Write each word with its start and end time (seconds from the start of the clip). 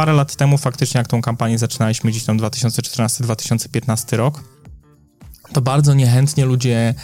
parę 0.00 0.12
lat 0.12 0.36
temu 0.36 0.58
faktycznie, 0.58 0.98
jak 0.98 1.08
tą 1.08 1.22
kampanię 1.22 1.58
zaczynaliśmy 1.58 2.10
gdzieś 2.10 2.24
tam 2.24 2.38
2014-2015 2.38 4.16
rok, 4.16 4.44
to 5.52 5.60
bardzo 5.60 5.94
niechętnie 5.94 6.44
ludzie 6.44 6.94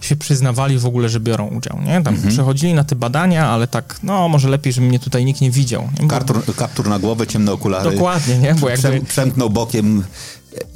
się 0.00 0.16
przyznawali 0.16 0.78
w 0.78 0.86
ogóle, 0.86 1.08
że 1.08 1.20
biorą 1.20 1.46
udział, 1.48 1.78
nie? 1.80 2.02
Tam 2.02 2.14
Mhm. 2.14 2.32
przechodzili 2.32 2.74
na 2.74 2.84
te 2.84 2.96
badania, 2.96 3.46
ale 3.48 3.66
tak, 3.66 3.98
no 4.02 4.28
może 4.28 4.48
lepiej, 4.48 4.72
żeby 4.72 4.86
mnie 4.86 4.98
tutaj 4.98 5.24
nikt 5.24 5.40
nie 5.40 5.50
widział. 5.50 5.82
Nie? 5.82 6.02
Bo- 6.02 6.08
Kaptur, 6.08 6.54
kaptur 6.56 6.88
na 6.88 6.98
głowę, 6.98 7.26
ciemne 7.26 7.52
okulary. 7.52 7.90
Dokładnie, 7.90 8.38
nie? 8.38 8.54
Bo 8.54 8.68
jakby... 8.68 8.88
Przem, 8.90 9.06
przemknął 9.06 9.50
bokiem, 9.50 10.04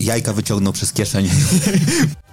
jajka 0.00 0.32
wyciągnął 0.32 0.72
przez 0.72 0.92
kieszeń. 0.92 1.28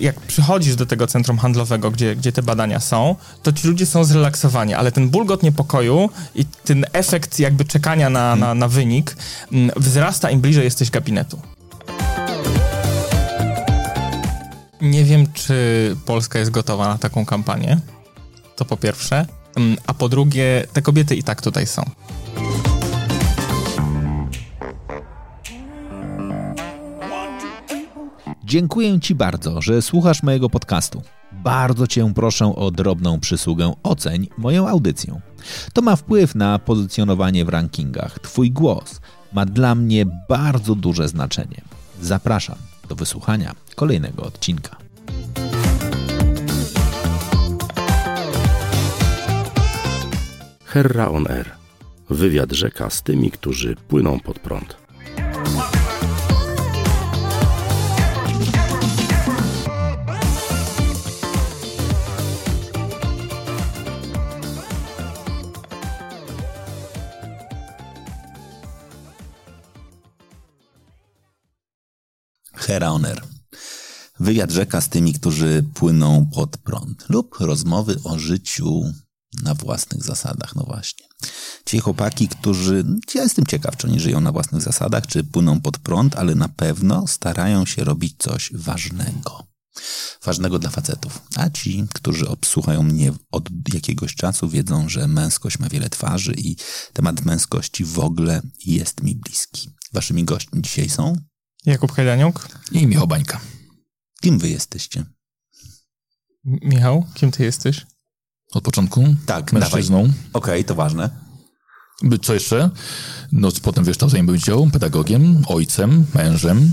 jak 0.00 0.20
przychodzisz 0.20 0.76
do 0.76 0.86
tego 0.86 1.06
centrum 1.06 1.38
handlowego, 1.38 1.90
gdzie, 1.90 2.16
gdzie 2.16 2.32
te 2.32 2.42
badania 2.42 2.80
są, 2.80 3.16
to 3.42 3.52
ci 3.52 3.68
ludzie 3.68 3.86
są 3.86 4.04
zrelaksowani, 4.04 4.74
ale 4.74 4.92
ten 4.92 5.08
bulgot 5.08 5.42
niepokoju 5.42 6.10
i 6.34 6.44
ten 6.44 6.84
efekt 6.92 7.38
jakby 7.38 7.64
czekania 7.64 8.10
na, 8.10 8.36
na, 8.36 8.54
na 8.54 8.68
wynik 8.68 9.16
mm, 9.52 9.70
wzrasta 9.76 10.30
im 10.30 10.40
bliżej 10.40 10.64
jesteś 10.64 10.90
gabinetu. 10.90 11.40
Nie 14.80 15.04
wiem, 15.04 15.32
czy 15.32 15.96
Polska 16.06 16.38
jest 16.38 16.50
gotowa 16.50 16.88
na 16.88 16.98
taką 16.98 17.26
kampanię. 17.26 17.80
To 18.56 18.64
po 18.64 18.76
pierwsze. 18.76 19.26
Mm, 19.56 19.76
A 19.86 19.94
po 19.94 20.08
drugie, 20.08 20.66
te 20.72 20.82
kobiety 20.82 21.16
i 21.16 21.22
tak 21.22 21.42
tutaj 21.42 21.66
są. 21.66 21.90
Dziękuję 28.46 29.00
Ci 29.00 29.14
bardzo, 29.14 29.62
że 29.62 29.82
słuchasz 29.82 30.22
mojego 30.22 30.50
podcastu. 30.50 31.02
Bardzo 31.32 31.86
Cię 31.86 32.12
proszę 32.14 32.56
o 32.56 32.70
drobną 32.70 33.20
przysługę 33.20 33.74
oceń 33.82 34.28
moją 34.38 34.68
audycję. 34.68 35.20
To 35.72 35.82
ma 35.82 35.96
wpływ 35.96 36.34
na 36.34 36.58
pozycjonowanie 36.58 37.44
w 37.44 37.48
rankingach. 37.48 38.18
Twój 38.18 38.50
głos 38.50 39.00
ma 39.32 39.46
dla 39.46 39.74
mnie 39.74 40.06
bardzo 40.28 40.74
duże 40.74 41.08
znaczenie. 41.08 41.62
Zapraszam 42.00 42.56
do 42.88 42.94
wysłuchania 42.94 43.54
kolejnego 43.74 44.22
odcinka. 44.22 44.76
Herra 50.64 51.08
on 51.08 51.26
Air. 51.30 51.50
Wywiad 52.10 52.52
rzeka 52.52 52.90
z 52.90 53.02
tymi, 53.02 53.30
którzy 53.30 53.76
płyną 53.88 54.20
pod 54.20 54.38
prąd. 54.38 54.85
Heraoner. 72.66 73.22
Wywiad 74.20 74.50
rzeka 74.50 74.80
z 74.80 74.88
tymi, 74.88 75.12
którzy 75.12 75.64
płyną 75.74 76.26
pod 76.34 76.56
prąd. 76.56 77.04
Lub 77.08 77.36
rozmowy 77.40 78.00
o 78.04 78.18
życiu 78.18 78.92
na 79.42 79.54
własnych 79.54 80.02
zasadach. 80.02 80.56
No 80.56 80.62
właśnie. 80.62 81.06
Ci 81.64 81.78
chłopaki, 81.78 82.28
którzy... 82.28 82.84
Ja 83.14 83.22
jestem 83.22 83.46
ciekaw, 83.46 83.76
czy 83.76 83.86
oni 83.86 84.00
żyją 84.00 84.20
na 84.20 84.32
własnych 84.32 84.62
zasadach, 84.62 85.06
czy 85.06 85.24
płyną 85.24 85.60
pod 85.60 85.78
prąd, 85.78 86.16
ale 86.16 86.34
na 86.34 86.48
pewno 86.48 87.06
starają 87.06 87.66
się 87.66 87.84
robić 87.84 88.14
coś 88.18 88.52
ważnego. 88.54 89.46
Ważnego 90.24 90.58
dla 90.58 90.70
facetów. 90.70 91.22
A 91.36 91.50
ci, 91.50 91.86
którzy 91.94 92.28
obsłuchają 92.28 92.82
mnie 92.82 93.12
od 93.30 93.48
jakiegoś 93.74 94.14
czasu, 94.14 94.48
wiedzą, 94.48 94.88
że 94.88 95.08
męskość 95.08 95.58
ma 95.58 95.68
wiele 95.68 95.90
twarzy 95.90 96.34
i 96.38 96.56
temat 96.92 97.24
męskości 97.24 97.84
w 97.84 97.98
ogóle 97.98 98.42
jest 98.64 99.02
mi 99.02 99.14
bliski. 99.14 99.70
Waszymi 99.92 100.24
gośćmi 100.24 100.62
dzisiaj 100.62 100.88
są 100.88 101.16
Jakub 101.66 101.92
Hajdaniuk? 101.92 102.48
I 102.72 102.86
Michał 102.86 103.06
Bańka. 103.06 103.40
Kim 104.20 104.38
wy 104.38 104.48
jesteście? 104.48 105.00
M- 106.46 106.58
Michał, 106.62 107.06
kim 107.14 107.30
ty 107.30 107.44
jesteś? 107.44 107.86
Od 108.52 108.64
początku 108.64 109.14
Tak, 109.26 109.52
mężczyzną. 109.52 110.12
Okej, 110.32 110.64
to 110.64 110.74
ważne. 110.74 111.10
By- 112.02 112.18
Co 112.18 112.34
jeszcze? 112.34 112.70
No, 113.32 113.48
potem 113.62 113.84
wykształceniem 113.84 114.26
był 114.26 114.36
działał, 114.36 114.70
pedagogiem, 114.70 115.42
ojcem, 115.48 116.06
mężem, 116.14 116.72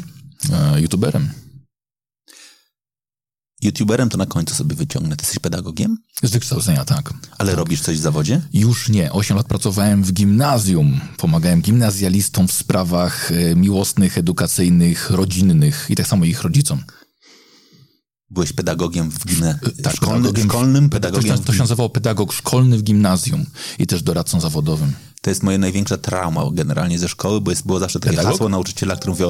e, 0.52 0.82
youtuberem. 0.82 1.30
YouTuberem 3.64 4.10
to 4.10 4.18
na 4.18 4.26
końcu 4.26 4.56
sobie 4.56 4.76
wyciągnę. 4.76 5.16
Ty 5.16 5.24
jesteś 5.24 5.40
pedagogiem? 5.40 5.98
Z 6.24 6.32
wykształcenia, 6.32 6.86
tak. 6.86 7.14
Ale 7.38 7.56
robisz 7.56 7.82
coś 7.82 7.98
w 7.98 8.02
zawodzie? 8.02 8.42
Już 8.54 8.90
nie. 8.90 9.12
Osiem 9.12 9.38
lat 9.38 9.48
pracowałem 9.48 10.04
w 10.04 10.14
gimnazjum. 10.14 11.00
Pomagałem 11.18 11.62
gimnazjalistom 11.62 12.48
w 12.48 12.52
sprawach 12.52 13.32
e, 13.32 13.56
miłosnych, 13.56 14.18
edukacyjnych, 14.18 15.10
rodzinnych 15.10 15.86
i 15.90 15.96
tak 15.96 16.08
samo 16.08 16.26
ich 16.26 16.42
rodzicom. 16.42 16.84
Byłeś 18.34 18.54
pedagogiem 18.54 19.12
w 19.12 19.26
gimne... 19.26 19.60
Tak, 19.84 19.96
szkolny, 19.96 20.30
pedagogiem- 20.30 20.46
szkolnym 20.50 20.90
To 20.90 20.94
pedagogiem. 20.94 21.38
się, 21.38 21.44
to 21.44 21.54
się 21.54 21.60
nazywało 21.60 21.90
pedagog 21.90 22.34
szkolny 22.34 22.78
w 22.78 22.84
gimnazjum 22.84 23.46
i 23.80 23.88
też 23.88 24.04
doradcą 24.04 24.40
zawodowym. 24.42 24.94
To 25.22 25.30
jest 25.30 25.44
moja 25.44 25.58
największa 25.58 25.98
trauma 25.98 26.42
generalnie 26.52 27.00
ze 27.00 27.10
szkoły, 27.10 27.42
bo 27.42 27.52
jest, 27.52 27.66
było 27.66 27.80
zawsze 27.80 28.00
takie 28.00 28.10
Pedagog? 28.16 28.32
hasło 28.32 28.50
nauczyciela, 28.50 28.96
który 28.96 29.10
mówił 29.12 29.28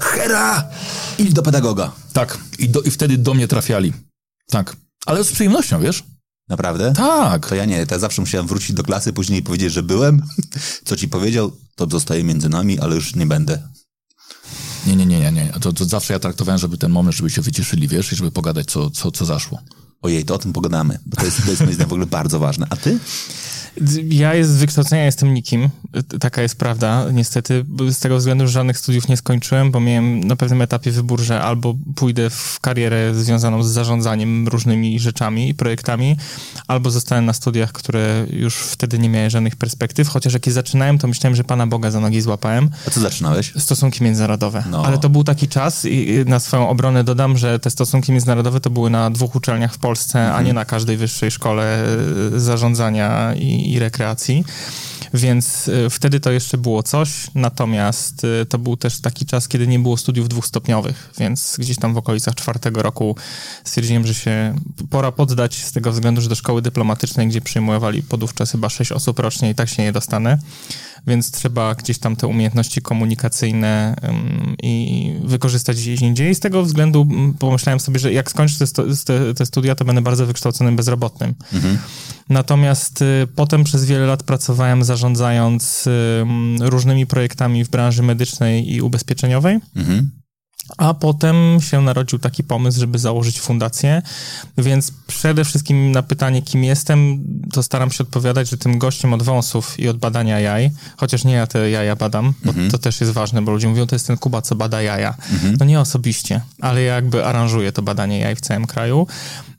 Hera, 0.00 0.68
idź 1.18 1.32
do 1.32 1.42
pedagoga. 1.42 1.92
Tak. 2.12 2.38
I, 2.58 2.68
do, 2.68 2.80
I 2.82 2.90
wtedy 2.90 3.18
do 3.18 3.34
mnie 3.34 3.48
trafiali. 3.48 3.92
Tak. 4.50 4.76
Ale 5.06 5.24
z 5.24 5.32
przyjemnością, 5.32 5.80
wiesz? 5.80 6.04
Naprawdę? 6.48 6.92
Tak. 6.96 7.48
To 7.48 7.54
ja 7.54 7.64
nie, 7.64 7.86
to 7.86 7.94
ja 7.94 7.98
zawsze 7.98 8.22
musiałem 8.22 8.46
wrócić 8.46 8.72
do 8.72 8.82
klasy, 8.82 9.12
później 9.12 9.42
powiedzieć, 9.42 9.72
że 9.72 9.82
byłem. 9.82 10.22
Co 10.84 10.96
ci 10.96 11.08
powiedział, 11.08 11.52
to 11.76 11.86
zostaje 11.90 12.24
między 12.24 12.48
nami, 12.48 12.80
ale 12.80 12.94
już 12.94 13.14
nie 13.14 13.26
będę. 13.26 13.68
Nie, 14.86 14.96
nie, 14.96 15.06
nie, 15.06 15.18
nie, 15.18 15.32
nie. 15.32 15.52
To, 15.60 15.72
to 15.72 15.84
zawsze 15.84 16.12
ja 16.12 16.18
traktowałem, 16.18 16.58
żeby 16.58 16.78
ten 16.78 16.90
moment, 16.90 17.16
żeby 17.16 17.30
się 17.30 17.42
wyciszyli, 17.42 17.88
wiesz, 17.88 18.12
i 18.12 18.16
żeby 18.16 18.30
pogadać, 18.30 18.66
co, 18.66 18.90
co, 18.90 19.10
co 19.10 19.24
zaszło. 19.24 19.58
Ojej, 20.02 20.24
to 20.24 20.34
o 20.34 20.38
tym 20.38 20.52
pogadamy, 20.52 20.98
bo 21.06 21.16
to 21.16 21.24
jest, 21.24 21.44
to 21.44 21.50
jest 21.50 21.62
moim 21.62 21.74
zdaniem 21.74 21.88
w 21.88 21.92
ogóle 21.92 22.06
bardzo 22.06 22.38
ważne. 22.38 22.66
A 22.70 22.76
ty? 22.76 22.98
Ja 24.08 24.34
jest 24.34 24.50
z 24.50 24.56
wykształcenia 24.56 25.04
jestem 25.04 25.34
nikim. 25.34 25.68
Taka 26.20 26.42
jest 26.42 26.58
prawda. 26.58 27.06
Niestety 27.12 27.64
z 27.90 27.98
tego 27.98 28.16
względu, 28.16 28.46
że 28.46 28.52
żadnych 28.52 28.78
studiów 28.78 29.08
nie 29.08 29.16
skończyłem, 29.16 29.70
bo 29.70 29.80
miałem 29.80 30.24
na 30.24 30.36
pewnym 30.36 30.62
etapie 30.62 30.90
wybór, 30.90 31.20
że 31.20 31.42
albo 31.42 31.74
pójdę 31.94 32.30
w 32.30 32.58
karierę 32.60 33.14
związaną 33.14 33.62
z 33.62 33.68
zarządzaniem 33.68 34.48
różnymi 34.48 35.00
rzeczami 35.00 35.48
i 35.48 35.54
projektami, 35.54 36.16
albo 36.68 36.90
zostanę 36.90 37.22
na 37.22 37.32
studiach, 37.32 37.72
które 37.72 38.26
już 38.30 38.56
wtedy 38.56 38.98
nie 38.98 39.08
miały 39.08 39.30
żadnych 39.30 39.56
perspektyw. 39.56 40.08
Chociaż 40.08 40.32
jak 40.32 40.46
je 40.46 40.52
zaczynałem, 40.52 40.98
to 40.98 41.08
myślałem, 41.08 41.36
że 41.36 41.44
Pana 41.44 41.66
Boga 41.66 41.90
za 41.90 42.00
nogi 42.00 42.20
złapałem. 42.20 42.70
A 42.88 42.90
co 42.90 43.00
zaczynałeś? 43.00 43.52
Stosunki 43.58 44.04
międzynarodowe. 44.04 44.64
No. 44.70 44.86
Ale 44.86 44.98
to 44.98 45.08
był 45.08 45.24
taki 45.24 45.48
czas 45.48 45.84
i 45.84 46.24
na 46.26 46.40
swoją 46.40 46.68
obronę 46.68 47.04
dodam, 47.04 47.38
że 47.38 47.58
te 47.58 47.70
stosunki 47.70 48.12
międzynarodowe 48.12 48.60
to 48.60 48.70
były 48.70 48.90
na 48.90 49.10
dwóch 49.10 49.34
uczelniach 49.34 49.74
w 49.74 49.78
Polsce, 49.78 50.34
a 50.34 50.42
nie 50.42 50.52
na 50.52 50.64
każdej 50.64 50.96
wyższej 50.96 51.30
szkole 51.30 51.84
e, 52.36 52.40
zarządzania 52.40 53.34
i, 53.34 53.61
i 53.62 53.78
rekreacji. 53.78 54.44
Więc 55.14 55.68
e, 55.68 55.90
wtedy 55.90 56.20
to 56.20 56.32
jeszcze 56.32 56.58
było 56.58 56.82
coś, 56.82 57.10
natomiast 57.34 58.22
e, 58.24 58.46
to 58.46 58.58
był 58.58 58.76
też 58.76 59.00
taki 59.00 59.26
czas, 59.26 59.48
kiedy 59.48 59.66
nie 59.66 59.78
było 59.78 59.96
studiów 59.96 60.28
dwustopniowych, 60.28 61.10
więc 61.18 61.56
gdzieś 61.58 61.78
tam 61.78 61.94
w 61.94 61.96
okolicach 61.96 62.34
czwartego 62.34 62.82
roku 62.82 63.16
stwierdziłem, 63.64 64.06
że 64.06 64.14
się 64.14 64.54
pora 64.90 65.12
poddać 65.12 65.54
z 65.54 65.72
tego 65.72 65.92
względu, 65.92 66.20
że 66.20 66.28
do 66.28 66.34
szkoły 66.34 66.62
dyplomatycznej, 66.62 67.28
gdzie 67.28 67.40
przyjmowali 67.40 68.02
podówczas 68.02 68.52
chyba 68.52 68.68
sześć 68.68 68.92
osób 68.92 69.18
rocznie 69.18 69.50
i 69.50 69.54
tak 69.54 69.68
się 69.68 69.82
nie 69.82 69.92
dostanę 69.92 70.38
więc 71.06 71.30
trzeba 71.30 71.74
gdzieś 71.74 71.98
tam 71.98 72.16
te 72.16 72.26
umiejętności 72.26 72.82
komunikacyjne 72.82 73.96
i 74.62 75.12
wykorzystać 75.24 75.76
gdzieś 75.76 76.00
indziej. 76.00 76.30
I 76.30 76.34
z 76.34 76.40
tego 76.40 76.62
względu 76.62 77.08
pomyślałem 77.38 77.80
sobie, 77.80 77.98
że 77.98 78.12
jak 78.12 78.30
skończę 78.30 78.66
te, 79.06 79.34
te, 79.34 79.46
studia, 79.46 79.74
to 79.74 79.84
będę 79.84 80.02
bardzo 80.02 80.26
wykształconym 80.26 80.76
bezrobotnym. 80.76 81.34
Natomiast 82.28 83.02
y, 83.02 83.26
potem 83.36 83.64
przez 83.64 83.84
wiele 83.84 84.06
lat 84.06 84.22
pracowałem 84.22 84.84
zarządzając 84.84 85.84
ym, 85.86 86.56
różnymi 86.60 87.06
projektami 87.06 87.64
w 87.64 87.70
branży 87.70 88.02
medycznej 88.02 88.72
i 88.74 88.82
ubezpieczeniowej. 88.82 89.58
Mhm. 89.76 90.21
A 90.76 90.94
potem 90.94 91.36
się 91.60 91.80
narodził 91.80 92.18
taki 92.18 92.44
pomysł, 92.44 92.80
żeby 92.80 92.98
założyć 92.98 93.40
fundację, 93.40 94.02
więc 94.58 94.92
przede 95.06 95.44
wszystkim 95.44 95.92
na 95.92 96.02
pytanie, 96.02 96.42
kim 96.42 96.64
jestem, 96.64 97.24
to 97.52 97.62
staram 97.62 97.90
się 97.90 98.04
odpowiadać, 98.04 98.48
że 98.48 98.58
tym 98.58 98.78
gościem 98.78 99.12
od 99.14 99.22
wąsów 99.22 99.80
i 99.80 99.88
od 99.88 99.98
badania 99.98 100.40
jaj, 100.40 100.70
chociaż 100.96 101.24
nie 101.24 101.32
ja 101.32 101.46
te 101.46 101.70
jaja 101.70 101.96
badam, 101.96 102.34
bo 102.44 102.52
to 102.70 102.78
też 102.78 103.00
jest 103.00 103.12
ważne, 103.12 103.42
bo 103.42 103.52
ludzie 103.52 103.68
mówią, 103.68 103.86
to 103.86 103.94
jest 103.94 104.06
ten 104.06 104.16
Kuba, 104.16 104.42
co 104.42 104.54
bada 104.54 104.82
jaja. 104.82 105.14
No 105.58 105.66
nie 105.66 105.80
osobiście, 105.80 106.40
ale 106.60 106.82
ja 106.82 106.94
jakby 106.94 107.24
aranżuję 107.24 107.72
to 107.72 107.82
badanie 107.82 108.18
jaj 108.18 108.36
w 108.36 108.40
całym 108.40 108.66
kraju. 108.66 109.06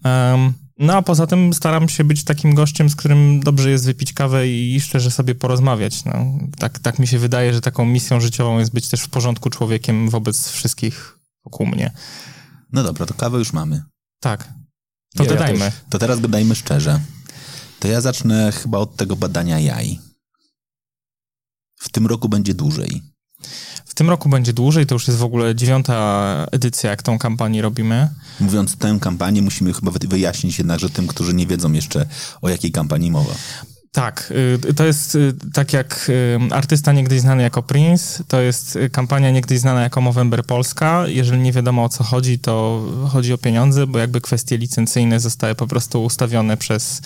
Em, 0.04 0.54
no 0.80 0.94
a 0.94 1.02
poza 1.02 1.28
tym 1.28 1.54
staram 1.54 1.90
się 1.90 2.04
być 2.04 2.24
takim 2.24 2.56
gościem, 2.56 2.90
z 2.90 2.96
którym 2.96 3.40
dobrze 3.40 3.70
jest 3.70 3.86
wypić 3.86 4.14
kawę 4.14 4.48
i 4.48 4.82
szczerze 4.82 5.12
sobie 5.12 5.36
porozmawiać. 5.36 6.06
No, 6.06 6.26
tak, 6.58 6.80
tak 6.80 7.00
mi 7.00 7.08
się 7.08 7.20
wydaje, 7.20 7.54
że 7.54 7.62
taką 7.62 7.86
misją 7.86 8.20
życiową 8.20 8.60
jest 8.60 8.74
być 8.74 8.88
też 8.88 9.02
w 9.02 9.10
porządku 9.10 9.50
człowiekiem 9.50 10.10
wobec 10.10 10.50
wszystkich 10.50 11.20
wokół 11.46 11.68
mnie. 11.68 11.92
No 12.72 12.84
dobra, 12.84 13.06
to 13.06 13.14
kawę 13.14 13.38
już 13.38 13.54
mamy. 13.54 13.84
Tak. 14.20 14.54
To 15.16 15.24
Ja- 15.24 15.30
ja. 15.30 15.72
To 15.90 16.00
teraz 16.00 16.20
gadajmy 16.20 16.56
szczerze. 16.56 17.00
To 17.80 17.88
ja 17.88 18.02
zacznę 18.02 18.52
chyba 18.52 18.78
od 18.78 18.96
tego 18.96 19.16
badania 19.16 19.60
jaj. 19.60 20.00
W 21.80 21.90
tym 21.90 22.08
roku 22.08 22.30
będzie 22.30 22.54
dłużej. 22.54 23.02
W 23.86 23.94
tym 23.94 24.10
roku 24.10 24.30
będzie 24.30 24.54
dłużej, 24.54 24.86
to 24.86 24.96
już 24.96 25.08
jest 25.08 25.20
w 25.20 25.24
ogóle 25.24 25.56
dziewiąta 25.56 26.48
edycja, 26.52 26.90
jak 26.90 27.04
tą 27.04 27.20
kampanię 27.20 27.62
robimy. 27.62 28.10
Mówiąc 28.40 28.78
tę 28.78 28.98
kampanię, 29.02 29.42
musimy 29.42 29.74
chyba 29.74 29.92
wyjaśnić 29.92 30.58
jednakże 30.58 30.90
tym, 30.90 31.08
którzy 31.08 31.34
nie 31.34 31.48
wiedzą 31.48 31.72
jeszcze 31.72 32.06
o 32.42 32.50
jakiej 32.50 32.72
kampanii 32.72 33.12
mowa. 33.12 33.34
Tak, 33.94 34.34
y, 34.70 34.74
to 34.74 34.86
jest 34.86 35.16
y, 35.16 35.34
tak 35.54 35.74
jak 35.74 36.10
y, 36.10 36.40
artysta 36.52 36.92
niegdyś 36.92 37.22
znany 37.22 37.44
jako 37.44 37.64
Prince, 37.64 38.24
to 38.28 38.42
jest 38.42 38.78
kampania 38.92 39.32
niegdyś 39.32 39.60
znana 39.60 39.82
jako 39.82 40.02
Movember 40.02 40.46
Polska. 40.46 41.08
Jeżeli 41.08 41.42
nie 41.42 41.52
wiadomo 41.52 41.84
o 41.84 41.90
co 41.90 42.04
chodzi, 42.04 42.40
to 42.40 42.86
chodzi 43.10 43.34
o 43.34 43.38
pieniądze, 43.38 43.88
bo 43.88 44.00
jakby 44.00 44.22
kwestie 44.22 44.58
licencyjne 44.58 45.20
zostały 45.20 45.56
po 45.56 45.68
prostu 45.68 46.04
ustawione 46.04 46.58
przez 46.58 47.02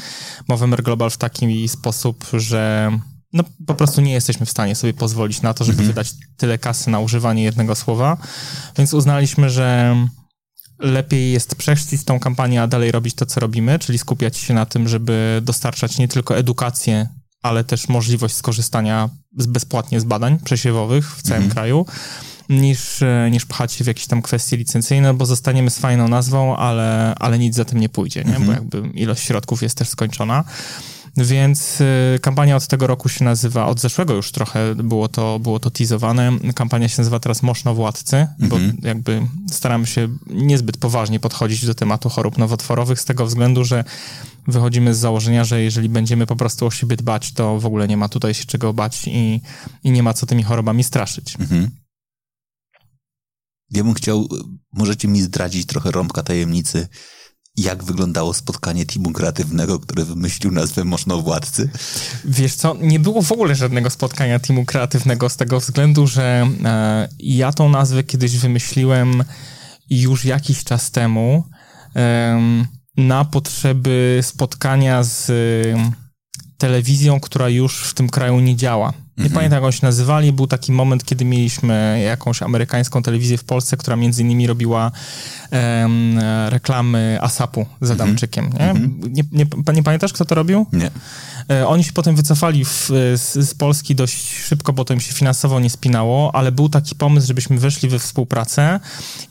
Movember 0.48 0.84
Global 0.84 1.10
w 1.10 1.18
taki 1.18 1.68
sposób, 1.68 2.26
że 2.34 2.92
no 3.34 3.44
po 3.68 3.76
prostu 3.76 4.02
nie 4.02 4.14
jesteśmy 4.14 4.46
w 4.46 4.50
stanie 4.50 4.76
sobie 4.76 4.94
pozwolić 4.94 5.42
na 5.42 5.54
to, 5.54 5.64
żeby 5.64 5.80
mhm. 5.80 5.88
wydać 5.88 6.14
tyle 6.38 6.58
kasy 6.58 6.90
na 6.90 7.00
używanie 7.00 7.44
jednego 7.44 7.76
słowa, 7.76 8.18
więc 8.78 8.94
uznaliśmy, 8.94 9.50
że 9.50 9.96
lepiej 10.80 11.32
jest 11.32 11.56
przeszlić 11.56 12.04
tą 12.04 12.20
kampanię, 12.20 12.62
a 12.62 12.68
dalej 12.68 12.92
robić 12.92 13.16
to, 13.16 13.26
co 13.26 13.40
robimy, 13.40 13.80
czyli 13.80 13.98
skupiać 13.98 14.38
się 14.38 14.54
na 14.54 14.66
tym, 14.66 14.88
żeby 14.88 15.42
dostarczać 15.44 15.98
nie 15.98 16.08
tylko 16.08 16.38
edukację, 16.38 17.10
ale 17.42 17.64
też 17.64 17.88
możliwość 17.88 18.36
skorzystania 18.36 19.10
z, 19.38 19.46
bezpłatnie 19.46 20.00
z 20.00 20.04
badań 20.04 20.40
przesiewowych 20.40 21.18
w 21.18 21.22
całym 21.22 21.44
mhm. 21.44 21.54
kraju, 21.54 21.86
niż, 22.50 23.02
e, 23.02 23.30
niż 23.32 23.46
pchać 23.46 23.74
się 23.74 23.84
w 23.84 23.88
jakieś 23.88 24.08
tam 24.08 24.22
kwestie 24.22 24.58
licencyjne, 24.58 25.14
bo 25.14 25.26
zostaniemy 25.26 25.70
z 25.70 25.80
fajną 25.80 26.08
nazwą, 26.08 26.58
ale, 26.58 27.16
ale 27.20 27.40
nic 27.40 27.56
za 27.56 27.66
tym 27.66 27.80
nie 27.80 27.90
pójdzie, 27.90 28.24
nie? 28.24 28.36
Mhm. 28.36 28.46
bo 28.46 28.52
jakby 28.52 29.00
ilość 29.00 29.24
środków 29.24 29.62
jest 29.62 29.78
też 29.78 29.90
skończona. 29.90 30.44
Więc 31.18 31.82
y, 31.82 32.20
kampania 32.22 32.56
od 32.56 32.68
tego 32.68 32.88
roku 32.88 33.10
się 33.10 33.26
nazywa, 33.26 33.66
od 33.66 33.80
zeszłego 33.80 34.14
już 34.14 34.32
trochę 34.32 34.76
było 34.76 35.08
to, 35.08 35.40
było 35.40 35.60
to 35.60 35.72
teasowane. 35.72 36.32
Kampania 36.56 36.90
się 36.90 36.96
nazywa 36.98 37.20
teraz 37.20 37.44
Moszno 37.44 37.74
Władcy, 37.74 38.28
bo 38.40 38.56
mhm. 38.56 38.78
jakby 38.84 39.22
staramy 39.52 39.88
się 39.88 40.08
niezbyt 40.28 40.78
poważnie 40.78 41.20
podchodzić 41.20 41.66
do 41.66 41.76
tematu 41.76 42.10
chorób 42.10 42.38
nowotworowych 42.38 43.00
z 43.00 43.06
tego 43.06 43.26
względu, 43.26 43.66
że 43.66 43.84
wychodzimy 44.48 44.96
z 44.96 44.98
założenia, 44.98 45.44
że 45.44 45.62
jeżeli 45.62 45.90
będziemy 45.90 46.26
po 46.26 46.36
prostu 46.36 46.66
o 46.66 46.72
siebie 46.72 46.96
dbać, 46.96 47.34
to 47.34 47.60
w 47.60 47.66
ogóle 47.66 47.88
nie 47.88 47.98
ma 47.98 48.10
tutaj 48.10 48.34
się 48.34 48.46
czego 48.46 48.74
bać 48.74 49.08
i, 49.08 49.42
i 49.84 49.92
nie 49.92 50.04
ma 50.04 50.14
co 50.14 50.26
tymi 50.26 50.44
chorobami 50.44 50.84
straszyć. 50.84 51.36
Mhm. 51.40 51.70
Ja 53.72 53.84
bym 53.84 53.94
chciał, 53.94 54.28
możecie 54.74 55.08
mi 55.08 55.22
zdradzić 55.22 55.66
trochę 55.66 55.92
rąbka 55.92 56.24
tajemnicy, 56.24 56.88
jak 57.58 57.84
wyglądało 57.84 58.34
spotkanie 58.34 58.86
teamu 58.86 59.12
kreatywnego, 59.12 59.80
który 59.80 60.06
wymyślił 60.06 60.52
nazwę 60.52 60.84
Moszno 60.84 61.22
Władcy? 61.22 61.70
Wiesz 62.26 62.56
co, 62.56 62.76
nie 62.82 63.00
było 63.00 63.22
w 63.22 63.32
ogóle 63.32 63.56
żadnego 63.56 63.90
spotkania 63.90 64.40
teamu 64.40 64.66
kreatywnego 64.66 65.30
z 65.30 65.38
tego 65.38 65.60
względu, 65.60 66.08
że 66.08 66.48
e, 66.64 67.10
ja 67.20 67.54
tą 67.54 67.70
nazwę 67.70 68.04
kiedyś 68.04 68.38
wymyśliłem 68.38 69.24
już 69.90 70.26
jakiś 70.26 70.64
czas 70.64 70.92
temu 70.92 71.44
e, 71.96 72.42
na 72.98 73.26
potrzeby 73.26 74.20
spotkania 74.22 75.04
z 75.04 75.32
telewizją, 76.58 77.20
która 77.20 77.50
już 77.50 77.84
w 77.84 77.94
tym 77.94 78.10
kraju 78.10 78.40
nie 78.40 78.56
działa. 78.56 78.94
Nie 79.18 79.24
mhm. 79.24 79.36
pamiętam, 79.36 79.58
jak 79.58 79.64
oni 79.64 79.74
się 79.74 79.86
nazywali. 79.86 80.34
Był 80.34 80.48
taki 80.48 80.72
moment, 80.72 81.06
kiedy 81.06 81.26
mieliśmy 81.26 82.02
jakąś 82.06 82.42
amerykańską 82.42 83.04
telewizję 83.04 83.38
w 83.38 83.44
Polsce, 83.44 83.78
która 83.78 83.96
między 83.96 84.22
innymi 84.22 84.48
robiła 84.48 84.92
reklamy 86.50 87.18
ASAP-u 87.22 87.66
z 87.82 87.92
mhm. 87.92 88.02
Adamczykiem. 88.02 88.50
Nie? 88.54 88.70
Mhm. 88.70 89.00
Nie, 89.14 89.24
nie, 89.32 89.46
nie, 89.74 89.84
pamiętasz, 89.84 90.14
kto 90.14 90.26
to 90.26 90.36
robił? 90.36 90.66
Nie. 90.74 90.92
E, 91.52 91.68
oni 91.68 91.84
się 91.84 91.94
potem 91.94 92.16
wycofali 92.16 92.66
w, 92.66 92.88
z, 93.16 93.34
z, 93.34 93.54
Polski 93.54 93.96
dość 93.96 94.34
szybko, 94.34 94.74
bo 94.74 94.86
to 94.86 94.94
im 94.94 95.00
się 95.00 95.14
finansowo 95.14 95.60
nie 95.60 95.70
spinało, 95.70 96.36
ale 96.36 96.52
był 96.52 96.70
taki 96.70 96.96
pomysł, 96.96 97.28
żebyśmy 97.28 97.58
weszli 97.58 97.90
we 97.90 98.00
współpracę 98.00 98.80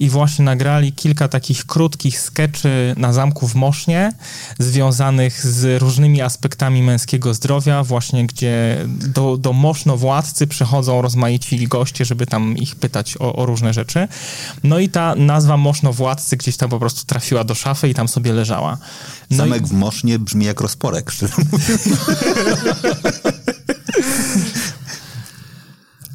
i 0.01 0.09
właśnie 0.09 0.45
nagrali 0.45 0.93
kilka 0.93 1.29
takich 1.29 1.67
krótkich 1.67 2.21
skeczy 2.21 2.95
na 2.97 3.13
zamku 3.13 3.49
w 3.49 3.55
Mosznie, 3.55 4.13
związanych 4.59 5.47
z 5.47 5.83
różnymi 5.83 6.23
aspektami 6.23 6.83
męskiego 6.83 7.35
zdrowia, 7.35 7.85
właśnie 7.85 8.27
gdzie 8.27 8.79
do, 8.87 9.37
do 9.37 9.53
Moszno 9.53 9.97
władcy 9.97 10.47
przychodzą 10.47 11.03
rozmaici 11.03 11.69
goście, 11.69 12.05
żeby 12.05 12.27
tam 12.27 12.57
ich 12.57 12.77
pytać 12.77 13.17
o, 13.17 13.37
o 13.37 13.47
różne 13.47 13.73
rzeczy. 13.73 14.09
No 14.65 14.79
i 14.79 14.89
ta 14.89 15.15
nazwa 15.15 15.57
Moszno 15.57 15.93
władcy 15.93 16.37
gdzieś 16.37 16.57
tam 16.57 16.71
po 16.71 16.79
prostu 16.79 17.07
trafiła 17.07 17.45
do 17.45 17.55
szafy 17.55 17.89
i 17.89 17.95
tam 17.95 18.09
sobie 18.09 18.33
leżała. 18.33 18.79
No 19.31 19.37
Zamek 19.37 19.63
i... 19.63 19.67
w 19.67 19.73
Mosznie 19.73 20.19
brzmi 20.19 20.45
jak 20.45 20.61
rozporek. 20.61 21.13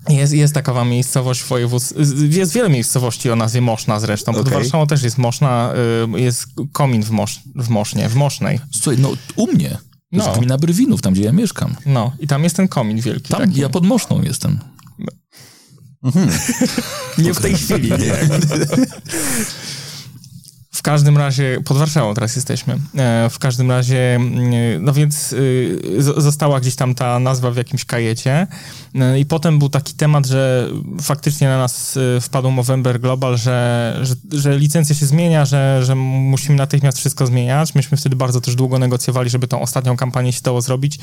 Jest, 0.10 0.34
jest 0.34 0.54
taka 0.54 0.86
miejscowość 0.86 1.44
województw. 1.44 1.94
Jest 2.30 2.54
wiele 2.54 2.70
miejscowości 2.70 3.32
o 3.32 3.36
nazwie 3.36 3.62
Moszna 3.62 4.00
zresztą. 4.00 4.34
Pod 4.34 4.42
okay. 4.42 4.54
Warszawą 4.54 4.88
też 4.88 5.04
jest 5.04 5.18
Moszna, 5.18 5.74
y, 6.16 6.22
jest 6.22 6.46
komin 6.72 7.04
w, 7.04 7.10
Mosz, 7.10 7.40
w 7.56 7.70
Mosznie, 7.70 8.10
w 8.10 8.16
Mosznej. 8.16 8.60
Słuchaj, 8.72 9.02
no 9.02 9.12
u 9.36 9.48
mnie. 9.48 9.78
No. 10.12 10.34
gmina 10.36 10.58
Brywinów, 10.58 11.02
tam 11.02 11.14
gdzie 11.14 11.24
ja 11.24 11.32
mieszkam. 11.32 11.76
No 11.86 12.12
i 12.20 12.28
tam 12.28 12.44
jest 12.44 12.56
ten 12.56 12.68
komin 12.68 13.02
wielki. 13.02 13.34
Tam, 13.34 13.42
taki. 13.42 13.60
ja 13.60 13.70
pod 13.70 13.86
Moszną 13.86 14.22
jestem. 14.22 14.60
Mhm. 16.04 16.30
nie 17.18 17.34
w 17.34 17.40
tej 17.40 17.54
chwili, 17.54 17.92
nie. 17.92 18.14
W 20.82 20.84
każdym 20.84 21.18
razie, 21.18 21.62
pod 21.66 21.78
Warszawą 21.78 22.14
teraz 22.14 22.36
jesteśmy. 22.36 22.80
E, 22.98 23.30
w 23.30 23.40
każdym 23.40 23.72
razie, 23.72 24.16
mm, 24.16 24.84
no 24.84 24.94
więc 24.94 25.34
y, 25.34 25.80
została 26.18 26.60
gdzieś 26.60 26.76
tam 26.76 26.96
ta 26.96 27.20
nazwa 27.20 27.52
w 27.52 27.58
jakimś 27.58 27.86
kajecie. 27.86 28.48
E, 28.96 29.20
I 29.20 29.26
potem 29.26 29.60
był 29.60 29.70
taki 29.70 29.94
temat, 29.94 30.26
że 30.26 30.70
faktycznie 31.02 31.48
na 31.48 31.58
nas 31.58 31.98
y, 31.98 32.22
wpadł 32.22 32.52
Movember 32.52 33.00
Global, 33.00 33.38
że, 33.38 34.00
że, 34.02 34.16
że 34.32 34.58
licencja 34.58 34.96
się 34.96 35.06
zmienia, 35.06 35.46
że, 35.46 35.86
że 35.86 35.96
musimy 35.96 36.58
natychmiast 36.58 36.98
wszystko 36.98 37.28
zmieniać. 37.28 37.76
Myśmy 37.76 37.98
wtedy 37.98 38.16
bardzo 38.16 38.42
też 38.42 38.56
długo 38.56 38.80
negocjowali, 38.80 39.30
żeby 39.30 39.48
tą 39.48 39.62
ostatnią 39.62 39.98
kampanię 39.98 40.34
się 40.34 40.42
dało 40.42 40.62
zrobić. 40.62 41.00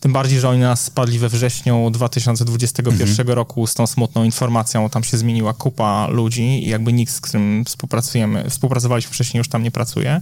Tym 0.00 0.12
bardziej, 0.12 0.40
że 0.40 0.48
oni 0.48 0.60
nas 0.60 0.84
spadli 0.84 1.18
we 1.18 1.28
wrześniu 1.28 1.90
2021 1.90 3.20
mhm. 3.20 3.36
roku 3.36 3.66
z 3.66 3.74
tą 3.74 3.86
smutną 3.86 4.24
informacją. 4.24 4.90
Tam 4.90 5.04
się 5.04 5.16
zmieniła 5.16 5.52
kupa 5.52 6.06
ludzi 6.06 6.42
i 6.42 6.68
jakby 6.68 6.92
nikt, 6.92 7.12
z 7.12 7.20
którym 7.20 7.64
współpracujemy, 7.64 8.50
współpracowaliśmy 8.50 9.21
wcześniej 9.22 9.38
już 9.38 9.48
tam 9.48 9.62
nie 9.62 9.70
pracuje. 9.70 10.20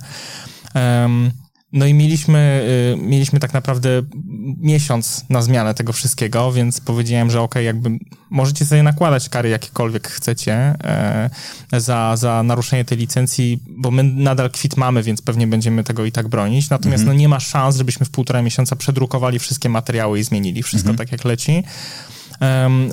No 1.72 1.86
i 1.86 1.94
mieliśmy, 1.94 2.62
y, 2.94 2.96
mieliśmy 2.96 3.40
tak 3.40 3.52
naprawdę 3.52 3.88
miesiąc 4.60 5.24
na 5.28 5.42
zmianę 5.42 5.74
tego 5.74 5.92
wszystkiego, 5.92 6.52
więc 6.52 6.80
powiedziałem, 6.80 7.30
że 7.30 7.40
ok, 7.40 7.54
jakby 7.54 7.90
możecie 8.30 8.66
sobie 8.66 8.82
nakładać 8.82 9.28
kary 9.28 9.48
jakiekolwiek 9.48 10.08
chcecie 10.08 10.54
e, 10.54 11.30
za, 11.72 12.16
za 12.16 12.42
naruszenie 12.42 12.84
tej 12.84 12.98
licencji, 12.98 13.62
bo 13.68 13.90
my 13.90 14.02
nadal 14.02 14.50
kwit 14.50 14.76
mamy, 14.76 15.02
więc 15.02 15.22
pewnie 15.22 15.46
będziemy 15.46 15.84
tego 15.84 16.04
i 16.04 16.12
tak 16.12 16.28
bronić. 16.28 16.70
Natomiast 16.70 17.00
mhm. 17.00 17.16
no 17.16 17.20
nie 17.20 17.28
ma 17.28 17.40
szans, 17.40 17.76
żebyśmy 17.76 18.06
w 18.06 18.10
półtora 18.10 18.42
miesiąca 18.42 18.76
przedrukowali 18.76 19.38
wszystkie 19.38 19.68
materiały 19.68 20.20
i 20.20 20.24
zmienili 20.24 20.62
wszystko 20.62 20.90
mhm. 20.90 20.98
tak, 20.98 21.12
jak 21.12 21.24
leci. 21.24 21.64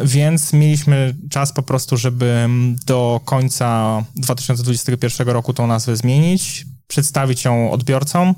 Więc 0.03 0.53
mieliśmy 0.53 1.15
czas 1.29 1.53
po 1.53 1.63
prostu, 1.63 1.97
żeby 1.97 2.49
do 2.85 3.21
końca 3.25 4.03
2021 4.15 5.27
roku 5.27 5.53
tą 5.53 5.67
nazwę 5.67 5.95
zmienić, 5.95 6.65
przedstawić 6.87 7.45
ją 7.45 7.71
odbiorcom, 7.71 8.35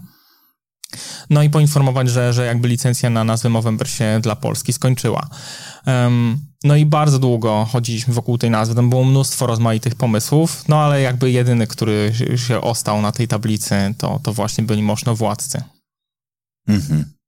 no 1.30 1.44
i 1.44 1.50
poinformować, 1.50 2.10
że, 2.10 2.34
że 2.34 2.46
jakby 2.46 2.68
licencja 2.68 3.10
na 3.10 3.24
nazwę 3.24 3.50
Movember 3.50 3.90
się 3.90 4.20
dla 4.22 4.36
Polski 4.36 4.74
skończyła. 4.74 5.30
No 6.64 6.76
i 6.76 6.86
bardzo 6.86 7.20
długo 7.20 7.68
chodziliśmy 7.72 8.14
wokół 8.14 8.38
tej 8.38 8.50
nazwy, 8.50 8.76
tam 8.76 8.90
było 8.90 9.04
mnóstwo 9.04 9.48
rozmaitych 9.48 9.96
pomysłów, 9.96 10.68
no 10.68 10.82
ale 10.82 11.02
jakby 11.02 11.32
jedyny, 11.32 11.68
który 11.68 12.14
się 12.48 12.62
ostał 12.62 13.02
na 13.02 13.12
tej 13.12 13.28
tablicy, 13.28 13.96
to, 13.98 14.20
to 14.24 14.34
właśnie 14.34 14.64
byli 14.64 14.84
Moszno 14.84 15.16
Władcy. 15.16 15.62
Mhm. 16.68 17.19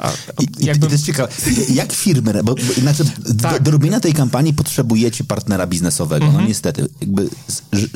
A, 0.00 0.12
I, 0.42 0.66
jakby... 0.66 0.86
to 0.86 0.92
jest 0.92 1.04
ciekawe. 1.04 1.32
Jak 1.68 1.92
firmy, 1.92 2.32
bo, 2.44 2.54
bo 2.54 2.72
znaczy, 2.80 3.04
tak. 3.42 3.52
do, 3.52 3.60
do, 3.60 3.70
robienia 3.70 4.00
tej 4.00 4.12
kampanii 4.12 4.54
potrzebujecie 4.54 5.24
partnera 5.24 5.66
biznesowego. 5.66 6.24
No 6.24 6.30
mhm. 6.30 6.48
niestety, 6.48 6.88
jakby 7.00 7.28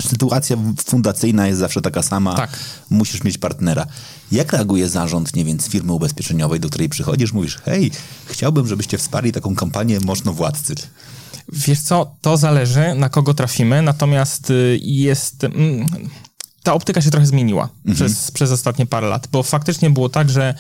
sytuacja 0.00 0.56
fundacyjna 0.86 1.46
jest 1.46 1.60
zawsze 1.60 1.80
taka 1.80 2.02
sama. 2.02 2.34
Tak. 2.34 2.58
Musisz 2.90 3.24
mieć 3.24 3.38
partnera. 3.38 3.86
Jak 4.32 4.52
reaguje 4.52 4.88
zarząd, 4.88 5.36
nie 5.36 5.44
wiem, 5.44 5.60
z 5.60 5.68
firmy 5.68 5.92
ubezpieczeniowej, 5.92 6.60
do 6.60 6.68
której 6.68 6.88
przychodzisz, 6.88 7.32
mówisz, 7.32 7.58
hej, 7.64 7.90
chciałbym, 8.26 8.66
żebyście 8.66 8.98
wsparli 8.98 9.32
taką 9.32 9.54
kampanię 9.54 10.00
Można 10.00 10.32
Władcy. 10.32 10.74
Wiesz 11.52 11.80
co, 11.80 12.14
to 12.20 12.36
zależy, 12.36 12.94
na 12.94 13.08
kogo 13.08 13.34
trafimy, 13.34 13.82
natomiast 13.82 14.50
y, 14.50 14.78
jest... 14.82 15.44
Mm, 15.44 15.86
ta 16.64 16.74
optyka 16.74 17.02
się 17.02 17.10
trochę 17.10 17.26
zmieniła 17.26 17.68
mhm. 17.86 17.94
przez, 17.94 18.30
przez 18.30 18.50
ostatnie 18.50 18.86
parę 18.86 19.08
lat, 19.08 19.28
bo 19.32 19.42
faktycznie 19.42 19.90
było 19.90 20.08
tak, 20.08 20.30
że 20.30 20.54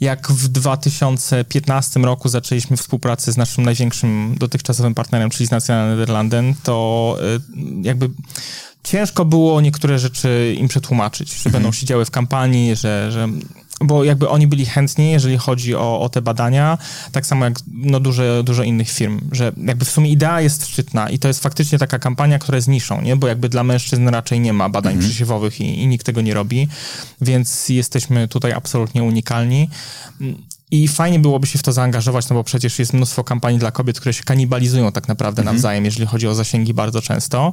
jak 0.00 0.32
w 0.32 0.48
2015 0.48 2.00
roku 2.00 2.28
zaczęliśmy 2.28 2.76
współpracę 2.76 3.32
z 3.32 3.36
naszym 3.36 3.64
największym 3.64 4.34
dotychczasowym 4.38 4.94
partnerem, 4.94 5.30
czyli 5.30 5.46
z 5.46 5.50
National 5.50 5.88
Nederlanden, 5.88 6.54
to 6.62 7.16
y, 7.20 7.58
jakby 7.82 8.10
ciężko 8.84 9.24
było 9.24 9.60
niektóre 9.60 9.98
rzeczy 9.98 10.56
im 10.58 10.68
przetłumaczyć, 10.68 11.28
że 11.28 11.36
mhm. 11.36 11.52
będą 11.52 11.72
się 11.72 11.86
działy 11.86 12.04
w 12.04 12.10
kampanii, 12.10 12.76
że, 12.76 13.12
że 13.12 13.28
bo 13.80 14.04
jakby 14.04 14.28
oni 14.28 14.46
byli 14.46 14.66
chętni, 14.66 15.10
jeżeli 15.10 15.36
chodzi 15.36 15.74
o, 15.74 16.00
o 16.00 16.08
te 16.08 16.22
badania, 16.22 16.78
tak 17.12 17.26
samo 17.26 17.44
jak 17.44 17.54
no, 17.72 18.00
dużo, 18.00 18.42
dużo 18.42 18.62
innych 18.62 18.90
firm, 18.90 19.20
że 19.32 19.52
jakby 19.64 19.84
w 19.84 19.90
sumie 19.90 20.10
idea 20.10 20.40
jest 20.40 20.66
szczytna 20.66 21.10
i 21.10 21.18
to 21.18 21.28
jest 21.28 21.42
faktycznie 21.42 21.78
taka 21.78 21.98
kampania, 21.98 22.38
która 22.38 22.56
jest 22.56 22.68
niszą, 22.68 23.02
nie? 23.02 23.16
bo 23.16 23.26
jakby 23.26 23.48
dla 23.48 23.64
mężczyzn 23.64 24.08
raczej 24.08 24.40
nie 24.40 24.52
ma 24.52 24.68
badań 24.68 24.92
mhm. 24.92 25.10
przesiewowych 25.10 25.60
i, 25.60 25.82
i 25.82 25.86
nikt 25.86 26.06
tego 26.06 26.20
nie 26.20 26.34
robi, 26.34 26.68
więc 27.20 27.68
jesteśmy 27.68 28.28
tutaj 28.28 28.52
absolutnie 28.52 29.02
unikalni. 29.02 29.70
I 30.70 30.88
fajnie 30.88 31.18
byłoby 31.18 31.46
się 31.46 31.58
w 31.58 31.62
to 31.62 31.72
zaangażować, 31.72 32.28
no 32.28 32.36
bo 32.36 32.44
przecież 32.44 32.78
jest 32.78 32.92
mnóstwo 32.92 33.24
kampanii 33.24 33.58
dla 33.58 33.70
kobiet, 33.70 34.00
które 34.00 34.12
się 34.12 34.22
kanibalizują 34.22 34.92
tak 34.92 35.08
naprawdę 35.08 35.42
mhm. 35.42 35.56
nawzajem, 35.56 35.84
jeżeli 35.84 36.06
chodzi 36.06 36.28
o 36.28 36.34
zasięgi 36.34 36.74
bardzo 36.74 37.02
często. 37.02 37.52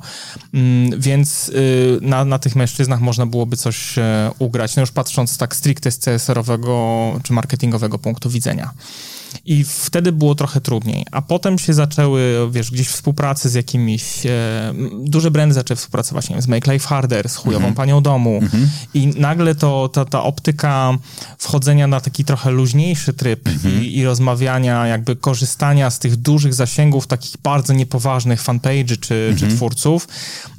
Mm, 0.53 1.01
więc 1.01 1.49
y, 1.49 1.99
na, 2.01 2.25
na 2.25 2.39
tych 2.39 2.55
mężczyznach 2.55 3.01
można 3.01 3.25
byłoby 3.25 3.57
coś 3.57 3.97
e, 3.97 4.31
ugrać, 4.39 4.75
no 4.75 4.81
już 4.81 4.91
patrząc 4.91 5.37
tak 5.37 5.55
stricte 5.55 5.91
z 5.91 5.99
CSR-owego 5.99 7.19
czy 7.23 7.33
marketingowego 7.33 7.99
punktu 7.99 8.29
widzenia. 8.29 8.73
I 9.45 9.63
wtedy 9.63 10.11
było 10.11 10.35
trochę 10.35 10.61
trudniej. 10.61 11.05
A 11.11 11.21
potem 11.21 11.59
się 11.59 11.73
zaczęły, 11.73 12.49
wiesz, 12.51 12.71
gdzieś 12.71 12.87
współpracy 12.87 13.49
z 13.49 13.53
jakimiś... 13.53 14.25
E, 14.25 14.73
duże 15.05 15.31
brandy 15.31 15.55
zaczęły 15.55 15.75
współpracować, 15.75 16.29
nie 16.29 16.35
wiem, 16.35 16.41
z 16.41 16.47
Make 16.47 16.67
Life 16.67 16.87
Harder, 16.87 17.29
z 17.29 17.35
chujową 17.35 17.71
-hmm. 17.71 17.73
panią 17.73 18.01
domu. 18.01 18.39
-hmm. 18.41 18.65
I 18.93 19.07
nagle 19.07 19.55
to, 19.55 19.89
ta, 19.89 20.05
ta 20.05 20.23
optyka 20.23 20.97
wchodzenia 21.37 21.87
na 21.87 22.01
taki 22.01 22.25
trochę 22.25 22.51
luźniejszy 22.51 23.13
tryb 23.13 23.49
-hmm. 23.49 23.81
i, 23.81 23.97
i, 23.97 24.05
rozmawiania, 24.05 24.87
jakby 24.87 25.15
korzystania 25.15 25.89
z 25.89 25.99
tych 25.99 26.15
dużych 26.15 26.53
zasięgów, 26.53 27.07
takich 27.07 27.35
bardzo 27.43 27.73
niepoważnych 27.73 28.43
fanpage'y 28.43 28.99
czy, 28.99 29.35
czy 29.37 29.47
twórców, 29.47 30.07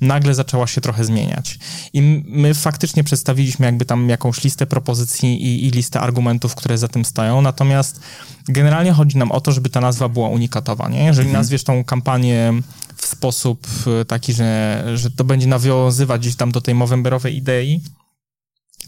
nagle 0.00 0.34
zaczęła 0.34 0.66
się 0.66 0.80
trochę 0.80 1.04
zmieniać. 1.04 1.58
I 1.92 2.24
my 2.26 2.54
faktycznie 2.54 3.04
przedstawiliśmy 3.04 3.66
jakby 3.66 3.84
tam 3.84 4.08
jakąś 4.08 4.44
listę 4.44 4.66
propozycji 4.66 5.42
i, 5.42 5.66
i 5.66 5.70
listę 5.70 6.00
argumentów, 6.00 6.54
które 6.54 6.78
za 6.78 6.88
tym 6.88 7.04
stoją, 7.04 7.42
natomiast 7.42 8.00
Generalnie 8.48 8.92
chodzi 8.92 9.18
nam 9.18 9.32
o 9.32 9.40
to, 9.40 9.52
żeby 9.52 9.70
ta 9.70 9.80
nazwa 9.80 10.08
była 10.08 10.28
unikatowa, 10.28 10.88
nie? 10.88 11.04
Jeżeli 11.04 11.28
mhm. 11.28 11.42
nazwiesz 11.42 11.64
tą 11.64 11.84
kampanię 11.84 12.52
w 12.96 13.06
sposób 13.06 13.66
e, 14.00 14.04
taki, 14.04 14.32
że, 14.32 14.82
że 14.94 15.10
to 15.10 15.24
będzie 15.24 15.46
nawiązywać 15.46 16.20
gdzieś 16.20 16.36
tam 16.36 16.52
do 16.52 16.60
tej 16.60 16.74
mowemberowej 16.74 17.36
idei, 17.36 17.80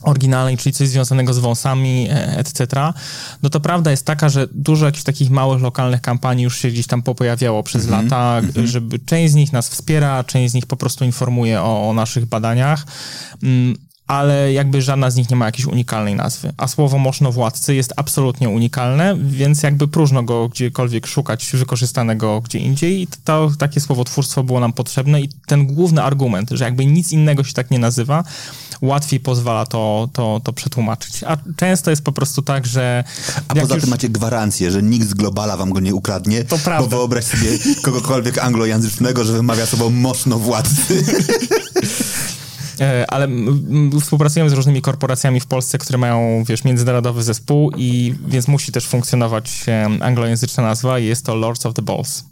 oryginalnej, 0.03 0.57
czyli 0.57 0.73
coś 0.73 0.89
związanego 0.89 1.35
z 1.35 1.39
wąsami, 1.39 2.09
e, 2.11 2.39
etc., 2.39 2.67
no 3.43 3.51
to 3.51 3.61
prawda 3.61 3.91
jest 3.91 4.07
taka, 4.07 4.29
że 4.29 4.49
dużo 4.53 4.87
jakichś 4.87 5.05
takich 5.05 5.31
małych, 5.31 5.63
lokalnych 5.63 6.01
kampanii 6.01 6.45
już 6.45 6.59
się 6.59 6.69
gdzieś 6.69 6.87
tam 6.87 7.03
pojawiało 7.03 7.63
przez 7.63 7.87
mm 7.87 8.01
-hmm. 8.01 8.05
lata, 8.05 8.39
mm 8.39 8.51
-hmm. 8.51 8.67
żeby 8.67 8.99
część 8.99 9.33
z 9.33 9.35
nich 9.35 9.53
nas 9.53 9.69
wspiera, 9.69 10.25
część 10.25 10.51
z 10.51 10.55
nich 10.55 10.67
po 10.67 10.77
prostu 10.77 11.05
informuje 11.05 11.63
o, 11.63 11.89
o 11.89 11.93
naszych 11.93 12.27
badaniach. 12.27 12.87
Mm, 13.43 13.77
ale 14.07 14.53
jakby 14.53 14.83
żadna 14.83 15.11
z 15.11 15.17
nich 15.17 15.31
nie 15.31 15.37
ma 15.37 15.47
jakiejś 15.47 15.67
unikalnej 15.67 16.15
nazwy. 16.15 16.53
A 16.57 16.69
słowo 16.69 16.99
władcy 17.33 17.75
jest 17.75 17.93
absolutnie 17.97 18.49
unikalne, 18.49 19.17
więc 19.19 19.63
jakby 19.63 19.89
próżno 19.89 20.23
go 20.23 20.49
gdziekolwiek 20.49 21.07
szukać 21.07 21.51
wykorzystanego 21.53 22.41
gdzie 22.41 22.59
indziej 22.59 23.03
i 23.03 23.09
to, 23.25 23.51
takie 23.59 23.81
słowotwórstwo 23.81 24.45
było 24.45 24.61
nam 24.61 24.73
potrzebne 24.73 25.21
i 25.21 25.29
ten 25.47 25.67
główny 25.67 26.03
argument, 26.03 26.51
że 26.51 26.65
jakby 26.65 26.87
nic 26.87 27.13
innego 27.13 27.45
się 27.45 27.53
tak 27.53 27.71
nie 27.71 27.79
nazywa, 27.79 28.25
łatwiej 28.83 29.21
pozwala 29.21 29.67
to, 29.67 30.09
to, 30.13 30.41
to 30.45 30.53
przetłumaczyć. 30.53 31.25
A 31.25 31.37
często 31.57 31.91
jest 31.91 32.05
po 32.05 32.13
prostu 32.13 32.43
tak, 32.43 32.67
że... 32.67 33.05
A 33.49 33.55
poza 33.55 33.75
już... 33.75 33.83
tym 33.83 33.91
macie 33.91 34.09
gwarancję, 34.09 34.71
że 34.71 34.83
nikt 34.83 35.09
z 35.09 35.15
Globala 35.15 35.57
wam 35.57 35.73
go 35.73 35.81
nie 35.81 35.95
ukradnie, 35.95 36.45
to 36.45 36.59
prawda. 36.59 36.91
bo 36.91 36.97
wyobraź 36.97 37.25
sobie 37.25 37.59
kogokolwiek 37.83 38.39
anglojęzycznego, 38.39 39.25
że 39.25 39.33
wymawia 39.33 39.67
sobą 39.67 39.91
władcy. 40.39 41.05
E, 42.81 43.11
ale 43.11 43.29
współpracujemy 44.01 44.51
z 44.51 44.53
różnymi 44.53 44.83
korporacjami 44.83 45.41
w 45.41 45.47
Polsce, 45.47 45.79
które 45.79 45.99
mają, 45.99 46.45
wiesz, 46.45 46.65
międzynarodowy 46.65 47.23
zespół 47.23 47.71
i 47.77 48.15
więc 48.27 48.49
musi 48.49 48.73
też 48.73 48.87
funkcjonować 48.87 49.65
anglojęzyczna 50.01 50.63
nazwa 50.63 50.99
i 50.99 51.05
jest 51.05 51.25
to 51.27 51.35
Lords 51.35 51.67
of 51.67 51.75
the 51.75 51.83
Balls. 51.83 52.25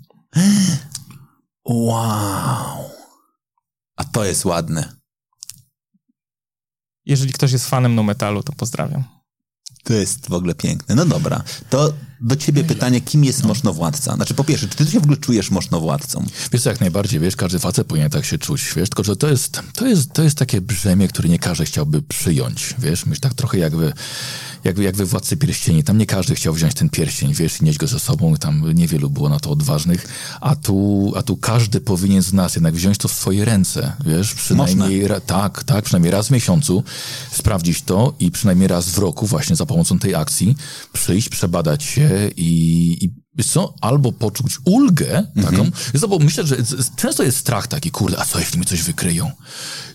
Wow. 1.64 2.90
A 3.96 4.04
to 4.12 4.24
jest 4.24 4.44
ładne. 4.44 4.92
Jeżeli 7.06 7.32
ktoś 7.32 7.52
jest 7.52 7.68
fanem 7.68 7.94
no 7.94 8.02
metalu, 8.02 8.42
to 8.42 8.52
pozdrawiam. 8.52 9.04
To 9.84 9.92
jest 9.92 10.28
w 10.28 10.32
ogóle 10.32 10.54
piękne. 10.54 10.94
No 10.94 11.06
dobra, 11.06 11.42
to 11.70 11.92
do 12.24 12.36
ciebie 12.36 12.64
pytanie, 12.64 13.00
kim 13.00 13.24
jest 13.24 13.42
no. 13.42 13.48
mocnowładca? 13.48 14.14
Znaczy, 14.14 14.34
po 14.34 14.44
pierwsze, 14.44 14.68
czy 14.68 14.76
ty 14.76 14.86
się 14.86 15.00
w 15.00 15.02
ogóle 15.02 15.16
czujesz 15.16 15.50
mocnowładcą? 15.50 16.26
Wiesz 16.52 16.62
co, 16.62 16.70
jak 16.70 16.80
najbardziej, 16.80 17.20
wiesz, 17.20 17.36
każdy 17.36 17.58
facet 17.58 17.86
powinien 17.86 18.10
tak 18.10 18.24
się 18.24 18.38
czuć, 18.38 18.72
wiesz, 18.76 18.88
tylko, 18.88 19.04
że 19.04 19.16
to 19.16 19.28
jest, 19.28 19.60
to 19.74 19.86
jest, 19.86 20.12
to 20.12 20.22
jest 20.22 20.38
takie 20.38 20.60
brzemię, 20.60 21.08
które 21.08 21.28
nie 21.28 21.38
każdy 21.38 21.64
chciałby 21.64 22.02
przyjąć, 22.02 22.74
wiesz, 22.78 23.06
myśl 23.06 23.20
tak 23.20 23.34
trochę 23.34 23.58
jakby, 23.58 23.92
jak, 24.64 24.78
jak 24.78 24.96
we 24.96 25.04
Władcy 25.04 25.36
Pierścieni. 25.36 25.84
Tam 25.84 25.98
nie 25.98 26.06
każdy 26.06 26.34
chciał 26.34 26.54
wziąć 26.54 26.74
ten 26.74 26.88
pierścień, 26.88 27.34
wiesz, 27.34 27.60
i 27.60 27.64
nieść 27.64 27.78
go 27.78 27.86
ze 27.86 27.98
sobą. 27.98 28.36
Tam 28.36 28.74
niewielu 28.74 29.10
było 29.10 29.28
na 29.28 29.40
to 29.40 29.50
odważnych. 29.50 30.08
A 30.40 30.56
tu, 30.56 31.12
a 31.16 31.22
tu 31.22 31.36
każdy 31.36 31.80
powinien 31.80 32.22
z 32.22 32.32
nas 32.32 32.54
jednak 32.54 32.74
wziąć 32.74 32.98
to 32.98 33.08
w 33.08 33.12
swoje 33.12 33.44
ręce, 33.44 33.92
wiesz, 34.06 34.34
przynajmniej, 34.34 35.06
tak, 35.26 35.64
tak, 35.64 35.84
przynajmniej 35.84 36.10
raz 36.10 36.28
w 36.28 36.30
miesiącu 36.30 36.84
sprawdzić 37.32 37.82
to 37.82 38.14
i 38.20 38.30
przynajmniej 38.30 38.68
raz 38.68 38.88
w 38.88 38.98
roku 38.98 39.26
właśnie 39.26 39.56
za 39.56 39.66
pomocą 39.66 39.98
tej 39.98 40.14
akcji 40.14 40.56
przyjść, 40.92 41.28
przebadać 41.28 41.82
się 41.82 42.10
i, 42.36 43.04
i 43.04 43.10
co? 43.44 43.74
Albo 43.80 44.12
poczuć 44.12 44.58
ulgę 44.64 45.26
taką. 45.42 45.64
-hmm. 45.70 45.98
bo 46.08 46.18
myślę, 46.18 46.46
że 46.46 46.56
często 46.96 47.22
jest 47.22 47.38
strach 47.38 47.66
taki, 47.66 47.90
kurde, 47.90 48.18
a 48.18 48.24
co 48.24 48.38
jeśli 48.38 48.58
mi 48.58 48.66
coś 48.66 48.82
wykryją? 48.82 49.30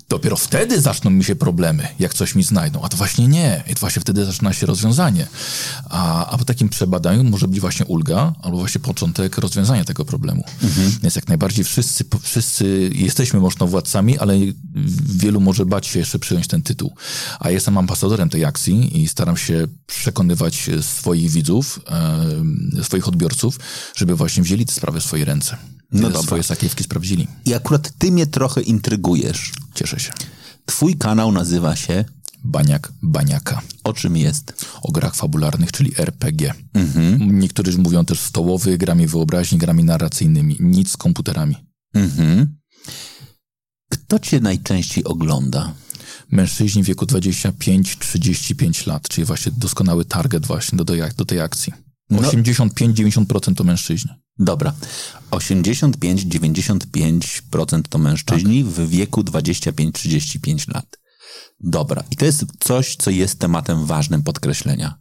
Dopiero 0.09 0.35
wtedy 0.37 0.81
zaczną 0.81 1.11
mi 1.11 1.23
się 1.23 1.35
problemy, 1.35 1.87
jak 1.99 2.13
coś 2.13 2.35
mi 2.35 2.43
znajdą. 2.43 2.81
A 2.81 2.89
to 2.89 2.97
właśnie 2.97 3.27
nie. 3.27 3.63
I 3.67 3.73
to 3.73 3.79
właśnie 3.79 4.01
wtedy 4.01 4.25
zaczyna 4.25 4.53
się 4.53 4.65
rozwiązanie. 4.65 5.27
A, 5.89 6.29
a 6.29 6.37
po 6.37 6.45
takim 6.45 6.69
przebadaniu 6.69 7.23
może 7.23 7.47
być 7.47 7.59
właśnie 7.59 7.85
ulga, 7.85 8.33
albo 8.41 8.57
właśnie 8.57 8.81
początek 8.81 9.37
rozwiązania 9.37 9.85
tego 9.85 10.05
problemu. 10.05 10.43
Mhm. 10.63 10.91
Więc 11.01 11.15
jak 11.15 11.27
najbardziej 11.27 11.65
wszyscy, 11.65 12.05
wszyscy 12.21 12.89
jesteśmy 12.93 13.39
władcami, 13.67 14.17
ale 14.17 14.37
wielu 15.05 15.41
może 15.41 15.65
bać 15.65 15.87
się 15.87 15.99
jeszcze 15.99 16.19
przyjąć 16.19 16.47
ten 16.47 16.61
tytuł. 16.61 16.93
A 17.39 17.49
jestem 17.49 17.77
ambasadorem 17.77 18.29
tej 18.29 18.45
akcji 18.45 19.01
i 19.01 19.07
staram 19.07 19.37
się 19.37 19.67
przekonywać 19.87 20.69
swoich 20.81 21.31
widzów, 21.31 21.79
swoich 22.83 23.07
odbiorców, 23.07 23.59
żeby 23.95 24.15
właśnie 24.15 24.43
wzięli 24.43 24.65
te 24.65 24.73
sprawy 24.73 24.99
w 25.01 25.03
swoje 25.03 25.25
ręce. 25.25 25.57
No. 25.91 26.23
Swoje 26.23 26.43
sakiewki 26.43 26.83
sprawdzili. 26.83 27.27
I 27.45 27.53
akurat 27.53 27.91
ty 27.97 28.11
mnie 28.11 28.27
trochę 28.27 28.61
intrygujesz. 28.61 29.51
Cieszę 29.73 29.99
się. 29.99 30.11
Twój 30.65 30.97
kanał 30.97 31.31
nazywa 31.31 31.75
się 31.75 32.05
Baniak 32.43 32.91
Baniaka. 33.01 33.61
O 33.83 33.93
czym 33.93 34.17
jest? 34.17 34.65
O 34.81 34.91
grach 34.91 35.15
fabularnych, 35.15 35.71
czyli 35.71 35.93
RPG. 35.97 36.53
Mhm. 36.73 37.39
Niektórzy 37.39 37.77
mówią 37.77 38.05
też 38.05 38.19
stołowy, 38.19 38.77
grami 38.77 39.07
wyobraźni, 39.07 39.57
grami 39.57 39.83
narracyjnymi. 39.83 40.57
Nic 40.59 40.91
z 40.91 40.97
komputerami. 40.97 41.55
Mhm. 41.93 42.57
Kto 43.89 44.19
cię 44.19 44.39
najczęściej 44.39 45.03
ogląda? 45.03 45.73
Mężczyźni 46.31 46.83
w 46.83 46.85
wieku 46.85 47.05
25-35 47.05 48.87
lat, 48.87 49.09
czyli 49.09 49.25
właśnie 49.25 49.51
doskonały 49.57 50.05
target 50.05 50.45
właśnie 50.45 50.77
do, 50.77 50.83
do, 50.83 50.93
do 51.17 51.25
tej 51.25 51.39
akcji. 51.39 51.73
No. 52.09 52.21
85-90% 52.21 53.55
to 53.55 53.63
mężczyźni. 53.63 54.11
Dobra. 54.37 54.73
85-95% 55.31 57.81
to 57.89 57.97
mężczyźni 57.97 58.63
tak. 58.63 58.73
w 58.73 58.89
wieku 58.89 59.21
25-35 59.21 60.73
lat. 60.73 60.99
Dobra. 61.59 62.03
I 62.11 62.15
to 62.15 62.25
jest 62.25 62.45
coś, 62.59 62.95
co 62.95 63.11
jest 63.11 63.39
tematem 63.39 63.85
ważnym 63.85 64.23
podkreślenia. 64.23 64.99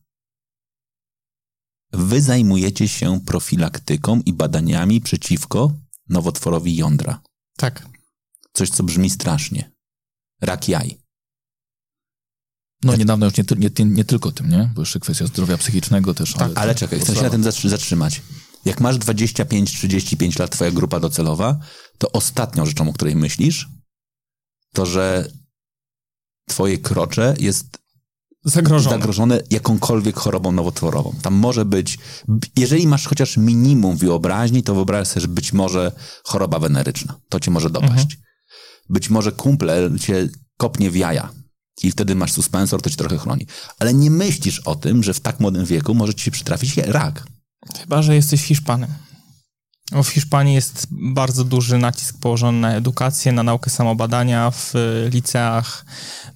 Wy 1.93 2.23
zajmujecie 2.23 2.89
się 2.89 3.21
profilaktyką 3.27 4.21
i 4.27 4.33
badaniami 4.33 5.01
przeciwko 5.01 5.73
nowotworowi 6.09 6.77
jądra. 6.77 7.23
Tak. 7.57 7.89
Coś, 8.53 8.71
co 8.71 8.83
brzmi 8.83 9.11
strasznie. 9.11 9.73
Rak 10.41 10.69
jaj. 10.69 11.08
No 12.83 12.97
niedawno 12.97 13.27
już 13.27 13.37
nie, 13.37 13.45
nie, 13.59 13.85
nie, 13.85 14.05
tylko 14.05 14.33
tym, 14.33 14.51
nie? 14.51 14.71
Bo 14.75 14.83
jeszcze 14.83 15.01
kwestia 15.01 15.27
zdrowia 15.27 15.59
psychicznego 15.59 16.15
też. 16.15 16.33
Tak, 16.33 16.43
ale, 16.43 16.55
ale 16.57 16.75
czekaj, 16.75 17.01
chcę 17.01 17.15
się 17.15 17.23
na 17.23 17.31
tym 17.31 17.43
zatrzymać. 17.65 18.23
Jak 18.65 18.81
masz 18.81 18.97
25-35 18.97 20.41
lat 20.41 20.51
twoja 20.51 20.71
grupa 20.71 21.01
docelowa, 21.01 21.59
to 21.99 22.13
ostatnią 22.13 22.67
rzeczą, 22.67 22.89
o 22.89 22.93
której 22.93 23.17
myślisz, 23.17 23.69
to 24.73 24.87
że 24.87 25.31
twoje 26.49 26.79
krocze 26.79 27.35
jest 27.41 27.79
zagrożone. 28.45 28.97
zagrożone 28.97 29.41
jakąkolwiek 29.51 30.17
chorobą 30.17 30.53
nowotworową. 30.53 31.15
Tam 31.23 31.35
może 31.35 31.65
być, 31.65 31.99
jeżeli 32.57 32.87
masz 32.87 33.07
chociaż 33.07 33.37
minimum 33.37 33.97
wyobraźni, 33.97 34.63
to 34.63 34.75
wyobraź 34.75 35.09
sobie, 35.09 35.21
że 35.21 35.29
być 35.29 35.53
może 35.53 35.93
choroba 36.25 36.59
weneryczna. 36.59 37.21
To 37.29 37.41
cię 37.41 37.51
może 37.51 37.71
dopaść. 37.71 37.93
Mhm. 37.93 38.23
Być 38.91 39.11
może 39.11 39.33
kumple 39.33 39.91
cię 40.01 40.29
kopnie 40.57 40.91
w 40.91 40.97
jaja 40.97 41.39
i 41.83 41.91
wtedy 41.91 42.15
masz 42.15 42.33
suspensor, 42.33 42.83
to 42.83 42.91
cię 42.91 42.97
trochę 42.97 43.19
chroni. 43.19 43.47
Ale 43.79 43.95
nie 43.95 44.11
myślisz 44.11 44.61
o 44.61 44.75
tym, 44.75 45.03
że 45.03 45.15
w 45.15 45.21
tak 45.21 45.41
młodym 45.41 45.65
wieku 45.65 45.95
może 45.95 46.15
ci 46.15 46.25
się 46.25 46.31
przytrafić 46.31 46.77
rak. 46.77 47.27
Chyba, 47.81 48.03
że 48.03 48.15
jesteś 48.15 48.43
Hiszpanem. 48.43 48.91
W 49.93 50.09
Hiszpanii 50.09 50.55
jest 50.55 50.87
bardzo 50.91 51.45
duży 51.45 51.79
nacisk 51.79 52.19
położony 52.21 52.61
na 52.61 52.75
edukację, 52.75 53.33
na 53.33 53.43
naukę 53.43 53.71
samobadania 53.71 54.51
w 54.51 54.75
liceach 55.13 55.85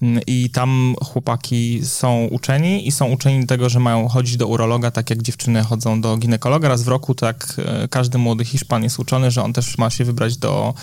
mm, 0.02 0.23
i 0.26 0.50
tam 0.50 0.94
chłopaki 1.04 1.80
są 1.85 2.25
uczeni 2.25 2.88
i 2.88 2.92
są 2.92 3.06
uczeni 3.06 3.47
tego, 3.47 3.68
że 3.68 3.80
mają 3.80 4.09
chodzić 4.09 4.37
do 4.37 4.47
urologa, 4.47 4.90
tak 4.90 5.11
jak 5.11 5.23
dziewczyny 5.23 5.62
chodzą 5.62 6.00
do 6.00 6.16
ginekologa 6.16 6.68
raz 6.68 6.82
w 6.82 6.88
roku, 6.88 7.14
tak 7.14 7.54
e, 7.59 7.88
każdy 7.88 8.18
młody 8.18 8.44
Hiszpan 8.44 8.82
jest 8.82 8.99
uczony, 8.99 9.30
że 9.30 9.42
on 9.42 9.52
też 9.52 9.78
ma 9.78 9.90
się 9.90 10.04
wybrać 10.04 10.37
do, 10.37 10.75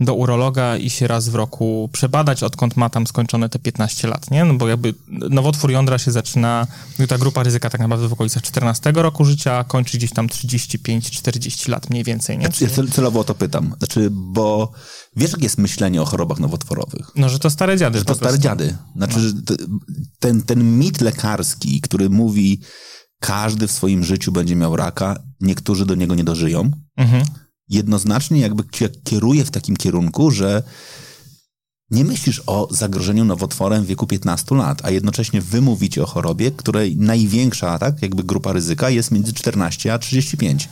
do 0.00 0.14
urologa 0.14 0.76
i 0.76 0.90
się 0.90 1.06
raz 1.06 1.28
w 1.28 1.34
roku 1.34 1.90
przebadać, 1.92 2.42
odkąd 2.42 2.76
ma 2.76 2.90
tam 2.90 3.06
skończone 3.06 3.48
te 3.48 3.58
15 3.58 4.08
lat, 4.08 4.30
nie? 4.30 4.44
No 4.44 4.54
bo 4.54 4.68
jakby 4.68 4.94
nowotwór 5.08 5.70
jądra 5.70 5.98
się 5.98 6.10
zaczyna, 6.12 6.66
ta 7.08 7.18
grupa 7.18 7.42
ryzyka 7.42 7.70
tak 7.70 7.80
naprawdę 7.80 8.08
w 8.08 8.12
okolicach 8.12 8.42
14 8.42 8.92
roku 8.94 9.24
życia, 9.24 9.64
kończy 9.64 9.98
gdzieś 9.98 10.12
tam 10.12 10.26
35-40 10.26 11.68
lat 11.68 11.90
mniej 11.90 12.04
więcej, 12.04 12.07
nie? 12.36 12.48
Ja 12.60 12.68
celowo 12.90 13.20
o 13.20 13.24
to 13.24 13.34
pytam. 13.34 13.74
Znaczy, 13.78 14.08
bo 14.10 14.72
wiesz, 15.16 15.32
jak 15.32 15.42
jest 15.42 15.58
myślenie 15.58 16.02
o 16.02 16.04
chorobach 16.04 16.38
nowotworowych? 16.38 17.10
No, 17.16 17.28
że 17.28 17.38
to 17.38 17.50
stare 17.50 17.76
dziady. 17.76 17.98
Że 17.98 18.04
to 18.04 18.14
stare 18.14 18.38
dziady. 18.38 18.76
Znaczy, 18.96 19.18
no. 19.50 19.76
ten, 20.18 20.42
ten 20.42 20.78
mit 20.78 21.00
lekarski, 21.00 21.80
który 21.80 22.10
mówi, 22.10 22.60
każdy 23.20 23.66
w 23.66 23.72
swoim 23.72 24.04
życiu 24.04 24.32
będzie 24.32 24.56
miał 24.56 24.76
raka, 24.76 25.22
niektórzy 25.40 25.86
do 25.86 25.94
niego 25.94 26.14
nie 26.14 26.24
dożyją, 26.24 26.70
mhm. 26.96 27.24
jednoznacznie 27.68 28.40
jakby 28.40 28.64
kieruje 29.04 29.44
w 29.44 29.50
takim 29.50 29.76
kierunku, 29.76 30.30
że 30.30 30.62
nie 31.90 32.04
myślisz 32.04 32.42
o 32.46 32.68
zagrożeniu 32.70 33.24
nowotworem 33.24 33.84
w 33.84 33.86
wieku 33.86 34.06
15 34.06 34.54
lat, 34.54 34.84
a 34.84 34.90
jednocześnie 34.90 35.40
wy 35.40 35.60
mówicie 35.60 36.02
o 36.02 36.06
chorobie, 36.06 36.50
której 36.50 36.96
największa, 36.96 37.78
tak, 37.78 38.02
jakby 38.02 38.24
grupa 38.24 38.52
ryzyka 38.52 38.90
jest 38.90 39.10
między 39.10 39.32
14 39.32 39.94
a 39.94 39.98
35. 39.98 40.68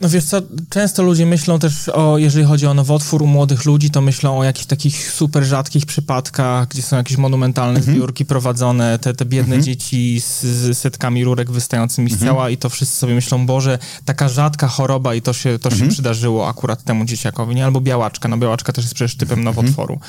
No 0.00 0.08
wiesz 0.08 0.24
co, 0.24 0.42
często 0.70 1.02
ludzie 1.02 1.26
myślą 1.26 1.58
też 1.58 1.88
o, 1.88 2.18
jeżeli 2.18 2.44
chodzi 2.44 2.66
o 2.66 2.74
nowotwór 2.74 3.22
u 3.22 3.26
młodych 3.26 3.64
ludzi, 3.64 3.90
to 3.90 4.00
myślą 4.00 4.38
o 4.38 4.44
jakichś 4.44 4.66
takich 4.66 5.12
super 5.12 5.44
rzadkich 5.44 5.86
przypadkach, 5.86 6.68
gdzie 6.68 6.82
są 6.82 6.96
jakieś 6.96 7.16
monumentalne 7.16 7.78
mhm. 7.78 7.96
zbiórki 7.96 8.24
prowadzone, 8.24 8.98
te, 8.98 9.14
te 9.14 9.24
biedne 9.24 9.54
mhm. 9.54 9.62
dzieci 9.62 10.20
z, 10.20 10.42
z, 10.42 10.78
setkami 10.78 11.24
rurek 11.24 11.50
wystającymi 11.50 12.10
z 12.10 12.12
mhm. 12.12 12.30
ciała 12.30 12.50
i 12.50 12.56
to 12.56 12.68
wszyscy 12.68 12.96
sobie 12.96 13.14
myślą, 13.14 13.46
Boże, 13.46 13.78
taka 14.04 14.28
rzadka 14.28 14.68
choroba 14.68 15.14
i 15.14 15.22
to 15.22 15.32
się, 15.32 15.58
to 15.58 15.70
się 15.70 15.74
mhm. 15.74 15.90
przydarzyło 15.90 16.48
akurat 16.48 16.84
temu 16.84 17.04
dzieciakowi, 17.04 17.54
nie? 17.54 17.64
Albo 17.64 17.80
białaczka, 17.80 18.28
no 18.28 18.36
białaczka 18.36 18.72
też 18.72 18.84
jest 18.84 18.94
przecież 18.94 19.16
typem 19.16 19.44
nowotworu. 19.44 20.00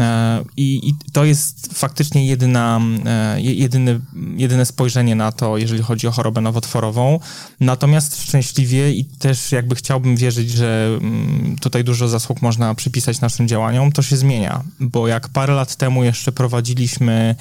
E, 0.00 0.44
I, 0.56 0.88
I, 0.88 0.94
to 1.12 1.24
jest 1.24 1.74
faktycznie 1.74 2.26
jedyna, 2.26 2.80
e, 3.06 3.40
jedyny, 3.40 4.00
jedyne 4.36 4.66
spojrzenie 4.66 5.14
na 5.14 5.32
to, 5.32 5.58
jeżeli 5.58 5.82
chodzi 5.82 6.06
o 6.06 6.10
chorobę 6.10 6.40
nowotworową. 6.40 7.20
Natomiast 7.60 8.22
szczęśliwie 8.22 8.92
i 8.92 9.04
też 9.04 9.52
jakby 9.52 9.74
chciałbym 9.74 10.16
wierzyć, 10.16 10.50
że 10.50 10.98
mm, 11.00 11.56
tutaj 11.60 11.84
dużo 11.84 12.08
zasług 12.08 12.42
można 12.42 12.74
przypisać 12.74 13.20
naszym 13.20 13.48
działaniom, 13.48 13.92
to 13.92 14.02
się 14.02 14.16
zmienia, 14.16 14.62
bo 14.80 15.08
jak 15.08 15.28
parę 15.28 15.54
lat 15.54 15.76
temu 15.76 16.04
jeszcze 16.04 16.32
prowadziliśmy 16.32 17.34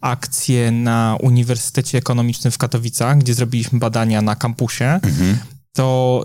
akcję 0.00 0.70
na 0.70 1.16
Uniwersytecie 1.20 1.98
Ekonomicznym 1.98 2.50
w 2.50 2.58
Katowicach, 2.58 3.18
gdzie 3.18 3.34
zrobiliśmy 3.34 3.78
badania 3.78 4.22
na 4.22 4.36
kampusie, 4.36 4.84
mhm. 4.84 5.38
to 5.72 6.24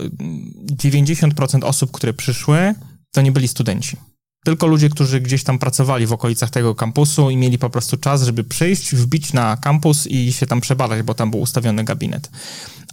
90% 0.72 1.64
osób, 1.64 1.92
które 1.92 2.14
przyszły, 2.14 2.76
to 3.12 3.22
nie 3.22 3.32
byli 3.32 3.48
studenci 3.48 3.98
tylko 4.44 4.68
ludzie, 4.68 4.90
którzy 4.90 5.22
gdzieś 5.22 5.44
tam 5.44 5.60
pracowali 5.60 6.06
w 6.06 6.14
okolicach 6.14 6.50
tego 6.50 6.76
kampusu 6.76 7.30
i 7.30 7.38
mieli 7.38 7.58
po 7.58 7.70
prostu 7.70 7.98
czas, 7.98 8.24
żeby 8.24 8.44
przyjść, 8.44 8.96
wbić 8.96 9.34
na 9.34 9.58
kampus 9.58 10.08
i 10.08 10.34
się 10.34 10.46
tam 10.46 10.62
przebadać, 10.62 11.02
bo 11.02 11.14
tam 11.14 11.32
był 11.32 11.40
ustawiony 11.40 11.84
gabinet. 11.84 12.32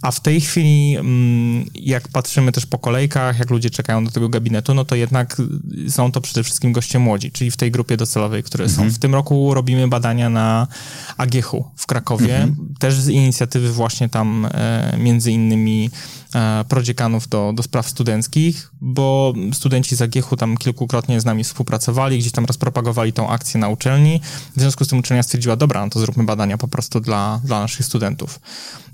A 0.01 0.11
w 0.11 0.19
tej 0.19 0.41
chwili, 0.41 0.95
mm, 0.97 1.65
jak 1.75 2.07
patrzymy 2.07 2.51
też 2.51 2.65
po 2.65 2.79
kolejkach, 2.79 3.39
jak 3.39 3.49
ludzie 3.49 3.69
czekają 3.69 4.05
do 4.05 4.11
tego 4.11 4.29
gabinetu, 4.29 4.73
no 4.73 4.85
to 4.85 4.95
jednak 4.95 5.41
są 5.89 6.11
to 6.11 6.21
przede 6.21 6.43
wszystkim 6.43 6.71
goście 6.71 6.99
młodzi, 6.99 7.31
czyli 7.31 7.51
w 7.51 7.57
tej 7.57 7.71
grupie 7.71 7.97
docelowej, 7.97 8.43
które 8.43 8.65
mhm. 8.65 8.89
są. 8.89 8.95
W 8.95 8.99
tym 8.99 9.13
roku 9.15 9.53
robimy 9.53 9.87
badania 9.87 10.29
na 10.29 10.67
AGH 11.17 11.51
w 11.75 11.87
Krakowie, 11.87 12.41
mhm. 12.41 12.75
też 12.79 12.99
z 12.99 13.09
inicjatywy 13.09 13.71
właśnie 13.71 14.09
tam 14.09 14.47
e, 14.53 14.97
między 14.97 15.31
innymi 15.31 15.89
e, 16.35 16.65
prodziekanów 16.69 17.27
do, 17.27 17.53
do 17.55 17.63
spraw 17.63 17.89
studenckich, 17.89 18.71
bo 18.81 19.33
studenci 19.53 19.95
z 19.95 20.01
AGH 20.01 20.29
tam 20.37 20.57
kilkukrotnie 20.57 21.21
z 21.21 21.25
nami 21.25 21.43
współpracowali, 21.43 22.19
gdzieś 22.19 22.31
tam 22.31 22.45
rozpropagowali 22.45 23.13
tą 23.13 23.29
akcję 23.29 23.59
na 23.59 23.69
uczelni. 23.69 24.21
W 24.55 24.59
związku 24.59 24.85
z 24.85 24.87
tym 24.87 24.99
uczelnia 24.99 25.23
stwierdziła, 25.23 25.55
dobra, 25.55 25.85
no 25.85 25.89
to 25.89 25.99
zróbmy 25.99 26.23
badania 26.23 26.57
po 26.57 26.67
prostu 26.67 26.99
dla, 26.99 27.41
dla 27.43 27.59
naszych 27.59 27.85
studentów. 27.85 28.39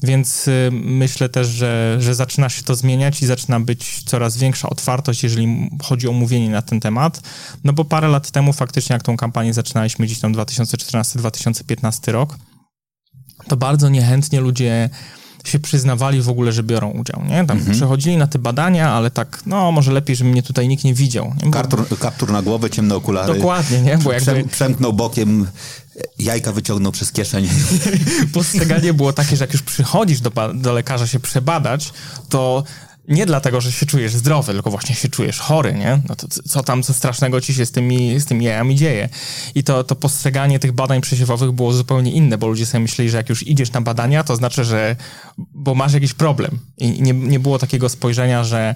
Więc 0.03 0.47
y, 0.47 0.71
myślę 0.97 1.29
też, 1.29 1.47
że, 1.47 1.97
że 1.99 2.15
zaczyna 2.15 2.49
się 2.49 2.63
to 2.63 2.75
zmieniać 2.75 3.21
i 3.21 3.25
zaczyna 3.25 3.60
być 3.60 4.03
coraz 4.03 4.38
większa 4.38 4.69
otwartość, 4.69 5.23
jeżeli 5.23 5.69
chodzi 5.83 6.07
o 6.07 6.12
mówienie 6.12 6.49
na 6.49 6.62
ten 6.62 6.79
temat. 6.79 7.21
No 7.63 7.73
bo 7.73 7.86
parę 7.86 8.07
lat 8.07 8.31
temu 8.31 8.53
faktycznie, 8.53 8.93
jak 8.93 9.03
tą 9.03 9.17
kampanię 9.17 9.53
zaczynaliśmy 9.53 10.05
gdzieś 10.05 10.19
tam 10.19 10.33
2014-2015 10.33 12.12
rok, 12.12 12.38
to 13.47 13.57
bardzo 13.57 13.89
niechętnie 13.89 14.41
ludzie 14.41 14.89
się 15.47 15.60
przyznawali 15.60 16.21
w 16.21 16.29
ogóle, 16.29 16.51
że 16.51 16.63
biorą 16.63 16.89
udział, 16.89 17.23
nie? 17.23 17.45
Tam 17.45 17.57
mhm. 17.57 17.75
przechodzili 17.75 18.17
na 18.17 18.27
te 18.27 18.39
badania, 18.39 18.91
ale 18.91 19.12
tak, 19.12 19.41
no 19.45 19.71
może 19.71 19.91
lepiej, 19.91 20.15
żeby 20.15 20.29
mnie 20.29 20.43
tutaj 20.43 20.67
nikt 20.67 20.83
nie 20.83 20.93
widział. 20.93 21.33
Nie? 21.43 21.45
Bo... 21.45 21.51
Kaptur, 21.51 21.99
kaptur 21.99 22.31
na 22.31 22.41
głowę, 22.41 22.69
ciemne 22.69 22.95
okulary. 22.95 23.33
Dokładnie, 23.33 23.81
nie? 23.81 23.97
Bo 23.97 24.12
jakby... 24.12 24.43
Przemknął 24.43 24.93
bokiem, 24.93 25.47
jajka 26.19 26.51
wyciągnął 26.51 26.91
przez 26.91 27.12
kieszeń. 27.12 27.49
Postrzeganie 28.33 28.93
było 28.93 29.13
takie, 29.13 29.38
że 29.38 29.43
jak 29.43 29.53
już 29.53 29.62
przychodzisz 29.62 30.21
do, 30.21 30.31
do 30.53 30.73
lekarza 30.73 31.07
się 31.07 31.19
przebadać, 31.19 31.93
to 32.29 32.63
nie 33.07 33.25
dlatego, 33.25 33.62
że 33.62 33.71
się 33.71 33.86
czujesz 33.86 34.15
zdrowy, 34.15 34.53
tylko 34.53 34.71
właśnie 34.71 34.95
się 34.95 35.10
czujesz 35.10 35.39
chory, 35.39 35.73
nie? 35.73 36.01
No 36.10 36.15
to 36.15 36.27
co 36.47 36.63
tam, 36.63 36.83
co 36.83 36.93
strasznego 36.93 37.41
ci 37.41 37.53
się 37.53 37.65
z 37.65 37.71
tymi, 37.71 38.19
z 38.19 38.25
tymi 38.25 38.45
jajami 38.45 38.75
dzieje? 38.75 39.10
I 39.55 39.63
to, 39.63 39.83
to 39.83 39.95
postrzeganie 39.95 40.60
tych 40.60 40.71
badań 40.71 41.01
przesiewowych 41.01 41.51
było 41.51 41.73
zupełnie 41.73 42.12
inne, 42.12 42.38
bo 42.38 42.47
ludzie 42.47 42.65
sobie 42.65 42.81
myśleli, 42.81 43.10
że 43.10 43.17
jak 43.17 43.29
już 43.29 43.47
idziesz 43.47 43.71
na 43.71 43.81
badania, 43.81 44.23
to 44.23 44.36
znaczy, 44.36 44.63
że 44.63 44.95
bo 45.38 45.75
masz 45.75 45.93
jakiś 45.93 46.13
problem. 46.13 46.60
I 46.77 47.01
nie, 47.01 47.13
nie 47.13 47.39
było 47.39 47.60
takiego 47.60 47.89
spojrzenia, 47.89 48.43
że 48.43 48.75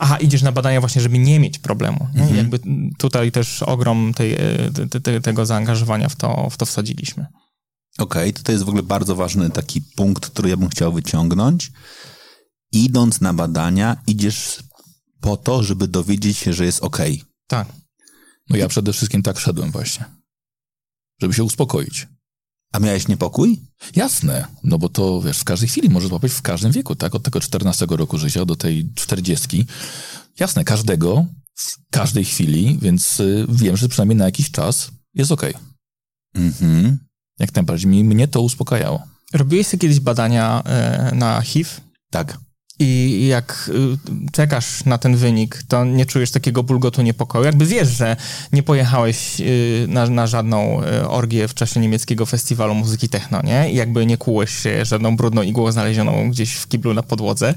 aha, 0.00 0.16
idziesz 0.16 0.42
na 0.42 0.52
badania 0.52 0.80
właśnie, 0.80 1.02
żeby 1.02 1.18
nie 1.18 1.40
mieć 1.40 1.58
problemu. 1.58 2.08
Mhm. 2.14 2.36
Jakby 2.36 2.60
tutaj 2.98 3.32
też 3.32 3.62
ogrom 3.62 4.12
tej, 4.14 4.36
te, 4.90 5.00
te, 5.00 5.20
tego 5.20 5.46
zaangażowania 5.46 6.08
w 6.08 6.16
to, 6.16 6.50
w 6.50 6.56
to 6.56 6.66
wsadziliśmy. 6.66 7.26
Okej, 7.98 8.30
okay, 8.30 8.42
to 8.42 8.52
jest 8.52 8.64
w 8.64 8.68
ogóle 8.68 8.82
bardzo 8.82 9.16
ważny 9.16 9.50
taki 9.50 9.82
punkt, 9.96 10.26
który 10.26 10.48
ja 10.48 10.56
bym 10.56 10.68
chciał 10.68 10.92
wyciągnąć 10.92 11.72
idąc 12.72 13.20
na 13.20 13.34
badania, 13.34 13.96
idziesz 14.06 14.62
po 15.20 15.36
to, 15.36 15.62
żeby 15.62 15.88
dowiedzieć 15.88 16.38
się, 16.38 16.52
że 16.52 16.64
jest 16.64 16.82
ok. 16.82 16.98
Tak. 17.46 17.68
No 18.48 18.56
ja 18.56 18.68
przede 18.68 18.92
wszystkim 18.92 19.22
tak 19.22 19.38
szedłem 19.38 19.70
właśnie. 19.70 20.04
Żeby 21.20 21.34
się 21.34 21.44
uspokoić. 21.44 22.08
A 22.72 22.78
miałeś 22.78 23.08
niepokój? 23.08 23.60
Jasne, 23.96 24.46
no 24.64 24.78
bo 24.78 24.88
to 24.88 25.22
wiesz, 25.22 25.38
w 25.38 25.44
każdej 25.44 25.68
chwili 25.68 25.88
może 25.88 26.08
złapać 26.08 26.32
w 26.32 26.42
każdym 26.42 26.72
wieku, 26.72 26.94
tak? 26.94 27.14
Od 27.14 27.22
tego 27.22 27.40
14 27.40 27.86
roku 27.90 28.18
życia 28.18 28.44
do 28.44 28.56
tej 28.56 28.90
40. 28.94 29.66
Jasne, 30.38 30.64
każdego, 30.64 31.26
w 31.54 31.90
każdej 31.90 32.24
chwili, 32.24 32.78
więc 32.82 33.20
y, 33.20 33.46
wiem, 33.48 33.76
że 33.76 33.88
przynajmniej 33.88 34.16
na 34.16 34.24
jakiś 34.24 34.50
czas 34.50 34.90
jest 35.14 35.32
ok. 35.32 35.42
Mhm. 36.34 36.98
Jak 37.38 37.54
najbardziej 37.54 38.04
mnie 38.04 38.28
to 38.28 38.40
uspokajało. 38.40 39.02
Robiłeś 39.32 39.68
kiedyś 39.68 40.00
badania 40.00 40.62
y, 41.12 41.14
na 41.14 41.40
HIV? 41.40 41.70
Tak. 42.10 42.38
I 42.82 43.26
jak 43.26 43.70
y, 43.74 44.30
czekasz 44.32 44.84
na 44.84 44.98
ten 44.98 45.16
wynik, 45.16 45.62
to 45.68 45.84
nie 45.84 46.06
czujesz 46.06 46.30
takiego 46.30 46.62
bulgotu 46.62 47.02
niepokoju. 47.02 47.44
Jakby 47.44 47.66
wiesz, 47.66 47.88
że 47.88 48.16
nie 48.52 48.62
pojechałeś 48.62 49.40
y, 49.40 49.86
na, 49.88 50.06
na 50.06 50.26
żadną 50.26 50.84
y, 50.84 51.08
orgię 51.08 51.48
w 51.48 51.54
czasie 51.54 51.80
niemieckiego 51.80 52.26
festiwalu 52.26 52.74
muzyki 52.74 53.08
techno, 53.08 53.42
nie? 53.42 53.72
I 53.72 53.76
jakby 53.76 54.06
nie 54.06 54.16
kłułeś 54.16 54.50
się 54.50 54.84
żadną 54.84 55.16
brudną 55.16 55.42
igłą 55.42 55.72
znalezioną 55.72 56.30
gdzieś 56.30 56.54
w 56.54 56.68
kiblu 56.68 56.94
na 56.94 57.02
podłodze. 57.02 57.54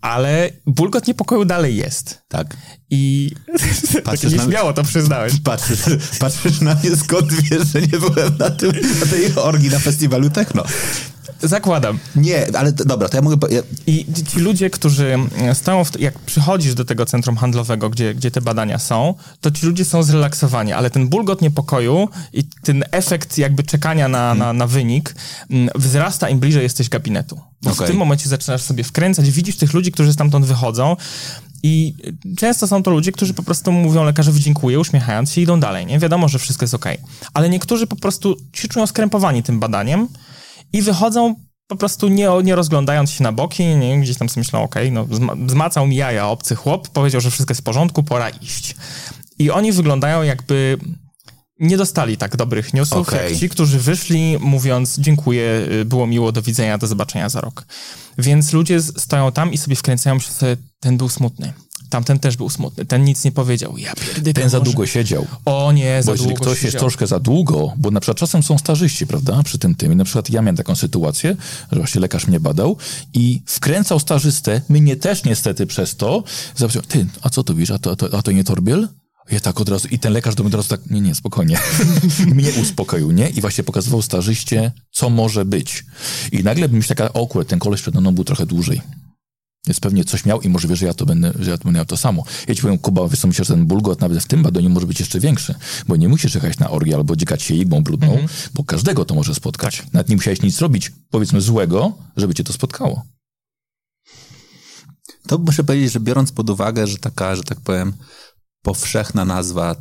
Ale 0.00 0.50
bulgot 0.66 1.06
niepokoju 1.06 1.44
dalej 1.44 1.76
jest. 1.76 2.22
Tak. 2.28 2.56
I 2.90 3.30
patrzysz 4.04 4.34
tak 4.36 4.46
śmiało 4.46 4.72
to 4.72 4.82
przyznałeś. 4.82 5.32
Patrzysz, 5.44 5.80
patrzysz 6.18 6.60
na 6.60 6.74
mnie, 6.74 6.96
skąd 6.96 7.32
wiesz, 7.32 7.68
że 7.72 7.80
nie 7.80 7.98
byłem 7.98 8.36
na, 8.38 8.50
tym, 8.50 8.72
na 9.00 9.06
tej 9.06 9.34
orgii 9.36 9.70
na 9.70 9.78
festiwalu 9.78 10.30
techno. 10.30 10.64
Zakładam. 11.42 11.98
Nie, 12.16 12.46
ale 12.58 12.72
dobra, 12.72 13.08
to 13.08 13.16
ja 13.16 13.22
mogę... 13.22 13.48
Ja... 13.50 13.62
I 13.86 14.06
ci 14.32 14.40
ludzie, 14.40 14.70
którzy 14.70 15.18
stoją, 15.54 15.84
w, 15.84 16.00
jak 16.00 16.18
przychodzisz 16.18 16.74
do 16.74 16.84
tego 16.84 17.06
centrum 17.06 17.36
handlowego, 17.36 17.90
gdzie, 17.90 18.14
gdzie 18.14 18.30
te 18.30 18.40
badania 18.40 18.78
są, 18.78 19.14
to 19.40 19.50
ci 19.50 19.66
ludzie 19.66 19.84
są 19.84 20.02
zrelaksowani, 20.02 20.72
ale 20.72 20.90
ten 20.90 21.08
bulgot 21.08 21.42
niepokoju 21.42 22.08
i 22.32 22.44
ten 22.44 22.84
efekt 22.90 23.38
jakby 23.38 23.62
czekania 23.62 24.08
na, 24.08 24.18
hmm. 24.18 24.38
na, 24.38 24.52
na 24.52 24.66
wynik 24.66 25.14
mm, 25.50 25.68
wzrasta 25.74 26.28
im 26.28 26.38
bliżej 26.38 26.62
jesteś 26.62 26.88
gabinetu. 26.88 27.40
Bo 27.62 27.70
okay. 27.70 27.86
w 27.86 27.90
tym 27.90 27.98
momencie 27.98 28.28
zaczynasz 28.28 28.62
sobie 28.62 28.84
wkręcać, 28.84 29.30
widzisz 29.30 29.56
tych 29.56 29.72
ludzi, 29.72 29.92
którzy 29.92 30.12
stamtąd 30.12 30.46
wychodzą 30.46 30.96
i 31.62 31.94
często 32.36 32.66
są 32.66 32.82
to 32.82 32.90
ludzie, 32.90 33.12
którzy 33.12 33.34
po 33.34 33.42
prostu 33.42 33.72
mówią 33.72 34.04
lekarzowi 34.04 34.40
dziękuję, 34.40 34.80
uśmiechając 34.80 35.32
się 35.32 35.40
i 35.40 35.44
idą 35.44 35.60
dalej, 35.60 35.86
nie? 35.86 35.98
Wiadomo, 35.98 36.28
że 36.28 36.38
wszystko 36.38 36.64
jest 36.64 36.74
ok. 36.74 36.86
Ale 37.34 37.50
niektórzy 37.50 37.86
po 37.86 37.96
prostu 37.96 38.36
się 38.52 38.68
czują 38.68 38.86
skrępowani 38.86 39.42
tym 39.42 39.60
badaniem, 39.60 40.08
i 40.74 40.82
wychodzą 40.82 41.34
po 41.66 41.76
prostu 41.76 42.08
nie, 42.08 42.28
nie 42.44 42.54
rozglądając 42.54 43.10
się 43.10 43.22
na 43.22 43.32
boki, 43.32 43.64
nie, 43.64 44.00
gdzieś 44.00 44.18
tam 44.18 44.28
sobie 44.28 44.40
myślą, 44.40 44.62
okej, 44.62 44.90
okay, 44.90 45.06
no 45.10 45.16
zma 45.16 45.36
zmacał 45.46 45.86
mi 45.86 45.96
jaja 45.96 46.28
obcy 46.28 46.54
chłop, 46.54 46.88
powiedział, 46.88 47.20
że 47.20 47.30
wszystko 47.30 47.50
jest 47.50 47.60
w 47.60 47.64
porządku, 47.64 48.02
pora 48.02 48.28
iść. 48.28 48.76
I 49.38 49.50
oni 49.50 49.72
wyglądają 49.72 50.22
jakby 50.22 50.78
nie 51.60 51.76
dostali 51.76 52.16
tak 52.16 52.36
dobrych 52.36 52.74
newsów, 52.74 53.08
okay. 53.08 53.30
jak 53.30 53.38
ci, 53.38 53.48
którzy 53.48 53.78
wyszli 53.78 54.38
mówiąc 54.40 54.96
dziękuję, 54.98 55.66
y, 55.72 55.84
było 55.84 56.06
miło, 56.06 56.32
do 56.32 56.42
widzenia, 56.42 56.78
do 56.78 56.86
zobaczenia 56.86 57.28
za 57.28 57.40
rok. 57.40 57.66
Więc 58.18 58.52
ludzie 58.52 58.80
stoją 58.82 59.32
tam 59.32 59.52
i 59.52 59.58
sobie 59.58 59.76
wkręcają 59.76 60.18
się, 60.18 60.30
ten 60.80 60.96
był 60.96 61.08
smutny. 61.08 61.52
Tamten 61.94 62.18
też 62.18 62.36
był 62.36 62.50
smutny. 62.50 62.84
Ten 62.84 63.04
nic 63.04 63.24
nie 63.24 63.32
powiedział. 63.32 63.78
Ja 63.78 63.94
pierdy, 63.94 64.34
Ten 64.34 64.50
za 64.50 64.60
długo 64.60 64.86
siedział. 64.86 65.26
O 65.44 65.72
nie, 65.72 66.02
za 66.02 66.12
bo 66.12 66.16
długo 66.16 66.30
jeżeli 66.30 66.36
ktoś 66.36 66.58
siedział. 66.58 66.66
jest 66.66 66.78
troszkę 66.78 67.06
za 67.06 67.20
długo, 67.20 67.72
bo 67.76 67.90
na 67.90 68.00
przykład 68.00 68.18
czasem 68.18 68.42
są 68.42 68.58
starzyści, 68.58 69.06
prawda, 69.06 69.42
przy 69.42 69.58
tym 69.58 69.74
tym. 69.74 69.92
I 69.92 69.96
na 69.96 70.04
przykład 70.04 70.30
ja 70.30 70.42
miałem 70.42 70.56
taką 70.56 70.74
sytuację, 70.74 71.36
że 71.72 71.78
właśnie 71.78 72.00
lekarz 72.00 72.26
mnie 72.26 72.40
badał 72.40 72.76
i 73.12 73.42
wkręcał 73.46 74.00
stażystę, 74.00 74.60
mnie 74.68 74.96
też 74.96 75.24
niestety 75.24 75.66
przez 75.66 75.96
to, 75.96 76.24
zapytał, 76.56 76.82
ty, 76.82 77.06
a 77.22 77.30
co 77.30 77.44
to 77.44 77.54
widzisz, 77.54 77.70
a 77.70 77.78
to, 77.78 77.90
a 77.90 77.96
to, 77.96 78.18
a 78.18 78.22
to 78.22 78.32
nie 78.32 78.44
Torbiel? 78.44 78.88
Ja 79.30 79.40
tak 79.40 79.60
od 79.60 79.68
razu, 79.68 79.88
i 79.88 79.98
ten 79.98 80.12
lekarz 80.12 80.34
do 80.34 80.42
mnie 80.42 80.48
od 80.48 80.54
razu 80.54 80.68
tak, 80.68 80.90
nie, 80.90 81.00
nie, 81.00 81.14
spokojnie. 81.14 81.58
mnie 82.34 82.50
uspokoił, 82.62 83.10
nie? 83.10 83.28
I 83.28 83.40
właśnie 83.40 83.64
pokazywał 83.64 84.02
starzyście, 84.02 84.72
co 84.90 85.10
może 85.10 85.44
być. 85.44 85.84
I 86.32 86.42
nagle 86.42 86.68
myślę 86.68 86.96
taka, 86.96 87.12
o 87.12 87.44
ten 87.44 87.58
koleś 87.58 87.82
przed 87.82 87.94
mną 87.94 88.14
był 88.14 88.24
trochę 88.24 88.46
dłużej. 88.46 88.80
Jest 89.66 89.80
pewnie 89.80 90.04
coś 90.04 90.24
miał 90.24 90.40
i 90.40 90.48
możliwe, 90.48 90.76
że 90.76 90.86
ja 90.86 90.94
to 90.94 91.06
będę, 91.06 91.32
że 91.38 91.50
ja 91.50 91.58
to 91.58 91.64
będę 91.64 91.76
miał 91.76 91.86
to 91.86 91.96
samo. 91.96 92.24
Ja 92.48 92.54
ci 92.54 92.62
powiem, 92.62 92.78
Kuba, 92.78 93.08
wiesz 93.08 93.20
co, 93.20 93.28
myślę, 93.28 93.44
że 93.44 93.54
ten 93.54 93.66
bulgot 93.66 94.00
nawet 94.00 94.22
w 94.22 94.26
tym 94.26 94.42
badonie 94.42 94.68
może 94.68 94.86
być 94.86 95.00
jeszcze 95.00 95.20
większy, 95.20 95.54
bo 95.88 95.96
nie 95.96 96.08
musisz 96.08 96.34
jechać 96.34 96.58
na 96.58 96.70
orgię 96.70 96.94
albo 96.94 97.16
dziekać 97.16 97.42
się 97.42 97.54
igłą 97.54 97.82
brudną, 97.82 98.12
mm 98.12 98.26
-hmm. 98.26 98.48
bo 98.54 98.64
każdego 98.64 99.04
to 99.04 99.14
może 99.14 99.34
spotkać. 99.34 99.76
Tak. 99.76 99.92
Nawet 99.92 100.08
nie 100.08 100.16
musiałeś 100.16 100.42
nic 100.42 100.60
robić, 100.60 100.92
powiedzmy, 101.10 101.40
złego, 101.40 101.92
żeby 102.16 102.34
cię 102.34 102.44
to 102.44 102.52
spotkało. 102.52 103.02
To 105.26 105.38
muszę 105.38 105.64
powiedzieć, 105.64 105.92
że 105.92 106.00
biorąc 106.00 106.32
pod 106.32 106.50
uwagę, 106.50 106.86
że 106.86 106.98
taka, 106.98 107.36
że 107.36 107.42
tak 107.42 107.60
powiem, 107.60 107.92
powszechna 108.62 109.24
nazwa 109.24 109.76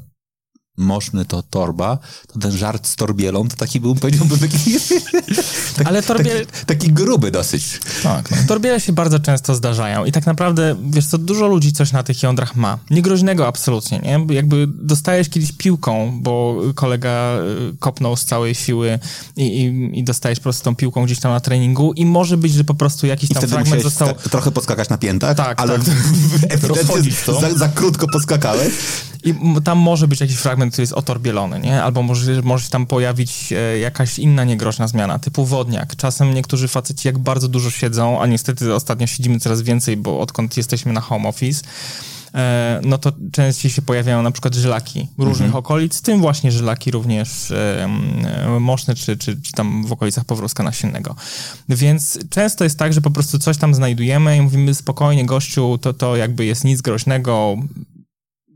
moszny 0.78 1.26
to 1.26 1.44
torba, 1.44 1.98
to 2.28 2.40
ten 2.40 2.52
żart 2.52 2.88
z 2.88 2.96
torbielą 2.96 3.48
to 3.48 3.56
taki 3.56 3.80
był, 3.80 3.96
powiedziałbym, 3.96 4.40
taki, 4.40 4.58
taki, 5.76 5.90
Ale 5.90 6.04
torbiel... 6.04 6.46
taki, 6.46 6.66
taki 6.66 6.94
gruby 6.94 7.32
dosyć. 7.32 7.80
Tak, 8.04 8.32
no. 8.32 8.38
Torbiele 8.48 8.80
się 8.80 8.94
bardzo 8.94 9.20
często 9.20 9.56
zdarzają 9.56 10.06
i 10.06 10.12
tak 10.12 10.26
naprawdę, 10.26 10.76
wiesz 10.90 11.06
co, 11.06 11.18
dużo 11.18 11.48
ludzi 11.48 11.74
coś 11.74 11.92
na 11.92 12.04
tych 12.04 12.24
jądrach 12.24 12.56
ma. 12.56 12.78
Niegroźnego 12.90 13.48
absolutnie, 13.48 14.00
nie? 14.00 14.36
Jakby 14.36 14.68
dostajesz 14.68 15.30
kiedyś 15.30 15.52
piłką, 15.52 16.20
bo 16.22 16.62
kolega 16.76 17.38
y, 17.74 17.78
kopnął 17.80 18.16
z 18.16 18.26
całej 18.26 18.56
siły 18.56 19.00
i, 19.36 19.44
i, 19.44 20.00
i 20.00 20.04
dostajesz 20.04 20.40
po 20.40 20.44
prostu 20.44 20.64
tą 20.64 20.76
piłką 20.76 21.06
gdzieś 21.06 21.20
tam 21.20 21.32
na 21.32 21.40
treningu 21.40 21.94
i 21.94 22.06
może 22.06 22.38
być, 22.38 22.54
że 22.54 22.64
po 22.64 22.74
prostu 22.74 23.08
jakiś 23.08 23.30
tam 23.30 23.48
fragment 23.48 23.84
został... 23.84 24.14
trochę 24.14 24.52
poskakać 24.52 24.90
na 24.90 24.98
piętach, 24.98 25.38
tak, 25.38 25.62
ale 25.62 25.80
tak. 25.80 25.88
ewidentnie 26.50 27.12
za, 27.42 27.54
za 27.58 27.70
krótko 27.70 28.08
poskakałeś. 28.14 28.74
I 29.24 29.36
tam 29.64 29.78
może 29.78 30.08
być 30.08 30.20
jakiś 30.20 30.36
fragment, 30.36 30.74
który 30.74 30.84
jest 30.84 30.94
otorbielony, 30.94 31.60
nie? 31.60 31.84
Albo 31.84 32.04
może, 32.04 32.42
może 32.42 32.64
się 32.64 32.70
tam 32.70 32.86
pojawić 32.86 33.54
e, 33.54 33.80
jakaś 33.80 34.20
inna 34.20 34.44
niegroźna 34.44 34.88
zmiana, 34.88 35.20
typu 35.20 35.46
wodniak. 35.46 35.96
Czasem 35.96 36.34
niektórzy 36.34 36.68
faceci 36.68 37.08
jak 37.08 37.18
bardzo 37.20 37.48
dużo 37.48 37.72
siedzą, 37.72 38.22
a 38.22 38.28
niestety 38.28 38.74
ostatnio 38.74 39.08
siedzimy 39.08 39.40
coraz 39.40 39.62
więcej, 39.62 39.98
bo 39.98 40.20
odkąd 40.20 40.58
jesteśmy 40.58 40.94
na 40.94 41.02
home 41.02 41.30
office, 41.30 41.64
e, 42.34 42.82
no 42.84 42.98
to 42.98 43.12
częściej 43.32 43.72
się 43.72 43.82
pojawiają 43.82 44.22
na 44.22 44.32
przykład 44.32 44.56
żylaki 44.56 45.08
różnych 45.18 45.48
mhm. 45.48 45.60
okolic, 45.60 45.98
w 45.98 46.02
tym 46.02 46.22
właśnie 46.22 46.52
żylaki 46.52 46.92
również 46.92 47.52
e, 47.52 47.88
moszne, 48.60 48.96
czy, 48.96 49.18
czy, 49.18 49.42
czy 49.42 49.52
tam 49.52 49.86
w 49.86 49.92
okolicach 49.92 50.26
powrózka 50.26 50.64
nasiennego. 50.64 51.16
Więc 51.70 52.20
często 52.30 52.64
jest 52.64 52.80
tak, 52.80 52.94
że 52.94 53.02
po 53.02 53.12
prostu 53.12 53.40
coś 53.40 53.58
tam 53.58 53.74
znajdujemy 53.74 54.38
i 54.38 54.42
mówimy 54.42 54.74
spokojnie, 54.74 55.26
gościu, 55.26 55.78
to, 55.82 55.94
to 55.94 56.16
jakby 56.16 56.46
jest 56.46 56.64
nic 56.64 56.82
groźnego, 56.82 57.58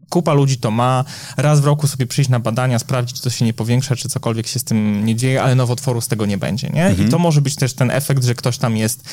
Kupa 0.10 0.34
ludzi 0.34 0.58
to 0.58 0.72
ma. 0.72 1.04
Raz 1.38 1.60
w 1.60 1.66
roku 1.66 1.88
sobie 1.88 2.08
przyjść 2.08 2.30
na 2.30 2.40
badania, 2.40 2.80
sprawdzić, 2.80 3.18
czy 3.18 3.24
to 3.24 3.30
się 3.30 3.46
nie 3.46 3.54
powiększa, 3.54 3.96
czy 3.96 4.10
cokolwiek 4.10 4.48
się 4.48 4.60
z 4.60 4.64
tym 4.64 5.06
nie 5.06 5.16
dzieje, 5.16 5.44
ale 5.44 5.56
nowotworu 5.56 6.02
z 6.02 6.08
tego 6.08 6.26
nie 6.26 6.38
będzie, 6.38 6.70
nie? 6.70 6.86
Mhm. 6.86 7.08
I 7.08 7.12
to 7.12 7.20
może 7.20 7.42
być 7.42 7.56
też 7.56 7.74
ten 7.74 7.92
efekt, 7.92 8.24
że 8.24 8.36
ktoś 8.36 8.58
tam 8.58 8.78
jest 8.78 9.10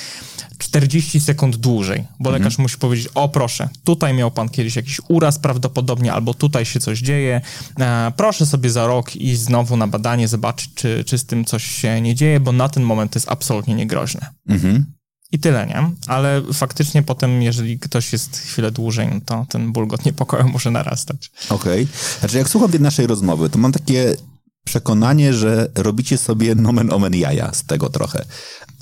40 0.59 1.21
sekund 1.21 1.57
dłużej, 1.57 2.05
bo 2.21 2.31
mhm. 2.31 2.43
lekarz 2.43 2.59
musi 2.59 2.79
powiedzieć, 2.79 3.09
o 3.15 3.29
proszę, 3.29 3.69
tutaj 3.85 4.15
miał 4.15 4.31
pan 4.31 4.49
kiedyś 4.49 4.77
jakiś 4.77 5.01
uraz 5.09 5.39
prawdopodobnie, 5.39 6.13
albo 6.13 6.35
tutaj 6.35 6.65
się 6.65 6.81
coś 6.81 6.99
dzieje, 6.99 7.41
e, 7.81 8.13
proszę 8.17 8.47
sobie 8.47 8.71
za 8.71 8.87
rok 8.87 9.17
iść 9.17 9.41
znowu 9.41 9.77
na 9.77 9.87
badanie, 9.87 10.29
zobaczyć, 10.29 10.71
czy, 10.75 11.05
czy 11.07 11.19
z 11.19 11.27
tym 11.27 11.45
coś 11.45 11.65
się 11.65 12.01
nie 12.01 12.15
dzieje, 12.15 12.41
bo 12.41 12.53
na 12.53 12.69
ten 12.69 12.83
moment 12.83 13.13
to 13.13 13.19
jest 13.19 13.29
absolutnie 13.29 13.75
niegroźne. 13.75 14.27
Mhm. 14.49 14.94
I 15.35 15.39
tyle, 15.39 15.67
nie? 15.67 15.91
Ale 16.07 16.43
faktycznie 16.53 17.03
potem, 17.03 17.43
jeżeli 17.43 17.79
ktoś 17.79 18.13
jest 18.13 18.37
chwilę 18.37 18.71
dłużej, 18.71 19.09
no 19.15 19.21
to 19.27 19.47
ten 19.49 19.73
bulgot 19.73 20.05
niepokoju 20.05 20.49
może 20.49 20.71
narastać. 20.71 21.31
Okej. 21.49 21.83
Okay. 21.83 21.97
Znaczy, 22.21 22.39
jak 22.39 22.49
słucham 22.49 22.71
tej 22.71 22.81
naszej 22.81 23.07
rozmowy, 23.07 23.51
to 23.51 23.59
mam 23.59 23.73
takie 23.73 24.17
przekonanie, 24.65 25.33
że 25.33 25.69
robicie 25.75 26.19
sobie 26.19 26.55
nomen 26.55 26.93
omen 26.93 27.15
jaja 27.15 27.53
z 27.53 27.65
tego 27.65 27.89
trochę. 27.89 28.25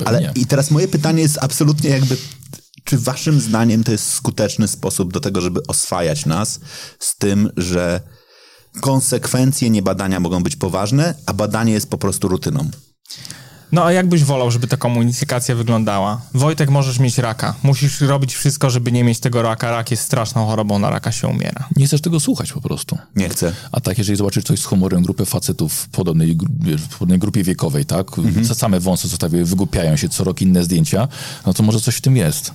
Ale 0.04 0.32
i 0.34 0.46
teraz 0.46 0.70
moje 0.70 0.88
pytanie 0.88 1.22
jest 1.22 1.38
absolutnie 1.40 1.90
jakby, 1.90 2.16
czy 2.84 2.98
waszym 2.98 3.40
zdaniem 3.40 3.84
to 3.84 3.92
jest 3.92 4.12
skuteczny 4.12 4.68
sposób 4.68 5.12
do 5.12 5.20
tego, 5.20 5.40
żeby 5.40 5.66
oswajać 5.66 6.26
nas 6.26 6.60
z 6.98 7.16
tym, 7.16 7.50
że 7.56 8.00
konsekwencje 8.80 9.70
niebadania 9.70 10.20
mogą 10.20 10.42
być 10.42 10.56
poważne, 10.56 11.14
a 11.26 11.32
badanie 11.32 11.72
jest 11.72 11.90
po 11.90 11.98
prostu 11.98 12.28
rutyną? 12.28 12.70
No 13.72 13.84
a 13.84 13.92
jak 13.92 14.08
byś 14.08 14.24
wolał, 14.24 14.50
żeby 14.50 14.66
ta 14.66 14.76
komunikacja 14.76 15.54
wyglądała? 15.54 16.20
Wojtek, 16.34 16.70
możesz 16.70 16.98
mieć 16.98 17.18
raka. 17.18 17.54
Musisz 17.62 18.00
robić 18.00 18.34
wszystko, 18.34 18.70
żeby 18.70 18.92
nie 18.92 19.04
mieć 19.04 19.20
tego 19.20 19.42
raka. 19.42 19.70
Rak 19.70 19.90
jest 19.90 20.02
straszną 20.02 20.46
chorobą, 20.46 20.78
na 20.78 20.90
raka 20.90 21.12
się 21.12 21.28
umiera. 21.28 21.68
Nie 21.76 21.86
chcesz 21.86 22.00
tego 22.00 22.20
słuchać 22.20 22.52
po 22.52 22.60
prostu. 22.60 22.98
Nie 23.16 23.28
chcę. 23.28 23.52
A 23.72 23.80
tak, 23.80 23.98
jeżeli 23.98 24.16
zobaczysz 24.16 24.44
coś 24.44 24.60
z 24.60 24.64
humorem, 24.64 25.02
grupę 25.02 25.26
facetów 25.26 25.72
w 25.72 25.88
podobnej, 25.88 26.38
w 26.78 26.88
podobnej 26.88 27.18
grupie 27.18 27.44
wiekowej, 27.44 27.86
tak? 27.86 28.18
Mhm. 28.18 28.46
Same 28.46 28.80
wąsy 28.80 29.08
zostawiają, 29.08 29.44
wygłupiają 29.44 29.96
się, 29.96 30.08
co 30.08 30.24
rok 30.24 30.42
inne 30.42 30.64
zdjęcia, 30.64 31.08
no 31.46 31.54
to 31.54 31.62
może 31.62 31.80
coś 31.80 31.96
w 31.96 32.00
tym 32.00 32.16
jest. 32.16 32.54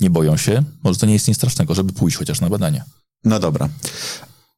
Nie 0.00 0.10
boją 0.10 0.36
się, 0.36 0.62
może 0.84 0.98
to 0.98 1.06
nie 1.06 1.12
jest 1.12 1.28
nic 1.28 1.36
strasznego, 1.36 1.74
żeby 1.74 1.92
pójść 1.92 2.16
chociaż 2.16 2.40
na 2.40 2.50
badania. 2.50 2.84
No 3.24 3.40
dobra. 3.40 3.68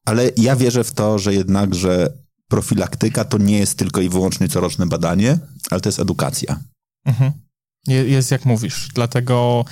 Ale 0.05 0.31
ja 0.37 0.55
wierzę 0.55 0.83
w 0.83 0.91
to, 0.91 1.19
że 1.19 1.33
jednak, 1.33 1.75
że 1.75 2.13
profilaktyka 2.49 3.25
to 3.25 3.37
nie 3.37 3.57
jest 3.57 3.77
tylko 3.77 4.01
i 4.01 4.09
wyłącznie 4.09 4.47
coroczne 4.47 4.87
badanie, 4.87 5.39
ale 5.71 5.81
to 5.81 5.89
jest 5.89 5.99
edukacja. 5.99 6.59
Mhm. 7.05 7.31
Jest 7.87 8.31
jak 8.31 8.45
mówisz, 8.45 8.87
dlatego 8.93 9.65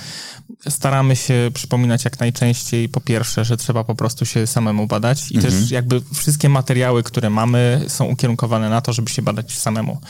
staramy 0.68 1.16
się 1.16 1.50
przypominać 1.54 2.04
jak 2.04 2.20
najczęściej 2.20 2.88
po 2.88 3.00
pierwsze, 3.00 3.44
że 3.44 3.56
trzeba 3.56 3.84
po 3.84 3.94
prostu 3.94 4.26
się 4.26 4.46
samemu 4.46 4.86
badać 4.86 5.30
i 5.30 5.36
mhm. 5.36 5.54
też 5.54 5.70
jakby 5.70 6.02
wszystkie 6.14 6.48
materiały, 6.48 7.02
które 7.02 7.30
mamy 7.30 7.84
są 7.88 8.04
ukierunkowane 8.04 8.70
na 8.70 8.80
to, 8.80 8.92
żeby 8.92 9.10
się 9.10 9.22
badać 9.22 9.58
samemu. 9.58 10.00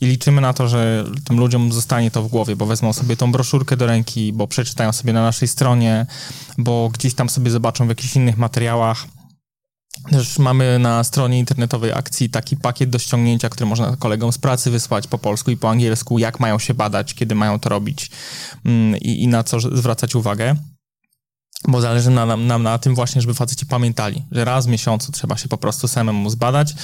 I 0.00 0.06
liczymy 0.06 0.40
na 0.40 0.52
to, 0.52 0.68
że 0.68 1.04
tym 1.24 1.38
ludziom 1.38 1.72
zostanie 1.72 2.10
to 2.10 2.22
w 2.22 2.28
głowie, 2.28 2.56
bo 2.56 2.66
wezmą 2.66 2.92
sobie 2.92 3.16
tą 3.16 3.32
broszurkę 3.32 3.76
do 3.76 3.86
ręki, 3.86 4.32
bo 4.32 4.46
przeczytają 4.46 4.92
sobie 4.92 5.12
na 5.12 5.22
naszej 5.22 5.48
stronie, 5.48 6.06
bo 6.58 6.90
gdzieś 6.92 7.14
tam 7.14 7.28
sobie 7.28 7.50
zobaczą 7.50 7.86
w 7.86 7.88
jakichś 7.88 8.16
innych 8.16 8.36
materiałach 8.36 9.06
też 10.10 10.38
mamy 10.38 10.78
na 10.78 11.04
stronie 11.04 11.38
internetowej 11.38 11.92
akcji 11.92 12.30
taki 12.30 12.56
pakiet 12.56 12.90
do 12.90 12.98
ściągnięcia, 12.98 13.48
który 13.48 13.66
można 13.66 13.96
kolegom 13.96 14.32
z 14.32 14.38
pracy 14.38 14.70
wysłać 14.70 15.06
po 15.06 15.18
polsku 15.18 15.50
i 15.50 15.56
po 15.56 15.70
angielsku, 15.70 16.18
jak 16.18 16.40
mają 16.40 16.58
się 16.58 16.74
badać, 16.74 17.14
kiedy 17.14 17.34
mają 17.34 17.58
to 17.58 17.68
robić 17.68 18.10
mm, 18.64 19.00
i, 19.00 19.22
i 19.22 19.28
na 19.28 19.44
co 19.44 19.60
zwracać 19.60 20.14
uwagę 20.14 20.56
bo 21.68 21.80
zależy 21.80 22.10
nam, 22.10 22.46
nam 22.46 22.62
na 22.62 22.78
tym 22.78 22.94
właśnie, 22.94 23.20
żeby 23.20 23.34
faceci 23.34 23.66
pamiętali, 23.66 24.24
że 24.32 24.44
raz 24.44 24.66
w 24.66 24.68
miesiącu 24.68 25.12
trzeba 25.12 25.36
się 25.36 25.48
po 25.48 25.58
prostu 25.58 25.88
samemu 25.88 26.30
zbadać, 26.30 26.74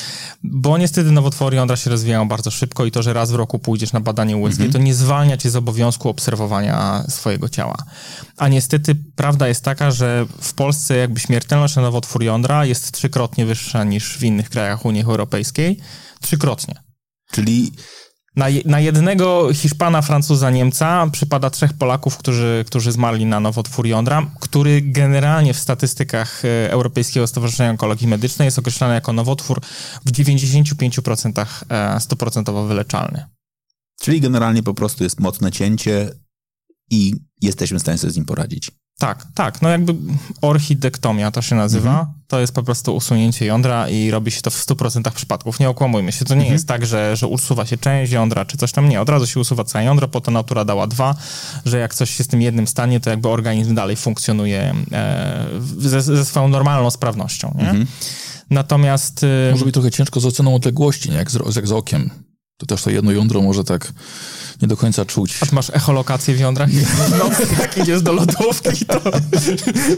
bo 0.44 0.78
niestety 0.78 1.10
nowotwory 1.10 1.56
jądra 1.56 1.76
się 1.76 1.90
rozwijają 1.90 2.28
bardzo 2.28 2.50
szybko 2.50 2.84
i 2.84 2.90
to, 2.90 3.02
że 3.02 3.12
raz 3.12 3.30
w 3.32 3.34
roku 3.34 3.58
pójdziesz 3.58 3.92
na 3.92 4.00
badanie 4.00 4.36
USG, 4.36 4.60
mm 4.60 4.70
-hmm. 4.70 4.72
to 4.72 4.78
nie 4.78 4.94
zwalnia 4.94 5.36
cię 5.36 5.50
z 5.50 5.56
obowiązku 5.56 6.08
obserwowania 6.08 7.04
swojego 7.08 7.48
ciała. 7.48 7.76
A 8.36 8.48
niestety 8.48 8.94
prawda 9.16 9.48
jest 9.48 9.64
taka, 9.64 9.90
że 9.90 10.26
w 10.40 10.54
Polsce 10.54 10.96
jakby 10.96 11.20
śmiertelność 11.20 11.76
na 11.76 11.82
nowotwór 11.82 12.22
jądra 12.22 12.64
jest 12.64 12.92
trzykrotnie 12.92 13.46
wyższa 13.46 13.84
niż 13.84 14.18
w 14.18 14.22
innych 14.24 14.50
krajach 14.50 14.84
Unii 14.84 15.02
Europejskiej. 15.02 15.80
Trzykrotnie. 16.20 16.74
Czyli 17.32 17.72
na, 18.36 18.46
na, 18.64 18.80
jednego 18.80 19.54
Hiszpana, 19.54 20.02
Francuza, 20.02 20.50
Niemca 20.50 21.06
przypada 21.12 21.50
trzech 21.50 21.72
Polaków, 21.72 22.16
którzy, 22.16 22.64
którzy 22.66 22.92
zmarli 22.92 23.26
na 23.26 23.40
nowotwór 23.40 23.86
jądra, 23.86 24.30
który 24.40 24.82
generalnie 24.82 25.54
w 25.54 25.58
statystykach 25.58 26.44
e, 26.44 26.70
Europejskiego 26.70 27.26
Stowarzyszenia 27.26 27.70
Onkologii 27.70 28.08
Medycznej 28.08 28.46
jest 28.46 28.58
określany 28.58 28.94
jako 28.94 29.12
nowotwór 29.12 29.60
w 30.06 30.12
95% 30.12 31.46
e, 31.68 32.00
stuprocentowo 32.00 32.66
wyleczalny. 32.66 33.24
Czyli 34.00 34.20
generalnie 34.20 34.62
po 34.62 34.74
prostu 34.74 35.04
jest 35.04 35.20
mocne 35.20 35.52
cięcie 35.52 36.10
i 36.90 37.14
jesteśmy 37.42 37.78
w 37.78 37.82
stanie 37.82 37.98
sobie 37.98 38.12
z 38.12 38.16
nim 38.16 38.24
poradzić. 38.24 38.70
Tak, 38.98 39.26
tak. 39.34 39.62
No 39.62 39.68
jakby 39.68 39.94
orchidektomia 40.42 41.30
to 41.30 41.42
się 41.42 41.54
nazywa. 41.56 41.90
Mhm. 41.90 42.06
To 42.26 42.40
jest 42.40 42.54
po 42.54 42.62
prostu 42.62 42.96
usunięcie 42.96 43.46
jądra 43.46 43.88
i 43.88 44.10
robi 44.10 44.30
się 44.30 44.40
to 44.42 44.50
w 44.50 44.54
100% 44.66 45.10
przypadków. 45.10 45.60
Nie 45.60 45.68
okłamujmy 45.68 46.12
się. 46.12 46.24
To 46.24 46.34
nie 46.34 46.40
Mhm. 46.40 46.52
jest 46.52 46.68
tak, 46.68 46.86
że, 46.86 47.16
że 47.16 47.26
usuwa 47.26 47.66
się 47.66 47.76
część 47.76 48.12
jądra 48.12 48.44
czy 48.44 48.56
coś 48.56 48.72
tam. 48.72 48.88
Nie, 48.88 49.00
od 49.00 49.08
razu 49.08 49.26
się 49.26 49.40
usuwa 49.40 49.64
całe 49.64 49.84
jądro, 49.84 50.08
po 50.08 50.20
to 50.20 50.30
natura 50.30 50.64
dała 50.64 50.86
dwa, 50.86 51.14
że 51.64 51.78
jak 51.78 51.94
coś 51.94 52.10
się 52.10 52.24
z 52.24 52.28
tym 52.28 52.42
jednym 52.42 52.66
stanie, 52.66 53.00
to 53.00 53.10
jakby 53.10 53.28
organizm 53.28 53.74
dalej 53.74 53.96
funkcjonuje 53.96 54.74
e, 54.92 55.46
ze, 55.78 56.02
ze 56.02 56.24
swoją 56.24 56.48
normalną 56.48 56.90
sprawnością. 56.90 57.54
Nie? 57.58 57.62
Mhm. 57.70 57.86
Natomiast... 58.50 59.24
e, 59.48 59.52
Może 59.52 59.64
być 59.64 59.74
trochę 59.74 59.90
ciężko 59.90 60.20
z 60.20 60.26
oceną 60.26 60.54
odległości, 60.54 61.10
nie? 61.10 61.16
Jak 61.16 61.30
z, 61.30 61.56
jak 61.56 61.66
z 61.66 61.72
okiem. 61.72 62.10
To 62.62 62.66
też 62.66 62.82
to 62.82 62.90
jedno 62.90 63.12
jądro 63.12 63.42
może 63.42 63.64
tak 63.64 63.92
nie 64.62 64.68
do 64.68 64.76
końca 64.76 65.04
czuć. 65.04 65.38
A 65.40 65.46
ty 65.46 65.54
masz 65.54 65.70
echolokację 65.70 66.34
w 66.34 66.40
jądrach? 66.40 66.70
No, 67.18 67.30
jak 67.60 67.78
idziesz 67.78 68.02
do 68.02 68.12
lodówki, 68.12 68.86
to 68.86 69.00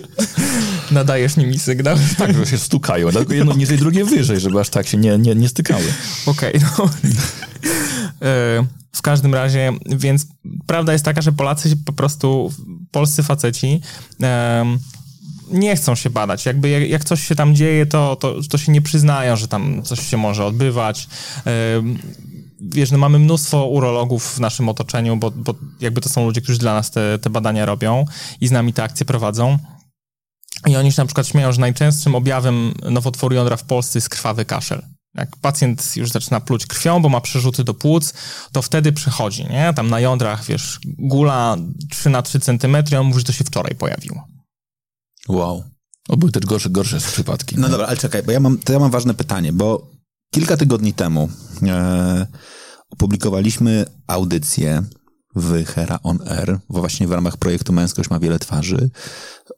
nadajesz 0.90 1.37
nimi 1.37 1.59
sygnał. 1.59 1.96
Tak, 2.18 2.37
że 2.37 2.46
się 2.46 2.59
stukają, 2.59 3.11
dlatego 3.11 3.35
jedno 3.35 3.55
niżej, 3.55 3.79
drugie 3.79 4.05
wyżej, 4.05 4.40
żeby 4.40 4.61
aż 4.61 4.68
tak 4.68 4.87
się 4.87 4.98
nie, 4.98 5.18
nie, 5.18 5.35
nie 5.35 5.48
stykały. 5.48 5.85
Okej, 6.27 6.61
no. 6.62 6.90
E, 8.22 8.66
W 8.92 9.03
każdym 9.03 9.35
razie, 9.35 9.72
więc 9.87 10.27
prawda 10.66 10.92
jest 10.92 11.05
taka, 11.05 11.22
że 11.22 11.33
Polacy 11.33 11.70
się 11.70 11.77
po 11.77 11.92
prostu, 11.92 12.53
polscy 12.90 13.22
faceci 13.22 13.81
em, 14.20 14.79
nie 15.50 15.77
chcą 15.77 15.94
się 15.94 16.11
badać. 16.11 16.46
Jakby 16.46 16.68
jak, 16.68 16.88
jak 16.88 17.05
coś 17.05 17.27
się 17.29 17.35
tam 17.35 17.55
dzieje, 17.55 17.87
to, 17.87 18.16
to, 18.16 18.35
to 18.50 18.59
się 18.59 18.72
nie 18.72 18.83
przyznają, 18.83 19.37
że 19.37 19.48
tam 19.48 19.83
coś 19.83 20.07
się 20.11 20.16
może 20.16 20.44
odbywać. 20.44 21.09
Em, 21.44 21.98
Wiesz, 22.68 22.90
no 22.90 22.98
mamy 22.98 23.18
mnóstwo 23.18 23.66
urologów 23.66 24.35
w 24.35 24.40
naszym 24.40 24.68
otoczeniu, 24.68 25.16
bo, 25.16 25.31
bo 25.31 25.55
jakby 25.81 26.00
to 26.00 26.09
są 26.09 26.27
ludzie, 26.27 26.40
którzy 26.40 26.59
dla 26.59 26.74
nas 26.74 26.90
te, 26.90 27.18
te 27.18 27.31
badania 27.31 27.66
robią 27.66 28.05
i 28.40 28.48
z 28.48 28.50
nami 28.50 28.72
te 28.72 28.83
akcje 28.83 29.07
prowadzą. 29.07 29.59
I 30.66 30.77
oni 30.77 30.92
się 30.92 31.03
na 31.03 31.07
przykład 31.07 31.27
śmieją, 31.27 31.53
że 31.53 31.61
najczęstszym 31.61 32.14
objawem 32.14 32.74
nowotworu 32.90 33.35
jądra 33.35 33.57
w 33.57 33.64
Polsce 33.64 33.98
jest 33.98 34.09
krwawy 34.09 34.44
kaszel. 34.44 34.83
Jak 35.14 35.37
pacjent 35.37 35.96
już 35.96 36.11
zaczyna 36.11 36.40
pluć 36.40 36.66
krwią, 36.66 37.03
bo 37.03 37.09
ma 37.09 37.20
przerzuty 37.20 37.64
do 37.64 37.74
płuc, 37.74 38.14
to 38.53 38.62
wtedy 38.62 38.92
przychodzi, 38.92 39.44
nie? 39.44 39.72
Tam 39.77 39.90
na 39.90 40.00
jądrach, 40.00 40.44
wiesz, 40.44 40.79
gula 40.98 41.57
3 41.90 42.11
na 42.11 42.22
3 42.22 42.40
cm, 42.40 42.77
on 42.98 43.07
mówi, 43.07 43.18
że 43.18 43.24
to 43.24 43.33
się 43.33 43.44
wczoraj 43.44 43.74
pojawiło. 43.74 44.29
Wow. 45.29 45.64
O, 46.09 46.16
były 46.16 46.33
też 46.33 46.46
gorsze, 46.46 46.70
gorsze 46.70 47.00
przypadki. 47.00 47.57
No 47.57 47.66
nie? 47.66 47.70
dobra, 47.70 47.87
ale 47.87 47.96
czekaj, 47.96 48.22
bo 48.22 48.33
ja 48.33 48.40
mam, 48.40 48.59
to 48.59 48.72
ja 48.72 48.79
mam 48.79 48.90
ważne 48.90 49.14
pytanie, 49.14 49.53
bo 49.53 49.93
kilka 50.35 50.57
tygodni 50.57 50.92
temu 50.92 51.29
e, 51.62 52.27
opublikowaliśmy 52.90 53.85
audycję 54.07 54.83
w 55.37 55.64
Hera 55.64 55.99
On 56.03 56.18
Air, 56.29 56.59
właśnie 56.68 57.09
w 57.09 57.12
ramach 57.12 57.37
projektu 57.37 57.73
Męskość 57.73 58.11
ma 58.11 58.18
wiele 58.18 58.38
twarzy, 58.38 58.90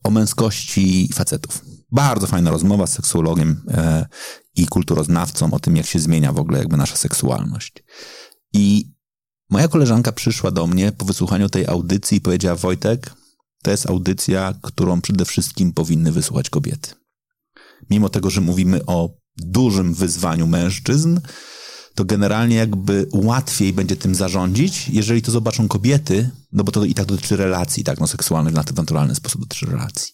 o 0.04 0.10
męskości 0.10 1.10
facetów. 1.14 1.64
Bardzo 1.92 2.26
fajna 2.26 2.50
rozmowa 2.50 2.86
z 2.86 2.92
seksuologiem 2.92 3.62
e, 3.68 4.06
i 4.56 4.66
kulturoznawcą 4.66 5.52
o 5.52 5.60
tym, 5.60 5.76
jak 5.76 5.86
się 5.86 5.98
zmienia 5.98 6.32
w 6.32 6.38
ogóle 6.38 6.58
jakby 6.58 6.76
nasza 6.76 6.96
seksualność. 6.96 7.84
I 8.52 8.92
moja 9.50 9.68
koleżanka 9.68 10.12
przyszła 10.12 10.50
do 10.50 10.66
mnie 10.66 10.92
po 10.92 11.04
wysłuchaniu 11.04 11.48
tej 11.48 11.66
audycji 11.66 12.18
i 12.18 12.20
powiedziała, 12.20 12.56
Wojtek, 12.56 13.14
to 13.62 13.70
jest 13.70 13.90
audycja, 13.90 14.54
którą 14.62 15.00
przede 15.00 15.24
wszystkim 15.24 15.72
powinny 15.72 16.12
wysłuchać 16.12 16.50
kobiety 16.50 16.90
mimo 17.90 18.08
tego, 18.08 18.30
że 18.30 18.40
mówimy 18.40 18.86
o 18.86 19.10
dużym 19.36 19.94
wyzwaniu 19.94 20.46
mężczyzn, 20.46 21.20
to 21.94 22.04
generalnie 22.04 22.56
jakby 22.56 23.08
łatwiej 23.12 23.72
będzie 23.72 23.96
tym 23.96 24.14
zarządzić, 24.14 24.88
jeżeli 24.88 25.22
to 25.22 25.32
zobaczą 25.32 25.68
kobiety, 25.68 26.30
no 26.52 26.64
bo 26.64 26.72
to 26.72 26.84
i 26.84 26.94
tak 26.94 27.06
dotyczy 27.06 27.36
relacji, 27.36 27.84
tak, 27.84 28.00
no 28.00 28.06
seksualnych, 28.06 28.54
na 28.54 28.64
ten 28.64 28.74
naturalny 28.76 29.14
sposób 29.14 29.40
dotyczy 29.40 29.66
relacji. 29.66 30.12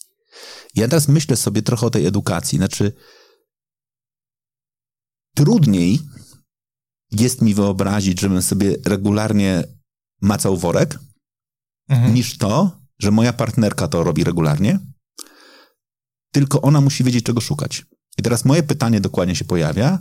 Ja 0.74 0.88
teraz 0.88 1.08
myślę 1.08 1.36
sobie 1.36 1.62
trochę 1.62 1.86
o 1.86 1.90
tej 1.90 2.06
edukacji, 2.06 2.58
znaczy 2.58 2.92
trudniej 5.34 6.00
jest 7.10 7.42
mi 7.42 7.54
wyobrazić, 7.54 8.20
żebym 8.20 8.42
sobie 8.42 8.76
regularnie 8.84 9.64
macał 10.20 10.56
worek, 10.56 10.98
Mhm. 11.88 12.14
niż 12.14 12.38
to, 12.38 12.80
że 12.98 13.10
moja 13.10 13.32
partnerka 13.32 13.88
to 13.88 14.04
robi 14.04 14.24
regularnie, 14.24 14.78
tylko 16.32 16.62
ona 16.62 16.80
musi 16.80 17.04
wiedzieć, 17.04 17.24
czego 17.24 17.40
szukać. 17.40 17.84
I 18.18 18.22
teraz 18.22 18.44
moje 18.44 18.62
pytanie 18.62 19.00
dokładnie 19.00 19.36
się 19.36 19.44
pojawia, 19.44 19.98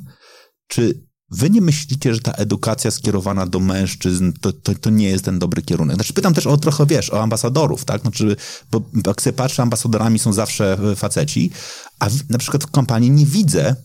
czy 0.67 1.03
wy 1.31 1.49
nie 1.49 1.61
myślicie, 1.61 2.13
że 2.13 2.21
ta 2.21 2.31
edukacja 2.31 2.91
skierowana 2.91 3.45
do 3.45 3.59
mężczyzn 3.59 4.31
to, 4.41 4.53
to, 4.53 4.75
to 4.75 4.89
nie 4.89 5.09
jest 5.09 5.25
ten 5.25 5.39
dobry 5.39 5.61
kierunek? 5.61 5.95
Znaczy 5.95 6.13
pytam 6.13 6.33
też 6.33 6.47
o 6.47 6.57
trochę, 6.57 6.85
wiesz, 6.85 7.09
o 7.09 7.21
ambasadorów, 7.21 7.85
tak? 7.85 8.01
Znaczy, 8.01 8.35
bo 8.71 8.81
jak 9.07 9.21
sobie 9.21 9.33
patrzę, 9.33 9.63
ambasadorami 9.63 10.19
są 10.19 10.33
zawsze 10.33 10.77
e, 10.91 10.95
faceci, 10.95 11.51
a 11.99 12.09
w, 12.09 12.29
na 12.29 12.37
przykład 12.37 12.63
w 12.63 12.71
kampanii 12.71 13.11
nie 13.11 13.25
widzę 13.25 13.75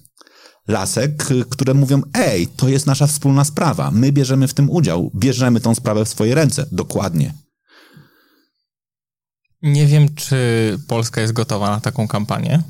lasek, 0.68 1.30
y, 1.30 1.44
które 1.50 1.74
mówią, 1.74 2.02
ej, 2.14 2.46
to 2.46 2.68
jest 2.68 2.86
nasza 2.86 3.06
wspólna 3.06 3.44
sprawa, 3.44 3.90
my 3.90 4.12
bierzemy 4.12 4.48
w 4.48 4.54
tym 4.54 4.70
udział, 4.70 5.10
bierzemy 5.14 5.60
tą 5.60 5.74
sprawę 5.74 6.04
w 6.04 6.08
swoje 6.08 6.34
ręce. 6.34 6.66
Dokładnie. 6.72 7.34
Nie 9.62 9.86
wiem, 9.86 10.14
czy 10.14 10.36
Polska 10.88 11.20
jest 11.20 11.32
gotowa 11.32 11.70
na 11.70 11.80
taką 11.80 12.08
kampanię. 12.08 12.62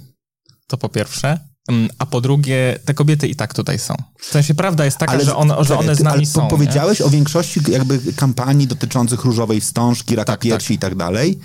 To 0.66 0.76
po 0.78 0.88
pierwsze. 0.88 1.38
Mm, 1.68 1.88
A 1.98 2.06
po 2.06 2.20
drugie, 2.20 2.78
te 2.84 2.94
kobiety 2.94 3.28
i 3.28 3.36
tak 3.36 3.54
tutaj 3.54 3.78
są. 3.78 3.94
W 4.18 4.24
sensie 4.24 4.54
prawda 4.54 4.84
jest 4.84 4.98
taka, 4.98 5.20
że, 5.20 5.36
one, 5.36 5.64
że 5.64 5.78
one 5.78 5.94
z 5.96 6.00
nami 6.00 6.16
ale 6.16 6.26
są. 6.26 6.32
po- 6.40 6.44
nie? 6.44 6.50
Powiedziałeś 6.50 7.00
o 7.00 7.10
większości 7.10 7.60
jakby 7.68 8.12
kampanii 8.12 8.66
dotyczących 8.66 9.24
różowej 9.24 9.60
wstążki, 9.60 10.16
raka 10.16 10.32
Tak, 10.32 10.40
piersi 10.40 10.74
i 10.74 10.78
tak 10.78 10.94
dalej. 10.94 11.38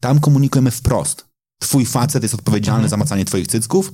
Tam 0.00 0.20
komunikujemy 0.20 0.70
wprost. 0.70 1.24
Twój 1.58 1.86
facet 1.86 2.22
jest 2.22 2.34
odpowiedzialny 2.34 2.78
Mhm. 2.84 2.90
za 2.90 2.96
macanie 2.96 3.24
twoich 3.24 3.46
cycków 3.46 3.92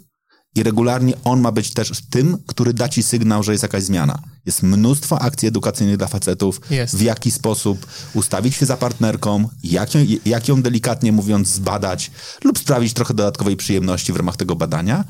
i 0.54 0.62
regularnie 0.62 1.14
on 1.24 1.40
ma 1.40 1.52
być 1.52 1.70
też 1.70 1.92
tym, 2.11 2.38
który 2.46 2.74
da 2.74 2.88
ci 2.88 3.02
sygnał, 3.02 3.42
że 3.42 3.52
jest 3.52 3.62
jakaś 3.62 3.82
zmiana. 3.82 4.18
Jest 4.46 4.62
mnóstwo 4.62 5.22
akcji 5.22 5.48
edukacyjnych 5.48 5.96
dla 5.96 6.06
facetów, 6.06 6.61
Jest. 6.70 6.96
w 6.96 7.02
jaki 7.02 7.30
sposób 7.30 7.87
ustawić 8.14 8.54
się 8.54 8.66
za 8.66 8.76
partnerką, 8.76 9.48
jak 9.64 9.94
ją, 9.94 10.00
jak 10.26 10.48
ją 10.48 10.62
delikatnie 10.62 11.12
mówiąc 11.12 11.48
zbadać 11.48 12.11
lub 12.44 12.59
sprawić 12.59 12.92
trochę 12.92 13.14
dodatkowej 13.14 13.56
przyjemności 13.56 14.12
w 14.12 14.16
ramach 14.16 14.37
tego 14.37 14.56
badania. 14.56 15.04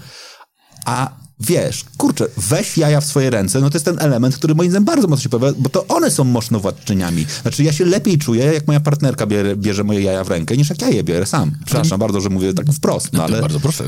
A 0.85 1.26
wiesz, 1.40 1.85
kurczę, 1.96 2.27
weź 2.37 2.79
jaja 2.79 3.01
w 3.01 3.05
swoje 3.05 3.31
ręce, 3.31 3.61
no 3.61 3.70
to 3.70 3.77
jest 3.77 3.85
ten 3.85 3.99
element, 3.99 4.37
który 4.37 4.55
moim 4.55 4.70
zdaniem 4.70 4.85
bardzo 4.85 5.09
mocno 5.09 5.22
się 5.22 5.29
pojawia, 5.29 5.59
bo 5.59 5.68
to 5.68 5.87
one 5.87 6.11
są 6.11 6.25
mocnowładczyniami. 6.25 7.27
Znaczy 7.42 7.64
ja 7.64 7.72
się 7.72 7.85
lepiej 7.85 8.18
czuję, 8.18 8.44
jak 8.44 8.66
moja 8.66 8.81
partnerka 8.81 9.27
bierze, 9.27 9.57
bierze 9.57 9.85
moje 9.85 10.01
jaja 10.01 10.25
w 10.25 10.29
rękę, 10.29 10.57
niż 10.57 10.70
jak 10.70 10.83
ja 10.83 10.88
je 10.88 11.05
biorę 11.05 11.27
sam. 11.27 11.51
Przepraszam 11.66 12.01
bardzo, 12.01 12.20
że 12.20 12.29
mówię 12.31 12.55
tak 12.55 12.66
wprost, 12.72 13.12
no 13.12 13.25
ale... 13.25 13.40
Bardzo 13.40 13.61
proszę. 13.61 13.85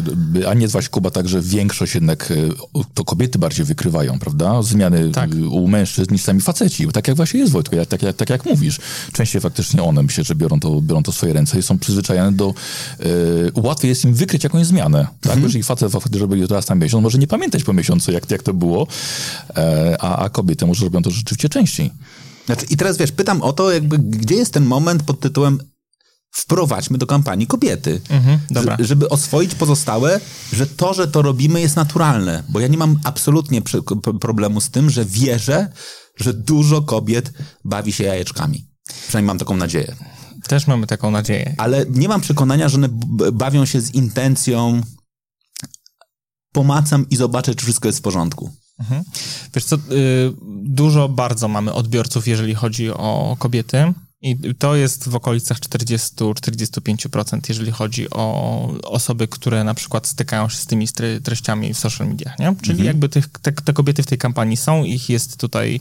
A 0.48 0.54
nie 0.54 0.68
zwać 0.68 0.88
Kuba 0.88 1.10
tak, 1.10 1.28
że 1.28 1.40
większość 1.40 1.94
jednak 1.94 2.30
y, 2.30 2.50
to 2.94 3.04
kobiety 3.04 3.38
bardziej 3.38 3.64
wykrywają, 3.64 4.18
prawda? 4.18 4.62
Zmiany 4.62 5.10
Tak. 5.10 5.34
y, 5.34 5.48
u 5.48 5.68
mężczyzn 5.68 6.12
niż 6.12 6.22
sami 6.22 6.40
faceci. 6.40 6.86
Tak 6.92 7.08
jak 7.08 7.16
właśnie 7.16 7.40
jest 7.40 7.52
Wojtku, 7.52 7.76
tak, 7.88 8.02
jak, 8.02 8.16
tak 8.16 8.30
jak 8.30 8.44
mówisz. 8.46 8.80
Częściej 9.12 9.40
faktycznie 9.40 9.82
one 9.82 10.02
myślę, 10.02 10.24
że 10.24 10.34
biorą 10.34 10.60
to, 10.60 10.80
biorą 10.80 11.02
to 11.02 11.12
w 11.12 11.14
swoje 11.14 11.32
ręce 11.32 11.58
i 11.58 11.62
są 11.62 11.78
przyzwyczajone 11.78 12.32
do... 12.32 12.54
Y, 13.00 13.52
łatwiej 13.54 13.88
jest 13.88 14.04
im 14.04 14.14
wykryć 14.14 14.44
jakąś 14.44 14.66
zmianę. 14.66 15.06
Tak? 15.20 15.32
Mhm. 15.32 15.42
Jeżeli 15.42 15.62
facet 15.62 15.92
faktycznie 15.92 16.18
robi 16.18 16.48
to 16.48 16.54
raz 16.54 16.68
na 16.68 16.74
miesiąc, 16.74 17.02
może 17.02 17.18
nie 17.18 17.26
pamiętać 17.38 17.64
po 17.64 17.72
miesiącu, 17.72 18.12
jak, 18.12 18.30
jak 18.30 18.42
to 18.42 18.54
było, 18.54 18.86
e, 19.56 19.96
a, 20.00 20.16
a 20.16 20.28
kobiety 20.28 20.66
może 20.66 20.84
robią 20.84 21.02
to 21.02 21.10
rzeczywiście 21.10 21.48
częściej. 21.48 21.90
Znaczy, 22.46 22.66
I 22.70 22.76
teraz 22.76 22.96
wiesz, 22.96 23.12
pytam 23.12 23.42
o 23.42 23.52
to, 23.52 23.72
jakby, 23.72 23.98
gdzie 23.98 24.34
jest 24.34 24.52
ten 24.52 24.64
moment 24.64 25.02
pod 25.02 25.20
tytułem 25.20 25.58
wprowadźmy 26.32 26.98
do 26.98 27.06
kampanii 27.06 27.46
kobiety. 27.46 28.00
Mhm, 28.10 28.38
dobra. 28.50 28.76
Że- 28.80 28.84
Żeby 28.84 29.08
oswoić 29.08 29.54
pozostałe, 29.54 30.20
że 30.52 30.66
to, 30.66 30.94
że 30.94 31.08
to 31.08 31.22
robimy 31.22 31.60
jest 31.60 31.76
naturalne. 31.76 32.42
Bo 32.48 32.60
ja 32.60 32.68
nie 32.68 32.78
mam 32.78 32.98
absolutnie 33.04 33.62
przy- 33.62 33.82
p- 33.82 34.18
problemu 34.20 34.60
z 34.60 34.70
tym, 34.70 34.90
że 34.90 35.04
wierzę, 35.04 35.72
że 36.16 36.34
dużo 36.34 36.82
kobiet 36.82 37.32
bawi 37.64 37.92
się 37.92 38.04
jajeczkami. 38.04 38.64
Przynajmniej 39.08 39.26
mam 39.26 39.38
taką 39.38 39.56
nadzieję. 39.56 39.96
Też 40.48 40.66
mamy 40.66 40.86
taką 40.86 41.10
nadzieję. 41.10 41.54
Ale 41.58 41.86
nie 41.90 42.08
mam 42.08 42.20
przekonania, 42.20 42.68
że 42.68 42.76
one 42.76 42.88
b- 42.88 43.32
bawią 43.32 43.64
się 43.64 43.80
z 43.80 43.94
intencją 43.94 44.82
pomacam 46.58 47.06
i 47.10 47.16
zobaczę, 47.16 47.54
czy 47.54 47.64
wszystko 47.64 47.88
jest 47.88 47.98
w 47.98 48.02
porządku. 48.02 48.50
Wiesz 49.54 49.64
co, 49.64 49.76
y, 49.76 49.80
dużo 50.64 51.08
bardzo 51.08 51.48
mamy 51.48 51.72
odbiorców, 51.72 52.28
jeżeli 52.28 52.54
chodzi 52.54 52.90
o 52.90 53.36
kobiety. 53.38 53.92
I 54.22 54.54
to 54.58 54.76
jest 54.76 55.08
w 55.08 55.14
okolicach 55.14 55.58
40-45%, 55.60 57.40
jeżeli 57.48 57.72
chodzi 57.72 58.10
o 58.10 58.68
osoby, 58.82 59.28
które 59.28 59.64
na 59.64 59.74
przykład 59.74 60.06
stykają 60.06 60.48
się 60.48 60.56
z 60.56 60.66
tymi 60.66 60.88
treściami 61.22 61.74
w 61.74 61.78
social 61.78 62.08
mediach, 62.08 62.38
nie? 62.38 62.54
Czyli 62.62 62.84
jakby 62.84 63.08
tych, 63.08 63.28
te, 63.28 63.52
te 63.52 63.72
kobiety 63.72 64.02
w 64.02 64.06
tej 64.06 64.18
kampanii 64.18 64.56
są, 64.56 64.84
ich 64.84 65.08
jest 65.08 65.40
tutaj, 65.40 65.80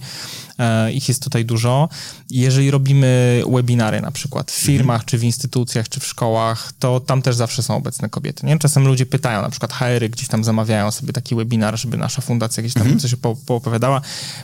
e, 0.60 0.91
ich 0.93 1.08
jest 1.08 1.23
tutaj 1.23 1.45
dużo. 1.45 1.89
Jeżeli 2.30 2.71
robimy 2.71 3.41
webinary 3.52 4.02
na 4.02 4.12
przykład 4.12 4.52
w 4.52 4.56
firmach, 4.56 5.06
czy 5.06 5.17
w 5.17 5.23
instytucjach, 5.23 5.89
czy 5.89 6.00
w 6.00 6.06
szkołach, 6.06 6.73
to 6.80 7.00
tam 7.00 7.21
też 7.21 7.36
zawsze 7.36 7.63
są 7.63 7.76
obecne 7.76 8.10
kobiety, 8.10 8.45
nie? 8.45 8.60
Czasem 8.60 8.88
ludzie 8.88 9.06
pytają, 9.06 9.41
na 9.41 9.50
przykład 9.50 9.73
HR-y 9.73 10.10
gdzieś 10.10 10.28
tam 10.28 10.43
zamawiają 10.43 10.91
sobie 10.91 11.13
taki 11.13 11.36
webinar, 11.36 11.80
żeby 11.80 11.97
nasza 11.97 12.21
fundacja 12.21 12.63
gdzieś 12.63 12.73
tam 12.73 13.00
coś 13.00 13.15
po, 13.15 13.36
poopowiadała, 13.36 14.02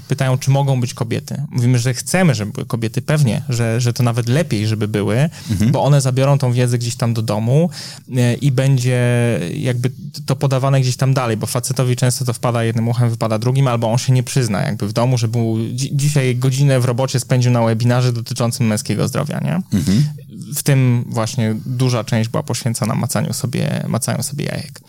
pytają, 0.07 0.37
czy 0.37 0.51
mogą 0.51 0.81
być 0.81 0.93
kobiety. 0.93 1.43
Mówimy, 1.49 1.79
że 1.79 1.93
chcemy, 1.93 2.35
żeby 2.35 2.51
były 2.51 2.65
kobiety, 2.65 3.01
pewnie, 3.01 3.41
że, 3.49 3.82
że 3.83 3.93
to 3.93 4.03
nawet 4.03 4.29
lepiej, 4.29 4.67
żeby 4.67 4.87
były, 4.87 5.29
Mhm. 5.51 5.71
bo 5.71 5.83
one 5.83 6.01
zabiorą 6.01 6.37
tą 6.37 6.53
wiedzę 6.53 6.77
gdzieś 6.77 6.95
tam 6.95 7.13
do 7.13 7.21
domu 7.21 7.69
e, 8.17 8.33
i 8.33 8.51
będzie 8.51 8.99
jakby 9.57 9.91
to 10.25 10.35
podawane 10.35 10.81
gdzieś 10.81 10.95
tam 10.97 11.13
dalej, 11.13 11.37
bo 11.37 11.47
facetowi 11.47 11.95
często 11.95 12.25
to 12.25 12.33
wpada 12.33 12.63
jednym 12.63 12.87
uchem, 12.87 13.09
wypada 13.09 13.39
drugim, 13.39 13.67
albo 13.67 13.91
on 13.91 13.97
się 13.97 14.13
nie 14.13 14.23
przyzna 14.23 14.61
jakby 14.61 14.87
w 14.87 14.93
domu, 14.93 15.17
że 15.17 15.27
był 15.27 15.57
dzi- 15.73 15.89
dzisiaj 15.93 16.35
godzinę 16.35 16.79
w 16.79 16.85
robocie 16.85 17.19
spędził 17.19 17.51
na 17.51 17.63
webinarze 17.65 18.13
dotyczącym 18.13 18.67
męskiego 18.67 19.07
zdrowia, 19.07 19.39
nie? 19.39 19.61
W 20.55 20.63
tym 20.63 21.05
właśnie 21.09 21.55
duża 21.65 22.03
część 22.03 22.29
była 22.29 22.43
poświęcona 22.43 22.95
macaniu 22.95 23.33
sobie, 23.33 23.83
macaniu 23.87 24.23
sobie 24.23 24.45
jajek. 24.45 24.79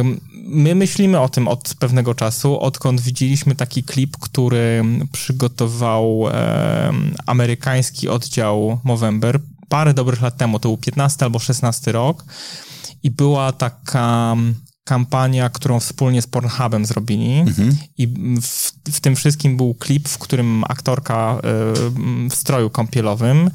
Ym, 0.00 0.20
My 0.46 0.74
myślimy 0.74 1.20
o 1.20 1.28
tym 1.28 1.48
od 1.48 1.74
pewnego 1.78 2.14
czasu, 2.14 2.60
odkąd 2.60 3.00
widzieliśmy 3.00 3.54
taki 3.54 3.82
klip, 3.82 4.16
który 4.16 4.84
przygotował 5.12 6.28
em, 6.28 7.14
amerykański 7.26 8.08
oddział 8.08 8.80
Movember. 8.84 9.40
Parę 9.68 9.94
dobrych 9.94 10.22
lat 10.22 10.36
temu, 10.36 10.58
to 10.58 10.68
był 10.68 10.76
15 10.76 11.24
albo 11.24 11.38
16 11.38 11.92
rok. 11.92 12.24
I 13.02 13.10
była 13.10 13.52
taka 13.52 14.36
kampania, 14.84 15.48
którą 15.50 15.80
wspólnie 15.80 16.22
z 16.22 16.26
Pornhubem 16.26 16.86
zrobili 16.86 17.44
i 17.98 18.06
w, 18.42 18.72
w 18.92 19.00
tym 19.00 19.16
wszystkim 19.16 19.56
był 19.56 19.74
klip, 19.74 20.08
w 20.08 20.18
którym 20.18 20.64
aktorka 20.64 21.38
em, 21.96 22.30
w 22.30 22.34
stroju 22.34 22.70
kąpielowym 22.70 23.50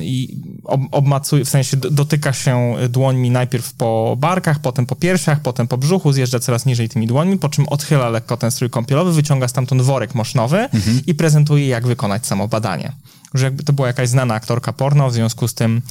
i 0.00 0.40
ob, 0.64 0.80
obmacuje, 0.90 1.44
w 1.44 1.48
sensie 1.48 1.76
do- 1.76 1.90
dotyka 1.90 2.32
się 2.32 2.74
dłońmi 2.88 3.30
najpierw 3.30 3.72
po 3.74 4.16
barkach, 4.20 4.58
potem 4.60 4.86
po 4.86 4.96
piersiach, 4.96 5.40
potem 5.40 5.68
po 5.68 5.78
brzuchu, 5.78 6.12
zjeżdża 6.12 6.38
coraz 6.40 6.66
niżej 6.66 6.88
tymi 6.88 7.06
dłońmi, 7.06 7.38
po 7.38 7.48
czym 7.48 7.68
odchyla 7.68 8.08
lekko 8.08 8.36
ten 8.36 8.50
strój 8.50 8.70
kąpielowy, 8.70 9.12
wyciąga 9.12 9.48
stamtąd 9.48 9.82
worek 9.82 10.14
mosznowy 10.14 10.68
i 11.06 11.14
prezentuje, 11.14 11.66
jak 11.68 11.86
wykonać 11.86 12.26
samo 12.26 12.48
badanie. 12.48 12.92
Że 13.34 13.44
jakby 13.44 13.62
to 13.64 13.72
była 13.72 13.88
jakaś 13.88 14.08
znana 14.08 14.34
aktorka 14.34 14.72
porno, 14.72 15.10
w 15.10 15.14
związku 15.14 15.48
z 15.48 15.54
tym, 15.54 15.82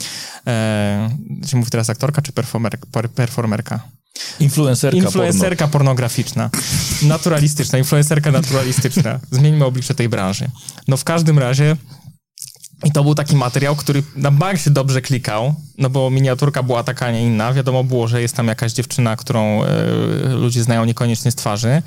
e, 0.47 1.09
czy 1.47 1.55
mówi 1.55 1.71
teraz 1.71 1.89
aktorka, 1.89 2.21
czy 2.21 2.31
performer, 2.31 2.79
per- 2.91 3.09
performerka? 3.11 3.79
Influencerka 4.39 4.97
Influencerka 4.97 5.67
pornograficzna. 5.67 6.49
Naturalistyczna, 7.01 7.77
influencerka 7.77 8.31
naturalistyczna. 8.31 9.19
Zmieńmy 9.31 9.65
oblicze 9.65 9.95
tej 9.95 10.09
branży. 10.09 10.49
No 10.87 10.97
w 10.97 11.03
każdym 11.03 11.39
razie 11.39 11.75
i 12.83 12.91
to 12.91 13.03
był 13.03 13.15
taki 13.15 13.35
materiał, 13.35 13.75
który 13.75 14.03
na 14.15 14.31
bank 14.31 14.59
się 14.59 14.69
dobrze 14.69 15.01
klikał, 15.01 15.55
no 15.77 15.89
bo 15.89 16.09
miniaturka 16.09 16.63
była 16.63 16.83
taka, 16.83 17.05
a 17.05 17.11
nie 17.11 17.23
inna. 17.23 17.53
Wiadomo 17.53 17.83
było, 17.83 18.07
że 18.07 18.21
jest 18.21 18.35
tam 18.35 18.47
jakaś 18.47 18.73
dziewczyna, 18.73 19.15
którą 19.15 19.63
e, 19.63 19.67
ludzie 20.33 20.63
znają 20.63 20.85
niekoniecznie 20.85 21.31
z 21.31 21.35
twarzy 21.35 21.81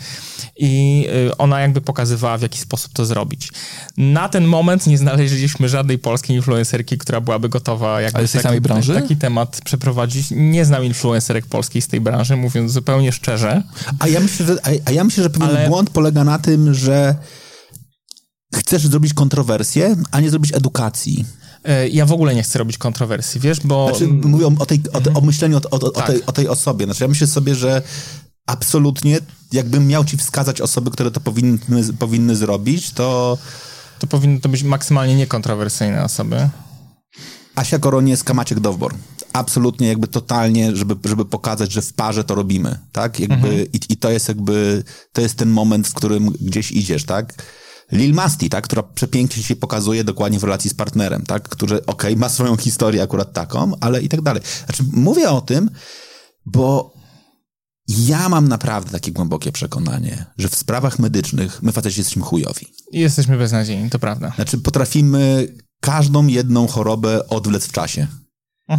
i 0.56 1.06
e, 1.28 1.38
ona 1.38 1.60
jakby 1.60 1.80
pokazywała, 1.80 2.38
w 2.38 2.42
jaki 2.42 2.58
sposób 2.58 2.92
to 2.92 3.06
zrobić. 3.06 3.52
Na 3.96 4.28
ten 4.28 4.44
moment 4.44 4.86
nie 4.86 4.98
znaleźliśmy 4.98 5.68
żadnej 5.68 5.98
polskiej 5.98 6.36
influencerki, 6.36 6.98
która 6.98 7.20
byłaby 7.20 7.48
gotowa 7.48 8.00
jakby 8.00 8.18
Ale 8.18 8.28
z 8.28 8.32
tej 8.32 8.38
taki, 8.38 8.48
samej 8.48 8.60
branży? 8.60 8.94
taki 8.94 9.16
temat 9.16 9.60
przeprowadzić. 9.64 10.26
Nie 10.30 10.64
znam 10.64 10.84
influencerek 10.84 11.46
polskiej 11.46 11.82
z 11.82 11.88
tej 11.88 12.00
branży, 12.00 12.36
mówiąc 12.36 12.72
zupełnie 12.72 13.12
szczerze. 13.12 13.62
A 13.98 14.08
ja 14.08 14.20
myślę, 14.20 14.46
że, 14.46 14.56
a, 14.62 14.68
a 14.84 14.92
ja 14.92 15.04
myślę, 15.04 15.22
że 15.22 15.30
pewien 15.30 15.48
Ale- 15.48 15.68
błąd 15.68 15.90
polega 15.90 16.24
na 16.24 16.38
tym, 16.38 16.74
że 16.74 17.14
chcesz 18.54 18.86
zrobić 18.86 19.14
kontrowersję, 19.14 19.96
a 20.10 20.20
nie 20.20 20.30
zrobić 20.30 20.52
edukacji. 20.54 21.24
E, 21.64 21.88
Ja 21.88 22.06
w 22.06 22.12
ogóle 22.12 22.34
nie 22.34 22.42
chcę 22.42 22.58
robić 22.58 22.78
kontrowersji, 22.78 23.40
wiesz, 23.40 23.60
bo... 23.64 23.88
Znaczy, 23.88 24.06
mówię 24.08 24.46
o, 24.58 24.66
tej, 24.66 24.80
o, 24.92 25.00
te- 25.00 25.14
o 25.14 25.20
myśleniu 25.20 25.56
o, 25.70 25.70
o, 25.80 25.90
Tak. 25.90 26.06
tej, 26.06 26.26
o 26.26 26.32
tej 26.32 26.48
osobie. 26.48 26.84
Znaczy, 26.84 27.04
ja 27.04 27.08
myślę 27.08 27.26
sobie, 27.26 27.54
że 27.54 27.82
absolutnie, 28.46 29.18
jakbym 29.52 29.86
miał 29.86 30.04
ci 30.04 30.16
wskazać 30.16 30.60
osoby, 30.60 30.90
które 30.90 31.10
to 31.10 31.20
powinny, 31.20 31.58
powinny 31.98 32.36
zrobić, 32.36 32.90
to 32.90 33.38
To 33.98 34.06
powinny 34.06 34.40
to 34.40 34.48
być 34.48 34.62
maksymalnie 34.62 35.14
niekontrowersyjne 35.16 36.04
osoby. 36.04 36.48
Asia 37.54 37.78
Koroniecka, 37.78 38.34
Maciek 38.34 38.60
Dowbor. 38.60 38.94
Absolutnie 39.32 39.88
jakby 39.88 40.06
totalnie, 40.08 40.76
żeby, 40.76 41.08
żeby 41.08 41.24
pokazać, 41.24 41.72
że 41.72 41.82
w 41.82 41.92
parze 41.92 42.24
to 42.24 42.34
robimy, 42.34 42.78
tak? 42.92 43.20
Jakby, 43.20 43.68
i, 43.72 43.80
I 43.88 43.96
to 43.96 44.10
jest 44.10 44.28
jakby, 44.28 44.84
to 45.12 45.20
jest 45.20 45.34
ten 45.36 45.50
moment, 45.50 45.88
w 45.88 45.94
którym 45.94 46.30
gdzieś 46.30 46.72
idziesz, 46.72 47.04
tak? 47.04 47.34
Lil 47.92 48.14
Masti, 48.14 48.50
tak? 48.50 48.64
Która 48.64 48.82
przepięknie 48.82 49.42
się 49.42 49.56
pokazuje 49.56 50.04
dokładnie 50.04 50.38
w 50.38 50.44
relacji 50.44 50.70
z 50.70 50.74
partnerem, 50.74 51.26
tak? 51.26 51.48
Który, 51.48 51.86
okej, 51.86 52.16
ma 52.16 52.28
swoją 52.28 52.56
historię 52.56 53.02
akurat 53.02 53.32
taką, 53.32 53.72
ale 53.80 54.02
i 54.02 54.08
tak 54.08 54.20
dalej. 54.20 54.42
Znaczy, 54.66 54.84
mówię 54.92 55.30
o 55.30 55.40
tym, 55.40 55.70
bo 56.46 56.94
ja 57.88 58.28
mam 58.28 58.48
naprawdę 58.48 58.90
takie 58.90 59.12
głębokie 59.12 59.52
przekonanie, 59.52 60.26
że 60.38 60.48
w 60.48 60.54
sprawach 60.54 60.98
medycznych 60.98 61.62
my 61.62 61.72
faceci 61.72 62.00
jesteśmy 62.00 62.22
chujowi. 62.22 62.66
Jesteśmy 62.92 63.38
beznadziejni, 63.38 63.90
to 63.90 63.98
prawda. 63.98 64.32
Znaczy, 64.36 64.58
potrafimy 64.58 65.48
każdą 65.80 66.26
jedną 66.26 66.66
chorobę 66.66 67.28
odwlec 67.28 67.66
w 67.66 67.72
czasie. 67.72 68.06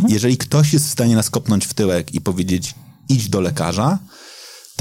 Jeżeli 0.08 0.38
ktoś 0.38 0.74
jest 0.74 0.88
w 0.88 0.92
stanie 0.92 1.16
nas 1.16 1.30
kopnąć 1.30 1.66
w 1.66 1.74
tyłek 1.74 2.16
i 2.16 2.22
powiedzieć, 2.22 2.76
idź 3.10 3.30
do 3.30 3.42
lekarza, 3.42 4.00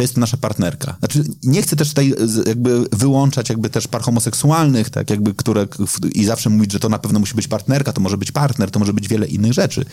to 0.00 0.04
jest 0.04 0.14
to 0.14 0.20
nasza 0.20 0.36
partnerka. 0.36 0.96
Znaczy, 0.98 1.24
nie 1.42 1.62
chcę 1.62 1.76
też 1.76 1.88
tutaj 1.88 2.14
z- 2.24 2.48
jakby 2.48 2.84
wyłączać 2.92 3.48
jakby 3.48 3.70
też 3.70 3.88
par 3.88 4.02
homoseksualnych, 4.02 4.90
tak 4.90 5.10
jakby, 5.10 5.34
które 5.34 5.66
i 6.14 6.24
zawsze 6.24 6.50
mówić, 6.50 6.72
że 6.72 6.80
to 6.80 6.88
na 6.88 6.98
pewno 6.98 7.18
musi 7.20 7.34
być 7.34 7.48
partnerka, 7.48 7.92
to 7.92 8.00
może 8.00 8.18
być 8.18 8.32
partner, 8.32 8.70
to 8.70 8.78
może 8.78 8.92
być 8.92 9.08
wiele 9.08 9.26
innych 9.26 9.52
rzeczy. 9.52 9.84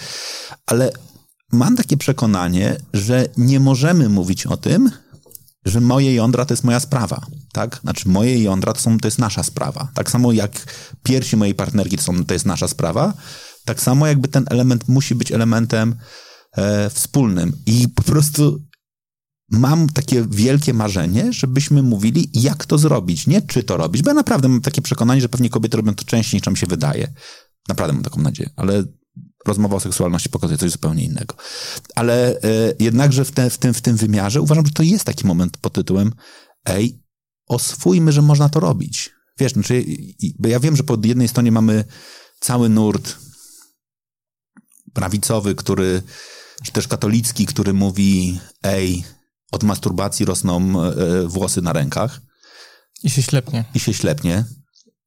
Ale 0.65 0.91
mam 1.51 1.75
takie 1.75 1.97
przekonanie, 1.97 2.75
że 2.93 3.25
nie 3.37 3.59
możemy 3.59 4.09
mówić 4.09 4.45
o 4.45 4.57
tym, 4.57 4.91
że 5.65 5.81
moje 5.81 6.13
jądra 6.13 6.45
to 6.45 6.53
jest 6.53 6.63
moja 6.63 6.79
sprawa, 6.79 7.25
tak? 7.53 7.79
Znaczy 7.83 8.09
moje 8.09 8.43
jądra 8.43 8.73
to, 8.73 8.79
są, 8.79 8.97
to 8.97 9.07
jest 9.07 9.19
nasza 9.19 9.43
sprawa. 9.43 9.87
Tak 9.93 10.11
samo 10.11 10.31
jak 10.31 10.51
piersi 11.03 11.37
mojej 11.37 11.55
partnerki 11.55 11.97
to, 11.97 12.03
są, 12.03 12.25
to 12.25 12.33
jest 12.33 12.45
nasza 12.45 12.67
sprawa, 12.67 13.13
tak 13.65 13.81
samo 13.81 14.07
jakby 14.07 14.27
ten 14.27 14.45
element 14.49 14.87
musi 14.87 15.15
być 15.15 15.31
elementem 15.31 15.95
e, 16.57 16.89
wspólnym. 16.89 17.53
I 17.65 17.87
po 17.89 18.03
prostu 18.03 18.59
mam 19.51 19.89
takie 19.89 20.25
wielkie 20.29 20.73
marzenie, 20.73 21.33
żebyśmy 21.33 21.83
mówili, 21.83 22.29
jak 22.33 22.65
to 22.65 22.77
zrobić, 22.77 23.27
nie 23.27 23.41
czy 23.41 23.63
to 23.63 23.77
robić, 23.77 24.01
bo 24.01 24.09
ja 24.09 24.13
naprawdę 24.13 24.47
mam 24.47 24.61
takie 24.61 24.81
przekonanie, 24.81 25.21
że 25.21 25.29
pewnie 25.29 25.49
kobiety 25.49 25.77
robią 25.77 25.95
to 25.95 26.03
częściej 26.03 26.37
niż 26.37 26.45
nam 26.45 26.55
się 26.55 26.67
wydaje. 26.67 27.13
Naprawdę 27.69 27.93
mam 27.93 28.03
taką 28.03 28.21
nadzieję, 28.21 28.49
ale 28.55 28.83
rozmowa 29.47 29.75
o 29.75 29.79
seksualności 29.79 30.29
pokazuje 30.29 30.57
coś 30.57 30.71
zupełnie 30.71 31.03
innego. 31.03 31.35
Ale 31.95 32.41
e, 32.41 32.73
jednakże 32.79 33.25
w, 33.25 33.31
te, 33.31 33.49
w, 33.49 33.57
tym, 33.57 33.73
w 33.73 33.81
tym 33.81 33.97
wymiarze 33.97 34.41
uważam, 34.41 34.65
że 34.65 34.71
to 34.71 34.83
jest 34.83 35.03
taki 35.03 35.27
moment 35.27 35.57
pod 35.57 35.73
tytułem 35.73 36.13
ej, 36.65 37.03
oswójmy, 37.47 38.11
że 38.11 38.21
można 38.21 38.49
to 38.49 38.59
robić. 38.59 39.11
Wiesz, 39.39 39.53
znaczy, 39.53 39.85
bo 40.39 40.49
ja 40.49 40.59
wiem, 40.59 40.75
że 40.75 40.83
po 40.83 40.97
jednej 41.03 41.27
stronie 41.27 41.51
mamy 41.51 41.83
cały 42.39 42.69
nurt 42.69 43.17
prawicowy, 44.93 45.55
który, 45.55 46.01
czy 46.63 46.71
też 46.71 46.87
katolicki, 46.87 47.45
który 47.45 47.73
mówi, 47.73 48.39
ej, 48.63 49.03
od 49.51 49.63
masturbacji 49.63 50.25
rosną 50.25 50.81
e, 50.83 50.93
włosy 51.27 51.61
na 51.61 51.73
rękach 51.73 52.21
I 53.03 53.09
się 53.09 53.21
ślepnie. 53.23 53.65
i 53.75 53.79
się 53.79 53.93
ślepnie. 53.93 54.43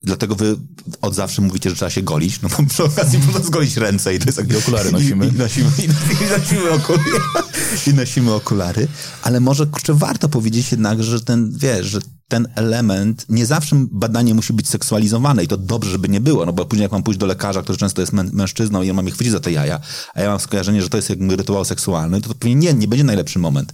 Dlatego 0.03 0.35
wy 0.35 0.57
od 1.03 1.15
zawsze 1.15 1.43
mówicie, 1.43 1.71
że 1.71 1.77
trzeba 1.77 1.91
się 1.91 2.03
golić. 2.03 2.41
No 2.43 2.49
bo 2.49 2.57
przy 2.69 2.85
okazji 2.85 3.19
można 3.19 3.41
zgolić 3.41 3.77
ręce 3.77 4.15
i 4.15 4.19
to 4.19 4.25
jest 4.27 4.39
jak... 4.39 4.53
I 4.53 4.57
okulary 4.57 4.93
nosimy. 4.93 5.27
I, 5.27 5.29
i, 5.29 5.33
nosimy, 5.33 5.71
i, 5.79 5.83
i, 5.85 6.39
nosimy 6.39 6.71
okulary, 6.71 7.11
I 7.87 7.95
nosimy 7.95 8.33
okulary. 8.35 8.89
Ale 9.23 9.41
może, 9.41 9.67
kurczę, 9.67 9.95
warto 9.95 10.29
powiedzieć 10.29 10.73
jednak, 10.73 11.03
że 11.03 11.21
ten, 11.21 11.53
wiesz, 11.59 11.87
że 11.87 11.99
ten 12.29 12.49
element, 12.55 13.27
nie 13.29 13.47
zawsze 13.47 13.87
badanie 13.93 14.35
musi 14.35 14.53
być 14.53 14.69
seksualizowane 14.69 15.45
i 15.45 15.49
to 15.49 15.57
dobrze, 15.57 15.91
żeby 15.91 16.09
nie 16.09 16.21
było, 16.21 16.47
no 16.47 16.53
bo 16.53 16.65
później 16.67 16.83
jak 16.83 16.93
mam 16.93 17.03
pójść 17.03 17.21
do 17.21 17.27
lekarza, 17.27 17.63
który 17.63 17.79
często 17.79 18.01
jest 18.01 18.13
mę- 18.13 18.33
mężczyzną 18.33 18.83
i 18.83 18.87
ja 18.87 18.95
mam 18.95 19.07
je 19.07 19.13
chwycić 19.13 19.33
za 19.33 19.41
te 19.41 19.53
jaja, 19.53 19.81
a 20.15 20.21
ja 20.21 20.29
mam 20.31 20.41
skojarzenie, 20.41 20.83
że 20.83 20.89
to 20.89 20.97
jest 20.97 21.11
jakby 21.11 21.37
rytuał 21.37 21.65
seksualny, 21.65 22.21
to, 22.21 22.29
to 22.29 22.35
pewnie 22.35 22.55
nie, 22.55 22.75
nie 22.75 22.89
będzie 22.89 23.05
najlepszy 23.05 23.39
moment. 23.39 23.73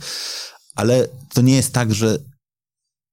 Ale 0.76 1.08
to 1.34 1.42
nie 1.42 1.56
jest 1.56 1.72
tak, 1.72 1.94
że 1.94 2.18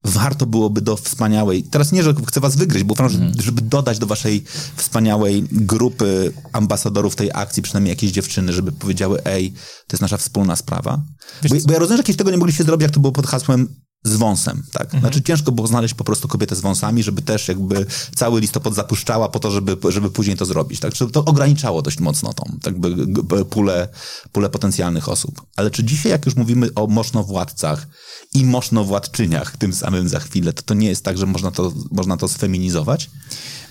warto 0.03 0.45
byłoby 0.45 0.81
do 0.81 0.97
wspaniałej, 0.97 1.63
teraz 1.63 1.91
nie, 1.91 2.03
że 2.03 2.13
chcę 2.27 2.39
was 2.39 2.55
wygryźć, 2.55 2.85
bo 2.85 2.93
uważam, 2.93 3.33
że 3.33 3.43
żeby 3.43 3.61
dodać 3.61 3.99
do 3.99 4.05
waszej 4.05 4.43
wspaniałej 4.75 5.43
grupy 5.51 6.33
ambasadorów 6.53 7.15
tej 7.15 7.29
akcji, 7.33 7.63
przynajmniej 7.63 7.89
jakieś 7.89 8.11
dziewczyny, 8.11 8.53
żeby 8.53 8.71
powiedziały, 8.71 9.25
ej, 9.25 9.51
to 9.87 9.93
jest 9.93 10.01
nasza 10.01 10.17
wspólna 10.17 10.55
sprawa. 10.55 11.01
Bo, 11.49 11.55
bo 11.65 11.73
ja 11.73 11.79
rozumiem, 11.79 11.97
że 11.97 12.03
kiedyś 12.03 12.17
tego 12.17 12.31
nie 12.31 12.37
mogliście 12.37 12.63
zrobić, 12.63 12.83
jak 12.83 12.91
to 12.91 12.99
było 12.99 13.11
pod 13.11 13.27
hasłem 13.27 13.82
z 14.03 14.15
wąsem, 14.15 14.63
tak? 14.71 14.91
Znaczy 14.99 15.21
ciężko 15.21 15.51
było 15.51 15.67
znaleźć 15.67 15.93
po 15.93 16.03
prostu 16.03 16.27
kobietę 16.27 16.55
z 16.55 16.61
wąsami, 16.61 17.03
żeby 17.03 17.21
też 17.21 17.47
jakby 17.47 17.85
cały 18.15 18.41
listopad 18.41 18.73
zapuszczała 18.73 19.29
po 19.29 19.39
to, 19.39 19.51
żeby, 19.51 19.77
żeby 19.91 20.09
później 20.11 20.37
to 20.37 20.45
zrobić, 20.45 20.79
tak? 20.79 20.93
Czyli 20.93 21.11
to 21.11 21.25
ograniczało 21.25 21.81
dość 21.81 21.99
mocno 21.99 22.33
tą 22.33 22.57
jakby 22.65 23.45
pulę, 23.45 23.87
pulę 24.31 24.49
potencjalnych 24.49 25.09
osób. 25.09 25.41
Ale 25.55 25.71
czy 25.71 25.83
dzisiaj, 25.83 26.11
jak 26.11 26.25
już 26.25 26.35
mówimy 26.35 26.69
o 26.75 26.87
mosznowładcach 26.87 27.87
i 28.33 28.45
mosznowładczyniach 28.45 29.57
tym 29.57 29.73
samym 29.73 30.09
za 30.09 30.19
chwilę, 30.19 30.53
to 30.53 30.61
to 30.61 30.73
nie 30.73 30.89
jest 30.89 31.05
tak, 31.05 31.17
że 31.17 31.25
można 31.25 31.51
to, 31.51 31.73
można 31.91 32.17
to 32.17 32.27
sfeminizować? 32.27 33.09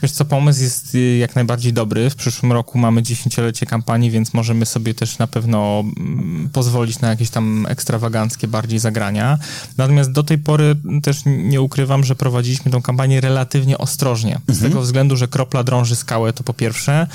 Wiesz 0.03 0.13
co, 0.13 0.25
pomysł 0.25 0.63
jest 0.63 0.95
y, 0.95 1.17
jak 1.17 1.35
najbardziej 1.35 1.73
dobry. 1.73 2.11
W 2.11 2.15
przyszłym 2.15 2.53
roku 2.53 2.79
mamy 2.79 3.03
dziesięciolecie 3.03 3.67
kampanii, 3.67 4.11
więc 4.11 4.35
możemy 4.35 4.67
sobie 4.67 4.95
też 4.95 5.19
na 5.19 5.27
pewno 5.27 5.85
mm, 5.97 6.49
pozwolić 6.53 7.01
na 7.01 7.09
jakieś 7.09 7.31
tam 7.31 7.67
ekstrawaganckie 7.69 8.49
bardziej 8.49 8.79
zagrania. 8.79 9.39
Natomiast 9.77 10.13
do 10.13 10.23
tej 10.23 10.39
pory 10.39 10.77
też 11.03 11.23
nie 11.27 11.61
ukrywam, 11.61 12.05
że 12.05 12.15
prowadziliśmy 12.15 12.71
tą 12.71 12.83
kampanię 12.83 13.21
relatywnie 13.21 13.79
ostrożnie. 13.79 14.41
Z 14.49 14.61
tego 14.61 14.81
względu, 14.81 15.17
że 15.17 15.29
kropla 15.29 15.65
drąży 15.65 15.97
skałę 15.97 16.33
to 16.33 16.45
po 16.45 16.55
pierwsze. 16.55 17.07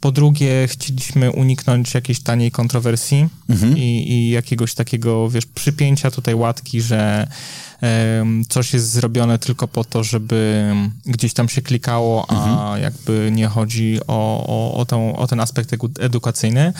Po 0.00 0.12
drugie, 0.12 0.68
chcieliśmy 0.68 1.30
uniknąć 1.30 1.94
jakiejś 1.94 2.20
taniej 2.20 2.50
kontrowersji 2.50 3.28
i, 3.76 4.12
i 4.12 4.30
jakiegoś 4.30 4.74
takiego, 4.74 5.30
wiesz, 5.30 5.46
przypięcia 5.46 6.10
tutaj 6.10 6.34
łatki, 6.34 6.80
że 6.80 7.26
coś 8.48 8.74
jest 8.74 8.90
zrobione 8.90 9.38
tylko 9.38 9.68
po 9.68 9.84
to, 9.84 10.04
żeby 10.04 10.72
gdzieś 11.06 11.34
tam 11.34 11.48
się 11.48 11.62
klikało, 11.62 12.26
a 12.28 12.78
jakby 12.78 13.30
nie 13.32 13.46
chodzi 13.46 13.98
o, 14.06 14.46
o, 14.46 14.74
o, 14.74 14.86
tą, 14.86 15.16
o 15.16 15.26
ten 15.26 15.40
aspekt 15.40 15.76
edukacyjny. 16.00 16.72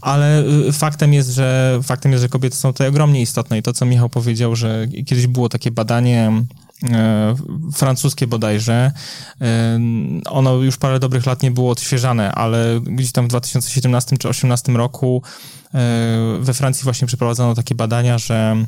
Ale 0.00 0.44
y, 0.68 0.72
faktem 0.72 1.12
jest, 1.12 1.30
że 1.30 1.78
faktem 1.82 2.12
jest, 2.12 2.22
że 2.22 2.28
kobiety 2.28 2.56
są 2.56 2.72
tutaj 2.72 2.88
ogromnie 2.88 3.22
istotne 3.22 3.58
i 3.58 3.62
to, 3.62 3.72
co 3.72 3.86
Michał 3.86 4.08
powiedział, 4.08 4.56
że 4.56 4.88
kiedyś 5.06 5.26
było 5.26 5.48
takie 5.48 5.70
badanie 5.70 6.32
e, 6.90 7.34
francuskie 7.74 8.26
bodajże. 8.26 8.92
E, 9.40 9.80
ono 10.28 10.54
już 10.54 10.76
parę 10.76 10.98
dobrych 10.98 11.26
lat 11.26 11.42
nie 11.42 11.50
było 11.50 11.70
odświeżane, 11.70 12.32
ale 12.32 12.80
gdzieś 12.80 13.12
tam 13.12 13.24
w 13.24 13.28
2017 13.28 14.10
czy 14.10 14.28
2018 14.28 14.72
roku 14.72 15.22
e, 15.74 15.78
we 16.40 16.54
Francji 16.54 16.84
właśnie 16.84 17.06
przeprowadzono 17.06 17.54
takie 17.54 17.74
badania, 17.74 18.18
że 18.18 18.66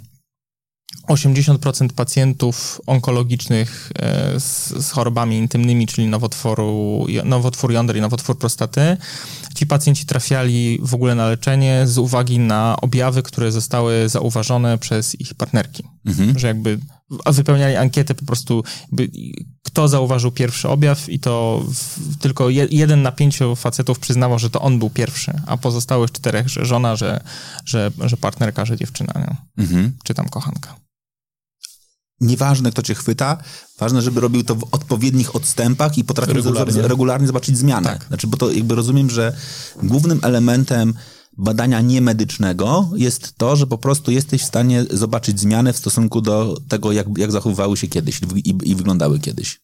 80% 1.08 1.88
pacjentów 1.88 2.80
onkologicznych 2.86 3.92
e, 3.98 4.40
z, 4.40 4.68
z 4.68 4.90
chorobami 4.90 5.38
intymnymi, 5.38 5.86
czyli 5.86 6.06
nowotworu, 6.06 7.06
nowotwór 7.24 7.72
jąder 7.72 7.96
i 7.96 8.00
nowotwór 8.00 8.38
prostaty, 8.38 8.96
ci 9.54 9.66
pacjenci 9.66 10.06
trafiali 10.06 10.78
w 10.82 10.94
ogóle 10.94 11.14
na 11.14 11.28
leczenie 11.28 11.82
z 11.86 11.98
uwagi 11.98 12.38
na 12.38 12.76
objawy, 12.80 13.22
które 13.22 13.52
zostały 13.52 14.08
zauważone 14.08 14.78
przez 14.78 15.20
ich 15.20 15.34
partnerki. 15.34 15.82
Że 16.36 16.46
jakby 16.46 16.78
a 17.24 17.32
wypełniali 17.32 17.76
ankietę 17.76 18.14
po 18.14 18.24
prostu, 18.24 18.64
kto 19.62 19.88
zauważył 19.88 20.30
pierwszy 20.30 20.68
objaw 20.68 21.08
i 21.08 21.18
to 21.18 21.64
w, 21.74 22.16
tylko 22.18 22.50
je, 22.50 22.66
jeden 22.70 23.02
na 23.02 23.12
pięciu 23.12 23.56
facetów 23.56 23.98
przyznawał, 23.98 24.38
że 24.38 24.50
to 24.50 24.60
on 24.60 24.78
był 24.78 24.90
pierwszy, 24.90 25.32
a 25.46 25.56
pozostałych 25.56 26.12
czterech, 26.12 26.48
że 26.48 26.66
żona, 26.66 26.96
że, 26.96 27.20
że, 27.64 27.90
że 27.98 28.16
partnerka, 28.16 28.64
że 28.64 28.76
dziewczyna, 28.76 29.12
nie? 29.16 29.64
Mhm. 29.64 29.92
czy 30.04 30.14
tam 30.14 30.28
kochanka. 30.28 30.76
Nieważne, 32.20 32.70
kto 32.70 32.82
cię 32.82 32.94
chwyta, 32.94 33.38
ważne, 33.78 34.02
żeby 34.02 34.20
robił 34.20 34.44
to 34.44 34.54
w 34.54 34.64
odpowiednich 34.72 35.36
odstępach 35.36 35.98
i 35.98 36.04
potrafił 36.04 36.34
Regularnie. 36.34 36.64
regularnie, 36.64 36.88
regularnie 36.88 37.26
zobaczyć 37.26 37.58
zmianę. 37.58 37.88
Tak. 37.88 38.04
Znaczy, 38.08 38.26
bo 38.26 38.36
to 38.36 38.52
jakby 38.52 38.74
rozumiem, 38.74 39.10
że 39.10 39.36
głównym 39.82 40.20
elementem 40.22 40.94
badania 41.38 41.80
niemedycznego 41.80 42.90
jest 42.96 43.34
to, 43.36 43.56
że 43.56 43.66
po 43.66 43.78
prostu 43.78 44.10
jesteś 44.10 44.42
w 44.42 44.46
stanie 44.46 44.84
zobaczyć 44.90 45.40
zmianę 45.40 45.72
w 45.72 45.76
stosunku 45.76 46.20
do 46.20 46.56
tego, 46.68 46.92
jak, 46.92 47.06
jak 47.18 47.32
zachowywały 47.32 47.76
się 47.76 47.88
kiedyś 47.88 48.20
i, 48.36 48.54
i, 48.64 48.74
wyglądały 48.74 49.18
kiedyś. 49.20 49.60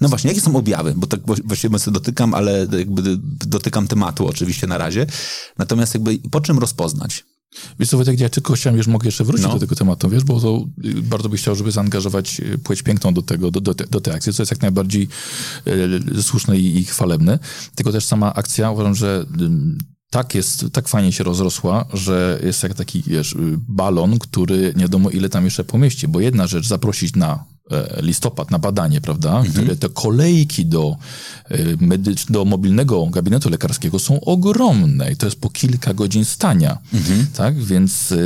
No 0.00 0.08
właśnie, 0.08 0.28
jakie 0.30 0.40
są 0.40 0.56
objawy? 0.56 0.94
Bo 0.96 1.06
tak 1.06 1.20
wła- 1.20 1.40
właściwie 1.44 1.78
sobie 1.78 1.94
dotykam, 1.94 2.34
ale 2.34 2.66
jakby 2.78 3.02
dotykam 3.46 3.88
tematu 3.88 4.26
oczywiście 4.26 4.66
na 4.66 4.78
razie. 4.78 5.06
Natomiast 5.58 5.94
jakby 5.94 6.18
po 6.30 6.40
czym 6.40 6.58
rozpoznać? 6.58 7.24
Wiesz 7.78 7.88
co, 7.88 7.96
Wojtek, 7.96 8.20
ja 8.20 8.28
tylko 8.28 8.54
chciałem, 8.54 8.76
wiesz, 8.76 8.86
mogę 8.86 9.08
jeszcze 9.08 9.24
wrócić 9.24 9.46
No. 9.46 9.52
do 9.54 9.60
tego 9.60 9.74
tematu, 9.76 10.08
wiesz, 10.10 10.24
bo 10.24 10.40
to 10.40 10.66
y, 10.84 11.02
bardzo 11.02 11.28
byś 11.28 11.40
chciał, 11.40 11.54
żeby 11.54 11.72
zaangażować 11.72 12.40
y, 12.40 12.58
płeć 12.58 12.82
piękną 12.82 13.14
do 13.14 13.22
tego, 13.22 13.50
do, 13.50 13.60
do, 13.60 13.74
te- 13.74 13.86
do 13.86 14.00
tej 14.00 14.14
akcji, 14.14 14.32
co 14.32 14.42
jest 14.42 14.50
jak 14.52 14.62
najbardziej 14.62 15.08
y, 16.16 16.22
słuszne 16.22 16.58
i, 16.58 16.78
i 16.78 16.84
chwalebne. 16.84 17.38
Tylko 17.74 17.92
też 17.92 18.04
sama 18.04 18.34
akcja, 18.34 18.70
uważam, 18.70 18.94
że 18.94 19.26
tak 20.14 20.34
jest, 20.34 20.64
tak 20.72 20.88
fajnie 20.88 21.12
się 21.12 21.24
rozrosła, 21.24 21.84
że 21.92 22.40
jest 22.44 22.62
jak 22.62 22.74
taki, 22.74 23.02
wiesz, 23.06 23.32
y, 23.32 23.36
balon, 23.68 24.18
który 24.18 24.72
nie 24.76 24.82
wiadomo 24.82 25.10
ile 25.10 25.28
tam 25.28 25.44
jeszcze 25.44 25.64
pomieści, 25.64 26.08
bo 26.08 26.20
jedna 26.20 26.46
rzecz 26.46 26.66
zaprosić 26.66 27.16
na 27.16 27.44
e, 27.70 28.02
listopad 28.02 28.50
na 28.50 28.58
badanie, 28.58 29.00
prawda? 29.00 29.42
Które 29.52 29.76
te 29.76 29.88
kolejki 29.88 30.66
do, 30.66 30.96
e, 31.48 31.76
medycz- 31.76 32.30
do 32.30 32.44
mobilnego 32.44 33.06
gabinetu 33.06 33.50
lekarskiego 33.50 33.98
są 33.98 34.20
ogromne 34.20 35.12
i 35.12 35.16
to 35.16 35.26
jest 35.26 35.40
po 35.40 35.50
kilka 35.50 35.94
godzin 35.94 36.24
stania, 36.24 36.78
tak? 37.36 37.62
Więc 37.64 38.12
e, 38.12 38.16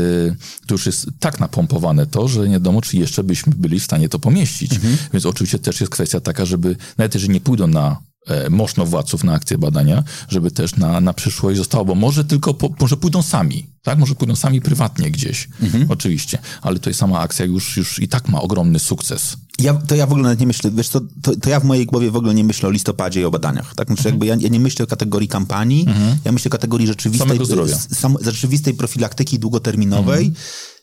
to 0.66 0.74
już 0.74 0.86
jest 0.86 1.06
tak 1.20 1.40
napompowane 1.40 2.06
to, 2.06 2.28
że 2.28 2.48
nie 2.48 2.52
wiadomo, 2.54 2.82
czy 2.82 2.96
jeszcze 2.96 3.24
byśmy 3.24 3.52
byli 3.56 3.80
w 3.80 3.84
stanie 3.84 4.08
to 4.08 4.18
pomieścić. 4.18 4.78
Więc 5.12 5.26
oczywiście 5.26 5.58
też 5.58 5.80
jest 5.80 5.92
kwestia 5.92 6.20
taka, 6.20 6.44
żeby 6.44 6.76
nawet 6.98 7.14
jeżeli 7.14 7.32
nie 7.34 7.40
pójdą 7.40 7.66
na 7.66 7.96
e, 8.26 8.50
możnowładców 8.50 9.24
na 9.24 9.32
akcję 9.32 9.58
badania, 9.58 10.04
żeby 10.28 10.50
też 10.50 10.76
na, 10.76 11.00
na 11.00 11.12
przyszłość 11.12 11.58
zostało, 11.58 11.84
bo 11.84 11.94
może 11.94 12.24
tylko, 12.24 12.54
po, 12.54 12.70
może 12.80 12.96
pójdą 12.96 13.22
sami, 13.22 13.66
tak? 13.82 13.98
Może 13.98 14.14
pójdą 14.14 14.36
sami 14.36 14.60
prywatnie 14.60 15.10
gdzieś, 15.10 15.48
oczywiście, 15.88 16.38
ale 16.62 16.78
tutaj 16.78 16.94
sama 16.94 17.20
akcja 17.20 17.44
już, 17.44 17.76
już 17.76 17.98
i 17.98 18.08
tak 18.08 18.28
ma 18.28 18.40
ogromny 18.40 18.78
sukces. 18.78 19.36
Ja, 19.58 19.74
to 19.74 19.94
ja 19.94 20.06
w 20.06 20.10
ogóle 20.10 20.22
nawet 20.22 20.40
nie 20.40 20.46
myślę, 20.46 20.70
wiesz 20.70 20.88
co, 20.88 21.00
to, 21.22 21.36
to 21.36 21.50
ja 21.50 21.60
w 21.60 21.64
mojej 21.64 21.86
głowie 21.86 22.10
w 22.10 22.16
ogóle 22.16 22.34
nie 22.34 22.44
myślę 22.44 22.68
o 22.68 22.72
listopadzie 22.72 23.20
i 23.20 23.24
o 23.24 23.30
badaniach. 23.30 23.74
Tak? 23.74 23.86
Znaczy 23.86 24.08
jakby 24.08 24.26
ja, 24.26 24.36
ja 24.40 24.48
nie 24.48 24.60
myślę 24.60 24.84
o 24.84 24.86
kategorii 24.88 25.28
kampanii, 25.28 25.86
ja 26.24 26.32
myślę 26.32 26.48
o 26.48 26.52
kategorii 26.52 26.86
rzeczywistej, 26.86 27.28
sam, 27.92 28.16
rzeczywistej 28.20 28.74
profilaktyki 28.74 29.38
długoterminowej, 29.38 30.32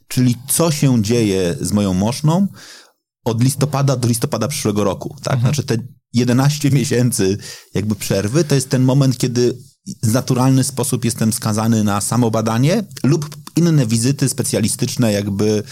czyli 0.07 0.35
co 0.47 0.71
się 0.71 1.03
dzieje 1.03 1.55
z 1.61 1.71
moją 1.71 1.93
moszną 1.93 2.47
od 3.25 3.43
listopada 3.43 3.95
do 3.95 4.07
listopada 4.07 4.47
przyszłego 4.47 4.83
roku. 4.83 5.15
Tak? 5.23 5.39
Znaczy 5.39 5.63
te 5.63 5.77
11 6.15 6.71
miesięcy 6.71 7.37
jakby 7.73 7.95
przerwy, 7.95 8.43
to 8.43 8.55
jest 8.55 8.69
ten 8.69 8.83
moment, 8.83 9.17
kiedy 9.17 9.57
w 10.03 10.11
naturalny 10.11 10.63
sposób 10.63 11.05
jestem 11.05 11.33
skazany 11.33 11.83
na 11.83 12.01
samobadanie 12.01 12.83
lub 13.03 13.35
inne 13.55 13.85
wizyty 13.85 14.29
specjalistyczne 14.29 15.11
jakby 15.11 15.63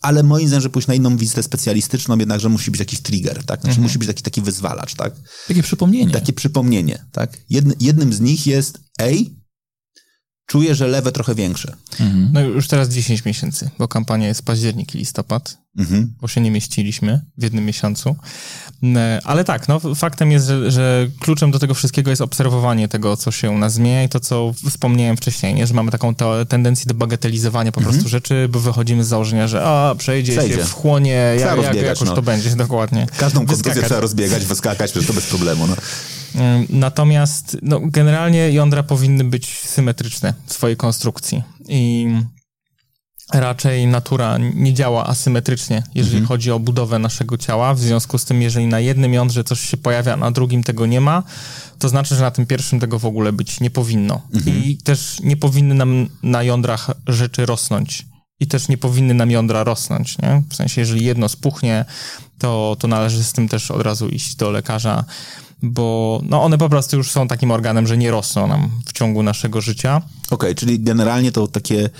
ale 0.00 0.22
moim 0.22 0.48
zdaniem, 0.48 0.62
że 0.62 0.70
pójść 0.70 0.88
na 0.88 0.94
inną 0.94 1.16
wizytę 1.16 1.42
specjalistyczną, 1.42 2.18
jednakże 2.18 2.48
musi 2.48 2.70
być 2.70 2.80
jakiś 2.80 3.00
trigger, 3.00 3.44
tak? 3.44 3.60
Znaczy 3.60 3.80
musi 3.80 3.98
być 3.98 4.08
taki, 4.08 4.22
taki 4.22 4.42
wyzwalacz, 4.42 4.94
tak? 4.94 5.14
Takie 5.48 5.62
przypomnienie. 5.62 6.12
Takie 6.12 6.32
przypomnienie, 6.32 7.04
tak? 7.12 7.38
Jedny, 7.50 7.74
jednym 7.80 8.12
z 8.12 8.20
nich 8.20 8.46
jest, 8.46 8.78
ej, 8.98 9.36
czuję, 10.46 10.74
że 10.74 10.86
lewe 10.86 11.12
trochę 11.12 11.34
większe. 11.34 11.72
No 12.32 12.40
już 12.40 12.68
teraz 12.68 12.88
10 12.88 13.24
miesięcy, 13.24 13.70
bo 13.78 13.88
kampania 13.88 14.28
jest 14.28 14.42
październik 14.42 14.94
i 14.94 14.98
listopad, 14.98 15.58
Mhm. 15.78 16.14
bo 16.20 16.28
się 16.28 16.40
nie 16.40 16.50
mieściliśmy 16.50 17.20
w 17.38 17.42
jednym 17.42 17.64
miesiącu. 17.64 18.16
E, 18.96 19.20
Ale 19.24 19.44
tak, 19.44 19.68
no 19.68 19.80
faktem 19.94 20.32
jest, 20.32 20.46
że, 20.46 20.70
że 20.70 21.06
kluczem 21.20 21.50
do 21.50 21.58
tego 21.58 21.74
wszystkiego 21.74 22.10
jest 22.10 22.22
obserwowanie 22.22 22.88
tego, 22.88 23.16
co 23.16 23.30
się 23.30 23.50
u 23.50 23.58
nas 23.58 23.72
zmienia 23.72 24.02
i 24.04 24.08
to, 24.08 24.20
co 24.20 24.52
wspomniałem 24.68 25.16
wcześniej, 25.16 25.54
nie? 25.54 25.66
że 25.66 25.74
mamy 25.74 25.90
taką 25.90 26.14
te, 26.14 26.46
tendencję 26.46 26.86
do 26.88 26.94
bagatelizowania 26.94 27.72
po 27.72 27.80
prostu 27.80 28.08
rzeczy, 28.08 28.48
bo 28.50 28.60
wychodzimy 28.60 29.04
z 29.04 29.08
założenia, 29.08 29.48
że 29.48 29.64
a, 29.64 29.94
przejdzie, 29.98 30.32
Mhm. 30.32 30.48
Przejdzie. 30.48 30.62
się, 30.64 30.70
wchłonie, 30.70 31.34
Trzeba 31.38 31.56
jak, 31.62 31.76
jakoś 31.76 32.08
no. 32.08 32.14
to 32.14 32.22
będzie, 32.22 32.56
dokładnie. 32.66 33.06
Każdą 33.18 33.46
kontuzję 33.46 33.82
trzeba 33.82 34.00
rozbiegać, 34.00 34.44
wyskakać, 34.44 34.90
przecież 34.90 35.08
to 35.08 35.14
bez 35.14 35.26
problemu, 35.26 35.66
no. 35.66 35.76
Natomiast 36.68 37.56
no, 37.62 37.80
generalnie 37.84 38.50
jądra 38.50 38.82
powinny 38.82 39.24
być 39.24 39.58
symetryczne 39.58 40.34
w 40.46 40.52
swojej 40.52 40.76
konstrukcji 40.76 41.42
i 41.68 42.08
raczej 43.32 43.86
natura 43.86 44.38
nie 44.38 44.74
działa 44.74 45.06
asymetrycznie, 45.06 45.82
jeżeli 45.94 46.26
chodzi 46.26 46.50
o 46.50 46.58
budowę 46.58 46.98
naszego 46.98 47.36
ciała. 47.38 47.74
W 47.74 47.80
związku 47.80 48.18
z 48.18 48.24
tym, 48.24 48.42
jeżeli 48.42 48.66
na 48.66 48.80
jednym 48.80 49.14
jądrze 49.14 49.44
coś 49.44 49.60
się 49.60 49.76
pojawia, 49.76 50.12
a 50.12 50.16
na 50.16 50.30
drugim 50.30 50.62
tego 50.62 50.86
nie 50.86 51.00
ma, 51.00 51.22
to 51.78 51.88
znaczy, 51.88 52.14
że 52.14 52.22
na 52.22 52.30
tym 52.30 52.46
pierwszym 52.46 52.80
tego 52.80 52.98
w 52.98 53.06
ogóle 53.06 53.32
być 53.32 53.60
nie 53.60 53.70
powinno. 53.70 54.22
I 54.46 54.76
też 54.76 55.20
nie 55.20 55.36
powinny 55.36 55.74
nam 55.74 56.08
na 56.22 56.42
jądrach 56.42 56.90
rzeczy 57.06 57.46
rosnąć. 57.46 58.06
I 58.40 58.46
też 58.46 58.68
nie 58.68 58.78
powinny 58.78 59.14
nam 59.14 59.30
jądra 59.30 59.64
rosnąć, 59.64 60.18
nie? 60.18 60.42
W 60.48 60.56
sensie, 60.56 60.80
jeżeli 60.80 61.04
jedno 61.04 61.28
spuchnie, 61.28 61.84
to, 62.38 62.76
to 62.78 62.88
należy 62.88 63.24
z 63.24 63.32
tym 63.32 63.48
też 63.48 63.70
od 63.70 63.82
razu 63.82 64.08
iść 64.08 64.36
do 64.36 64.50
lekarza, 64.50 65.04
bo 65.62 66.20
no, 66.24 66.42
one 66.42 66.58
po 66.58 66.68
prostu 66.68 66.96
już 66.96 67.10
są 67.10 67.28
takim 67.28 67.50
organem, 67.50 67.86
że 67.86 67.96
nie 67.96 68.10
rosną 68.10 68.46
nam 68.46 68.70
w 68.86 68.92
ciągu 68.92 69.22
naszego 69.22 69.60
życia. 69.60 70.02
Okej, 70.30 70.54
czyli 70.54 70.80
generalnie 70.80 71.32
to 71.32 71.48
takie 71.48 71.90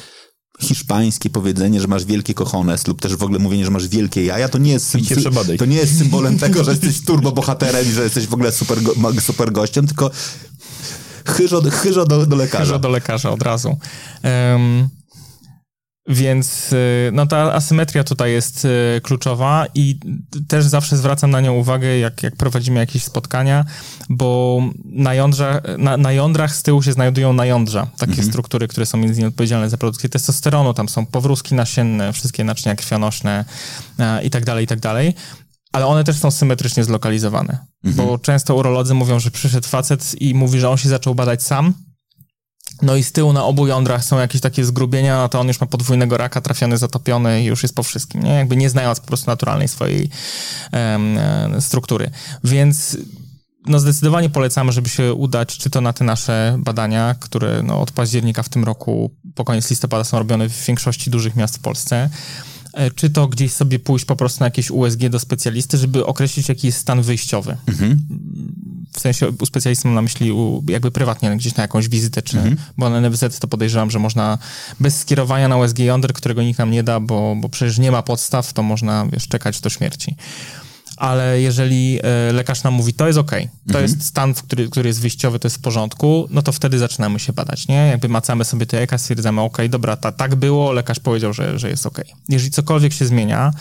hiszpańskie 0.60 1.30
powiedzenie, 1.30 1.80
że 1.80 1.86
masz 1.88 2.04
wielkie 2.04 2.34
cojones 2.34 2.86
lub 2.86 3.00
też 3.00 3.16
w 3.16 3.22
ogóle 3.22 3.38
mówienie, 3.38 3.64
że 3.64 3.70
masz 3.70 3.88
wielkie 3.88 4.24
jaja, 4.24 4.48
to 4.48 4.58
nie 4.58 4.72
jest, 4.72 4.86
sym- 4.88 5.00
I 5.00 5.04
się 5.04 5.16
przebadaj. 5.16 5.58
to 5.58 5.64
nie 5.64 5.76
jest 5.76 5.98
symbolem 5.98 6.38
tego, 6.38 6.64
że 6.64 6.70
jesteś 6.70 7.04
turbobohaterem 7.04 7.86
i 7.88 7.92
że 7.92 8.02
jesteś 8.02 8.26
w 8.26 8.34
ogóle 8.34 8.52
super, 8.52 8.82
go, 8.82 8.94
super 9.20 9.52
gościem, 9.52 9.86
tylko 9.86 10.10
chyżo, 11.26 11.62
chyżo 11.70 12.06
do, 12.06 12.26
do 12.26 12.36
lekarza. 12.36 12.64
Chyżo 12.64 12.78
do 12.78 12.88
lekarza 12.88 13.30
od 13.30 13.42
razu. 13.42 13.76
Em, 14.22 14.88
więc 16.08 16.72
y, 16.72 17.10
no 17.12 17.26
ta 17.26 17.54
asymetria 17.54 18.04
tutaj 18.04 18.32
jest 18.32 18.64
y, 18.64 19.00
kluczowa 19.00 19.66
i 19.74 20.00
też 20.48 20.64
zawsze 20.64 20.96
zwracam 20.96 21.30
na 21.30 21.40
nią 21.40 21.54
uwagę, 21.54 21.98
jak, 21.98 22.22
jak 22.22 22.36
prowadzimy 22.36 22.80
jakieś 22.80 23.04
spotkania, 23.04 23.64
bo 24.08 24.60
na, 24.84 25.14
jądrza, 25.14 25.60
na, 25.78 25.96
na 25.96 26.12
jądrach 26.12 26.56
z 26.56 26.62
tyłu 26.62 26.82
się 26.82 26.92
znajdują 26.92 27.32
najądrza, 27.32 27.86
takie 27.98 28.22
struktury, 28.22 28.68
które 28.68 28.86
są 28.86 28.98
między 28.98 29.14
innymi 29.14 29.28
odpowiedzialne 29.28 29.70
za 29.70 29.76
produkcję 29.76 30.08
testosteronu, 30.08 30.74
tam 30.74 30.88
są 30.88 31.06
powrózki 31.06 31.54
nasienne, 31.54 32.12
wszystkie 32.12 32.44
naczynia 32.44 32.76
krwionośne 32.76 33.44
e, 33.98 34.24
i 34.24 34.30
tak 34.30 34.44
dalej, 34.44 34.64
i 34.64 34.66
tak 34.66 34.80
dalej. 34.80 35.14
ale 35.72 35.86
one 35.86 36.04
też 36.04 36.18
są 36.18 36.30
symetrycznie 36.30 36.84
zlokalizowane. 36.84 37.58
Bo 37.84 38.18
często 38.18 38.54
urolodzy 38.54 38.94
mówią, 38.94 39.20
że 39.20 39.30
przyszedł 39.30 39.68
facet 39.68 40.14
i 40.20 40.34
mówi, 40.34 40.60
że 40.60 40.70
on 40.70 40.76
się 40.76 40.88
zaczął 40.88 41.14
badać 41.14 41.42
sam, 41.42 41.74
no 42.82 42.96
i 42.96 43.02
z 43.02 43.12
tyłu 43.12 43.32
na 43.32 43.44
obu 43.44 43.66
jądrach 43.66 44.04
są 44.04 44.18
jakieś 44.18 44.40
takie 44.40 44.64
zgrubienia, 44.64 45.16
no 45.16 45.28
to 45.28 45.40
on 45.40 45.48
już 45.48 45.60
ma 45.60 45.66
podwójnego 45.66 46.16
raka, 46.16 46.40
trafiony, 46.40 46.78
zatopiony 46.78 47.42
i 47.42 47.44
już 47.44 47.62
jest 47.62 47.74
po 47.74 47.82
wszystkim, 47.82 48.22
nie? 48.22 48.30
Jakby 48.30 48.56
nie 48.56 48.70
znając 48.70 49.00
po 49.00 49.06
prostu 49.06 49.30
naturalnej 49.30 49.68
swojej 49.68 50.10
e, 50.72 51.60
struktury. 51.60 52.10
Więc 52.44 52.96
no 53.66 53.78
zdecydowanie 53.78 54.30
polecamy, 54.30 54.72
żeby 54.72 54.88
się 54.88 55.14
udać, 55.14 55.58
czy 55.58 55.70
to 55.70 55.80
na 55.80 55.92
te 55.92 56.04
nasze 56.04 56.56
badania, 56.58 57.14
które 57.20 57.62
no, 57.62 57.80
od 57.80 57.90
października 57.90 58.42
w 58.42 58.48
tym 58.48 58.64
roku, 58.64 59.14
po 59.34 59.44
koniec 59.44 59.70
listopada 59.70 60.04
są 60.04 60.18
robione 60.18 60.48
w 60.48 60.66
większości 60.66 61.10
dużych 61.10 61.36
miast 61.36 61.56
w 61.56 61.60
Polsce, 61.60 62.10
czy 62.94 63.10
to 63.10 63.28
gdzieś 63.28 63.52
sobie 63.52 63.78
pójść 63.78 64.04
po 64.04 64.16
prostu 64.16 64.40
na 64.40 64.46
jakieś 64.46 64.70
USG 64.70 65.08
do 65.08 65.18
specjalisty, 65.18 65.78
żeby 65.78 66.06
określić, 66.06 66.48
jaki 66.48 66.66
jest 66.66 66.78
stan 66.78 67.02
wyjściowy. 67.02 67.56
W 68.92 69.00
sensie 69.00 69.28
u 69.40 69.46
specjalisty 69.46 69.88
mam 69.88 69.94
na 69.94 70.02
myśli 70.02 70.32
u, 70.32 70.64
jakby 70.68 70.90
prywatnie, 70.90 71.36
gdzieś 71.36 71.56
na 71.56 71.62
jakąś 71.62 71.88
wizytę, 71.88 72.22
czy, 72.22 72.36
bo 72.78 72.90
na 72.90 73.00
NFZ 73.00 73.38
to 73.38 73.48
podejrzewam, 73.48 73.90
że 73.90 73.98
można 73.98 74.38
bez 74.80 74.98
skierowania 75.00 75.48
na 75.48 75.56
USG 75.56 75.78
jąder, 75.78 76.12
którego 76.12 76.42
nikt 76.42 76.58
nam 76.58 76.70
nie 76.70 76.82
da, 76.82 77.00
bo, 77.00 77.36
bo 77.40 77.48
przecież 77.48 77.78
nie 77.78 77.92
ma 77.92 78.02
podstaw, 78.02 78.52
to 78.52 78.62
można, 78.62 79.06
wiesz, 79.12 79.28
czekać 79.28 79.60
do 79.60 79.70
śmierci. 79.70 80.16
Ale 80.96 81.40
jeżeli 81.40 82.00
e, 82.02 82.32
lekarz 82.32 82.62
nam 82.62 82.74
mówi, 82.74 82.94
to 82.94 83.06
jest 83.06 83.18
ok, 83.18 83.32
to 83.72 83.80
jest 83.80 84.04
stan, 84.04 84.34
który, 84.34 84.68
który 84.68 84.88
jest 84.88 85.00
wyjściowy, 85.00 85.38
to 85.38 85.46
jest 85.46 85.56
w 85.56 85.60
porządku, 85.60 86.28
no 86.30 86.42
to 86.42 86.52
wtedy 86.52 86.78
zaczynamy 86.78 87.18
się 87.18 87.32
badać, 87.32 87.68
nie? 87.68 87.86
Jakby 87.86 88.08
macamy 88.08 88.44
sobie 88.44 88.66
te 88.66 88.76
jajka, 88.76 88.98
stwierdzamy, 88.98 89.40
ok, 89.40 89.58
dobra, 89.68 89.96
ta, 89.96 90.12
tak 90.12 90.34
było, 90.34 90.72
lekarz 90.72 91.00
powiedział, 91.00 91.32
że, 91.32 91.58
że 91.58 91.70
jest 91.70 91.86
ok. 91.86 92.00
Jeżeli 92.28 92.50
cokolwiek 92.50 92.92
się 92.92 93.06
zmienia, 93.06 93.52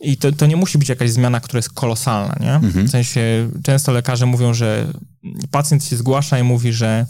i 0.00 0.16
to, 0.16 0.32
to 0.32 0.46
nie 0.46 0.56
musi 0.56 0.78
być 0.78 0.88
jakaś 0.88 1.10
zmiana, 1.10 1.40
która 1.40 1.58
jest 1.58 1.72
kolosalna, 1.72 2.36
nie? 2.40 2.60
W 2.84 2.90
sensie 2.90 3.50
często 3.62 3.92
lekarze 3.92 4.26
mówią, 4.26 4.54
że 4.54 4.86
pacjent 5.50 5.84
się 5.84 5.96
zgłasza 5.96 6.38
i 6.38 6.42
mówi, 6.42 6.72
że 6.72 7.06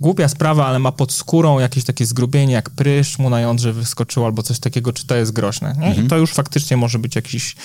głupia 0.00 0.28
sprawa, 0.28 0.66
ale 0.66 0.78
ma 0.78 0.92
pod 0.92 1.12
skórą 1.12 1.58
jakieś 1.58 1.84
takie 1.84 2.06
zgrubienie, 2.06 2.52
jak 2.52 2.70
prysz 2.70 3.18
mu 3.18 3.30
na 3.30 3.40
jądrze 3.40 3.72
wyskoczyło 3.72 4.26
albo 4.26 4.42
coś 4.42 4.58
takiego, 4.58 4.92
czy 4.92 5.06
to 5.06 5.16
jest 5.16 5.32
groźne. 5.32 5.74
Nie? 5.78 5.94
I 5.94 6.06
to 6.06 6.18
już 6.18 6.32
faktycznie 6.32 6.76
może 6.76 6.98
być 6.98 7.16
jakiś, 7.16 7.56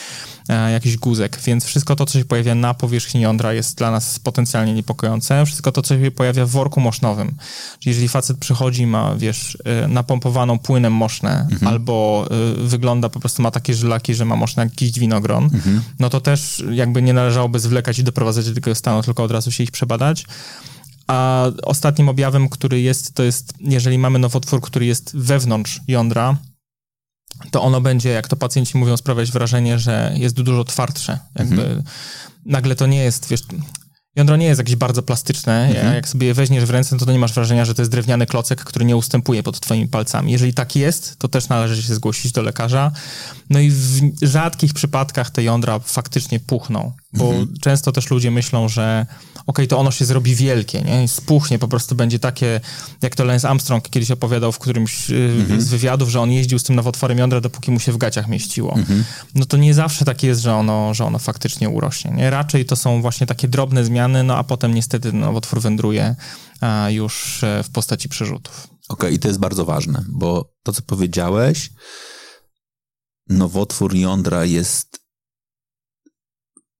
e, 0.49 0.71
jakiś 0.71 0.97
guzek, 0.97 1.39
więc 1.45 1.65
wszystko 1.65 1.95
to, 1.95 2.05
co 2.05 2.19
się 2.19 2.25
pojawia 2.25 2.55
na 2.55 2.73
powierzchni 2.73 3.21
jądra 3.21 3.53
jest 3.53 3.77
dla 3.77 3.91
nas 3.91 4.19
potencjalnie 4.19 4.73
niepokojące. 4.73 5.45
Wszystko 5.45 5.71
to, 5.71 5.81
co 5.81 5.99
się 5.99 6.11
pojawia 6.11 6.45
w 6.45 6.49
worku 6.49 6.81
mosznowym. 6.81 7.35
Czyli 7.79 7.89
jeżeli 7.89 8.07
facet 8.07 8.37
przychodzi 8.37 8.83
i 8.83 8.87
ma, 8.87 9.15
wiesz, 9.15 9.57
e, 9.65 9.87
napompowaną 9.87 10.59
płynem 10.59 10.93
moszne, 10.93 11.47
albo 11.65 12.27
e, 12.31 12.67
wygląda, 12.67 13.09
po 13.09 13.19
prostu 13.19 13.41
ma 13.41 13.51
takie 13.51 13.73
żylaki, 13.73 14.15
że 14.15 14.25
ma 14.25 14.35
moszne 14.35 14.63
jak 14.63 14.71
jakiś 14.71 14.99
winogron, 14.99 15.49
no 15.99 16.09
to 16.09 16.21
też 16.21 16.63
jakby 16.71 17.01
nie 17.01 17.13
należałoby 17.13 17.59
zwlekać 17.59 17.99
i 17.99 18.03
doprowadzać 18.03 18.47
do 18.47 18.55
takiego 18.55 18.75
stanu, 18.75 19.03
tylko 19.03 19.23
od 19.23 19.31
razu 19.31 19.51
się 19.51 19.63
ich 19.63 19.71
przebadać. 19.71 20.25
A 21.07 21.45
ostatnim 21.63 22.09
objawem, 22.09 22.49
który 22.49 22.81
jest, 22.81 23.13
to 23.13 23.23
jest, 23.23 23.53
jeżeli 23.59 23.97
mamy 23.97 24.19
nowotwór, 24.19 24.61
który 24.61 24.85
jest 24.85 25.17
wewnątrz 25.17 25.81
jądra, 25.87 26.37
to 27.51 27.61
ono 27.61 27.81
będzie, 27.81 28.09
jak 28.09 28.27
to 28.27 28.35
pacjenci 28.35 28.77
mówią, 28.77 28.97
sprawiać 28.97 29.31
wrażenie, 29.31 29.79
że 29.79 30.13
jest 30.15 30.35
dużo 30.35 30.63
twardsze. 30.63 31.19
Jakby 31.35 31.83
nagle 32.45 32.75
to 32.75 32.87
nie 32.87 32.97
jest, 32.97 33.27
wiesz, 33.29 33.41
jądro 34.15 34.35
nie 34.35 34.45
jest 34.45 34.57
jakieś 34.57 34.75
bardzo 34.75 35.03
plastyczne. 35.03 35.71
Jak 35.95 36.07
sobie 36.07 36.27
je 36.27 36.33
weźmiesz 36.33 36.65
w 36.65 36.69
ręce, 36.69 36.97
to, 36.97 37.05
to 37.05 37.11
nie 37.11 37.19
masz 37.19 37.33
wrażenia, 37.33 37.65
że 37.65 37.75
to 37.75 37.81
jest 37.81 37.91
drewniany 37.91 38.25
klocek, 38.25 38.63
który 38.63 38.85
nie 38.85 38.95
ustępuje 38.95 39.43
pod 39.43 39.59
twoimi 39.59 39.87
palcami. 39.87 40.31
Jeżeli 40.31 40.53
tak 40.53 40.75
jest, 40.75 41.19
to 41.19 41.27
też 41.27 41.49
należy 41.49 41.83
się 41.83 41.95
zgłosić 41.95 42.31
do 42.31 42.41
lekarza. 42.41 42.91
No 43.49 43.59
i 43.59 43.71
w 43.71 44.01
rzadkich 44.21 44.73
przypadkach 44.73 45.31
te 45.31 45.43
jądra 45.43 45.79
faktycznie 45.79 46.39
puchną, 46.39 46.93
bo 47.13 47.33
często 47.61 47.91
też 47.91 48.09
ludzie 48.09 48.31
myślą, 48.31 48.69
że 48.69 49.05
okej, 49.45 49.67
to 49.67 49.79
ono 49.79 49.91
się 49.91 50.05
zrobi 50.05 50.35
wielkie, 50.35 50.81
nie? 50.81 51.03
I 51.03 51.07
spuchnie, 51.07 51.59
po 51.59 51.67
prostu 51.67 51.95
będzie 51.95 52.19
takie, 52.19 52.61
jak 53.01 53.15
to 53.15 53.23
Lance 53.23 53.49
Armstrong 53.49 53.89
kiedyś 53.89 54.11
opowiadał 54.11 54.51
w 54.51 54.59
którymś 54.59 55.11
y, 55.11 55.61
z 55.61 55.69
wywiadów, 55.69 56.09
że 56.09 56.21
on 56.21 56.31
jeździł 56.31 56.59
z 56.59 56.63
tym 56.63 56.75
nowotworem 56.75 57.17
jądra, 57.17 57.41
dopóki 57.41 57.71
mu 57.71 57.79
się 57.79 57.91
w 57.91 57.97
gaciach 57.97 58.27
mieściło. 58.27 58.75
No 59.35 59.45
to 59.45 59.57
nie 59.57 59.73
zawsze 59.73 60.05
tak 60.05 60.23
jest, 60.23 60.41
że 60.41 60.55
ono, 60.55 60.93
że 60.93 61.05
ono 61.05 61.19
faktycznie 61.19 61.69
urośnie, 61.69 62.11
nie? 62.11 62.29
Raczej 62.29 62.65
to 62.65 62.75
są 62.75 63.01
właśnie 63.01 63.27
takie 63.27 63.47
drobne 63.47 63.85
zmiany, 63.85 64.23
no 64.23 64.37
a 64.37 64.43
potem 64.43 64.73
niestety 64.73 65.13
nowotwór 65.13 65.61
wędruje 65.61 66.15
a, 66.61 66.89
już 66.89 67.43
e, 67.43 67.63
w 67.63 67.69
postaci 67.69 68.09
przerzutów. 68.09 68.67
Okej, 68.89 69.13
i 69.13 69.19
to 69.19 69.27
jest 69.27 69.39
bardzo 69.39 69.65
ważne, 69.65 70.03
bo 70.09 70.53
to, 70.63 70.73
co 70.73 70.81
powiedziałeś, 70.81 71.69
nowotwór 73.29 73.95
jądra 73.95 74.45
jest 74.45 75.06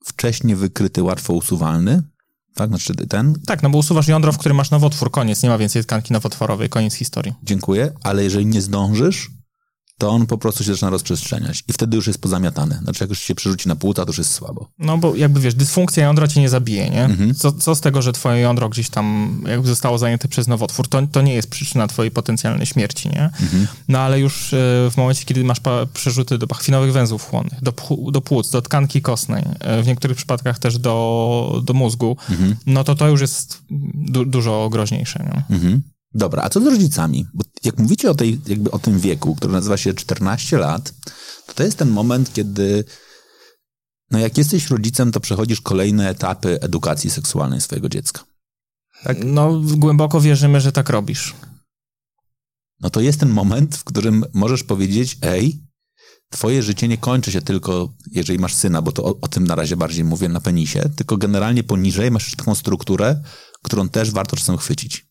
wcześnie 0.08 0.55
wykryty, 0.55 1.03
łatwo 1.03 1.34
usuwalny, 1.34 2.03
tak? 2.53 2.70
Znaczy 2.70 2.95
ten, 2.95 3.36
Tak, 3.45 3.64
no 3.64 3.70
bo 3.70 3.78
usuwasz 3.78 4.08
jądro, 4.08 4.32
w 4.32 4.38
którym 4.38 4.58
masz 4.58 4.72
nowotwór, 4.72 5.12
koniec, 5.12 5.43
nie 5.43 5.49
ma 5.49 5.58
więcej 5.58 5.84
tkanki 5.84 6.14
nowotworowej, 6.14 6.70
koniec 6.70 6.93
historii. 6.93 7.34
dziękuję, 7.43 7.91
ale 8.03 8.24
jeżeli 8.24 8.45
nie 8.45 8.62
zdążysz, 8.62 9.32
to 9.97 10.09
on 10.09 10.25
po 10.25 10.37
prostu 10.37 10.63
się 10.63 10.71
zaczyna 10.71 10.89
rozprzestrzeniać 10.89 11.63
i 11.67 11.73
wtedy 11.73 11.95
już 11.97 12.07
jest 12.07 12.21
pozamiatany. 12.21 12.79
Znaczy, 12.83 13.03
jak 13.03 13.09
już 13.09 13.19
się 13.19 13.35
przerzuci 13.35 13.67
na 13.67 13.75
płuta, 13.75 14.05
to 14.05 14.09
już 14.09 14.17
jest 14.17 14.33
słabo. 14.33 14.69
No 14.79 14.97
bo 14.97 15.15
jakby 15.15 15.39
wiesz, 15.39 15.53
dysfunkcja 15.55 16.03
jądra 16.05 16.27
cię 16.27 16.41
nie 16.41 16.49
zabije, 16.49 16.89
nie? 16.89 17.07
Co, 17.33 17.51
co 17.51 17.75
z 17.75 17.81
tego, 17.81 18.01
że 18.01 18.13
twoje 18.13 18.39
jądro 18.41 18.69
gdzieś 18.69 18.89
tam 18.89 19.37
jakby 19.47 19.67
zostało 19.67 19.97
zajęte 19.97 20.27
przez 20.27 20.47
nowotwór, 20.47 20.87
to, 20.87 21.07
to 21.11 21.21
nie 21.21 21.33
jest 21.33 21.49
przyczyna 21.49 21.87
twojej 21.87 22.11
potencjalnej 22.11 22.65
śmierci, 22.65 23.09
nie? 23.09 23.29
No 23.87 23.99
ale 23.99 24.19
już 24.19 24.53
e, 24.53 24.57
w 24.91 24.93
momencie, 24.97 25.25
kiedy 25.25 25.43
masz 25.43 25.57
przerzuty 25.93 26.37
do 26.37 26.47
pachwinowych 26.47 26.93
węzłów 26.93 27.23
chłonnych, 27.29 27.63
do, 27.63 27.73
do 28.11 28.21
płuc, 28.21 28.49
do 28.51 28.61
tkanki 28.61 29.01
kostnej, 29.01 29.43
e, 29.59 29.83
w 29.83 29.87
niektórych 29.87 30.17
przypadkach 30.17 30.59
też 30.59 30.77
do, 30.77 31.61
do 31.65 31.73
mózgu, 31.73 32.17
no 32.65 32.83
to 32.83 32.95
to 32.95 33.07
już 33.07 33.21
jest 33.21 33.61
du- 33.93 34.25
dużo 34.25 34.69
groźniejsze, 34.71 35.43
nie? 35.49 35.57
Dobra, 36.18 36.43
a 36.43 36.49
co 36.49 36.61
z 36.61 36.65
rodzicami? 36.65 37.26
Bo 37.34 37.43
jak 37.63 37.78
mówicie 37.78 38.11
o, 38.11 38.15
tej, 38.15 38.41
jakby 38.47 38.72
o 38.72 38.80
tym 38.80 38.99
wieku, 38.99 39.36
który 39.36 39.53
nazywa 39.53 39.78
się 39.78 39.93
14 39.93 40.57
lat, 40.57 40.93
to 41.45 41.53
to 41.53 41.63
jest 41.63 41.78
ten 41.78 41.89
moment, 41.89 42.34
kiedy 42.34 42.84
no 44.11 44.20
jak 44.20 44.38
jesteś 44.38 44.70
rodzicem, 44.70 45.11
to 45.11 45.20
przechodzisz 45.20 45.61
kolejne 45.61 46.09
etapy 46.09 46.61
edukacji 46.61 47.09
seksualnej 47.09 47.61
swojego 47.61 47.89
dziecka. 47.89 48.24
No 49.26 49.61
głęboko 49.78 50.22
wierzymy, 50.22 50.61
że 50.61 50.72
tak 50.72 50.89
robisz. 50.89 51.36
No 52.80 52.89
to 52.89 53.01
jest 53.01 53.20
ten 53.20 53.30
moment, 53.30 53.76
w 53.76 53.84
którym 53.84 54.26
możesz 54.34 54.63
powiedzieć, 54.63 55.18
ej, 55.22 55.63
twoje 56.30 56.63
życie 56.63 56.88
nie 56.88 56.97
kończy 56.97 57.32
się 57.32 57.41
tylko, 57.41 57.93
jeżeli 58.11 58.39
masz 58.39 58.53
syna, 58.53 58.82
bo 58.82 58.91
to 58.91 59.03
o, 59.03 59.20
o 59.22 59.28
tym 59.28 59.47
na 59.47 59.55
razie 59.55 59.78
bardziej 59.78 60.03
mówię 60.03 60.30
na 60.30 60.41
penisie, 60.41 60.89
tylko 60.95 61.18
generalnie 61.18 61.63
poniżej 61.63 62.11
masz 62.11 62.36
taką 62.36 62.55
strukturę, 62.55 63.24
którą 63.63 63.89
też 63.89 64.11
warto 64.11 64.38
czasem 64.38 64.57
chwycić. 64.57 65.07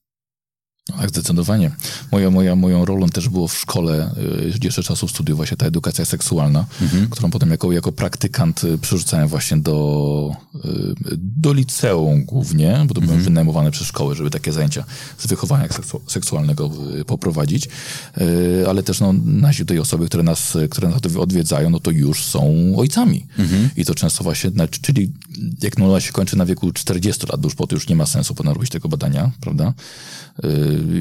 Tak, 0.87 1.09
zdecydowanie. 1.09 1.71
Moja, 2.13 2.31
moja, 2.31 2.57
moją 2.57 2.85
rolą 2.85 3.09
też 3.09 3.29
było 3.29 3.49
w 3.49 3.59
szkole, 3.59 4.11
y, 4.45 4.65
jeszcze 4.65 4.83
czasów 4.83 5.11
studiów 5.11 5.37
właśnie 5.37 5.57
ta 5.57 5.67
edukacja 5.67 6.05
seksualna, 6.05 6.67
którą 7.11 7.31
potem 7.31 7.51
jako, 7.51 7.73
jako 7.73 7.93
praktykant 7.93 8.65
y, 8.65 8.79
przerzucałem 8.79 9.29
właśnie 9.29 9.57
do, 9.57 10.37
y, 10.55 10.61
do 11.17 11.53
liceum 11.53 12.25
głównie, 12.25 12.85
bo 12.89 12.95
to 12.95 13.01
byłem 13.01 13.23
wynajmowany 13.23 13.71
przez 13.71 13.87
szkoły, 13.87 14.15
żeby 14.15 14.31
takie 14.31 14.53
zajęcia 14.53 14.85
z 15.19 15.27
wychowania 15.27 15.69
seksu, 15.69 16.01
seksualnego 16.07 16.71
poprowadzić. 17.07 17.69
Ale 18.69 18.83
też 18.83 19.01
no, 19.01 19.13
nasi 19.25 19.59
tutaj 19.59 19.79
osoby, 19.79 20.07
które 20.07 20.23
nas, 20.23 20.57
które 20.71 20.89
nas 20.89 21.17
odwiedzają, 21.19 21.71
no 21.71 21.81
to 21.81 21.91
już 21.91 22.25
są 22.25 22.73
ojcami. 22.77 23.27
I 23.77 23.85
to 23.85 23.95
często 23.95 24.25
właśnie, 24.25 24.51
czyli 24.83 25.13
jak 25.63 25.79
no, 25.79 26.01
się 26.01 26.13
kończy 26.13 26.37
na 26.39 26.47
wieku 26.47 26.73
40 26.73 27.27
lat, 27.27 27.45
już 27.45 27.55
po 27.55 27.67
to 27.67 27.77
już 27.77 27.89
nie 27.89 27.97
ma 27.97 28.07
sensu 28.07 28.35
potem 28.35 28.53
robić 28.53 28.71
tego 28.71 28.89
badania, 28.89 29.31
prawda? 29.41 29.73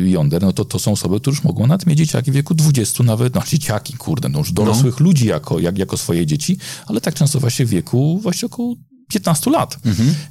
Jąder, 0.06 0.42
no 0.42 0.54
to 0.54 0.66
to 0.66 0.80
są 0.80 0.92
osoby, 0.92 1.20
które 1.20 1.36
już 1.36 1.44
mogą 1.44 1.68
nawet 1.68 1.86
mieć 1.86 1.98
dzieciaki 1.98 2.32
w 2.32 2.34
wieku 2.34 2.56
20 2.56 3.04
nawet, 3.04 3.36
no 3.36 3.42
dzieciaki, 3.48 3.94
kurde, 3.94 4.30
no 4.30 4.40
już 4.40 4.52
dorosłych 4.52 5.00
ludzi 5.00 5.28
jako, 5.28 5.60
jak, 5.60 5.78
jako 5.78 5.98
swoje 5.98 6.26
dzieci, 6.26 6.58
ale 6.88 7.02
tak 7.02 7.14
często 7.14 7.40
właśnie 7.40 7.66
w 7.66 7.70
wieku 7.70 8.20
właśnie 8.20 8.46
około 8.46 8.76
15 9.08 9.52
lat. 9.52 9.80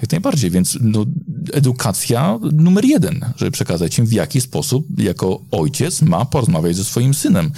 Jak 0.02 0.12
najbardziej, 0.12 0.50
więc 0.50 0.78
no, 0.80 1.04
edukacja 1.52 2.38
numer 2.52 2.84
jeden, 2.84 3.24
żeby 3.36 3.50
przekazać 3.50 3.98
im 3.98 4.06
w 4.06 4.12
jaki 4.12 4.40
sposób 4.40 4.86
jako 4.98 5.40
ojciec 5.50 6.02
ma 6.02 6.24
porozmawiać 6.24 6.76
ze 6.76 6.84
swoim 6.84 7.14
synem. 7.14 7.50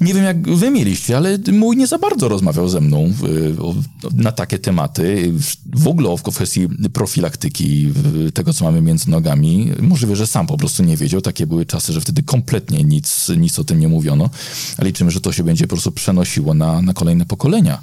Nie 0.00 0.14
wiem, 0.14 0.24
jak 0.24 0.56
wy 0.56 0.70
mieliście, 0.70 1.16
ale 1.16 1.38
mój 1.52 1.76
nie 1.76 1.86
za 1.86 1.98
bardzo 1.98 2.28
rozmawiał 2.28 2.68
ze 2.68 2.80
mną 2.80 3.12
na 4.14 4.32
takie 4.32 4.58
tematy. 4.58 5.32
W 5.74 5.88
ogóle 5.88 6.08
o 6.08 6.18
kwestii 6.18 6.68
profilaktyki, 6.92 7.92
tego, 8.34 8.52
co 8.52 8.64
mamy 8.64 8.82
między 8.82 9.10
nogami. 9.10 9.72
Możliwe, 9.82 10.16
że 10.16 10.26
sam 10.26 10.46
po 10.46 10.56
prostu 10.56 10.82
nie 10.82 10.96
wiedział. 10.96 11.20
Takie 11.20 11.46
były 11.46 11.66
czasy, 11.66 11.92
że 11.92 12.00
wtedy 12.00 12.22
kompletnie 12.22 12.84
nic, 12.84 13.28
nic 13.36 13.58
o 13.58 13.64
tym 13.64 13.80
nie 13.80 13.88
mówiono. 13.88 14.30
A 14.78 14.84
liczymy, 14.84 15.10
że 15.10 15.20
to 15.20 15.32
się 15.32 15.44
będzie 15.44 15.64
po 15.64 15.68
prostu 15.68 15.92
przenosiło 15.92 16.54
na, 16.54 16.82
na 16.82 16.92
kolejne 16.92 17.26
pokolenia. 17.26 17.82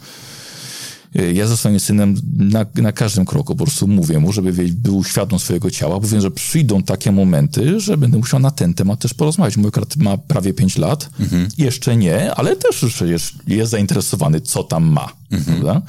Y, 1.19 1.33
Ja 1.33 1.47
ze 1.47 1.57
swoim 1.57 1.79
synem 1.79 2.15
na, 2.37 2.65
na 2.75 2.91
każdym 2.91 3.25
kroku 3.25 3.55
po 3.55 3.65
prostu 3.65 3.87
mówię 3.87 4.19
mu, 4.19 4.31
żeby 4.33 4.53
był 4.69 5.03
świadom 5.03 5.39
swojego 5.39 5.71
ciała, 5.71 5.99
bo 5.99 6.07
wiem, 6.07 6.21
że 6.21 6.31
przyjdą 6.31 6.83
takie 6.83 7.11
momenty, 7.11 7.79
że 7.79 7.97
będę 7.97 8.17
musiał 8.17 8.39
na 8.39 8.51
ten 8.51 8.73
temat 8.73 8.99
też 8.99 9.13
porozmawiać. 9.13 9.57
Mój 9.57 9.71
brat 9.71 9.95
ma 9.97 10.17
prawie 10.17 10.53
5 10.53 10.77
lat, 10.77 11.09
jeszcze 11.57 11.97
nie, 11.97 12.35
ale 12.35 12.55
też 12.55 12.75
przecież 12.93 13.33
jest 13.47 13.71
zainteresowany, 13.71 14.41
co 14.41 14.63
tam 14.63 14.83
ma. 14.83 15.09
Prawda? 15.45 15.81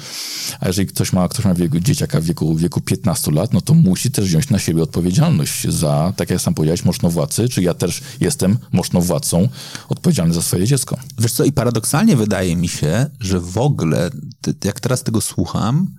A 0.61 0.67
jeżeli 0.67 0.87
ktoś 0.89 1.13
ma, 1.13 1.29
ktoś 1.29 1.45
ma 1.45 1.55
wieku, 1.55 1.81
dzieciaka 1.81 2.21
w 2.21 2.25
wieku, 2.25 2.57
wieku 2.57 2.81
15 2.81 3.31
lat, 3.31 3.53
no 3.53 3.61
to 3.61 3.75
musi 3.75 4.11
też 4.11 4.25
wziąć 4.25 4.51
na 4.51 4.59
siebie 4.59 4.83
odpowiedzialność 4.83 5.69
za, 5.69 6.13
tak 6.17 6.31
jak 6.31 6.41
sam 6.41 6.55
powiedziałeś, 6.55 6.85
mocnowładcy, 6.85 7.49
czy 7.49 7.63
ja 7.63 7.75
też 7.75 8.01
jestem 8.21 8.59
mocnowładcą 8.73 9.49
odpowiedzialny 9.89 10.35
za 10.35 10.43
swoje 10.43 10.67
dziecko. 10.67 10.97
Wiesz 11.19 11.33
co, 11.33 11.45
i 11.45 11.53
paradoksalnie 11.53 12.17
wydaje 12.17 12.57
mi 12.57 12.69
się, 12.69 13.07
że 13.21 13.41
w 13.41 13.59
ogóle, 13.59 14.11
ty- 14.41 14.55
jak 14.65 14.81
teraz 14.81 15.03
tego 15.13 15.21
słucham, 15.21 15.95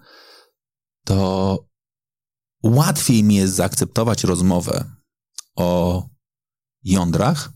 to 1.06 1.60
łatwiej 2.64 3.24
mi 3.24 3.36
jest 3.36 3.56
zaakceptować 3.56 4.24
rozmowę 4.24 4.86
o 5.56 6.04
jądrach 6.84 7.50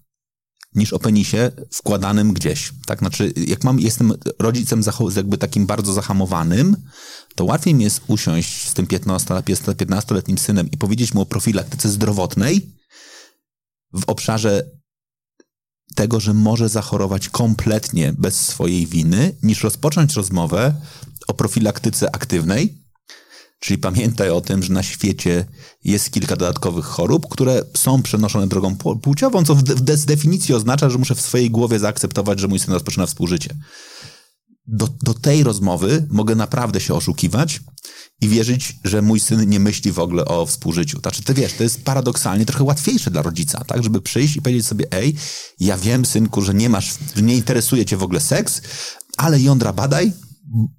niż 0.76 0.94
o 0.94 1.00
penisie 1.00 1.52
wkładanym 1.72 2.34
gdzieś. 2.34 2.74
Tak, 2.86 3.00
znaczy, 3.00 3.34
jak 3.48 3.64
mam, 3.64 3.80
jestem 3.80 4.14
rodzicem 4.40 4.84
jakby 5.16 5.38
takim 5.38 5.66
bardzo 5.66 5.94
zahamowanym, 5.94 6.78
to 7.36 7.46
łatwiej 7.46 7.74
mi 7.74 7.84
jest 7.84 8.02
usiąść 8.08 8.68
z 8.68 8.74
tym 8.74 8.88
15 8.88 9.34
15-letnim 9.34 10.38
synem 10.38 10.72
i 10.72 10.78
powiedzieć 10.78 11.14
mu 11.14 11.22
o 11.22 11.26
profilaktyce 11.26 11.90
zdrowotnej 11.90 12.72
w 13.94 14.04
obszarze 14.08 14.78
tego, 15.96 16.20
że 16.20 16.34
może 16.34 16.70
zachorować 16.70 17.30
kompletnie 17.30 18.14
bez 18.14 18.48
swojej 18.48 18.88
winy, 18.88 19.36
niż 19.44 19.64
rozpocząć 19.64 20.14
rozmowę 20.14 20.74
o 21.28 21.34
profilaktyce 21.34 22.16
aktywnej. 22.16 22.88
Czyli 23.60 23.78
pamiętaj 23.78 24.30
o 24.30 24.42
tym, 24.42 24.64
że 24.64 24.74
na 24.74 24.84
świecie 24.84 25.46
jest 25.84 26.12
kilka 26.12 26.36
dodatkowych 26.36 26.86
chorób, 26.86 27.28
które 27.30 27.64
są 27.78 28.02
przenoszone 28.02 28.48
drogą 28.48 28.76
pł- 28.76 29.00
płciową, 29.00 29.44
co 29.44 29.56
z 29.96 30.06
definicji 30.06 30.54
oznacza, 30.56 30.90
że 30.90 30.98
muszę 30.98 31.16
w 31.16 31.22
swojej 31.22 31.52
głowie 31.52 31.80
zaakceptować, 31.80 32.40
że 32.40 32.48
mój 32.48 32.60
syn 32.60 32.74
rozpoczyna 32.74 33.06
współżycie. 33.06 33.56
Do, 34.68 34.88
do 35.04 35.14
tej 35.14 35.44
rozmowy 35.44 36.08
mogę 36.10 36.36
naprawdę 36.36 36.82
się 36.82 36.94
oszukiwać 36.94 37.60
i 38.22 38.28
wierzyć, 38.28 38.76
że 38.84 39.02
mój 39.02 39.20
syn 39.20 39.50
nie 39.50 39.60
myśli 39.60 39.92
w 39.92 40.00
ogóle 40.00 40.26
o 40.26 40.46
współżyciu. 40.46 41.00
Znaczy, 41.00 41.24
ty 41.24 41.34
wiesz, 41.34 41.54
to 41.54 41.64
jest 41.64 41.84
paradoksalnie 41.84 42.46
trochę 42.46 42.64
łatwiejsze 42.64 43.12
dla 43.12 43.22
rodzica, 43.22 43.64
tak? 43.64 43.84
Żeby 43.84 44.02
przyjść 44.02 44.36
i 44.36 44.42
powiedzieć 44.42 44.68
sobie, 44.68 44.86
ej, 44.92 45.16
ja 45.60 45.78
wiem, 45.78 46.06
synku, 46.06 46.42
że 46.42 46.54
nie 46.54 46.70
masz, 46.70 46.94
że 47.16 47.22
nie 47.22 47.36
interesuje 47.36 47.86
cię 47.86 47.98
w 47.98 48.04
ogóle 48.04 48.20
seks, 48.20 48.62
ale 49.18 49.40
jądra 49.40 49.74
badaj, 49.74 50.14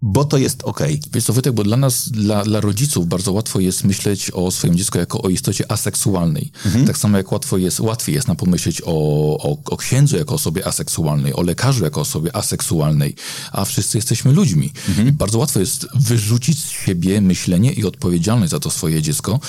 bo 0.02 0.24
to 0.24 0.38
jest 0.38 0.62
okej. 0.62 1.00
Wiesz 1.12 1.24
co, 1.24 1.32
Wojtek, 1.32 1.52
bo 1.52 1.64
dla 1.64 1.76
nas, 1.76 2.08
dla, 2.08 2.44
dla 2.44 2.60
rodziców 2.60 3.06
bardzo 3.06 3.32
łatwo 3.32 3.60
jest 3.60 3.84
myśleć 3.84 4.30
o 4.30 4.50
swoim 4.50 4.76
dziecku 4.76 4.98
jako 4.98 5.22
o 5.22 5.28
istocie 5.28 5.72
aseksualnej. 5.72 6.52
Tak 6.86 6.98
samo 6.98 7.16
jak 7.16 7.32
łatwo 7.32 7.58
jest, 7.58 7.80
łatwiej 7.80 8.14
jest 8.14 8.28
nam 8.28 8.36
pomyśleć 8.36 8.82
o, 8.84 8.92
o, 9.38 9.58
o 9.64 9.76
księdzu 9.76 10.16
jako 10.16 10.34
osobie 10.34 10.66
aseksualnej, 10.66 11.34
o 11.34 11.42
lekarzu 11.42 11.84
jako 11.84 12.00
osobie 12.00 12.36
aseksualnej, 12.36 13.14
a 13.52 13.64
wszyscy 13.64 13.98
jesteśmy 13.98 14.32
ludźmi. 14.32 14.72
I 15.08 15.12
bardzo 15.12 15.38
łatwo 15.38 15.60
jest 15.60 15.86
wyrzucić 15.94 16.64
z 16.64 16.70
siebie 16.70 17.20
myślenie 17.20 17.72
i 17.72 17.84
odpowiedzialność 17.84 18.50
za 18.50 18.60
to 18.60 18.70
swoje 18.70 19.02
dziecko, 19.02 19.40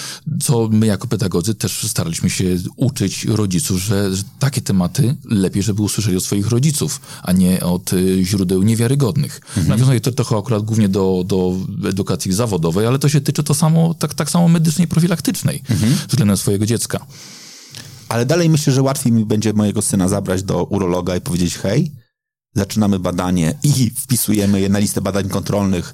co 0.41 0.69
my 0.71 0.85
jako 0.85 1.07
pedagodzy 1.07 1.55
też 1.55 1.87
staraliśmy 1.87 2.29
się 2.29 2.57
uczyć 2.75 3.25
rodziców, 3.25 3.81
że, 3.81 4.15
że 4.15 4.23
takie 4.39 4.61
tematy 4.61 5.15
lepiej, 5.25 5.63
żeby 5.63 5.81
usłyszeli 5.81 6.17
od 6.17 6.23
swoich 6.23 6.47
rodziców, 6.47 7.01
a 7.23 7.31
nie 7.31 7.59
od 7.59 7.93
y, 7.93 8.25
źródeł 8.25 8.63
niewiarygodnych. 8.63 9.41
Nawiązuje 9.67 10.01
to 10.01 10.08
trochę 10.11 10.37
akurat 10.37 10.63
głównie 10.63 10.89
do, 10.89 11.23
do 11.25 11.55
edukacji 11.89 12.33
zawodowej, 12.33 12.85
ale 12.85 12.99
to 12.99 13.09
się 13.09 13.21
tyczy 13.21 13.43
to 13.43 13.53
samo, 13.53 13.93
tak, 13.93 14.13
tak 14.13 14.29
samo 14.29 14.47
medycznej, 14.47 14.87
profilaktycznej 14.87 15.63
względem 16.07 16.37
swojego 16.37 16.65
dziecka. 16.65 17.05
Ale 18.09 18.25
dalej 18.25 18.49
myślę, 18.49 18.73
że 18.73 18.81
łatwiej 18.81 19.11
mi 19.11 19.25
będzie 19.25 19.53
mojego 19.53 19.81
syna 19.81 20.07
zabrać 20.07 20.43
do 20.43 20.63
urologa 20.63 21.15
i 21.15 21.21
powiedzieć, 21.21 21.57
hej, 21.57 21.91
zaczynamy 22.55 22.99
badanie 22.99 23.59
i 23.63 23.89
wpisujemy 23.89 24.61
je 24.61 24.69
na 24.69 24.79
listę 24.79 25.01
badań 25.01 25.29
kontrolnych 25.29 25.93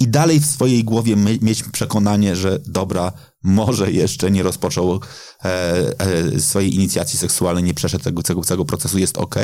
i 0.00 0.08
dalej 0.08 0.40
w 0.40 0.46
swojej 0.46 0.84
głowie 0.84 1.16
my, 1.16 1.38
mieć 1.42 1.62
przekonanie, 1.62 2.36
że 2.36 2.58
dobra, 2.66 3.12
może 3.44 3.92
jeszcze 3.92 4.30
nie 4.30 4.42
rozpoczął 4.42 5.00
e, 5.44 6.00
e, 6.00 6.40
swojej 6.40 6.74
inicjacji 6.74 7.18
seksualnej, 7.18 7.64
nie 7.64 7.74
przeszedł 7.74 8.04
tego, 8.04 8.22
tego, 8.22 8.42
tego 8.42 8.64
procesu, 8.64 8.98
jest 8.98 9.18
ok, 9.18 9.34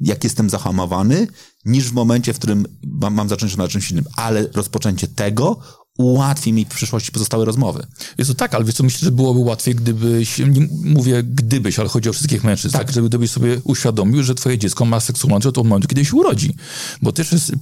jak 0.00 0.24
jestem 0.24 0.50
zahamowany, 0.50 1.26
niż 1.64 1.90
w 1.90 1.92
momencie, 1.92 2.34
w 2.34 2.38
którym 2.38 2.66
mam, 2.82 3.14
mam 3.14 3.28
zacząć 3.28 3.56
na 3.56 3.68
czymś 3.68 3.90
innym. 3.90 4.04
Ale 4.16 4.48
rozpoczęcie 4.54 5.08
tego 5.08 5.60
ułatwi 5.98 6.52
mi 6.52 6.64
w 6.64 6.68
przyszłości 6.68 7.12
pozostałe 7.12 7.44
rozmowy. 7.44 7.86
Jest 8.18 8.30
to 8.30 8.34
tak, 8.34 8.54
ale 8.54 8.64
wiesz 8.64 8.74
co, 8.74 8.82
myślę, 8.84 9.00
że 9.04 9.10
byłoby 9.12 9.40
łatwiej, 9.40 9.74
gdybyś, 9.74 10.38
nie 10.38 10.68
mówię 10.84 11.22
gdybyś, 11.22 11.78
ale 11.78 11.88
chodzi 11.88 12.08
o 12.08 12.12
wszystkich 12.12 12.44
mężczyzn, 12.44 12.76
tak, 12.76 12.92
żeby 12.92 13.08
gdybyś 13.08 13.30
sobie 13.30 13.60
uświadomił, 13.64 14.22
że 14.22 14.34
twoje 14.34 14.58
dziecko 14.58 14.84
ma 14.84 15.00
seksualność 15.00 15.46
od 15.46 15.56
momentu, 15.56 15.88
kiedy 15.88 16.04
się 16.04 16.16
urodzi. 16.16 16.54
Bo 17.02 17.12
też 17.12 17.30
z 17.30 17.52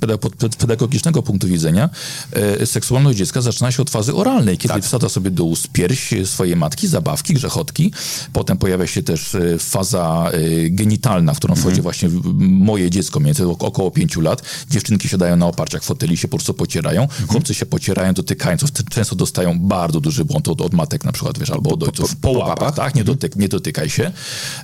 pedagogicznego 0.59 1.23
punktu 1.23 1.49
widzenia 1.49 1.91
e, 2.33 2.67
seksualność 2.67 3.19
dziecka 3.19 3.41
zaczyna 3.41 3.73
się 3.73 3.83
od 3.83 3.91
fazy 3.91 4.15
oralnej, 4.15 4.59
kiedy 4.59 4.83
wsadza 4.83 5.09
sobie 5.09 5.31
do 5.31 5.45
ust 5.45 5.69
pierś 5.69 6.15
swojej 6.25 6.57
matki, 6.57 6.89
zabawki, 6.89 7.35
grzechotki. 7.35 7.93
Potem 8.33 8.59
pojawia 8.59 8.87
się 8.87 9.03
też 9.03 9.35
e, 9.35 9.59
faza 9.59 10.31
e, 10.33 10.71
genitalna, 10.71 11.35
w 11.35 11.37
którą 11.37 11.55
wchodzi 11.55 11.83
właśnie 11.83 12.09
moje 12.39 12.91
dziecko, 12.91 13.21
ok- 13.49 13.65
około 13.65 13.91
pięciu 13.91 14.21
lat. 14.21 14.43
Dziewczynki 14.71 15.09
siadają 15.09 15.37
na 15.37 15.47
oparciach 15.47 15.83
foteli 15.83 16.17
się 16.17 16.29
po 16.29 16.37
prostu 16.37 16.55
pocierają. 16.55 17.09
Chłopcy 17.29 17.55
się 17.55 17.67
pocierają, 17.67 18.13
dotykają, 18.13 18.26
co 18.59 18.83
często 18.91 19.17
dostają 19.17 19.59
bardzo 19.59 20.01
duży 20.01 20.25
błąd 20.25 20.49
od, 20.49 20.61
od 20.61 20.75
matek 20.75 21.05
na 21.05 21.13
przykład, 21.13 21.39
wiesz, 21.39 21.51
albo 21.51 21.71
od 21.71 21.83
ojców 21.83 22.17
po, 22.17 22.31
łapach, 22.31 22.75
tak? 22.75 22.95
Nie, 22.95 23.05
dotyk, 23.05 23.37
nie 23.37 23.49
dotykaj 23.49 23.91
się. 23.91 24.13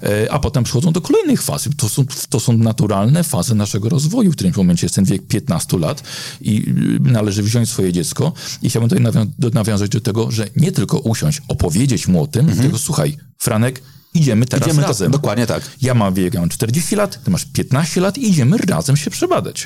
E, 0.02 0.32
A 0.32 0.38
potem 0.38 0.64
przychodzą 0.64 0.92
do 0.92 1.00
kolejnych 1.00 1.42
faz. 1.42 1.68
To 1.76 1.88
są, 1.88 2.04
to 2.28 2.40
są 2.40 2.52
naturalne 2.58 3.24
fazy 3.24 3.54
naszego 3.54 3.88
rozwoju, 3.88 4.32
w 4.32 4.34
którym 4.34 4.52
momencie 4.56 4.84
jest 4.86 4.94
ten 4.94 5.04
wiek 5.04 5.26
15 5.26 5.78
lat 5.78 6.02
i 6.40 6.64
y, 7.06 7.10
należy 7.12 7.42
wziąć 7.42 7.68
swoje 7.68 7.92
dziecko. 7.92 8.32
I 8.62 8.68
chciałbym 8.70 8.90
tutaj 8.90 9.04
nawią- 9.04 9.54
nawiązać 9.54 9.90
do 9.90 10.00
tego, 10.00 10.30
że 10.30 10.46
nie 10.56 10.72
tylko 10.72 10.98
usiąść, 10.98 11.42
opowiedzieć 11.48 12.08
mu 12.08 12.22
o 12.22 12.26
tym, 12.26 12.56
tylko 12.56 12.78
słuchaj, 12.78 13.16
Franek, 13.38 13.82
idziemy 14.14 14.46
teraz 14.46 14.66
Idziemy 14.68 14.82
to- 14.82 14.88
razem. 14.88 15.12
dokładnie 15.12 15.46
tak. 15.46 15.62
Ja 15.82 15.94
mam 15.94 16.14
wiek, 16.14 16.34
ja 16.34 16.40
mam 16.40 16.48
40 16.48 16.96
lat, 16.96 17.24
ty 17.24 17.30
masz 17.30 17.44
15 17.44 18.00
lat 18.00 18.18
i 18.18 18.30
idziemy 18.30 18.56
razem 18.58 18.96
się 18.96 19.10
przebadać. 19.10 19.64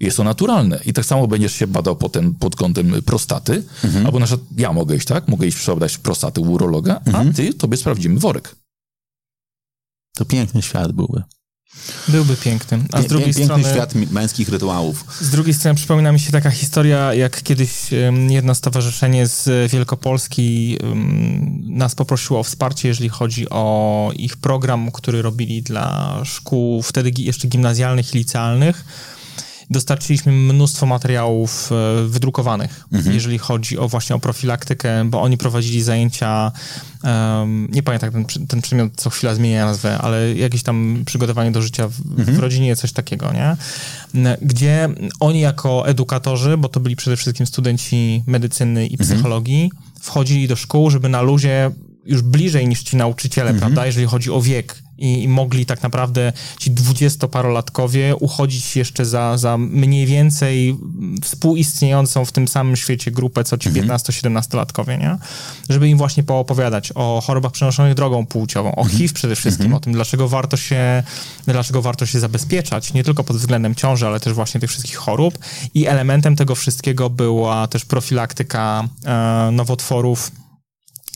Jest 0.00 0.16
to 0.16 0.24
naturalne. 0.24 0.80
I 0.86 0.92
tak 0.92 1.04
samo 1.04 1.26
będziesz 1.26 1.52
się 1.52 1.66
badał 1.66 1.96
potem 1.96 2.34
pod 2.34 2.56
kątem 2.56 3.02
prostaty, 3.02 3.64
albo 4.04 4.18
na 4.18 4.26
przykład 4.26 4.48
ja 4.56 4.72
mogę 4.72 4.96
iść, 4.96 5.06
tak? 5.06 5.28
Mogę 5.28 5.46
iść 5.46 5.56
przebadać 5.56 5.98
prostaty 5.98 6.40
u 6.40 6.52
urologa, 6.52 7.00
a 7.12 7.24
ty, 7.36 7.54
tobie 7.54 7.76
sprawdzimy 7.76 8.20
worek. 8.20 8.56
To 10.14 10.24
piękny 10.24 10.62
świat 10.62 10.92
byłby. 10.92 11.22
Byłby 12.08 12.36
piękny. 12.36 12.78
A 12.92 13.02
z 13.02 13.06
drugiej 13.06 13.26
piękny 13.26 13.44
strony... 13.44 13.64
świat 13.64 13.94
mi- 13.94 14.06
męskich 14.06 14.48
rytuałów. 14.48 15.04
Z 15.20 15.30
drugiej 15.30 15.54
strony 15.54 15.74
przypomina 15.74 16.12
mi 16.12 16.20
się 16.20 16.32
taka 16.32 16.50
historia, 16.50 17.14
jak 17.14 17.42
kiedyś 17.42 17.70
jedno 18.28 18.54
stowarzyszenie 18.54 19.26
z 19.26 19.72
Wielkopolski 19.72 20.78
nas 21.66 21.94
poprosiło 21.94 22.40
o 22.40 22.42
wsparcie, 22.42 22.88
jeżeli 22.88 23.08
chodzi 23.08 23.50
o 23.50 24.12
ich 24.16 24.36
program, 24.36 24.90
który 24.92 25.22
robili 25.22 25.62
dla 25.62 26.20
szkół 26.24 26.82
wtedy 26.82 27.12
jeszcze 27.18 27.48
gimnazjalnych 27.48 28.14
i 28.14 28.18
licealnych. 28.18 28.84
Dostarczyliśmy 29.70 30.32
mnóstwo 30.32 30.86
materiałów 30.86 31.70
e, 31.72 32.06
wydrukowanych, 32.08 32.84
jeżeli 33.12 33.38
chodzi 33.38 33.78
o 33.78 33.88
właśnie 33.88 34.16
o 34.16 34.18
profilaktykę, 34.18 35.04
bo 35.04 35.22
oni 35.22 35.38
prowadzili 35.38 35.82
zajęcia, 35.82 36.52
em, 37.04 37.68
nie 37.72 37.82
pamiętam 37.82 38.10
ten, 38.12 38.46
ten 38.46 38.62
przedmiot 38.62 38.92
co 38.96 39.10
chwila 39.10 39.34
zmienia 39.34 39.66
nazwę, 39.66 39.98
ale 39.98 40.34
jakieś 40.34 40.62
tam 40.62 41.02
przygotowanie 41.06 41.52
do 41.52 41.62
życia 41.62 41.88
w, 41.88 41.94
w 42.24 42.38
rodzinie, 42.38 42.76
coś 42.76 42.92
takiego, 42.92 43.32
nie? 43.32 43.56
Gdzie 44.42 44.88
oni 45.20 45.40
jako 45.40 45.88
edukatorzy, 45.88 46.56
bo 46.56 46.68
to 46.68 46.80
byli 46.80 46.96
przede 46.96 47.16
wszystkim 47.16 47.46
studenci 47.46 48.22
medycyny 48.26 48.86
i 48.86 48.98
psychologii, 48.98 49.70
wchodzili 50.00 50.48
do 50.48 50.56
szkół, 50.56 50.90
żeby 50.90 51.08
na 51.08 51.22
luzie 51.22 51.70
już 52.04 52.22
bliżej 52.22 52.68
niż 52.68 52.82
ci 52.82 52.96
nauczyciele, 52.96 53.54
prawda, 53.54 53.86
jeżeli 53.86 54.06
chodzi 54.06 54.30
o 54.30 54.42
wiek. 54.42 54.87
I, 54.98 55.22
I 55.22 55.28
mogli 55.28 55.66
tak 55.66 55.82
naprawdę 55.82 56.32
ci 56.58 56.70
dwudziestoparolatkowie 56.70 58.16
uchodzić 58.16 58.76
jeszcze 58.76 59.04
za, 59.04 59.38
za 59.38 59.58
mniej 59.58 60.06
więcej 60.06 60.76
współistniejącą 61.22 62.24
w 62.24 62.32
tym 62.32 62.48
samym 62.48 62.76
świecie 62.76 63.10
grupę, 63.10 63.44
co 63.44 63.58
ci 63.58 63.70
15-17-latkowie, 63.70 64.98
nie? 64.98 65.18
Żeby 65.70 65.88
im 65.88 65.98
właśnie 65.98 66.22
poopowiadać 66.22 66.92
o 66.94 67.22
chorobach 67.26 67.52
przenoszonych 67.52 67.94
drogą 67.94 68.26
płciową, 68.26 68.74
o 68.74 68.84
HIV 68.84 69.14
przede 69.14 69.36
wszystkim, 69.36 69.74
o 69.74 69.80
tym, 69.80 69.92
dlaczego 69.92 70.28
warto 70.28 70.56
się, 70.56 71.02
dlaczego 71.46 71.82
warto 71.82 72.06
się 72.06 72.20
zabezpieczać, 72.20 72.92
nie 72.92 73.04
tylko 73.04 73.24
pod 73.24 73.36
względem 73.36 73.74
ciąży, 73.74 74.06
ale 74.06 74.20
też 74.20 74.32
właśnie 74.32 74.60
tych 74.60 74.70
wszystkich 74.70 74.96
chorób. 74.96 75.38
I 75.74 75.86
elementem 75.86 76.36
tego 76.36 76.54
wszystkiego 76.54 77.10
była 77.10 77.66
też 77.66 77.84
profilaktyka 77.84 78.88
e, 79.04 79.50
nowotworów 79.52 80.30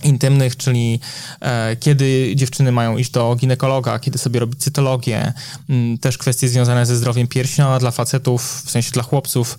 intymnych, 0.04 0.56
czyli 0.56 1.00
e, 1.40 1.76
kiedy 1.76 2.32
dziewczyny 2.36 2.72
mają 2.72 2.96
iść 2.96 3.10
do 3.10 3.36
ginekologa, 3.36 3.98
kiedy 3.98 4.18
sobie 4.18 4.40
robić 4.40 4.60
cytologię, 4.60 5.32
m, 5.68 5.98
też 5.98 6.18
kwestie 6.18 6.48
związane 6.48 6.86
ze 6.86 6.96
zdrowiem 6.96 7.26
pierśnia, 7.26 7.68
a 7.68 7.78
dla 7.78 7.90
facetów, 7.90 8.62
w 8.64 8.70
sensie 8.70 8.90
dla 8.90 9.02
chłopców, 9.02 9.58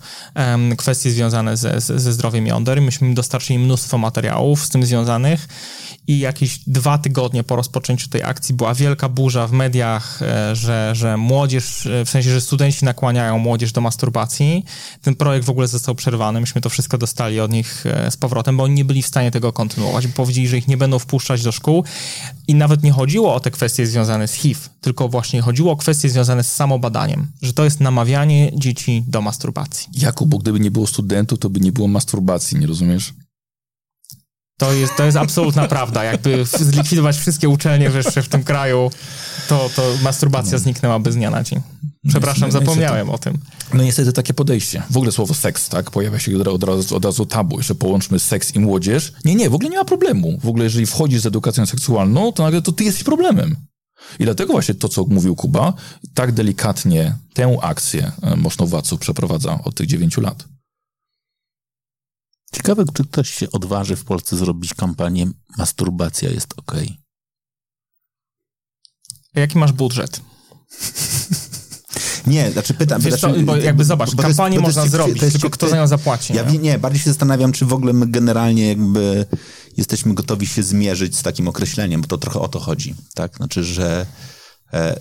kwestie 0.78 1.10
związane 1.10 1.56
ze, 1.56 1.80
ze, 1.80 2.12
zdrowiem 2.12 2.46
jąder. 2.46 2.82
Myśmy 2.82 3.08
im 3.08 3.14
dostarczyli 3.14 3.58
mnóstwo 3.58 3.98
materiałów 3.98 4.64
z 4.64 4.68
tym 4.68 4.84
związanych 4.84 5.48
i 6.06 6.18
jakieś 6.18 6.58
dwa 6.66 6.98
tygodnie 6.98 7.44
po 7.44 7.56
rozpoczęciu 7.56 8.08
tej 8.08 8.22
akcji 8.22 8.54
była 8.54 8.74
wielka 8.74 9.08
burza 9.08 9.46
w 9.46 9.52
mediach, 9.52 10.22
e, 10.22 10.56
że, 10.56 10.90
że 10.94 11.16
młodzież, 11.16 11.86
e, 11.86 12.04
w 12.04 12.10
sensie, 12.10 12.30
że 12.30 12.40
studenci 12.40 12.84
nakłaniają 12.84 13.38
młodzież 13.38 13.72
do 13.72 13.80
masturbacji. 13.80 14.64
Ten 15.02 15.14
projekt 15.14 15.46
w 15.46 15.50
ogóle 15.50 15.68
został 15.68 15.94
przerwany, 15.94 16.40
myśmy 16.40 16.60
to 16.60 16.70
wszystko 16.70 16.98
dostali 16.98 17.40
od 17.40 17.52
nich 17.52 17.84
z 18.10 18.16
powrotem, 18.16 18.56
bo 18.56 18.64
oni 18.64 18.74
nie 18.74 18.84
byli 18.84 19.02
w 19.02 19.06
stanie 19.06 19.30
tego 19.30 19.52
kontynuować, 19.52 20.06
bo 20.06 20.26
powiedzieli, 20.34 20.48
że 20.48 20.58
ich 20.58 20.68
nie 20.68 20.76
będą 20.76 20.98
wpuszczać 20.98 21.42
do 21.42 21.52
szkół 21.52 21.84
i 22.48 22.54
nawet 22.54 22.82
nie 22.82 22.92
chodziło 22.92 23.34
o 23.34 23.40
te 23.40 23.50
kwestie 23.50 23.86
związane 23.86 24.28
z 24.28 24.32
HIV, 24.32 24.60
tylko 24.80 25.08
właśnie 25.08 25.42
chodziło 25.42 25.72
o 25.72 25.76
kwestie 25.76 26.10
związane 26.10 26.44
z 26.44 26.52
samobadaniem, 26.52 27.26
że 27.42 27.52
to 27.52 27.64
jest 27.64 27.80
namawianie 27.80 28.50
dzieci 28.54 29.04
do 29.06 29.20
masturbacji. 29.20 29.88
Jakub, 29.94 30.28
bo 30.28 30.38
gdyby 30.38 30.60
nie 30.60 30.70
było 30.70 30.86
studentów, 30.86 31.38
to 31.38 31.50
by 31.50 31.60
nie 31.60 31.72
było 31.72 31.88
masturbacji, 31.88 32.58
nie 32.58 32.66
rozumiesz? 32.66 33.14
To 34.58 34.72
jest, 34.72 34.96
to 34.96 35.04
jest 35.04 35.16
absolutna 35.16 35.68
prawda. 35.76 36.04
Jakby 36.04 36.44
zlikwidować 36.44 37.16
wszystkie 37.16 37.48
uczelnie 37.48 37.90
wyższe 37.90 38.22
w 38.22 38.28
tym 38.28 38.44
kraju, 38.44 38.90
to, 39.48 39.70
to 39.76 39.82
masturbacja 40.02 40.58
zniknęłaby 40.58 41.12
z 41.12 41.14
dnia 41.14 41.30
na 41.30 41.42
dzień. 41.42 41.60
Przepraszam, 42.08 42.48
No, 42.48 42.52
zapomniałem 42.52 43.10
o 43.10 43.18
tym. 43.18 43.38
No 43.72 43.82
niestety 43.82 44.12
takie 44.12 44.34
podejście. 44.34 44.82
W 44.90 44.96
ogóle 44.96 45.12
słowo 45.12 45.34
seks, 45.34 45.68
tak? 45.68 45.90
Pojawia 45.90 46.18
się 46.18 46.40
od, 46.40 46.48
od, 46.48 46.64
razu, 46.64 46.96
od 46.96 47.04
razu 47.04 47.26
tabu. 47.26 47.56
Jeszcze 47.56 47.74
połączmy 47.74 48.18
seks 48.18 48.54
i 48.54 48.60
młodzież. 48.60 49.12
Nie, 49.24 49.34
nie, 49.34 49.50
w 49.50 49.54
ogóle 49.54 49.70
nie 49.70 49.76
ma 49.76 49.84
problemu. 49.84 50.38
W 50.42 50.48
ogóle 50.48 50.64
jeżeli 50.64 50.86
wchodzisz 50.86 51.20
z 51.20 51.26
edukacją 51.26 51.66
seksualną, 51.66 52.32
to 52.32 52.42
nagle 52.42 52.62
to 52.62 52.72
ty 52.72 52.84
jesteś 52.84 53.04
problemem. 53.04 53.56
I 54.18 54.24
dlatego 54.24 54.52
właśnie 54.52 54.74
to, 54.74 54.88
co 54.88 55.04
mówił 55.04 55.36
Kuba, 55.36 55.72
tak 56.14 56.32
delikatnie 56.32 57.16
tę 57.34 57.58
akcję 57.62 58.12
e, 58.22 58.36
Moszno 58.36 58.66
Władców 58.66 59.00
przeprowadza 59.00 59.58
od 59.64 59.74
tych 59.74 59.86
dziewięciu 59.86 60.20
lat. 60.20 60.44
Ciekawe, 62.52 62.84
czy 62.94 63.04
ktoś 63.04 63.30
się 63.30 63.50
odważy 63.50 63.96
w 63.96 64.04
Polsce 64.04 64.36
zrobić 64.36 64.74
kampanię 64.74 65.26
masturbacja 65.58 66.30
jest 66.30 66.54
ok. 66.56 66.74
Jaki 69.34 69.58
masz 69.58 69.72
budżet? 69.72 70.20
Nie, 72.26 72.50
znaczy 72.52 72.74
pytam... 72.74 73.00
Wiesz 73.02 73.14
znaczy, 73.14 73.36
co, 73.36 73.42
bo 73.42 73.56
jakby 73.56 73.84
zobacz, 73.84 74.14
bo 74.14 74.22
jest- 74.22 74.36
kampanię 74.36 74.54
jest 74.56 74.66
można 74.66 74.82
ciekawe- 74.82 74.90
zrobić, 74.90 75.22
jest 75.22 75.32
tylko 75.32 75.50
kto 75.50 75.68
za 75.68 75.76
nią 75.76 75.86
zapłaci? 75.86 76.34
Ja 76.34 76.42
nie? 76.42 76.58
nie, 76.58 76.78
bardziej 76.78 77.00
się 77.02 77.10
zastanawiam, 77.10 77.52
czy 77.52 77.64
w 77.66 77.72
ogóle 77.72 77.92
my 77.92 78.06
generalnie 78.06 78.68
jakby 78.68 79.26
jesteśmy 79.76 80.14
gotowi 80.14 80.46
się 80.46 80.62
zmierzyć 80.62 81.16
z 81.16 81.22
takim 81.22 81.48
określeniem, 81.48 82.00
bo 82.00 82.06
to 82.06 82.18
trochę 82.18 82.40
o 82.40 82.48
to 82.48 82.60
chodzi, 82.60 82.94
tak? 83.14 83.36
Znaczy, 83.36 83.64
że, 83.64 84.06
e, 84.72 84.96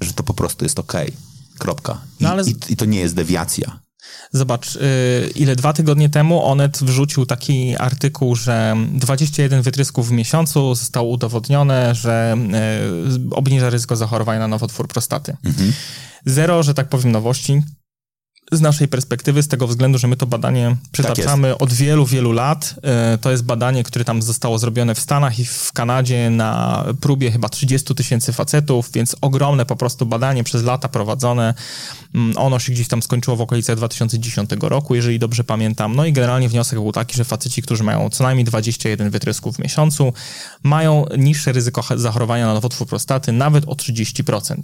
że, 0.00 0.12
to 0.12 0.22
po 0.22 0.34
prostu 0.34 0.64
jest 0.64 0.78
okej. 0.78 1.12
Kropka. 1.58 2.00
I, 2.20 2.24
No 2.24 2.30
ale 2.30 2.42
i, 2.44 2.54
I 2.68 2.76
to 2.76 2.84
nie 2.84 3.00
jest 3.00 3.14
dewiacja. 3.14 3.80
Zobacz, 4.32 4.76
y, 4.76 4.80
ile 5.34 5.56
dwa 5.56 5.72
tygodnie 5.72 6.08
temu 6.08 6.44
Onet 6.44 6.78
wrzucił 6.78 7.26
taki 7.26 7.76
artykuł, 7.78 8.36
że 8.36 8.76
21 8.92 9.62
wytrysków 9.62 10.08
w 10.08 10.12
miesiącu 10.12 10.74
zostało 10.74 11.08
udowodnione, 11.08 11.94
że 11.94 12.36
y, 13.30 13.34
obniża 13.36 13.70
ryzyko 13.70 13.96
zachorowania 13.96 14.40
na 14.40 14.48
nowotwór 14.48 14.88
prostaty. 14.88 15.36
Zero, 16.26 16.62
że 16.62 16.74
tak 16.74 16.88
powiem, 16.88 17.12
nowości. 17.12 17.62
Z 18.56 18.60
naszej 18.60 18.88
perspektywy, 18.88 19.42
z 19.42 19.48
tego 19.48 19.66
względu, 19.66 19.98
że 19.98 20.08
my 20.08 20.16
to 20.16 20.26
badanie 20.26 20.76
przytaczamy 20.92 21.58
od 21.58 21.72
wielu, 21.72 22.06
wielu 22.06 22.32
lat. 22.32 22.74
Y, 23.14 23.18
To 23.18 23.30
jest 23.30 23.44
badanie, 23.44 23.84
które 23.84 24.04
tam 24.04 24.22
zostało 24.22 24.58
zrobione 24.58 24.94
w 24.94 25.00
Stanach 25.00 25.38
i 25.38 25.44
w 25.44 25.72
Kanadzie 25.72 26.30
na 26.30 26.84
próbie 27.00 27.30
chyba 27.30 27.48
30 27.48 27.94
tysięcy 27.94 28.32
facetów, 28.32 28.90
więc 28.92 29.16
ogromne 29.20 29.66
po 29.66 29.76
prostu 29.76 30.06
badanie 30.06 30.44
przez 30.44 30.62
lata 30.62 30.88
prowadzone. 30.88 31.54
Mm, 32.14 32.38
Ono 32.38 32.58
się 32.58 32.72
gdzieś 32.72 32.88
tam 32.88 33.02
skończyło 33.02 33.36
w 33.36 33.40
okolicach 33.40 33.76
2010 33.76 34.50
roku, 34.60 34.94
jeżeli 34.94 35.18
dobrze 35.18 35.44
pamiętam. 35.44 35.96
No 35.96 36.04
i 36.04 36.12
generalnie 36.12 36.48
wniosek 36.48 36.78
był 36.78 36.92
taki, 36.92 37.16
że 37.16 37.24
faceci, 37.24 37.62
którzy 37.62 37.84
mają 37.84 38.10
co 38.10 38.24
najmniej 38.24 38.44
21 38.44 39.10
wytrysków 39.10 39.56
w 39.56 39.58
miesiącu, 39.58 40.12
mają 40.62 41.06
niższe 41.18 41.52
ryzyko 41.52 41.82
ch- 41.82 41.98
zachorowania 41.98 42.46
na 42.46 42.54
nowotwór 42.54 42.86
prostaty 42.88 43.32
nawet 43.32 43.64
o 43.64 43.72
30%. 43.74 44.60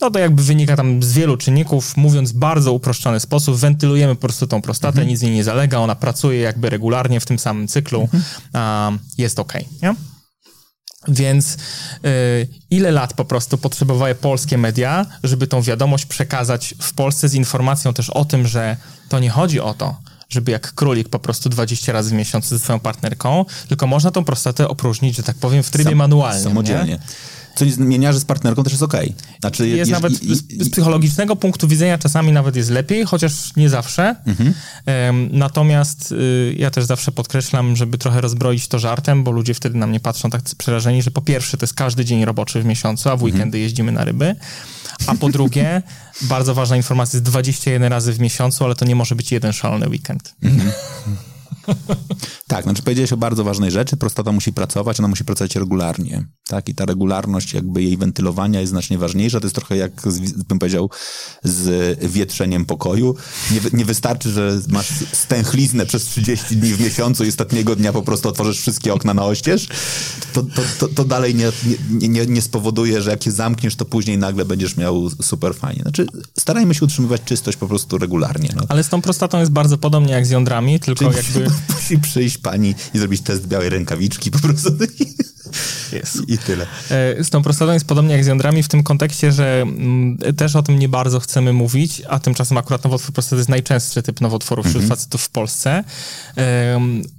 No 0.00 0.10
to 0.10 0.18
jakby 0.18 0.42
wynika 0.42 0.76
tam 0.76 1.02
z 1.02 1.12
wielu 1.12 1.36
czynników, 1.36 1.96
mówiąc 1.96 2.32
w 2.32 2.36
bardzo 2.38 2.72
uproszczony 2.72 3.20
sposób, 3.20 3.56
wentylujemy 3.56 4.14
po 4.14 4.20
prostu 4.20 4.46
tą 4.46 4.62
prostatę, 4.62 5.06
nic 5.06 5.18
z 5.18 5.22
niej 5.22 5.32
nie 5.34 5.44
zalega, 5.44 5.78
ona 5.78 5.94
pracuje 5.94 6.40
jakby 6.40 6.70
regularnie 6.70 7.20
w 7.20 7.26
tym 7.26 7.38
samym 7.38 7.68
cyklu, 7.68 8.08
a 8.52 8.92
jest 9.18 9.38
ok, 9.38 9.52
nie? 9.82 9.94
Więc 11.08 11.54
y, 11.54 12.48
ile 12.70 12.90
lat 12.90 13.14
po 13.14 13.24
prostu 13.24 13.58
potrzebowały 13.58 14.14
polskie 14.14 14.58
media, 14.58 15.06
żeby 15.22 15.46
tą 15.46 15.62
wiadomość 15.62 16.06
przekazać 16.06 16.74
w 16.80 16.92
Polsce 16.92 17.28
z 17.28 17.34
informacją 17.34 17.94
też 17.94 18.10
o 18.10 18.24
tym, 18.24 18.46
że 18.46 18.76
to 19.08 19.18
nie 19.18 19.30
chodzi 19.30 19.60
o 19.60 19.74
to, 19.74 19.96
żeby 20.28 20.52
jak 20.52 20.74
królik 20.74 21.08
po 21.08 21.18
prostu 21.18 21.48
20 21.48 21.92
razy 21.92 22.10
w 22.10 22.12
miesiącu 22.12 22.48
ze 22.48 22.58
swoją 22.58 22.80
partnerką, 22.80 23.44
tylko 23.68 23.86
można 23.86 24.10
tą 24.10 24.24
prostatę 24.24 24.68
opróżnić, 24.68 25.16
że 25.16 25.22
tak 25.22 25.36
powiem, 25.36 25.62
w 25.62 25.70
trybie 25.70 25.90
Sam- 25.90 25.98
manualnym. 25.98 26.44
Samodzielnie. 26.44 26.92
Nie? 26.92 26.98
Co 27.54 27.64
nie 27.64 27.72
zmienia, 27.72 28.12
że 28.12 28.20
z 28.20 28.24
partnerką 28.24 28.62
też 28.64 28.72
jest 28.72 28.82
okej. 28.82 29.14
Znaczy, 29.40 29.68
Jest 29.68 29.90
jeż- 29.90 29.92
nawet 29.94 30.22
i- 30.22 30.34
z, 30.34 30.42
z 30.66 30.70
psychologicznego 30.70 31.36
punktu 31.36 31.68
widzenia 31.68 31.98
czasami 31.98 32.32
nawet 32.32 32.56
jest 32.56 32.70
lepiej, 32.70 33.04
chociaż 33.04 33.56
nie 33.56 33.68
zawsze. 33.70 34.16
Em, 34.86 35.28
natomiast 35.32 36.12
y, 36.12 36.54
ja 36.58 36.70
też 36.70 36.84
zawsze 36.84 37.12
podkreślam, 37.12 37.76
żeby 37.76 37.98
trochę 37.98 38.20
rozbroić 38.20 38.68
to 38.68 38.78
żartem, 38.78 39.24
bo 39.24 39.30
ludzie 39.30 39.54
wtedy 39.54 39.78
na 39.78 39.86
mnie 39.86 40.00
patrzą 40.00 40.30
tak 40.30 40.42
przerażeni, 40.58 41.02
że 41.02 41.10
po 41.10 41.22
pierwsze 41.22 41.56
to 41.56 41.64
jest 41.64 41.74
każdy 41.74 42.04
dzień 42.04 42.24
roboczy 42.24 42.62
w 42.62 42.64
miesiącu, 42.64 43.08
a 43.10 43.16
w 43.16 43.22
weekendy 43.22 43.58
jeździmy 43.58 43.92
na 43.92 44.04
ryby. 44.04 44.36
A 45.06 45.14
po 45.14 45.28
drugie, 45.28 45.82
bardzo 46.22 46.54
ważna 46.54 46.76
informacja, 46.76 47.16
jest 47.16 47.24
21 47.30 47.82
razy 47.82 48.12
w 48.12 48.20
miesiącu, 48.20 48.64
ale 48.64 48.74
to 48.74 48.84
nie 48.84 48.94
może 48.96 49.14
być 49.14 49.32
jeden 49.32 49.52
szalony 49.52 49.88
weekend. 49.88 50.34
Tak, 52.46 52.64
znaczy 52.64 52.82
powiedziałeś 52.82 53.12
o 53.12 53.16
bardzo 53.16 53.44
ważnej 53.44 53.70
rzeczy, 53.70 53.96
prostata 53.96 54.32
musi 54.32 54.52
pracować, 54.52 55.00
ona 55.00 55.08
musi 55.08 55.24
pracować 55.24 55.56
regularnie, 55.56 56.26
tak, 56.48 56.68
i 56.68 56.74
ta 56.74 56.84
regularność 56.84 57.54
jakby 57.54 57.82
jej 57.82 57.96
wentylowania 57.96 58.60
jest 58.60 58.70
znacznie 58.70 58.98
ważniejsza, 58.98 59.40
to 59.40 59.46
jest 59.46 59.56
trochę 59.56 59.76
jak, 59.76 59.92
z, 60.06 60.42
bym 60.42 60.58
powiedział, 60.58 60.90
z 61.44 61.98
wietrzeniem 62.12 62.64
pokoju. 62.64 63.16
Nie, 63.50 63.60
nie 63.72 63.84
wystarczy, 63.84 64.30
że 64.30 64.60
masz 64.68 64.88
stęchliznę 65.12 65.86
przez 65.86 66.04
30 66.04 66.56
dni 66.56 66.74
w 66.74 66.80
miesiącu 66.80 67.24
i 67.24 67.28
ostatniego 67.28 67.76
dnia 67.76 67.92
po 67.92 68.02
prostu 68.02 68.28
otworzysz 68.28 68.60
wszystkie 68.60 68.94
okna 68.94 69.14
na 69.14 69.24
oścież, 69.24 69.68
to, 70.32 70.42
to, 70.42 70.62
to, 70.78 70.88
to 70.88 71.04
dalej 71.04 71.34
nie, 71.34 71.52
nie, 71.90 72.08
nie, 72.08 72.26
nie 72.26 72.42
spowoduje, 72.42 73.02
że 73.02 73.10
jak 73.10 73.26
je 73.26 73.32
zamkniesz, 73.32 73.76
to 73.76 73.84
później 73.84 74.18
nagle 74.18 74.44
będziesz 74.44 74.76
miał 74.76 75.10
super 75.10 75.54
fajnie. 75.54 75.82
Znaczy, 75.82 76.06
starajmy 76.38 76.74
się 76.74 76.84
utrzymywać 76.84 77.22
czystość 77.24 77.58
po 77.58 77.68
prostu 77.68 77.98
regularnie. 77.98 78.48
No. 78.56 78.62
Ale 78.68 78.84
z 78.84 78.88
tą 78.88 79.02
prostatą 79.02 79.38
jest 79.38 79.52
bardzo 79.52 79.78
podobnie 79.78 80.12
jak 80.12 80.26
z 80.26 80.30
jądrami, 80.30 80.80
tylko 80.80 81.12
Czyli 81.12 81.16
jakby... 81.16 81.49
musi 81.74 81.98
przyjść 81.98 82.38
pani 82.38 82.74
i 82.94 82.98
zrobić 82.98 83.20
test 83.20 83.46
białej 83.46 83.68
rękawiczki 83.70 84.30
po 84.30 84.38
prostu. 84.38 84.70
Jest. 85.92 86.28
I 86.28 86.38
tyle. 86.38 86.66
E, 86.90 87.24
Z 87.24 87.30
tą 87.30 87.42
prostatą 87.42 87.72
jest 87.72 87.86
podobnie 87.86 88.12
jak 88.14 88.24
z 88.24 88.26
jądrami 88.26 88.62
w 88.62 88.68
tym 88.68 88.82
kontekście, 88.82 89.32
że 89.32 89.60
mm, 89.62 90.18
też 90.36 90.56
o 90.56 90.62
tym 90.62 90.78
nie 90.78 90.88
bardzo 90.88 91.20
chcemy 91.20 91.52
mówić, 91.52 92.02
a 92.08 92.18
tymczasem 92.18 92.58
akurat 92.58 92.84
nowotwór 92.84 93.14
prostaty 93.14 93.36
jest 93.36 93.48
najczęstszy 93.48 94.02
typ 94.02 94.20
nowotworów 94.20 94.66
wśród 94.66 94.84
facetów 94.84 95.22
w 95.22 95.28
Polsce. 95.28 95.84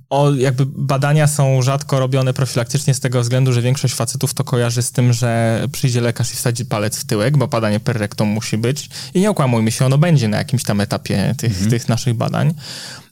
O, 0.09 0.32
jakby 0.32 0.65
badania 0.65 1.28
są 1.28 1.61
rzadko 1.61 1.99
robione 1.99 2.34
profilaktycznie 2.34 2.93
z 2.93 2.99
tego 2.99 3.22
względu, 3.22 3.53
że 3.53 3.61
większość 3.61 3.93
facetów 3.93 4.34
to 4.34 4.43
kojarzy 4.43 4.82
z 4.82 4.91
tym, 4.91 5.13
że 5.13 5.63
przyjdzie 5.72 6.01
lekarz 6.01 6.34
i 6.34 6.36
wsadzi 6.36 6.65
palec 6.65 6.97
w 6.97 7.05
tyłek, 7.05 7.38
bo 7.38 7.47
badanie 7.47 7.80
per 7.80 7.97
rectum 7.97 8.28
musi 8.28 8.57
być. 8.57 8.89
I 9.13 9.19
nie 9.19 9.30
okłamujmy 9.30 9.72
się, 9.72 9.86
ono 9.86 9.97
będzie 9.97 10.28
na 10.28 10.38
jakimś 10.38 10.63
tam 10.63 10.82
etapie 10.82 11.36
tych, 11.38 11.69
tych 11.69 11.89
naszych 11.89 12.13
badań. 12.13 12.53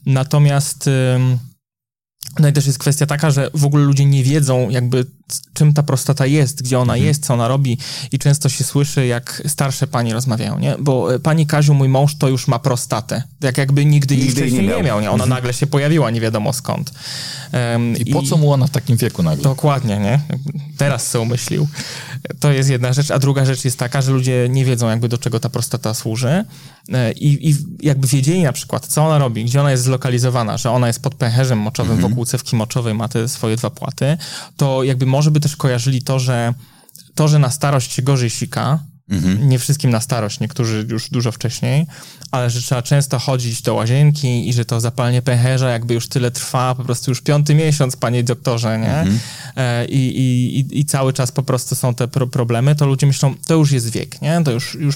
Natomiast... 0.06 0.90
no 2.38 2.48
i 2.48 2.52
też 2.52 2.66
jest 2.66 2.78
kwestia 2.78 3.06
taka, 3.06 3.30
że 3.30 3.50
w 3.54 3.64
ogóle 3.64 3.84
ludzie 3.84 4.04
nie 4.04 4.24
wiedzą 4.24 4.68
jakby 4.70 5.06
czym 5.52 5.72
ta 5.72 5.82
prostata 5.82 6.26
jest, 6.26 6.62
gdzie 6.62 6.78
ona 6.78 6.96
jest, 6.96 7.26
co 7.26 7.34
ona 7.34 7.48
robi 7.48 7.78
i 8.12 8.18
często 8.18 8.48
się 8.48 8.64
słyszy, 8.64 9.06
jak 9.06 9.42
starsze 9.46 9.86
panie 9.86 10.12
rozmawiają, 10.12 10.58
nie? 10.58 10.76
Bo 10.80 11.14
e, 11.14 11.18
pani 11.18 11.46
Kaziu, 11.46 11.74
mój 11.74 11.88
mąż 11.88 12.14
to 12.14 12.28
już 12.28 12.48
ma 12.48 12.58
prostatę. 12.58 13.22
Jak 13.40 13.58
jakby 13.58 13.84
nigdy, 13.84 14.16
Nigdy 14.16 14.40
jej 14.40 14.52
nie 14.52 14.62
nie 14.62 14.68
miał. 14.68 14.82
miał, 14.82 15.00
nie? 15.00 15.10
Ona 15.10 15.26
nagle 15.26 15.52
się 15.52 15.66
pojawiła, 15.66 16.10
nie 16.10 16.20
wiadomo 16.20 16.52
skąd. 16.52 16.92
Em, 17.52 17.96
I 17.96 18.12
po 18.12 18.22
co 18.22 18.36
mu 18.36 18.52
ona 18.52 18.66
w 18.66 18.70
takim 18.70 18.96
wieku 18.96 19.22
nagle? 19.22 19.44
Dokładnie, 19.44 19.98
nie? 19.98 20.20
Teraz 20.76 21.06
sobie 21.06 21.22
umyślił. 21.22 21.68
To 22.40 22.52
jest 22.52 22.70
jedna 22.70 22.92
rzecz, 22.92 23.10
a 23.10 23.18
druga 23.18 23.44
rzecz 23.44 23.64
jest 23.64 23.78
taka, 23.78 24.02
że 24.02 24.12
ludzie 24.12 24.46
nie 24.50 24.64
wiedzą 24.64 24.88
jakby 24.88 25.08
do 25.08 25.18
czego 25.18 25.40
ta 25.40 25.48
prostata 25.48 25.94
służy 25.94 26.44
E, 26.92 27.12
i, 27.12 27.50
i 27.50 27.56
jakby 27.82 28.06
wiedzieli 28.08 28.42
na 28.42 28.52
przykład, 28.52 28.86
co 28.86 29.06
ona 29.06 29.18
robi, 29.18 29.44
gdzie 29.44 29.60
ona 29.60 29.70
jest 29.70 29.82
zlokalizowana, 29.82 30.58
że 30.58 30.70
ona 30.70 30.86
jest 30.86 31.02
pod 31.02 31.14
pęcherzem 31.14 31.58
moczowym, 31.58 31.96
wokół 31.96 32.24
cewki 32.24 32.56
moczowej 32.56 32.94
ma 32.94 33.08
te 33.08 33.28
swoje 33.28 33.56
dwa 33.56 33.70
płaty, 33.70 34.18
to 34.56 34.82
jakby 34.84 35.06
może 35.06 35.19
by 35.28 35.40
też 35.40 35.56
kojarzyli 35.56 36.02
to, 36.02 36.18
że 36.18 36.54
to, 37.14 37.28
że 37.28 37.38
na 37.38 37.50
starość 37.50 37.92
się 37.92 38.02
gorzej 38.02 38.30
sika, 38.30 38.78
Nie 39.40 39.58
wszystkim 39.58 39.90
na 39.90 40.00
starość, 40.00 40.40
niektórzy 40.40 40.86
już 40.90 41.10
dużo 41.10 41.32
wcześniej, 41.32 41.86
ale 42.30 42.50
że 42.50 42.62
trzeba 42.62 42.82
często 42.82 43.18
chodzić 43.18 43.62
do 43.62 43.74
łazienki 43.74 44.48
i 44.48 44.52
że 44.52 44.64
to 44.64 44.80
zapalenie 44.80 45.22
pęcherza 45.22 45.70
jakby 45.70 45.94
już 45.94 46.08
tyle 46.08 46.30
trwa, 46.30 46.74
po 46.74 46.84
prostu 46.84 47.10
już 47.10 47.20
piąty 47.20 47.54
miesiąc, 47.54 47.96
panie 47.96 48.24
doktorze, 48.24 48.78
nie? 48.78 49.06
E, 49.56 49.86
I, 49.86 50.18
i, 50.58 50.80
I 50.80 50.84
cały 50.84 51.12
czas 51.12 51.32
po 51.32 51.42
prostu 51.42 51.74
są 51.74 51.94
te 51.94 52.08
pro 52.08 52.26
problemy, 52.26 52.74
to 52.74 52.86
ludzie 52.86 53.06
myślą, 53.06 53.34
to 53.46 53.54
już 53.54 53.72
jest 53.72 53.90
wiek, 53.90 54.22
nie? 54.22 54.42
To 54.44 54.50
już, 54.50 54.74
już 54.74 54.94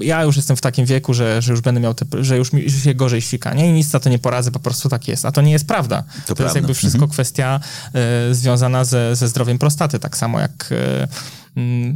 ja 0.00 0.22
już 0.22 0.36
jestem 0.36 0.56
w 0.56 0.60
takim 0.60 0.86
wieku, 0.86 1.14
że, 1.14 1.42
że 1.42 1.52
już 1.52 1.60
będę 1.60 1.80
miał, 1.80 1.94
te, 1.94 2.24
że 2.24 2.38
już 2.38 2.52
mi 2.52 2.70
się 2.70 2.94
gorzej 2.94 3.22
ścika, 3.22 3.54
nie? 3.54 3.68
I 3.68 3.72
nic 3.72 3.92
na 3.92 4.00
to 4.00 4.10
nie 4.10 4.18
poradzę, 4.18 4.50
po 4.50 4.60
prostu 4.60 4.88
tak 4.88 5.08
jest. 5.08 5.24
A 5.24 5.32
to 5.32 5.42
nie 5.42 5.52
jest 5.52 5.66
prawda. 5.66 6.02
To, 6.02 6.08
to 6.08 6.24
prawda. 6.26 6.44
jest 6.44 6.56
jakby 6.56 6.74
wszystko 6.74 7.08
kwestia 7.08 7.60
e, 7.94 8.34
związana 8.34 8.84
ze, 8.84 9.16
ze 9.16 9.28
zdrowiem 9.28 9.58
prostaty, 9.58 9.98
tak 9.98 10.16
samo 10.16 10.40
jak 10.40 10.68
m, 10.70 11.08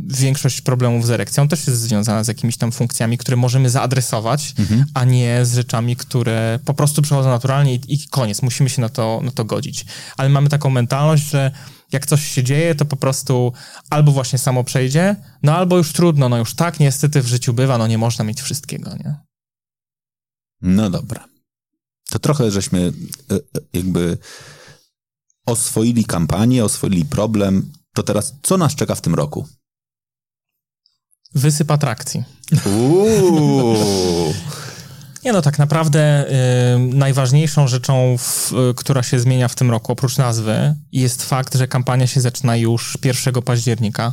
większość 0.06 0.60
problemów 0.60 1.06
z 1.06 1.10
erekcją 1.10 1.48
też 1.48 1.66
jest 1.66 1.80
związana 1.80 2.24
z 2.24 2.28
jakimiś 2.28 2.56
tam 2.56 2.72
funkcjami, 2.72 3.18
które 3.18 3.36
możemy 3.36 3.70
zaadresować, 3.70 4.54
a 4.94 5.04
nie 5.04 5.44
z 5.44 5.54
rzeczami, 5.54 5.96
które 5.96 6.58
po 6.64 6.74
prostu 6.74 7.02
przychodzą 7.02 7.30
naturalnie 7.30 7.74
i, 7.74 7.94
i 7.94 8.08
koniec. 8.08 8.42
Musimy 8.42 8.70
się 8.70 8.80
na 8.80 8.88
to, 8.88 9.20
na 9.24 9.30
to 9.30 9.44
godzić. 9.44 9.84
Ale 10.16 10.28
mamy 10.28 10.48
taką 10.48 10.70
mentalność, 10.70 11.30
że 11.30 11.50
jak 11.92 12.06
coś 12.06 12.26
się 12.26 12.44
dzieje, 12.44 12.74
to 12.74 12.84
po 12.84 12.96
prostu 12.96 13.52
albo 13.90 14.12
właśnie 14.12 14.38
samo 14.38 14.64
przejdzie, 14.64 15.16
no 15.42 15.56
albo 15.56 15.76
już 15.76 15.92
trudno, 15.92 16.28
no 16.28 16.38
już 16.38 16.54
tak 16.54 16.80
niestety 16.80 17.22
w 17.22 17.26
życiu 17.26 17.54
bywa, 17.54 17.78
no 17.78 17.86
nie 17.86 17.98
można 17.98 18.24
mieć 18.24 18.42
wszystkiego, 18.42 18.90
nie? 18.96 19.16
No 20.62 20.90
dobra. 20.90 21.24
To 22.10 22.18
trochę 22.18 22.50
żeśmy 22.50 22.92
e, 23.30 23.34
e, 23.34 23.40
jakby 23.72 24.18
oswoili 25.46 26.04
kampanię, 26.04 26.64
oswoili 26.64 27.04
problem. 27.04 27.72
To 27.94 28.02
teraz 28.02 28.34
co 28.42 28.56
nas 28.56 28.74
czeka 28.74 28.94
w 28.94 29.00
tym 29.00 29.14
roku? 29.14 29.46
Wysyp 31.34 31.70
atrakcji. 31.70 32.24
Nie 35.24 35.32
no, 35.32 35.42
tak 35.42 35.58
naprawdę 35.58 36.26
y, 36.74 36.78
najważniejszą 36.78 37.68
rzeczą, 37.68 38.16
w, 38.18 38.52
y, 38.52 38.74
która 38.74 39.02
się 39.02 39.20
zmienia 39.20 39.48
w 39.48 39.54
tym 39.54 39.70
roku, 39.70 39.92
oprócz 39.92 40.18
nazwy, 40.18 40.74
jest 40.92 41.22
fakt, 41.24 41.56
że 41.56 41.68
kampania 41.68 42.06
się 42.06 42.20
zaczyna 42.20 42.56
już 42.56 42.98
1 43.04 43.42
października. 43.42 44.12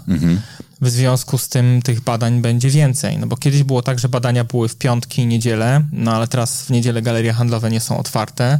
W 0.82 0.90
związku 0.90 1.38
z 1.38 1.50
tym 1.50 1.82
tych 1.82 2.02
badań 2.02 2.42
będzie 2.42 2.70
więcej. 2.70 3.18
No 3.18 3.28
bo 3.28 3.38
kiedyś 3.38 3.64
było 3.64 3.82
tak, 3.82 4.00
że 4.00 4.10
badania 4.10 4.44
były 4.44 4.68
w 4.68 4.76
piątki 4.76 5.22
i 5.22 5.26
niedzielę, 5.26 5.84
no 5.92 6.12
ale 6.12 6.28
teraz 6.28 6.64
w 6.64 6.70
niedzielę 6.70 7.02
galerie 7.02 7.34
handlowe 7.34 7.72
nie 7.72 7.80
są 7.80 7.98
otwarte, 7.98 8.60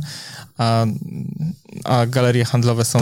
a, 0.60 0.86
a 1.84 2.06
galerie 2.06 2.46
handlowe 2.46 2.86
są 2.86 3.00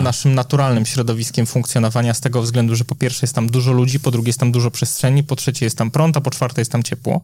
naszym 0.00 0.34
naturalnym 0.34 0.86
środowiskiem 0.86 1.46
funkcjonowania 1.46 2.14
z 2.14 2.20
tego 2.20 2.42
względu, 2.42 2.76
że 2.76 2.84
po 2.84 2.94
pierwsze 2.94 3.20
jest 3.22 3.34
tam 3.34 3.50
dużo 3.50 3.72
ludzi, 3.72 4.00
po 4.00 4.10
drugie 4.10 4.28
jest 4.28 4.38
tam 4.38 4.52
dużo 4.52 4.70
przestrzeni, 4.70 5.22
po 5.24 5.36
trzecie 5.36 5.66
jest 5.66 5.78
tam 5.78 5.90
prąd, 5.90 6.16
a 6.16 6.20
po 6.20 6.30
czwarte 6.30 6.60
jest 6.60 6.72
tam 6.72 6.82
ciepło 6.82 7.20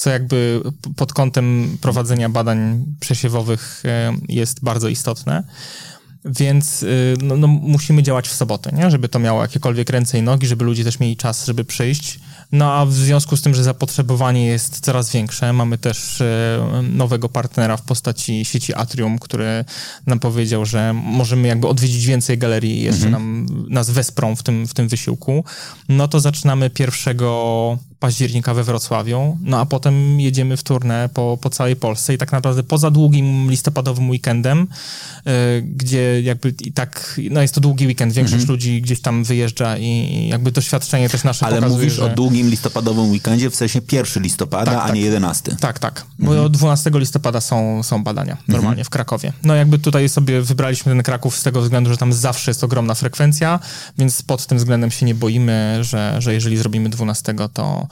co 0.00 0.10
jakby 0.10 0.60
pod 0.96 1.12
kątem 1.12 1.78
prowadzenia 1.80 2.28
badań 2.28 2.84
przesiewowych 3.00 3.82
e, 3.84 4.12
jest 4.28 4.64
bardzo 4.64 4.88
istotne. 4.88 5.42
Więc 6.24 6.82
y, 6.82 7.14
no, 7.22 7.36
no, 7.36 7.46
musimy 7.46 8.02
działać 8.02 8.28
w 8.28 8.32
sobotę, 8.32 8.72
nie? 8.72 8.90
żeby 8.90 9.08
to 9.08 9.18
miało 9.18 9.42
jakiekolwiek 9.42 9.90
ręce 9.90 10.18
i 10.18 10.22
nogi, 10.22 10.46
żeby 10.46 10.64
ludzie 10.64 10.84
też 10.84 11.00
mieli 11.00 11.16
czas, 11.16 11.46
żeby 11.46 11.64
przyjść. 11.64 12.20
No 12.52 12.72
a 12.72 12.86
w 12.86 12.92
związku 12.92 13.36
z 13.36 13.42
tym, 13.42 13.54
że 13.54 13.64
zapotrzebowanie 13.64 14.46
jest 14.46 14.80
coraz 14.80 15.12
większe, 15.12 15.52
mamy 15.52 15.78
też 15.78 16.20
e, 16.20 16.82
nowego 16.82 17.28
partnera 17.28 17.76
w 17.76 17.82
postaci 17.82 18.44
sieci 18.44 18.74
Atrium, 18.74 19.18
który 19.18 19.64
nam 20.06 20.18
powiedział, 20.18 20.66
że 20.66 20.92
możemy 20.94 21.48
jakby 21.48 21.68
odwiedzić 21.68 22.06
więcej 22.06 22.38
galerii. 22.38 22.78
I 22.78 22.82
jeszcze 22.82 23.10
nam, 23.10 23.46
nas 23.68 23.90
wesprą 23.90 24.36
w 24.36 24.42
tym, 24.42 24.66
w 24.66 24.74
tym 24.74 24.88
wysiłku. 24.88 25.44
No 25.88 26.08
to 26.08 26.20
zaczynamy 26.20 26.70
1 26.78 27.18
października 28.00 28.54
we 28.54 28.64
Wrocławiu, 28.64 29.38
no 29.42 29.60
a 29.60 29.66
potem 29.66 30.20
jedziemy 30.20 30.56
w 30.56 30.62
turnę 30.62 31.08
po, 31.14 31.38
po 31.40 31.50
całej 31.50 31.76
Polsce 31.76 32.14
i 32.14 32.18
tak 32.18 32.32
naprawdę 32.32 32.62
poza 32.62 32.90
długim 32.90 33.50
listopadowym 33.50 34.10
weekendem, 34.10 34.62
y, 34.62 35.62
gdzie 35.62 36.20
jakby 36.22 36.54
i 36.64 36.72
tak, 36.72 37.20
no 37.30 37.42
jest 37.42 37.54
to 37.54 37.60
długi 37.60 37.86
weekend, 37.86 38.12
większość 38.12 38.48
ludzi 38.48 38.82
gdzieś 38.82 39.00
tam 39.00 39.24
wyjeżdża 39.24 39.78
i, 39.78 39.84
i 39.84 40.28
jakby 40.28 40.52
doświadczenie 40.52 41.08
też 41.08 41.24
nasze 41.24 41.46
Ale 41.46 41.56
pokazuje, 41.56 41.78
mówisz 41.78 41.92
że... 41.92 42.04
o 42.04 42.08
długim 42.08 42.39
listopadowym 42.48 43.10
weekendzie, 43.10 43.50
w 43.50 43.54
sensie 43.56 43.80
1 43.92 44.22
listopada, 44.22 44.72
Tak, 44.72 44.80
a 44.80 44.86
tak. 44.86 44.94
nie 44.94 45.00
11. 45.00 45.56
Tak, 45.60 45.78
tak. 45.78 46.04
Bo 46.18 46.48
12 46.48 46.90
listopada 46.94 47.40
są, 47.40 47.82
są 47.82 48.04
badania 48.04 48.36
normalnie 48.48 48.84
w 48.84 48.90
Krakowie. 48.90 49.32
No 49.42 49.54
jakby 49.54 49.78
tutaj 49.78 50.08
sobie 50.08 50.42
wybraliśmy 50.42 50.92
ten 50.92 51.02
Kraków 51.02 51.36
z 51.36 51.42
tego 51.42 51.62
względu, 51.62 51.90
że 51.90 51.96
tam 51.96 52.12
zawsze 52.12 52.50
jest 52.50 52.64
ogromna 52.64 52.94
frekwencja, 52.94 53.58
więc 53.98 54.22
pod 54.22 54.46
tym 54.46 54.58
względem 54.58 54.90
się 54.90 55.06
nie 55.06 55.14
boimy, 55.14 55.78
że, 55.80 56.16
że 56.18 56.34
jeżeli 56.34 56.56
zrobimy 56.56 56.88
12, 56.88 57.34
to, 57.52 57.86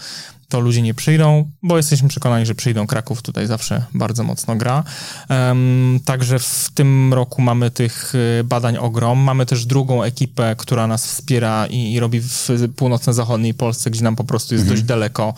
to 0.48 0.60
ludzie 0.60 0.82
nie 0.82 0.94
przyjdą, 0.94 1.50
bo 1.62 1.76
jesteśmy 1.76 2.08
przekonani, 2.08 2.46
że 2.46 2.54
przyjdą. 2.54 2.86
Kraków 2.86 3.22
tutaj 3.22 3.46
zawsze 3.46 3.84
bardzo 3.94 4.24
mocno 4.24 4.56
gra. 4.56 4.84
Em, 5.28 6.00
także 6.04 6.38
w 6.38 6.70
tym 6.74 7.14
roku 7.14 7.42
mamy 7.42 7.70
tych 7.70 8.14
y, 8.14 8.44
badań 8.44 8.76
ogrom. 8.76 9.18
Mamy 9.18 9.46
też 9.46 9.66
drugą 9.66 10.02
ekipę, 10.02 10.54
która 10.58 10.86
nas 10.86 11.06
wspiera 11.06 11.66
i, 11.66 11.92
i 11.92 12.00
robi 12.00 12.20
w 12.20 12.48
północno-zachodniej 12.76 13.54
Polsce, 13.54 13.90
gdzie 13.90 14.04
nam 14.04 14.16
po 14.16 14.24
prostu 14.24 14.54
jest 14.54 14.68
dość 14.68 14.82
daleko 14.82 15.34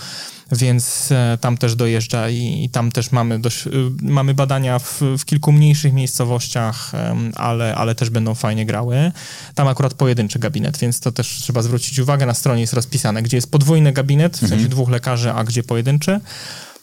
więc 0.53 1.13
e, 1.13 1.39
tam 1.41 1.57
też 1.57 1.75
dojeżdża 1.75 2.29
i, 2.29 2.65
i 2.65 2.71
tam 2.71 2.93
też 2.93 3.13
mamy, 3.13 3.39
dość, 3.39 3.67
y, 3.67 3.71
mamy 4.03 4.35
badania 4.35 4.79
w, 4.79 5.01
w 5.19 5.25
kilku 5.25 5.53
mniejszych 5.53 5.93
miejscowościach, 5.93 6.93
ale, 7.35 7.75
ale 7.75 7.95
też 7.95 8.11
będą 8.11 8.35
fajnie 8.35 8.67
grały. 8.67 9.13
Tam 9.55 9.69
akurat 9.69 9.95
pojedynczy 9.95 10.39
gabinet, 10.39 10.79
więc 10.79 11.01
to 11.01 11.13
też 11.13 11.29
trzeba 11.29 11.63
zwrócić 11.63 11.99
uwagę. 11.99 12.27
Na 12.27 12.35
stronie 12.35 12.61
jest 12.61 12.73
rozpisane, 12.73 13.23
gdzie 13.23 13.37
jest 13.37 13.51
podwójny 13.51 13.93
gabinet, 13.93 14.37
w 14.37 14.49
sensie 14.49 14.69
dwóch 14.69 14.89
lekarzy, 14.89 15.33
a 15.33 15.45
gdzie 15.45 15.63
pojedynczy. 15.63 16.21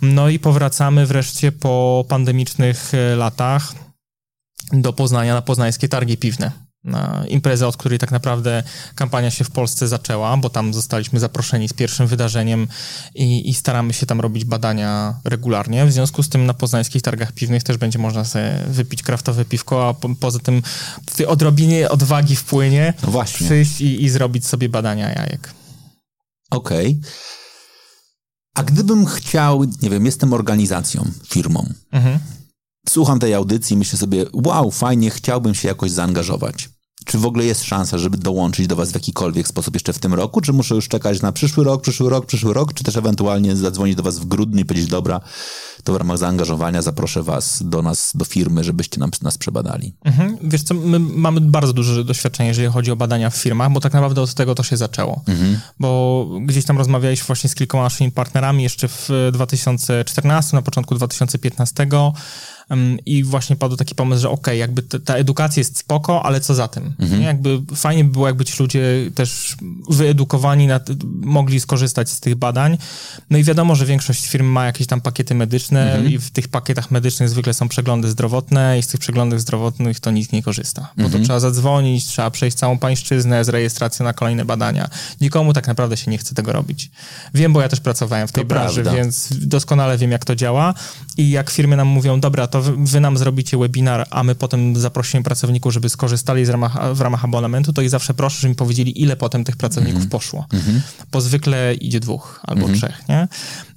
No 0.02 0.30
i 0.30 0.40
powracamy 0.40 1.06
wreszcie 1.06 1.52
po 1.52 2.06
pandemicznych 2.10 2.94
e, 2.94 3.16
latach 3.16 3.74
do 4.74 4.94
Poznania 4.94 5.34
na 5.34 5.42
poznańskie 5.42 5.90
targi 5.90 6.18
piwne. 6.18 6.67
Na 6.88 7.24
imprezę, 7.28 7.68
od 7.68 7.78
której 7.78 8.00
tak 8.00 8.12
naprawdę 8.12 8.64
kampania 8.96 9.32
się 9.32 9.44
w 9.44 9.52
Polsce 9.52 9.88
zaczęła, 9.88 10.38
bo 10.38 10.50
tam 10.50 10.74
zostaliśmy 10.74 11.20
zaproszeni 11.20 11.70
z 11.70 11.74
pierwszym 11.74 12.08
wydarzeniem 12.08 12.68
i, 13.16 13.50
i 13.50 13.54
staramy 13.54 13.94
się 13.94 14.06
tam 14.06 14.22
robić 14.22 14.46
badania 14.46 15.20
regularnie. 15.26 15.86
W 15.86 15.92
związku 15.92 16.24
z 16.24 16.30
tym 16.30 16.46
na 16.46 16.54
poznańskich 16.54 17.02
targach 17.02 17.32
piwnych 17.32 17.64
też 17.64 17.78
będzie 17.78 18.00
można 18.00 18.26
sobie 18.26 18.60
wypić 18.68 19.04
kraftowe 19.04 19.46
piwko, 19.46 19.90
a 19.90 19.94
po, 19.94 20.16
poza 20.16 20.40
tym 20.40 20.62
w 21.10 21.16
tej 21.16 21.26
odrobinie 21.26 21.90
odwagi 21.90 22.36
wpłynie 22.36 22.94
No 23.04 23.12
właśnie. 23.12 23.46
przyjść 23.46 23.82
i, 23.82 24.04
i 24.04 24.10
zrobić 24.10 24.46
sobie 24.46 24.70
badania 24.70 25.10
jajek. 25.10 25.54
Okej. 26.52 27.02
A 28.56 28.64
gdybym 28.64 29.06
chciał, 29.06 29.64
nie 29.82 29.90
wiem, 29.90 30.06
jestem 30.06 30.34
organizacją, 30.34 31.12
firmą. 31.30 31.70
Mhm. 31.92 32.20
Słucham 32.90 33.20
tej 33.20 33.34
audycji 33.34 33.74
i 33.74 33.78
myślę 33.78 34.00
sobie, 34.00 34.26
wow, 34.34 34.72
fajnie, 34.72 35.10
chciałbym 35.10 35.56
się 35.56 35.68
jakoś 35.68 35.92
zaangażować. 35.92 36.70
Czy 37.08 37.18
w 37.18 37.26
ogóle 37.26 37.46
jest 37.46 37.64
szansa, 37.64 37.98
żeby 37.98 38.18
dołączyć 38.18 38.68
do 38.68 38.76
was 38.76 38.92
w 38.92 38.94
jakikolwiek 38.94 39.48
sposób 39.48 39.74
jeszcze 39.74 39.94
w 39.94 40.00
tym 40.00 40.14
roku? 40.14 40.42
Czy 40.42 40.54
muszę 40.54 40.76
już 40.76 40.88
czekać 40.88 41.22
na 41.22 41.32
przyszły 41.32 41.64
rok, 41.64 41.82
przyszły 41.82 42.10
rok, 42.10 42.26
przyszły 42.26 42.54
rok? 42.54 42.74
Czy 42.74 42.84
też 42.84 42.96
ewentualnie 42.96 43.56
zadzwonić 43.56 43.96
do 43.96 44.04
was 44.04 44.20
w 44.20 44.26
grudniu 44.26 44.62
i 44.62 44.66
powiedzieć, 44.66 44.90
dobra, 44.90 45.22
to 45.84 45.94
w 45.94 45.96
ramach 45.96 46.18
zaangażowania 46.18 46.82
zaproszę 46.82 47.24
was 47.24 47.64
do 47.66 47.82
nas, 47.82 48.12
do 48.16 48.26
firmy, 48.26 48.64
żebyście 48.64 49.00
nam, 49.00 49.12
nas 49.22 49.38
przebadali. 49.38 49.94
Mhm. 50.06 50.38
Wiesz 50.42 50.64
co, 50.64 50.74
my 50.74 51.00
mamy 51.00 51.42
bardzo 51.42 51.74
duże 51.74 52.04
doświadczenie, 52.04 52.50
jeżeli 52.50 52.68
chodzi 52.68 52.92
o 52.92 52.96
badania 52.96 53.30
w 53.30 53.36
firmach, 53.36 53.72
bo 53.72 53.80
tak 53.80 53.94
naprawdę 53.94 54.22
od 54.22 54.34
tego 54.34 54.56
to 54.56 54.64
się 54.64 54.78
zaczęło. 54.78 55.24
Bo 55.80 56.28
gdzieś 56.42 56.66
tam 56.66 56.78
rozmawialiśmy 56.78 57.26
właśnie 57.28 57.50
z 57.50 57.56
kilkoma 57.56 57.84
naszymi 57.84 58.12
partnerami 58.12 58.64
jeszcze 58.64 58.88
w 58.88 59.10
2014, 59.34 60.58
na 60.58 60.62
początku 60.62 60.96
2015 60.96 61.84
em, 61.84 61.90
i 63.06 63.24
właśnie 63.24 63.56
padł 63.56 63.76
taki 63.76 63.96
pomysł, 63.96 64.22
że 64.22 64.30
okej, 64.30 64.60
jakby 64.60 64.82
ta, 64.82 65.16
edukacja 65.16 65.60
jest 65.60 65.78
spoko, 65.78 66.26
ale 66.26 66.42
co 66.42 66.56
za 66.56 66.68
tym? 66.68 66.94
Nie? 67.00 67.26
Jakby 67.26 67.62
fajnie 67.76 68.04
by 68.04 68.10
było, 68.12 68.28
jakby 68.28 68.46
ci 68.46 68.64
ludzie 68.64 68.82
też 69.16 69.56
wyedukowani 69.90 70.68
na, 70.68 70.80
mogli 71.22 71.60
skorzystać 71.60 72.10
z 72.10 72.20
tych 72.20 72.36
badań. 72.36 72.78
No 73.30 73.38
i 73.38 73.44
wiadomo, 73.44 73.76
że 73.76 73.86
większość 73.86 74.28
firm 74.28 74.46
ma 74.46 74.66
jakieś 74.66 74.88
tam 74.88 75.02
pakiety 75.02 75.36
medyczne 75.36 76.02
i 76.10 76.18
w 76.18 76.32
tych 76.32 76.48
pakietach 76.48 76.92
medycznych 76.92 77.30
zwykle 77.30 77.54
są 77.54 77.70
przeglądy 77.70 78.10
zdrowotne 78.10 78.80
i 78.80 78.84
z 78.84 78.88
tych 78.88 79.00
przeglądów 79.00 79.42
zdrowotnych 79.42 80.00
to 80.00 80.12
nikt 80.12 80.34
nie 80.34 80.44
korzysta. 80.44 80.94
Bo 80.98 81.10
to 81.10 81.20
trzeba 81.20 81.40
zadzwonić, 81.40 82.06
trzeba 82.06 82.32
przejść 82.32 82.58
całą 82.58 82.80
pańszczyznę 82.80 83.46
z 83.46 83.50
rejestracją 83.50 84.04
na 84.04 84.14
kolejne 84.14 84.46
badania. 84.46 84.90
Nikomu 85.22 85.54
tak 85.54 85.68
naprawdę 85.68 85.98
się 85.98 86.12
nie 86.12 86.18
chce 86.18 86.36
tego 86.36 86.52
robić. 86.52 86.92
Wiem, 87.34 87.54
bo 87.54 87.62
ja 87.62 87.70
też 87.70 87.80
pracowałem 87.80 88.28
w 88.28 88.32
tej 88.32 88.44
To 88.44 88.48
branży, 88.48 88.82
prawda. 88.82 89.02
więc 89.02 89.30
doskonale 89.32 89.98
wiem, 89.98 90.12
jak 90.12 90.26
to 90.26 90.36
działa. 90.36 90.74
I 91.18 91.30
jak 91.30 91.50
firmy 91.50 91.76
nam 91.76 91.88
mówią, 91.88 92.20
dobra, 92.20 92.48
to 92.48 92.62
wy, 92.62 93.00
nam 93.00 93.18
zrobicie 93.18 93.58
webinar, 93.58 94.08
a 94.10 94.24
my 94.24 94.36
potem 94.36 94.76
zaprosimy 94.76 95.24
pracowników, 95.24 95.74
żeby 95.74 95.90
skorzystali 95.90 96.46
z 96.46 96.50
ramach, 96.50 96.96
w 96.96 97.02
ramach 97.02 97.26
abonamentu, 97.26 97.74
to 97.74 97.82
ich 97.82 97.90
zawsze 97.90 98.14
proszę, 98.14 98.42
żeby 98.42 98.50
mi 98.50 98.56
powiedzieli, 98.56 99.02
ile 99.02 99.16
potem 99.16 99.44
tych 99.44 99.58
pracowników 99.58 100.08
poszło. 100.08 100.46
Bo 101.12 101.22
zwykle 101.22 101.74
idzie 101.74 102.00
dwóch 102.00 102.40
albo 102.44 102.68
trzech, 102.78 103.04
nie? 103.10 103.28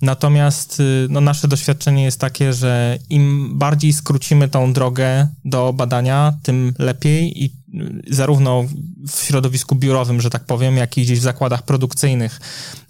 Natomiast 0.02 0.80
y, 0.80 1.06
no, 1.10 1.20
nasze 1.20 1.48
doświadczenie 1.48 2.04
jest 2.04 2.20
takie, 2.20 2.52
że 2.52 2.98
im 3.10 3.50
bardziej 3.58 3.92
skrócimy 3.92 4.48
tą 4.48 4.72
drogę 4.72 5.28
do 5.44 5.72
badania, 5.72 6.32
tym 6.42 6.74
lepiej 6.78 7.44
i 7.44 7.59
zarówno 8.06 8.64
w 9.08 9.24
środowisku 9.24 9.74
biurowym, 9.74 10.20
że 10.20 10.30
tak 10.30 10.44
powiem, 10.44 10.76
jak 10.76 10.98
i 10.98 11.02
gdzieś 11.02 11.20
w 11.20 11.22
zakładach 11.22 11.62
produkcyjnych, 11.62 12.40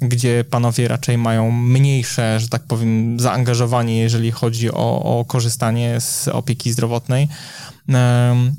gdzie 0.01 0.45
panowie 0.51 0.89
raczej 0.89 1.19
mają 1.19 1.51
mniejsze, 1.51 2.41
że 2.41 2.49
tak 2.49 2.63
powiem, 2.63 3.21
zaangażowanie, 3.21 4.01
jeżeli 4.01 4.31
chodzi 4.31 4.73
o, 4.73 5.19
o 5.19 5.25
korzystanie 5.25 6.01
z 6.01 6.29
opieki 6.29 6.73
zdrowotnej. 6.73 7.29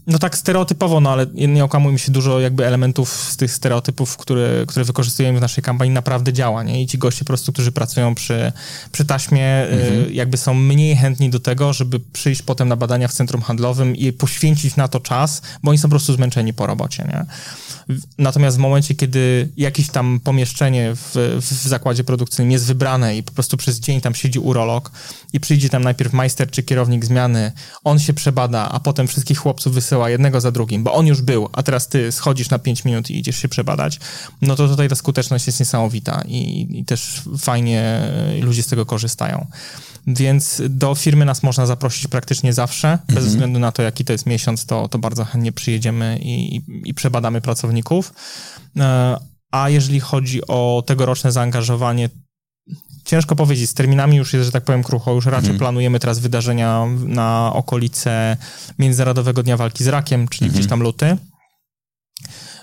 No 0.07 0.19
tak 0.19 0.37
stereotypowo, 0.37 0.99
no 0.99 1.11
ale 1.11 1.25
nie 1.33 1.63
okłamujmy 1.63 1.99
się, 1.99 2.11
dużo 2.11 2.39
jakby 2.39 2.65
elementów 2.65 3.09
z 3.09 3.37
tych 3.37 3.51
stereotypów, 3.51 4.17
które, 4.17 4.65
które 4.67 4.85
wykorzystujemy 4.85 5.37
w 5.37 5.41
naszej 5.41 5.63
kampanii 5.63 5.93
naprawdę 5.93 6.33
działa, 6.33 6.63
nie? 6.63 6.83
I 6.83 6.87
ci 6.87 6.97
goście 6.97 7.19
po 7.19 7.25
prostu, 7.25 7.53
którzy 7.53 7.71
pracują 7.71 8.15
przy, 8.15 8.51
przy 8.91 9.05
taśmie, 9.05 9.45
e, 9.45 9.69
mhm. 9.69 10.13
jakby 10.13 10.37
są 10.37 10.53
mniej 10.53 10.95
chętni 10.95 11.29
do 11.29 11.39
tego, 11.39 11.73
żeby 11.73 11.99
przyjść 11.99 12.41
potem 12.41 12.67
na 12.67 12.75
badania 12.75 13.07
w 13.07 13.13
centrum 13.13 13.41
handlowym 13.41 13.95
i 13.95 14.13
poświęcić 14.13 14.75
na 14.75 14.87
to 14.87 14.99
czas, 14.99 15.41
bo 15.63 15.69
oni 15.69 15.77
są 15.77 15.81
po 15.81 15.89
prostu 15.89 16.13
zmęczeni 16.13 16.53
po 16.53 16.67
robocie, 16.67 17.03
nie? 17.03 17.25
Natomiast 18.17 18.57
w 18.57 18.59
momencie, 18.59 18.95
kiedy 18.95 19.49
jakieś 19.57 19.89
tam 19.89 20.19
pomieszczenie 20.23 20.95
w, 20.95 21.37
w 21.41 21.67
zakładzie 21.67 22.03
produkcyjnym 22.03 22.51
jest 22.51 22.65
wybrane 22.65 23.17
i 23.17 23.23
po 23.23 23.31
prostu 23.31 23.57
przez 23.57 23.79
dzień 23.79 24.01
tam 24.01 24.15
siedzi 24.15 24.39
urolog 24.39 24.91
i 25.33 25.39
przyjdzie 25.39 25.69
tam 25.69 25.83
najpierw 25.83 26.13
majster 26.13 26.51
czy 26.51 26.63
kierownik 26.63 27.05
zmiany, 27.05 27.51
on 27.83 27.99
się 27.99 28.13
przebada, 28.13 28.69
a 28.69 28.79
potem 28.79 29.07
wszystkich 29.21 29.37
chłopców 29.37 29.73
wysyła 29.73 30.09
jednego 30.09 30.41
za 30.41 30.51
drugim, 30.51 30.83
bo 30.83 30.93
on 30.93 31.07
już 31.07 31.21
był, 31.21 31.49
a 31.53 31.63
teraz 31.63 31.87
ty 31.87 32.11
schodzisz 32.11 32.49
na 32.49 32.59
5 32.59 32.85
minut 32.85 33.09
i 33.09 33.19
idziesz 33.19 33.37
się 33.37 33.47
przebadać, 33.47 33.99
no 34.41 34.55
to 34.55 34.67
tutaj 34.67 34.89
ta 34.89 34.95
skuteczność 34.95 35.47
jest 35.47 35.59
niesamowita 35.59 36.23
i, 36.27 36.67
i 36.79 36.85
też 36.85 37.21
fajnie 37.37 38.01
ludzie 38.41 38.63
z 38.63 38.67
tego 38.67 38.85
korzystają. 38.85 39.47
Więc 40.07 40.61
do 40.69 40.95
firmy 40.95 41.25
nas 41.25 41.43
można 41.43 41.65
zaprosić 41.65 42.07
praktycznie 42.07 42.53
zawsze, 42.53 42.97
bez 43.07 43.09
mhm. 43.09 43.27
względu 43.27 43.59
na 43.59 43.71
to, 43.71 43.81
jaki 43.81 44.05
to 44.05 44.13
jest 44.13 44.25
miesiąc, 44.25 44.65
to, 44.65 44.87
to 44.87 44.99
bardzo 44.99 45.25
chętnie 45.25 45.51
przyjedziemy 45.51 46.19
i, 46.21 46.55
i, 46.55 46.61
i 46.85 46.93
przebadamy 46.93 47.41
pracowników. 47.41 48.13
E, 48.79 49.17
a 49.51 49.69
jeżeli 49.69 49.99
chodzi 49.99 50.47
o 50.47 50.83
tegoroczne 50.87 51.31
zaangażowanie, 51.31 52.09
ciężko 53.05 53.35
powiedzieć, 53.35 53.69
z 53.69 53.73
terminami 53.73 54.17
już 54.17 54.33
jest, 54.33 54.45
że 54.45 54.51
tak 54.51 54.63
powiem, 54.63 54.83
krucho. 54.83 55.13
Już 55.13 55.25
raczej 55.25 55.39
mhm. 55.39 55.59
planujemy 55.59 55.99
teraz 55.99 56.19
wydarzenia 56.19 56.85
na 57.05 57.51
okolice 57.53 58.37
Międzynarodowego 58.79 59.43
Dnia 59.43 59.57
Walki 59.57 59.83
z 59.83 59.87
Rakiem, 59.87 60.27
czyli 60.27 60.45
mhm. 60.45 60.59
gdzieś 60.59 60.69
tam 60.69 60.81
luty. 60.81 61.17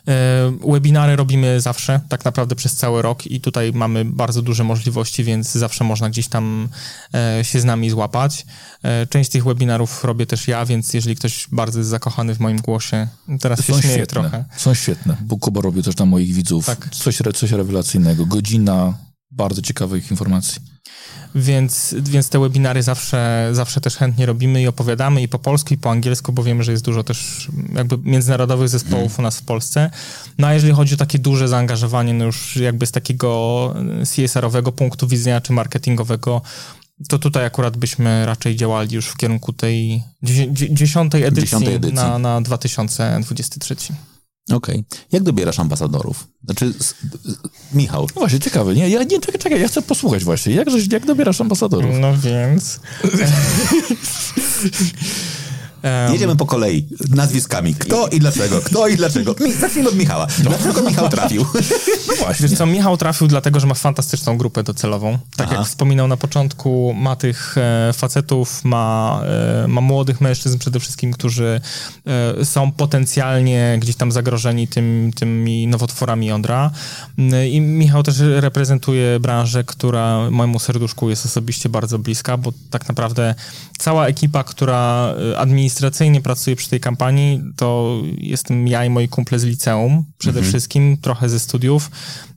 E, 0.09 0.53
webinary 0.73 1.17
robimy 1.17 1.61
zawsze, 1.61 2.01
tak 2.09 2.25
naprawdę 2.25 2.55
przez 2.55 2.77
cały 2.77 3.03
rok 3.03 3.27
i 3.27 3.41
tutaj 3.41 3.73
mamy 3.73 4.05
bardzo 4.05 4.43
duże 4.43 4.65
możliwości, 4.65 5.25
więc 5.25 5.53
zawsze 5.53 5.85
można 5.85 6.11
gdzieś 6.11 6.29
tam 6.29 6.69
e, 7.15 7.45
się 7.45 7.61
z 7.61 7.65
nami 7.65 7.91
złapać. 7.91 8.47
E, 8.83 9.07
część 9.07 9.31
tych 9.31 9.45
webinarów 9.45 10.05
robię 10.05 10.27
też 10.27 10.49
ja, 10.49 10.67
więc 10.67 10.95
jeżeli 10.95 11.17
ktoś 11.17 11.47
bardzo 11.53 11.79
jest 11.79 11.91
zakochany 11.91 12.35
w 12.35 12.41
moim 12.41 12.61
głosie, 12.61 13.09
teraz 13.41 13.65
się 13.65 13.83
śmieję 13.83 14.07
trochę. 14.07 14.45
Są 14.57 14.75
świetne, 14.75 15.17
bo 15.21 15.37
Kuba 15.37 15.61
robił 15.61 15.83
też 15.83 15.95
dla 15.95 16.07
moich 16.07 16.35
widzów 16.35 16.67
tak. 16.67 16.89
coś, 16.93 17.19
coś 17.35 17.51
rewelacyjnego. 17.51 18.27
Godzina 18.27 18.95
bardzo 19.31 19.63
ciekawych 19.63 20.11
informacji. 20.11 20.63
Więc, 21.35 21.95
więc 22.03 22.29
te 22.29 22.39
webinary 22.39 22.83
zawsze, 22.83 23.49
zawsze 23.53 23.81
też 23.81 23.97
chętnie 23.97 24.27
robimy 24.27 24.63
i 24.63 24.67
opowiadamy 24.67 25.23
i 25.23 25.29
po 25.29 25.39
polsku, 25.39 25.75
i 25.75 25.77
po 25.77 25.91
angielsku, 25.91 26.33
bo 26.33 26.43
wiemy, 26.43 26.65
że 26.65 26.73
jest 26.73 26.85
dużo 26.85 27.05
też 27.05 27.49
jakby 27.75 27.99
międzynarodowych 27.99 28.69
zespołów 28.69 29.19
u 29.19 29.23
nas 29.23 29.39
w 29.39 29.43
Polsce. 29.43 29.91
No 30.39 30.47
a 30.47 30.55
jeżeli 30.55 30.73
chodzi 30.73 30.95
o 30.95 30.97
takie 30.97 31.19
duże 31.19 31.49
zaangażowanie, 31.49 32.15
no 32.15 32.25
już 32.25 32.57
jakby 32.57 32.87
z 32.87 32.93
takiego 32.93 33.75
CSR-owego 34.05 34.73
punktu 34.73 35.09
widzenia 35.09 35.41
czy 35.41 35.53
marketingowego, 35.53 36.43
to 37.09 37.19
tutaj 37.19 37.45
akurat 37.45 37.77
byśmy 37.77 38.27
raczej 38.27 38.57
działali 38.57 38.95
już 38.95 39.07
w 39.07 39.17
kierunku 39.17 39.53
tej 39.53 40.03
dziesiątej 40.71 41.25
edycji, 41.25 41.67
edycji. 41.67 41.95
Na, 41.95 42.19
na 42.19 42.41
2023. 42.41 43.77
Okej. 44.53 44.85
Okay. 44.89 45.01
Jak 45.13 45.23
dobierasz 45.23 45.59
ambasadorów? 45.59 46.27
Znaczy, 46.45 46.73
z, 46.73 46.77
z, 46.77 46.95
Michał. 47.73 48.03
No 48.03 48.21
właśnie, 48.21 48.41
ciekawe. 48.41 48.75
Nie, 48.75 48.89
ja, 48.89 49.03
nie, 49.03 49.21
czekaj, 49.21 49.41
czekaj, 49.41 49.61
ja 49.61 49.69
chcę 49.69 49.83
posłuchać 49.83 50.25
właśnie. 50.25 50.55
Jak, 50.55 50.69
jak 50.93 51.07
dobierasz 51.07 51.41
ambasadorów? 51.41 51.95
No 52.01 52.17
więc... 52.17 52.81
Um, 55.83 56.13
Jedziemy 56.13 56.37
po 56.37 56.47
kolei, 56.47 56.87
nazwiskami. 57.11 57.75
Kto 57.75 58.09
i 58.09 58.21
dlaczego? 58.21 58.61
Kto 58.61 58.89
i 58.89 58.97
dlaczego? 58.97 59.35
Mi, 59.41 59.53
zacznijmy 59.53 59.89
od 59.89 59.97
Michała. 59.97 60.27
No. 60.45 60.51
Dlaczego 60.51 60.83
Michał 60.83 61.09
trafił? 61.09 61.47
No 62.09 62.15
właśnie. 62.15 62.49
Wiesz 62.49 62.59
co, 62.59 62.67
Michał 62.67 62.97
trafił 62.97 63.27
dlatego, 63.27 63.61
że 63.61 63.67
ma 63.67 63.75
fantastyczną 63.75 64.39
grupę 64.39 64.63
docelową. 64.63 65.19
Tak 65.37 65.47
Aha. 65.47 65.57
jak 65.57 65.67
wspominał 65.67 66.09
na 66.09 66.17
początku, 66.17 66.95
ma 66.95 67.17
tych 67.17 67.59
e, 67.59 67.93
facetów, 67.93 68.65
ma, 68.65 69.21
e, 69.65 69.69
ma 69.69 69.81
młodych 69.81 70.21
mężczyzn 70.21 70.59
przede 70.59 70.81
wszystkim, 70.81 71.13
którzy 71.13 71.61
e, 72.39 72.45
są 72.45 72.73
potencjalnie 72.73 73.79
gdzieś 73.81 73.97
tam 73.97 74.13
zagrożeni 74.13 74.69
tym, 74.69 75.11
tymi 75.17 75.67
nowotworami 75.67 76.27
jądra. 76.27 76.71
I 77.51 77.61
Michał 77.61 78.03
też 78.03 78.19
reprezentuje 78.19 79.21
branżę, 79.21 79.65
która 79.65 80.31
mojemu 80.31 80.59
serduszku 80.59 81.11
jest 81.11 81.27
osobiście 81.27 81.69
bardzo 81.69 81.99
bliska, 81.99 82.37
bo 82.37 82.53
tak 82.71 82.89
naprawdę 82.89 83.35
cała 83.79 84.07
ekipa, 84.07 84.45
która 84.45 85.15
e, 85.33 85.39
administracyjnie 85.69 86.21
pracuje 86.21 86.57
przy 86.57 86.71
tej 86.71 86.81
kampanii, 86.81 87.43
to 87.57 88.01
jestem 88.19 88.69
ja 88.69 88.85
i 88.85 88.91
moi 88.91 89.09
kumple 89.09 89.39
z 89.39 89.45
liceum 89.45 90.05
przede 90.19 90.39
mhm. 90.39 90.51
wszystkim, 90.51 90.97
trochę 90.97 91.29
ze 91.29 91.41
studiów 91.41 91.91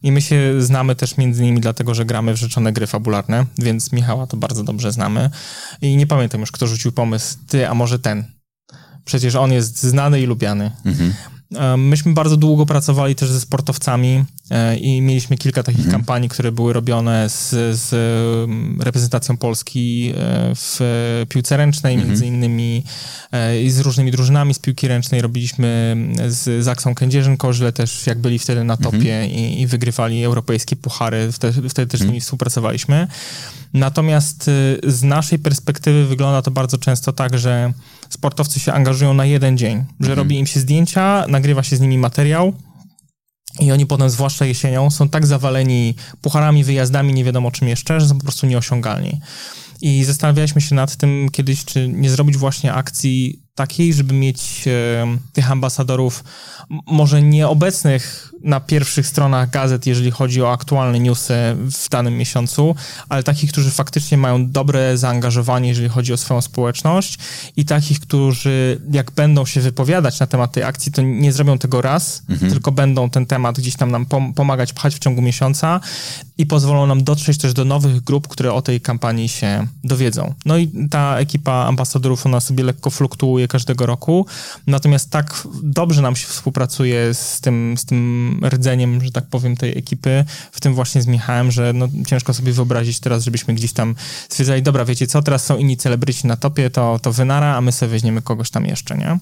i 0.03 0.11
my 0.11 0.21
się 0.21 0.61
znamy 0.61 0.95
też 0.95 1.17
między 1.17 1.43
innymi 1.43 1.61
dlatego, 1.61 1.93
że 1.93 2.05
gramy 2.05 2.33
w 2.33 2.37
rzeczone 2.37 2.73
gry 2.73 2.87
fabularne, 2.87 3.45
więc 3.57 3.91
Michała 3.91 4.27
to 4.27 4.37
bardzo 4.37 4.63
dobrze 4.63 4.91
znamy 4.91 5.29
i 5.81 5.97
nie 5.97 6.07
pamiętam 6.07 6.41
już, 6.41 6.51
kto 6.51 6.67
rzucił 6.67 6.91
pomysł, 6.91 7.37
ty, 7.47 7.69
a 7.69 7.73
może 7.73 7.99
ten. 7.99 8.23
Przecież 9.05 9.35
on 9.35 9.51
jest 9.51 9.83
znany 9.83 10.21
i 10.21 10.25
lubiany. 10.25 10.71
Mhm. 10.85 11.13
E, 11.55 11.77
myśmy 11.77 12.13
bardzo 12.13 12.37
długo 12.37 12.65
pracowali 12.65 13.15
też 13.15 13.29
ze 13.29 13.41
sportowcami 13.41 14.23
e, 14.49 14.77
i 14.77 15.01
mieliśmy 15.01 15.37
kilka 15.37 15.63
takich 15.63 15.85
mhm. 15.85 15.97
kampanii, 15.97 16.29
które 16.29 16.51
były 16.51 16.73
robione 16.73 17.29
z, 17.29 17.49
z 17.79 17.93
mm, 18.49 18.81
reprezentacją 18.81 19.37
Polski 19.37 20.13
e, 20.17 20.51
w 20.55 20.79
piłce 21.29 21.57
ręcznej, 21.57 21.93
mhm. 21.93 22.09
między 22.09 22.25
innymi 22.25 22.83
i 23.63 23.69
z 23.69 23.79
różnymi 23.79 24.11
drużynami 24.11 24.53
z 24.53 24.59
piłki 24.59 24.87
ręcznej. 24.87 25.21
Robiliśmy 25.21 25.97
z 26.27 26.63
Zaksą 26.63 26.93
Kędzierzyn-Koźle 26.93 27.71
też, 27.71 28.07
jak 28.07 28.19
byli 28.19 28.39
wtedy 28.39 28.63
na 28.63 28.77
topie 28.77 29.21
mhm. 29.21 29.31
i, 29.31 29.61
i, 29.61 29.67
wygrywali 29.67 30.23
europejskie 30.23 30.75
puchary, 30.75 31.31
wtedy, 31.31 31.69
wtedy 31.69 31.91
też 31.91 31.99
z 31.99 32.05
nimi 32.05 32.21
współpracowaliśmy. 32.21 33.07
Natomiast 33.73 34.49
z 34.83 35.03
naszej 35.03 35.39
perspektywy 35.39 36.05
wygląda 36.05 36.41
to 36.41 36.51
bardzo 36.51 36.77
często 36.77 37.13
tak, 37.13 37.37
że 37.37 37.73
sportowcy 38.09 38.59
się 38.59 38.73
angażują 38.73 39.13
na 39.13 39.25
jeden 39.25 39.57
dzień, 39.57 39.77
że 39.77 40.09
mhm. 40.09 40.17
robi 40.17 40.39
im 40.39 40.47
się 40.47 40.59
zdjęcia, 40.59 41.25
nagrywa 41.27 41.63
się 41.63 41.75
z 41.75 41.79
nimi 41.79 41.97
materiał, 41.97 42.53
i 43.59 43.71
oni 43.71 43.85
potem, 43.85 44.09
zwłaszcza 44.09 44.45
jesienią, 44.45 44.89
są 44.89 45.09
tak 45.09 45.27
zawaleni 45.27 45.95
pucharami, 46.21 46.63
wyjazdami, 46.63 47.13
nie 47.13 47.23
wiadomo 47.23 47.51
czym 47.51 47.67
jeszcze, 47.67 48.01
że 48.01 48.07
są 48.07 48.17
po 48.17 48.23
prostu 48.23 48.47
nieosiągalni. 48.47 49.19
I 49.81 50.03
zastanawialiśmy 50.03 50.61
się 50.61 50.75
nad 50.75 50.95
tym 50.95 51.29
kiedyś, 51.31 51.65
czy 51.65 51.87
nie 51.87 52.09
zrobić 52.09 52.37
właśnie 52.37 52.73
akcji 52.73 53.40
takiej, 53.55 53.93
żeby 53.93 54.13
mieć 54.13 54.67
e, 54.67 55.17
tych 55.33 55.51
ambasadorów 55.51 56.23
może 56.87 57.21
nieobecnych 57.21 58.33
na 58.43 58.59
pierwszych 58.59 59.07
stronach 59.07 59.49
gazet, 59.49 59.85
jeżeli 59.85 60.11
chodzi 60.11 60.41
o 60.41 60.51
aktualne 60.51 60.99
newsy 60.99 61.33
w 61.55 61.89
danym 61.89 62.17
miesiącu, 62.17 62.75
ale 63.09 63.23
takich, 63.23 63.51
którzy 63.51 63.71
faktycznie 63.71 64.17
mają 64.17 64.51
dobre 64.51 64.97
zaangażowanie, 64.97 65.69
jeżeli 65.69 65.89
chodzi 65.89 66.13
o 66.13 66.17
swoją 66.17 66.41
społeczność 66.41 67.17
i 67.55 67.65
takich, 67.65 67.99
którzy 67.99 68.81
jak 68.91 69.11
będą 69.11 69.45
się 69.45 69.61
wypowiadać 69.61 70.19
na 70.19 70.27
temat 70.27 70.51
tej 70.51 70.63
akcji, 70.63 70.91
to 70.91 71.01
nie 71.01 71.33
zrobią 71.33 71.57
tego 71.57 71.81
raz, 71.81 72.23
mhm. 72.29 72.51
tylko 72.51 72.71
będą 72.71 73.09
ten 73.09 73.25
temat 73.25 73.59
gdzieś 73.59 73.75
tam 73.75 73.91
nam 73.91 74.05
pomagać 74.35 74.73
pchać 74.73 74.95
w 74.95 74.99
ciągu 74.99 75.21
miesiąca 75.21 75.79
i 76.41 76.45
pozwolą 76.45 76.87
nam 76.87 77.03
dotrzeć 77.03 77.37
też 77.37 77.53
do 77.53 77.65
nowych 77.65 78.01
grup, 78.03 78.27
które 78.27 78.53
o 78.53 78.61
tej 78.61 78.81
kampanii 78.81 79.29
się 79.29 79.67
dowiedzą. 79.83 80.33
No 80.45 80.57
i 80.57 80.71
ta 80.89 81.17
ekipa 81.17 81.65
ambasadorów, 81.65 82.25
ona 82.25 82.39
sobie 82.39 82.63
lekko 82.63 82.89
fluktuuje 82.89 83.47
każdego 83.47 83.85
roku, 83.85 84.25
natomiast 84.67 85.09
tak 85.09 85.47
dobrze 85.63 86.01
nam 86.01 86.15
się 86.15 86.27
współpracuje 86.27 87.13
z 87.13 87.41
tym, 87.41 87.75
z 87.77 87.85
tym 87.85 88.41
rdzeniem, 88.49 89.03
że 89.03 89.11
tak 89.11 89.25
powiem, 89.25 89.57
tej 89.57 89.77
ekipy, 89.77 90.25
w 90.51 90.61
tym 90.61 90.73
właśnie 90.73 91.01
z 91.01 91.07
Michałem, 91.07 91.51
że 91.51 91.73
no, 91.73 91.87
ciężko 92.07 92.33
sobie 92.33 92.53
wyobrazić 92.53 92.99
teraz, 92.99 93.23
żebyśmy 93.23 93.53
gdzieś 93.53 93.73
tam 93.73 93.95
stwierdzali, 94.29 94.61
dobra, 94.61 94.85
wiecie 94.85 95.07
co, 95.07 95.21
teraz 95.21 95.45
są 95.45 95.57
inni 95.57 95.77
celebryci 95.77 96.27
na 96.27 96.37
topie, 96.37 96.69
to, 96.69 96.99
to 97.01 97.11
wynara, 97.11 97.55
a 97.55 97.61
my 97.61 97.71
sobie 97.71 97.89
weźmiemy 97.89 98.21
kogoś 98.21 98.49
tam 98.49 98.65
jeszcze, 98.65 98.97
nie? 98.97 99.19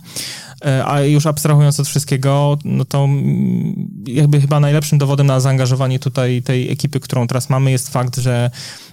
E, 0.65 0.85
a 0.85 1.01
już 1.01 1.25
abstrahując 1.25 1.79
od 1.79 1.87
wszystkiego, 1.87 2.57
no 2.65 2.85
to 2.85 3.03
mm, 3.03 3.89
jakby 4.07 4.41
chyba 4.41 4.59
najlepszym 4.59 4.97
dowodem 4.97 5.27
na 5.27 5.39
zaangażowanie 5.39 5.99
tutaj 5.99 6.41
tej 6.41 6.71
ekipy, 6.71 6.99
którą 7.09 7.27
teraz 7.27 7.49
mamy, 7.49 7.71
jest 7.71 7.89
fakt, 7.89 8.17
że 8.17 8.51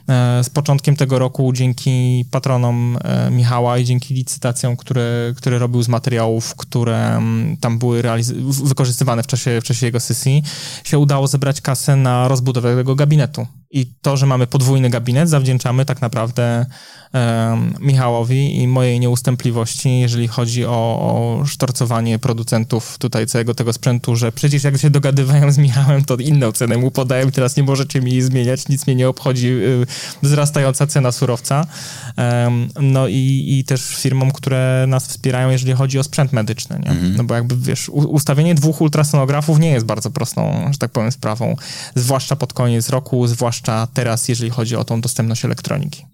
e, 0.09 0.45
z 0.45 0.51
początkiem 0.51 0.97
tego 0.97 1.19
roku 1.19 1.53
dzięki 1.53 2.25
patronom 2.31 2.99
e, 3.05 3.31
Michała 3.31 3.79
i 3.79 3.85
dzięki 3.85 4.15
licytacjom, 4.15 4.77
które, 4.77 5.33
które 5.37 5.59
robił 5.59 5.83
z 5.83 5.89
materiałów, 5.89 6.55
które 6.55 7.17
mm, 7.17 7.57
tam 7.57 7.79
były 7.79 8.03
wykorzystywane 8.65 9.23
w 9.23 9.27
czasie, 9.27 9.61
w 9.61 9.65
czasie 9.65 9.87
jego 9.87 10.01
sesji, 10.01 10.43
się 10.85 10.99
udało 10.99 11.27
zebrać 11.27 11.61
kasę 11.61 11.97
na 11.97 12.29
rozbudowę 12.29 12.77
tego 12.77 12.95
gabinetu. 12.95 13.47
I 13.77 13.87
to, 14.03 14.17
że 14.17 14.27
mamy 14.27 14.47
podwójny 14.47 14.91
gabinet, 14.91 15.29
zawdzięczamy 15.29 15.85
tak 15.85 16.01
naprawdę 16.01 16.67
um, 17.15 17.75
Michałowi 17.81 18.63
i 18.63 18.69
mojej 18.69 19.01
nieustępliwości, 19.01 20.01
jeżeli 20.01 20.29
chodzi 20.29 20.65
o, 20.65 20.71
o 20.71 21.43
sztorcowanie 21.47 22.19
producentów 22.19 22.99
tutaj 22.99 23.27
całego 23.27 23.55
tego 23.55 23.73
sprzętu, 23.73 24.17
że 24.17 24.33
przecież 24.33 24.65
jak 24.65 24.79
się 24.79 24.91
dogadywałem 24.91 25.53
z 25.53 25.59
Michałem, 25.59 26.05
to 26.05 26.17
inną 26.17 26.53
cenę 26.53 26.77
mu 26.77 26.91
podałem, 26.91 27.31
teraz 27.31 27.57
nie 27.57 27.63
możecie 27.63 28.01
mi 28.01 28.13
jej 28.13 28.23
zmieniać, 28.23 28.69
nic 28.69 28.87
mnie 28.87 28.97
nie 28.97 29.09
obchodzi 29.09 29.49
y, 29.49 29.87
wzrastająca 30.23 30.87
cena 30.87 31.13
surowca. 31.13 31.67
Um, 32.17 32.69
no 32.81 33.09
i, 33.09 33.45
i 33.49 33.65
też 33.65 33.97
firmom, 33.97 34.31
które 34.31 34.85
nas 34.89 35.07
wspierają, 35.07 35.51
jeżeli 35.51 35.73
chodzi 35.73 35.99
o 35.99 36.03
sprzęt 36.03 36.33
medyczny, 36.33 36.81
nie? 36.85 36.91
Mhm. 36.91 37.17
No 37.17 37.25
bo 37.25 37.35
jakby, 37.35 37.57
wiesz, 37.57 37.89
ustawienie 37.89 38.55
dwóch 38.55 38.81
ultrasonografów 38.81 39.59
nie 39.59 39.71
jest 39.71 39.87
bardzo 39.87 40.11
prostą, 40.11 40.69
że 40.73 40.79
tak 40.79 40.91
powiem, 40.91 41.13
sprawą, 41.13 41.57
zwłaszcza 41.95 42.37
pod 42.37 42.53
koniec 42.53 42.89
roku, 42.89 43.27
zwłaszcza 43.27 43.66
teraz, 43.95 44.29
jeżeli 44.29 44.51
chodzi 44.51 44.77
o 44.77 44.85
tą 44.85 45.01
dostępność 45.01 45.45
elektroniki. 45.45 46.07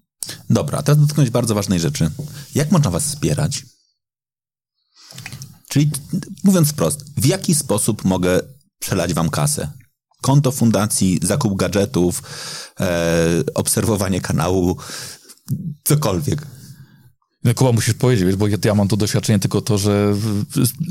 Dobra, 0.49 0.83
teraz 0.83 1.01
dotknąć 1.01 1.29
bardzo 1.29 1.55
ważnej 1.55 1.79
rzeczy. 1.79 2.11
Jak 2.55 2.71
można 2.71 2.91
was 2.91 3.03
wspierać? 3.03 3.65
Czyli 5.69 5.91
mówiąc 6.43 6.69
wprost, 6.69 7.05
w 7.17 7.25
jaki 7.25 7.55
sposób 7.55 8.05
mogę 8.05 8.39
przelać 8.79 9.13
wam 9.13 9.29
kasę? 9.29 9.71
Konto 10.21 10.51
fundacji, 10.51 11.19
zakup 11.23 11.55
gadżetów, 11.55 12.23
e, 12.79 13.43
obserwowanie 13.53 14.21
kanału, 14.21 14.77
cokolwiek. 15.83 16.47
No, 17.43 17.53
Kuba, 17.53 17.71
musisz 17.71 17.93
powiedzieć, 17.93 18.35
bo 18.35 18.47
ja, 18.47 18.57
ja 18.65 18.75
mam 18.75 18.87
tu 18.87 18.97
doświadczenie 18.97 19.39
tylko 19.39 19.61
to, 19.61 19.77
że 19.77 20.13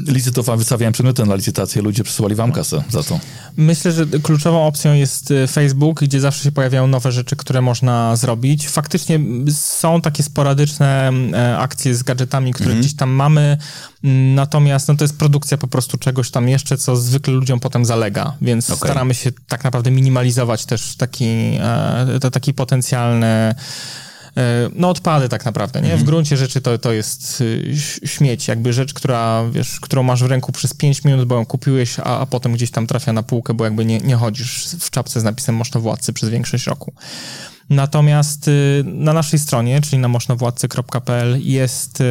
licytowałem, 0.07 0.59
wystawiałem 0.59 0.93
przedmioty 0.93 1.27
na 1.27 1.35
licytację, 1.35 1.83
ludzie 1.83 2.05
przesyłali 2.05 2.35
wam 2.35 2.53
kasę 2.53 2.83
za 2.91 3.03
to. 3.03 3.21
Myślę, 3.57 3.93
że 3.93 4.07
kluczową 4.07 4.67
opcją 4.67 4.95
jest 4.95 5.31
y, 5.31 5.47
Facebook, 5.47 6.05
gdzie 6.05 6.21
zawsze 6.21 6.45
się 6.45 6.53
pojawiają 6.53 6.87
nowe 6.87 7.13
rzeczy, 7.13 7.37
które 7.37 7.63
można 7.63 8.17
zrobić. 8.17 8.69
Faktycznie 8.69 9.21
są 9.53 10.01
takie 10.01 10.23
sporadyczne 10.23 11.11
e, 11.33 11.59
akcje 11.59 11.95
z 11.95 12.03
gadżetami, 12.03 12.53
które 12.53 12.67
mhm. 12.67 12.81
gdzieś 12.81 12.97
tam 12.97 13.11
mamy, 13.11 13.59
natomiast 14.35 14.89
no, 14.89 14.95
to 14.95 15.05
jest 15.05 15.19
produkcja 15.19 15.59
po 15.59 15.69
prostu 15.69 15.99
czegoś 15.99 16.31
tam 16.31 16.49
jeszcze, 16.49 16.79
co 16.79 16.97
zwykle 16.97 17.35
ludziom 17.35 17.61
potem 17.61 17.85
zalega, 17.85 18.35
więc 18.41 18.71
okay. 18.71 18.89
staramy 18.91 19.15
się 19.15 19.33
tak 19.49 19.65
naprawdę 19.65 19.91
minimalizować 19.91 20.67
też 20.67 20.97
taki, 20.97 21.25
e, 21.25 22.31
taki 22.33 22.55
potencjalny 22.55 23.55
no 24.75 24.89
odpady 24.89 25.29
tak 25.29 25.45
naprawdę, 25.45 25.81
nie? 25.81 25.89
W 25.89 25.91
mhm. 25.91 26.07
gruncie 26.07 26.37
rzeczy 26.37 26.61
to, 26.61 26.79
to 26.79 26.93
jest 26.93 27.41
y, 27.41 27.75
śmieć, 28.05 28.49
jakby 28.49 28.73
rzecz, 28.73 28.95
która, 28.95 29.45
wiesz, 29.51 29.81
którą 29.81 30.03
masz 30.03 30.23
w 30.23 30.27
ręku 30.27 30.53
przez 30.53 30.75
5 30.75 31.05
minut, 31.05 31.29
bo 31.29 31.35
ją 31.35 31.47
kupiłeś, 31.47 32.01
a, 32.01 32.21
a 32.21 32.27
potem 32.27 32.53
gdzieś 32.53 32.71
tam 32.71 32.87
trafia 32.87 33.13
na 33.13 33.23
półkę, 33.23 33.55
bo 33.55 33.65
jakby 33.65 33.85
nie, 33.85 33.99
nie 33.99 34.17
chodzisz 34.17 34.69
w 34.81 34.91
czapce 34.91 35.21
z 35.21 35.25
napisem 35.25 35.55
Mosztowładcy 35.55 36.13
przez 36.13 36.29
większość 36.29 36.67
roku. 36.67 36.93
Natomiast 37.71 38.49
y, 38.49 38.85
na 38.87 39.13
naszej 39.13 39.39
stronie, 39.39 39.81
czyli 39.81 39.99
na 39.99 40.09
mosztowładcy.pl 40.09 41.41
jest, 41.41 42.03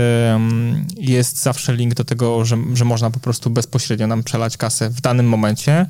jest 0.97 1.41
zawsze 1.41 1.75
link 1.75 1.93
do 1.93 2.03
tego, 2.03 2.45
że, 2.45 2.57
że 2.73 2.85
można 2.85 3.09
po 3.09 3.19
prostu 3.19 3.49
bezpośrednio 3.49 4.07
nam 4.07 4.23
przelać 4.23 4.57
kasę 4.57 4.89
w 4.89 5.01
danym 5.01 5.25
momencie 5.25 5.85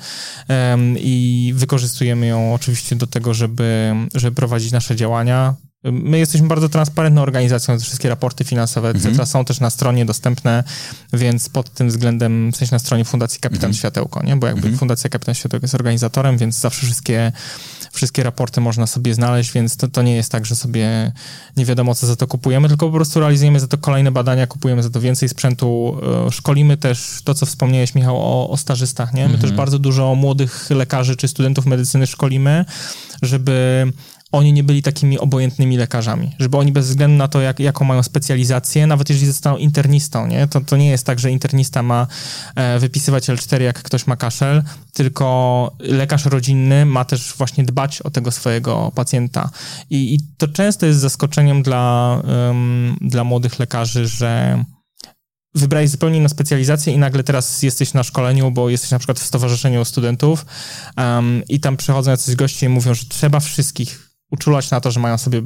i 0.98 1.54
wykorzystujemy 1.56 2.28
ją 2.28 2.54
oczywiście 2.54 2.96
do 2.96 3.08
tego, 3.08 3.34
żeby, 3.34 3.96
żeby 4.14 4.36
prowadzić 4.36 4.72
nasze 4.72 4.96
działania. 4.96 5.56
My 5.84 6.20
jesteśmy 6.20 6.48
bardzo 6.48 6.70
transparentną 6.70 7.22
organizacją, 7.22 7.80
wszystkie 7.80 8.10
raporty 8.10 8.44
finansowe, 8.44 8.90
etc. 8.90 9.10
Mhm. 9.10 9.28
są 9.28 9.46
też 9.46 9.60
na 9.60 9.70
stronie 9.70 10.06
dostępne, 10.06 10.64
więc 11.14 11.50
pod 11.50 11.74
tym 11.74 11.88
względem, 11.88 12.52
w 12.52 12.56
sensie 12.56 12.76
na 12.76 12.80
stronie 12.80 13.06
Fundacji 13.06 13.40
Kapitan 13.40 13.66
mhm. 13.66 13.74
Światełko, 13.74 14.24
nie? 14.24 14.36
bo 14.36 14.48
jakby 14.48 14.62
mhm. 14.62 14.78
Fundacja 14.78 15.10
Kapitan 15.10 15.36
Światełko 15.36 15.64
jest 15.64 15.76
organizatorem, 15.76 16.38
więc 16.38 16.60
zawsze 16.60 16.86
wszystkie, 16.86 17.32
wszystkie 17.92 18.24
raporty 18.24 18.62
można 18.62 18.88
sobie 18.88 19.14
znaleźć, 19.14 19.52
więc 19.52 19.78
to, 19.78 19.88
to 19.88 20.02
nie 20.02 20.16
jest 20.16 20.32
tak, 20.32 20.46
że 20.46 20.56
sobie 20.56 21.12
nie 21.58 21.66
wiadomo, 21.66 21.96
co 21.96 22.08
za 22.08 22.16
to 22.16 22.28
kupujemy, 22.28 22.68
tylko 22.68 22.88
po 22.88 22.96
prostu 22.96 23.20
realizujemy 23.20 23.60
za 23.60 23.68
to 23.68 23.78
kolejne 23.78 24.12
badania, 24.12 24.48
kupujemy 24.48 24.84
za 24.84 24.90
to 24.90 25.02
więcej 25.02 25.30
sprzętu, 25.30 25.98
e, 26.28 26.32
szkolimy 26.32 26.78
też 26.78 27.22
to, 27.24 27.34
co 27.34 27.46
wspomniałeś, 27.46 27.96
Michał, 27.96 28.18
o, 28.18 28.50
o 28.50 28.58
stażystach, 28.58 29.14
nie? 29.14 29.30
My 29.30 29.38
też 29.38 29.52
bardzo 29.52 29.80
dużo 29.80 30.16
młodych 30.16 30.70
lekarzy 30.70 31.16
czy 31.16 31.28
studentów 31.28 31.66
medycyny 31.66 32.08
szkolimy, 32.08 32.66
żeby 33.22 33.88
oni 34.32 34.54
nie 34.54 34.64
byli 34.64 34.82
takimi 34.82 35.20
obojętnymi 35.20 35.78
lekarzami, 35.78 36.32
żeby 36.40 36.58
oni 36.58 36.72
bez 36.72 36.88
względu 36.88 37.18
na 37.18 37.28
to, 37.28 37.42
jak, 37.42 37.60
jaką 37.60 37.86
mają 37.86 38.04
specjalizację, 38.04 38.88
nawet 38.88 39.10
jeżeli 39.10 39.28
zostaną 39.28 39.58
internistą, 39.58 40.28
nie? 40.28 40.48
To, 40.48 40.62
to 40.62 40.78
nie 40.78 40.90
jest 40.90 41.06
tak, 41.06 41.20
że 41.20 41.32
internista 41.32 41.84
ma 41.84 42.08
e, 42.56 42.80
wypisywać 42.80 43.30
L4, 43.30 43.62
jak 43.62 43.84
ktoś 43.84 44.08
ma 44.08 44.16
kaszel, 44.16 44.64
tylko 44.94 45.76
lekarz 45.80 46.26
rodzinny 46.26 46.86
ma 46.86 47.06
też 47.06 47.34
właśnie 47.38 47.64
dbać 47.64 48.02
o 48.02 48.10
tego 48.10 48.32
swojego 48.32 48.92
pacjenta. 48.96 49.50
I, 49.90 50.16
i 50.16 50.20
to 50.38 50.48
często 50.48 50.86
jest 50.86 51.00
zaskoczeniem 51.00 51.64
dla, 51.64 52.18
um, 52.28 52.98
dla 53.02 53.24
młodych 53.24 53.60
lekarzy, 53.60 54.08
że 54.08 54.64
wybrałeś 55.56 55.90
zupełnie 55.90 56.18
inną 56.18 56.30
specjalizację 56.30 56.94
i 56.94 56.98
nagle 56.98 57.24
teraz 57.24 57.64
jesteś 57.64 57.94
na 57.94 58.04
szkoleniu, 58.04 58.52
bo 58.52 58.70
jesteś 58.70 58.92
na 58.92 59.00
przykład 59.00 59.20
w 59.20 59.24
stowarzyszeniu 59.24 59.86
studentów 59.86 60.46
um, 60.98 61.44
i 61.50 61.60
tam 61.60 61.78
przychodzą 61.78 62.12
jacyś 62.12 62.36
goście 62.36 62.66
i 62.66 62.70
mówią, 62.70 62.94
że 62.94 63.06
trzeba 63.06 63.40
wszystkich 63.40 64.11
uczulać 64.32 64.72
na 64.72 64.82
to, 64.82 64.92
że 64.92 65.00
mają 65.00 65.18
sobie 65.18 65.42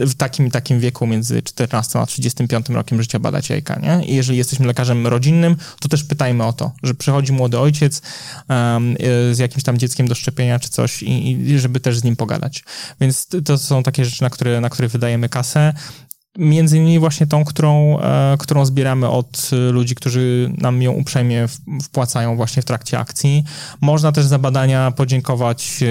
w, 0.00 0.14
takim 0.14 0.46
i 0.46 0.50
takim 0.50 0.80
wieku 0.80 1.06
między 1.06 1.42
14 1.42 1.98
a 1.98 2.06
35 2.06 2.68
rokiem 2.68 3.02
życia 3.02 3.18
badać 3.18 3.50
jajka, 3.50 3.80
nie? 3.80 4.06
I 4.06 4.14
jeżeli 4.14 4.38
jesteśmy 4.38 4.66
lekarzem 4.66 5.06
rodzinnym, 5.06 5.56
to 5.80 5.88
też 5.88 6.04
pytajmy 6.04 6.44
o 6.44 6.52
to, 6.52 6.72
że 6.82 6.94
przychodzi 6.94 7.32
młody 7.32 7.58
ojciec 7.58 8.02
um, 8.48 8.96
z 9.32 9.38
jakimś 9.38 9.62
tam 9.62 9.78
dzieckiem 9.78 10.08
do 10.08 10.14
szczepienia 10.14 10.58
czy 10.58 10.68
coś 10.68 11.02
i, 11.02 11.30
i, 11.30 11.58
żeby 11.58 11.80
też 11.80 11.98
z 11.98 12.04
nim 12.04 12.16
pogadać. 12.16 12.64
Więc 13.00 13.26
to 13.44 13.58
są 13.58 13.82
takie 13.82 14.04
rzeczy, 14.04 14.22
na 14.22 14.30
które, 14.30 14.60
na 14.60 14.70
które 14.70 14.88
wydajemy 14.88 15.28
kasę. 15.28 15.74
Między 16.38 16.78
innymi 16.78 16.98
właśnie 16.98 17.26
tą, 17.26 17.44
którą, 17.44 18.00
e, 18.00 18.36
którą 18.38 18.64
zbieramy 18.64 19.08
od 19.08 19.50
ludzi, 19.70 19.94
którzy 19.94 20.52
nam 20.58 20.82
ją 20.82 20.92
uprzejmie 20.92 21.46
wpłacają 21.82 22.36
właśnie 22.36 22.62
w 22.62 22.64
trakcie 22.64 22.98
akcji. 22.98 23.44
Można 23.80 24.12
też 24.12 24.24
za 24.24 24.38
badania 24.38 24.90
podziękować 24.90 25.64
e, 25.82 25.86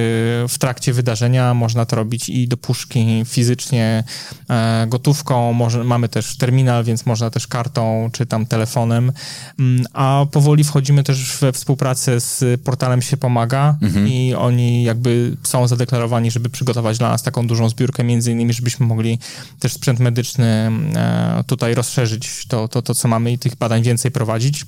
w 0.47 0.57
trakcie 0.59 0.93
wydarzenia. 0.93 1.53
Można 1.53 1.85
to 1.85 1.95
robić 1.95 2.29
i 2.29 2.47
do 2.47 2.57
puszki 2.57 3.23
fizycznie, 3.25 4.03
e, 4.49 4.87
gotówką. 4.87 5.53
Może, 5.53 5.83
mamy 5.83 6.09
też 6.09 6.37
terminal, 6.37 6.83
więc 6.83 7.05
można 7.05 7.29
też 7.29 7.47
kartą 7.47 8.09
czy 8.13 8.25
tam 8.25 8.45
telefonem. 8.45 9.11
Mm, 9.59 9.85
a 9.93 10.25
powoli 10.31 10.63
wchodzimy 10.63 11.03
też 11.03 11.37
we 11.41 11.51
współpracę 11.51 12.19
z 12.19 12.61
portalem 12.61 13.01
Się 13.01 13.17
Pomaga 13.17 13.77
mhm. 13.81 14.07
i 14.07 14.33
oni 14.33 14.83
jakby 14.83 15.37
są 15.43 15.67
zadeklarowani, 15.67 16.31
żeby 16.31 16.49
przygotować 16.49 16.97
dla 16.97 17.09
nas 17.09 17.23
taką 17.23 17.47
dużą 17.47 17.69
zbiórkę, 17.69 18.03
między 18.03 18.31
innymi, 18.31 18.53
żebyśmy 18.53 18.85
mogli 18.85 19.19
też 19.59 19.73
sprzęt 19.73 19.99
medyczny 19.99 20.30
E, 20.39 21.43
tutaj 21.47 21.73
rozszerzyć 21.73 22.47
to, 22.47 22.67
to, 22.67 22.81
to, 22.81 22.95
co 22.95 23.07
mamy 23.07 23.31
i 23.31 23.39
tych 23.39 23.55
badań 23.55 23.83
więcej 23.83 24.11
prowadzić. 24.11 24.65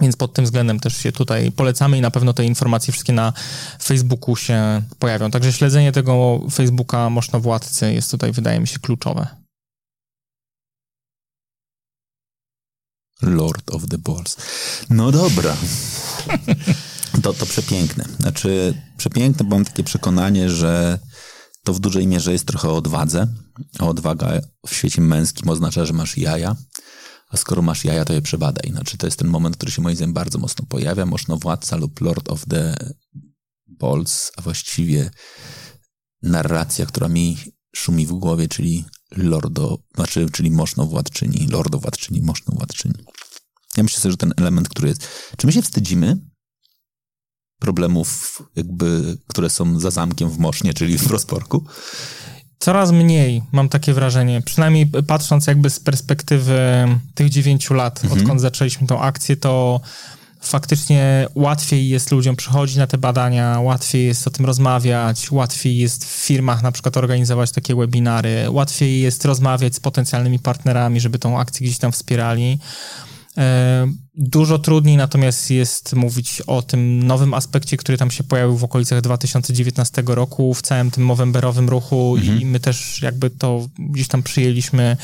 Więc 0.00 0.16
pod 0.16 0.32
tym 0.32 0.44
względem 0.44 0.80
też 0.80 0.96
się 0.96 1.12
tutaj 1.12 1.52
polecamy 1.52 1.98
i 1.98 2.00
na 2.00 2.10
pewno 2.10 2.32
te 2.32 2.44
informacje 2.44 2.92
wszystkie 2.92 3.12
na 3.12 3.32
Facebooku 3.82 4.36
się 4.36 4.82
pojawią. 4.98 5.30
Także 5.30 5.52
śledzenie 5.52 5.92
tego 5.92 6.40
Facebooka 6.52 7.10
Moszno-Władcy 7.10 7.92
jest 7.92 8.10
tutaj, 8.10 8.32
wydaje 8.32 8.60
mi 8.60 8.68
się, 8.68 8.78
kluczowe. 8.78 9.26
Lord 13.22 13.70
of 13.74 13.86
the 13.88 13.98
Balls. 13.98 14.36
No 14.90 15.12
dobra. 15.12 15.56
To, 17.22 17.32
to 17.32 17.46
przepiękne. 17.46 18.04
Znaczy, 18.20 18.74
przepiękne, 18.96 19.44
bo 19.44 19.56
mam 19.56 19.64
takie 19.64 19.84
przekonanie, 19.84 20.50
że 20.50 20.98
to 21.64 21.74
w 21.74 21.80
dużej 21.80 22.06
mierze 22.06 22.32
jest 22.32 22.46
trochę 22.46 22.68
o 22.68 22.76
odwadze. 22.76 23.26
Odwaga 23.78 24.40
w 24.66 24.74
świecie 24.74 25.02
męskim 25.02 25.48
oznacza, 25.48 25.86
że 25.86 25.92
masz 25.92 26.18
jaja, 26.18 26.56
a 27.28 27.36
skoro 27.36 27.62
masz 27.62 27.84
jaja, 27.84 28.04
to 28.04 28.12
je 28.12 28.22
przebadaj. 28.22 28.70
Znaczy, 28.70 28.98
to 28.98 29.06
jest 29.06 29.18
ten 29.18 29.28
moment, 29.28 29.56
który 29.56 29.72
się 29.72 29.82
moim 29.82 29.96
zdaniem 29.96 30.14
bardzo 30.14 30.38
mocno 30.38 30.66
pojawia. 30.66 31.06
Można 31.06 31.36
władca 31.36 31.76
lub 31.76 32.00
Lord 32.00 32.28
of 32.28 32.44
the 32.46 32.76
Balls, 33.66 34.32
a 34.36 34.42
właściwie 34.42 35.10
narracja, 36.22 36.86
która 36.86 37.08
mi 37.08 37.36
szumi 37.76 38.06
w 38.06 38.12
głowie, 38.12 38.48
czyli 38.48 38.84
lordo, 39.16 39.78
znaczy, 39.94 40.26
czyli 40.32 40.50
moszno 40.50 40.86
władczyni, 40.86 41.46
lordo 41.46 41.78
władczyni, 41.78 42.22
władczyni. 42.46 42.94
Ja 43.76 43.82
myślę 43.82 44.00
sobie, 44.00 44.10
że 44.10 44.16
ten 44.16 44.32
element, 44.36 44.68
który 44.68 44.88
jest... 44.88 45.08
Czy 45.36 45.46
my 45.46 45.52
się 45.52 45.62
wstydzimy 45.62 46.29
problemów, 47.60 48.42
jakby, 48.56 49.16
które 49.26 49.50
są 49.50 49.80
za 49.80 49.90
zamkiem 49.90 50.30
w 50.30 50.38
Mosznie, 50.38 50.74
czyli 50.74 50.98
w 50.98 51.10
Rozporku? 51.10 51.64
Coraz 52.58 52.92
mniej, 52.92 53.42
mam 53.52 53.68
takie 53.68 53.92
wrażenie. 53.94 54.42
Przynajmniej 54.42 54.86
patrząc 54.86 55.46
jakby 55.46 55.70
z 55.70 55.80
perspektywy 55.80 56.60
tych 57.14 57.30
dziewięciu 57.30 57.74
lat, 57.74 58.04
mhm. 58.04 58.20
odkąd 58.20 58.40
zaczęliśmy 58.40 58.86
tą 58.86 59.00
akcję, 59.00 59.36
to 59.36 59.80
faktycznie 60.40 61.26
łatwiej 61.34 61.88
jest 61.88 62.10
ludziom 62.10 62.36
przychodzić 62.36 62.76
na 62.76 62.86
te 62.86 62.98
badania, 62.98 63.60
łatwiej 63.60 64.06
jest 64.06 64.26
o 64.26 64.30
tym 64.30 64.46
rozmawiać, 64.46 65.30
łatwiej 65.30 65.78
jest 65.78 66.04
w 66.04 66.08
firmach 66.08 66.62
na 66.62 66.72
przykład 66.72 66.96
organizować 66.96 67.52
takie 67.52 67.74
webinary, 67.74 68.50
łatwiej 68.50 69.00
jest 69.00 69.24
rozmawiać 69.24 69.74
z 69.74 69.80
potencjalnymi 69.80 70.38
partnerami, 70.38 71.00
żeby 71.00 71.18
tą 71.18 71.38
akcję 71.38 71.66
gdzieś 71.66 71.78
tam 71.78 71.92
wspierali. 71.92 72.58
Dużo 74.14 74.58
trudniej 74.58 74.96
natomiast 74.96 75.50
jest 75.50 75.94
mówić 75.94 76.40
o 76.40 76.62
tym 76.62 77.02
nowym 77.02 77.34
aspekcie, 77.34 77.76
który 77.76 77.98
tam 77.98 78.10
się 78.10 78.24
pojawił 78.24 78.56
w 78.56 78.64
okolicach 78.64 79.00
2019 79.00 80.02
roku, 80.06 80.54
w 80.54 80.62
całym 80.62 80.90
tym 80.90 81.04
mowemberowym 81.04 81.68
ruchu 81.68 82.16
mhm. 82.18 82.40
i 82.40 82.46
my 82.46 82.60
też 82.60 83.02
jakby 83.02 83.30
to 83.30 83.68
gdzieś 83.78 84.08
tam 84.08 84.22
przyjęliśmy 84.22 84.96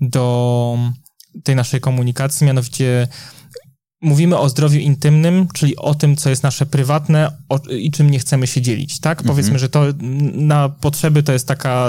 do 0.00 0.78
tej 1.44 1.56
naszej 1.56 1.80
komunikacji, 1.80 2.46
mianowicie 2.46 3.08
mówimy 4.02 4.38
o 4.38 4.48
zdrowiu 4.48 4.78
intymnym, 4.78 5.48
czyli 5.54 5.76
o 5.76 5.94
tym, 5.94 6.16
co 6.16 6.30
jest 6.30 6.42
nasze 6.42 6.66
prywatne 6.66 7.30
o, 7.48 7.58
i 7.58 7.90
czym 7.90 8.10
nie 8.10 8.18
chcemy 8.18 8.46
się 8.46 8.60
dzielić, 8.60 9.00
tak? 9.00 9.18
Mhm. 9.18 9.28
Powiedzmy, 9.28 9.58
że 9.58 9.68
to 9.68 9.84
na 10.32 10.68
potrzeby 10.68 11.22
to 11.22 11.32
jest 11.32 11.48
taka 11.48 11.88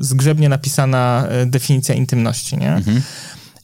zgrzebnie 0.00 0.48
napisana 0.48 1.26
e, 1.28 1.46
definicja 1.46 1.94
intymności, 1.94 2.56
nie? 2.56 2.74
Mhm. 2.74 3.02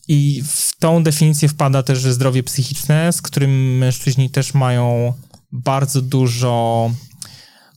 I 0.08 0.42
w 0.46 0.76
tą 0.78 1.02
definicję 1.02 1.48
wpada 1.48 1.82
też 1.82 2.02
zdrowie 2.02 2.42
psychiczne, 2.42 3.12
z 3.12 3.22
którym 3.22 3.78
mężczyźni 3.78 4.30
też 4.30 4.54
mają 4.54 5.12
bardzo 5.52 6.02
dużo 6.02 6.90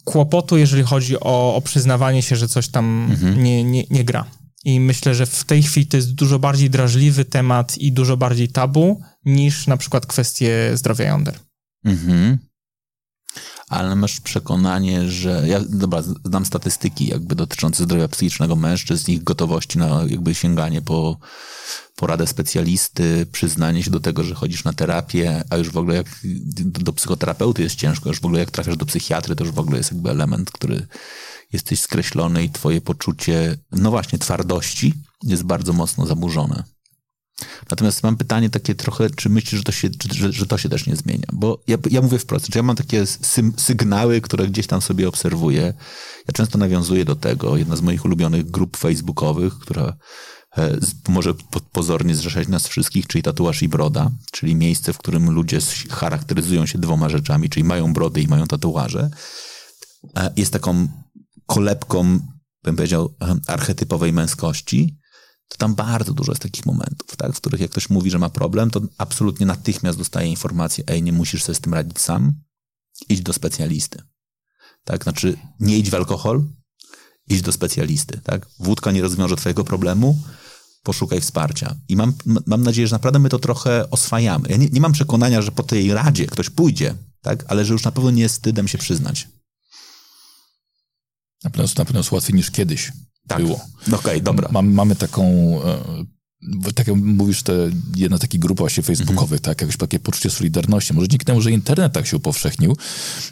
kłopotu, 0.04 0.58
jeżeli 0.58 0.84
chodzi 0.84 1.20
o, 1.20 1.56
o 1.56 1.62
przyznawanie 1.62 2.22
się, 2.22 2.36
że 2.36 2.48
coś 2.48 2.68
tam 2.68 3.08
mhm. 3.12 3.44
nie, 3.44 3.64
nie, 3.64 3.84
nie 3.90 4.04
gra. 4.04 4.26
I 4.66 4.80
myślę, 4.80 5.16
że 5.16 5.26
w 5.26 5.44
tej 5.44 5.64
chwili 5.64 5.88
to 5.88 5.98
jest 5.98 6.14
dużo 6.14 6.40
bardziej 6.40 6.70
drażliwy 6.70 7.26
temat 7.26 7.78
i 7.78 7.92
dużo 7.92 8.18
bardziej 8.18 8.50
tabu 8.50 9.02
niż 9.26 9.68
na 9.68 9.78
przykład 9.78 10.06
kwestie 10.06 10.72
zdrowia 10.74 11.06
jąder. 11.06 11.40
Mhm. 11.86 12.38
Ale 13.68 13.96
masz 13.96 14.20
przekonanie, 14.20 15.10
że. 15.10 15.44
Ja, 15.48 15.60
dobra, 15.70 16.04
znam 16.26 16.46
statystyki 16.46 17.08
jakby 17.08 17.36
dotyczące 17.36 17.84
zdrowia 17.84 18.08
psychicznego 18.08 18.56
mężczyzn, 18.56 19.12
ich 19.12 19.24
gotowości 19.24 19.80
na 19.80 20.04
jakby 20.08 20.36
sięganie 20.36 20.82
po 20.82 21.18
poradę 21.96 22.28
specjalisty, 22.28 23.26
przyznanie 23.32 23.84
się 23.84 23.92
do 23.92 24.00
tego, 24.00 24.24
że 24.24 24.36
chodzisz 24.36 24.64
na 24.64 24.74
terapię, 24.74 25.44
a 25.50 25.58
już 25.58 25.70
w 25.70 25.78
ogóle 25.78 25.96
jak 25.96 26.08
do, 26.64 26.94
psychoterapeuty 26.94 27.64
jest 27.64 27.76
ciężko, 27.76 28.10
już 28.10 28.20
w 28.20 28.26
ogóle 28.26 28.40
jak 28.40 28.52
trafiasz 28.52 28.78
do 28.78 28.86
psychiatry, 28.86 29.36
to 29.36 29.44
już 29.44 29.54
w 29.54 29.60
ogóle 29.60 29.78
jest 29.78 29.92
jakby 29.92 30.10
element, 30.10 30.52
który 30.52 30.88
jesteś 31.54 31.80
skreślony 31.80 32.44
i 32.44 32.50
twoje 32.50 32.82
poczucie, 32.82 33.58
no 33.72 33.92
właśnie, 33.92 34.20
twardości 34.20 34.94
jest 35.24 35.44
bardzo 35.44 35.74
mocno 35.74 36.06
zaburzone. 36.06 36.64
Natomiast 37.70 38.04
mam 38.04 38.18
pytanie 38.18 38.50
takie 38.50 38.76
trochę, 38.76 39.10
czy 39.10 39.30
myślisz, 39.30 39.60
że 39.60 39.64
to 39.64 39.72
się, 39.72 39.90
że, 40.12 40.32
że 40.32 40.46
to 40.46 40.58
się 40.58 40.70
też 40.70 40.88
nie 40.88 40.96
zmienia? 40.96 41.28
Bo 41.34 41.64
ja, 41.68 41.78
ja 41.92 42.02
mówię 42.02 42.20
wprost, 42.20 42.46
że 42.46 42.60
ja 42.60 42.64
mam 42.64 42.76
takie 42.76 43.06
sy 43.06 43.52
sygnały, 43.58 44.22
które 44.22 44.48
gdzieś 44.48 44.68
tam 44.68 44.82
sobie 44.82 45.08
obserwuję. 45.08 45.74
Ja 46.28 46.34
często 46.34 46.58
nawiązuję 46.58 47.06
do 47.06 47.16
tego. 47.16 47.58
Jedna 47.58 47.76
z 47.76 47.82
moich 47.82 48.06
ulubionych 48.06 48.52
grup 48.52 48.78
facebookowych, 48.78 49.60
która 49.60 49.98
e, 50.58 50.78
może 51.08 51.34
pozornie 51.72 52.16
zrzeszać 52.16 52.48
nas 52.48 52.68
wszystkich, 52.68 53.08
czyli 53.08 53.24
tatuaż 53.24 53.64
i 53.64 53.70
broda, 53.70 54.12
czyli 54.32 54.56
miejsce, 54.56 54.94
w 54.94 54.98
którym 54.98 55.32
ludzie 55.32 55.60
charakteryzują 55.90 56.66
się 56.66 56.80
dwoma 56.80 57.10
rzeczami, 57.10 57.50
czyli 57.50 57.64
mają 57.64 57.94
brody 57.94 58.22
i 58.22 58.28
mają 58.28 58.48
tatuaże. 58.48 59.10
E, 60.18 60.34
jest 60.36 60.54
taką 60.54 60.88
kolebką, 61.46 62.20
bym 62.64 62.76
powiedział, 62.76 63.16
archetypowej 63.48 64.14
męskości, 64.14 64.98
to 65.48 65.58
tam 65.58 65.76
bardzo 65.76 66.14
dużo 66.14 66.32
jest 66.32 66.42
takich 66.42 66.66
momentów, 66.66 67.16
tak, 67.18 67.34
w 67.34 67.38
których 67.38 67.62
jak 67.62 67.72
ktoś 67.72 67.90
mówi, 67.90 68.12
że 68.12 68.20
ma 68.20 68.30
problem, 68.30 68.70
to 68.72 68.82
absolutnie 68.98 69.46
natychmiast 69.46 69.98
dostaje 69.98 70.30
informację, 70.30 70.84
ej, 70.88 71.04
nie 71.04 71.14
musisz 71.14 71.44
sobie 71.44 71.56
z 71.56 71.60
tym 71.60 71.74
radzić 71.74 72.00
sam, 72.00 72.34
idź 73.10 73.22
do 73.22 73.34
specjalisty. 73.34 74.02
Tak, 74.84 75.04
znaczy 75.04 75.38
nie 75.60 75.78
idź 75.78 75.90
w 75.90 75.96
alkohol, 75.96 76.44
idź 77.30 77.42
do 77.42 77.52
specjalisty, 77.52 78.22
tak. 78.24 78.48
Wódka 78.60 78.92
nie 78.92 79.02
rozwiąże 79.02 79.36
twojego 79.36 79.64
problemu, 79.64 80.20
poszukaj 80.84 81.22
wsparcia. 81.22 81.76
I 81.90 81.96
mam, 81.96 82.14
mam 82.46 82.64
nadzieję, 82.64 82.88
że 82.88 82.96
naprawdę 82.96 83.20
my 83.20 83.30
to 83.30 83.40
trochę 83.40 83.90
oswajamy. 83.90 84.50
Ja 84.50 84.58
nie, 84.58 84.70
nie 84.70 84.82
mam 84.82 84.92
przekonania, 84.92 85.42
że 85.42 85.52
po 85.52 85.64
tej 85.64 85.94
radzie 85.94 86.28
ktoś 86.28 86.50
pójdzie, 86.50 86.96
tak, 87.22 87.46
ale 87.48 87.66
że 87.66 87.74
już 87.74 87.84
na 87.84 87.92
pewno 87.92 88.12
nie 88.12 88.22
jest 88.22 88.36
wstydem 88.36 88.68
się 88.68 88.78
przyznać. 88.78 89.28
Na 91.44 91.50
pewno, 91.50 91.68
na 91.78 91.86
pewno 91.86 92.00
jest 92.00 92.12
łatwiej 92.12 92.36
niż 92.36 92.52
kiedyś 92.52 92.92
tak. 93.28 93.38
było. 93.44 93.56
Okej, 93.88 93.98
okay, 94.00 94.22
dobra. 94.22 94.50
Mamy, 94.52 94.72
mamy 94.72 94.96
taką 94.96 95.24
e, 96.68 96.74
tak 96.74 96.88
jak 96.88 96.98
mówisz, 96.98 97.44
to 97.44 97.54
jedna 97.96 98.18
taka 98.18 98.38
grupa 98.38 98.64
właśnie 98.64 98.84
facebookowych, 98.84 99.42
mm-hmm. 99.42 99.44
tak, 99.44 99.62
jakieś 99.62 99.78
takie 99.78 100.00
poczucie 100.00 100.30
solidarności. 100.30 100.94
Może 100.94 101.08
dzięki 101.08 101.26
temu, 101.26 101.42
że 101.42 101.52
internet 101.52 101.94
tak 101.94 102.08
się 102.08 102.18
upowszechnił, 102.18 102.78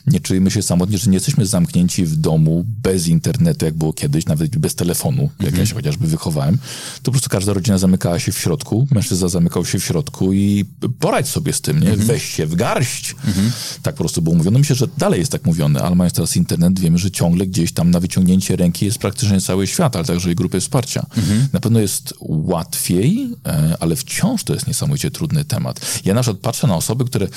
nie 0.08 0.20
czujemy 0.20 0.52
się 0.52 0.62
samotnie, 0.62 0.98
że 0.98 1.10
nie 1.10 1.16
jesteśmy 1.16 1.46
zamknięci 1.46 2.06
w 2.06 2.16
domu 2.16 2.66
bez 2.68 3.08
internetu, 3.08 3.66
jak 3.66 3.74
było 3.74 3.94
kiedyś, 3.94 4.26
nawet 4.26 4.58
bez 4.58 4.76
telefonu, 4.76 5.22
mm-hmm. 5.22 5.44
jak 5.44 5.54
ja 5.54 5.62
mhm. 5.62 5.68
się 5.68 5.76
chociażby 5.76 6.08
wychowałem. 6.08 6.58
To 6.98 7.04
po 7.04 7.12
prostu 7.12 7.30
każda 7.30 7.54
rodzina 7.54 7.78
zamykała 7.78 8.20
się 8.20 8.32
w 8.32 8.40
środku, 8.40 8.88
mężczyzna 8.92 9.28
zamykał 9.28 9.66
się 9.66 9.80
w 9.80 9.84
środku 9.84 10.34
i 10.34 10.66
poradź 11.00 11.28
sobie 11.28 11.54
z 11.54 11.62
tym, 11.62 11.80
nie? 11.80 11.92
Mm-hmm. 11.92 12.06
Weź 12.06 12.24
się 12.24 12.46
w 12.46 12.56
garść. 12.56 13.16
Mhm. 13.28 13.52
Tak 13.82 13.96
po 13.96 14.00
prostu 14.00 14.22
było 14.22 14.36
mówione. 14.36 14.60
Myślę, 14.60 14.76
że 14.76 14.88
dalej 14.98 15.20
jest 15.20 15.32
tak 15.32 15.46
mówione, 15.46 15.82
ale 15.82 15.96
mając 15.96 16.14
teraz 16.14 16.36
internet, 16.36 16.80
wiemy, 16.80 16.98
że 16.98 17.12
ciągle 17.12 17.48
gdzieś 17.48 17.72
tam 17.72 17.92
na 17.92 18.00
wyciągnięcie 18.00 18.56
ręki 18.56 18.86
jest 18.86 18.98
praktycznie 18.98 19.42
cały 19.42 19.68
świat, 19.68 19.96
ale 19.96 20.06
także 20.06 20.32
i 20.32 20.36
grupy 20.36 20.60
wsparcia. 20.60 21.06
Mhm. 21.18 21.48
Na 21.54 21.60
pewno 21.60 21.80
jest 21.80 22.14
łatwiej 22.20 22.96
łatwiej, 23.06 23.36
e, 23.46 23.78
ale 23.80 23.96
wciąż 23.96 24.44
to 24.44 24.54
jest 24.54 24.68
niesamowicie 24.68 25.12
trudny 25.12 25.46
temat. 25.46 26.02
Ja 26.06 26.14
na 26.14 26.22
przykład 26.22 26.42
patrzę 26.42 26.68
na 26.68 26.76
osoby, 26.76 27.06
które 27.06 27.28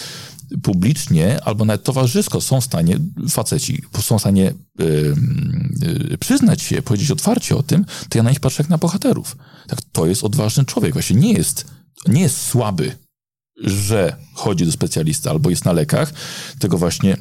publicznie 0.63 1.45
albo 1.45 1.65
nawet 1.65 1.83
towarzysko 1.83 2.41
są 2.41 2.61
w 2.61 2.65
stanie, 2.65 2.99
faceci, 3.31 3.83
są 4.01 4.19
w 4.19 4.21
stanie 4.21 4.55
yy, 4.79 5.15
yy, 6.11 6.19
przyznać 6.19 6.63
się, 6.63 6.83
powiedzieć 6.83 7.11
otwarcie 7.11 7.57
o 7.57 7.63
tym, 7.63 7.85
to 8.09 8.19
ja 8.19 8.23
na 8.23 8.31
nich 8.31 8.41
patrzę 8.41 8.63
jak 8.63 8.71
na 8.71 8.79
bohaterów. 8.79 9.37
Tak, 9.67 9.79
to 9.93 10.07
jest 10.07 10.25
odważny 10.25 10.65
człowiek. 10.65 10.93
Właśnie 10.93 11.17
nie 11.17 11.33
jest, 11.33 11.67
nie 12.07 12.21
jest 12.21 12.43
słaby, 12.43 12.97
że 13.65 14.17
chodzi 14.35 14.67
do 14.67 14.73
specjalisty 14.73 15.31
albo 15.31 15.51
jest 15.51 15.65
na 15.65 15.73
lekach, 15.73 16.13
tego 16.59 16.79
właśnie 16.79 17.17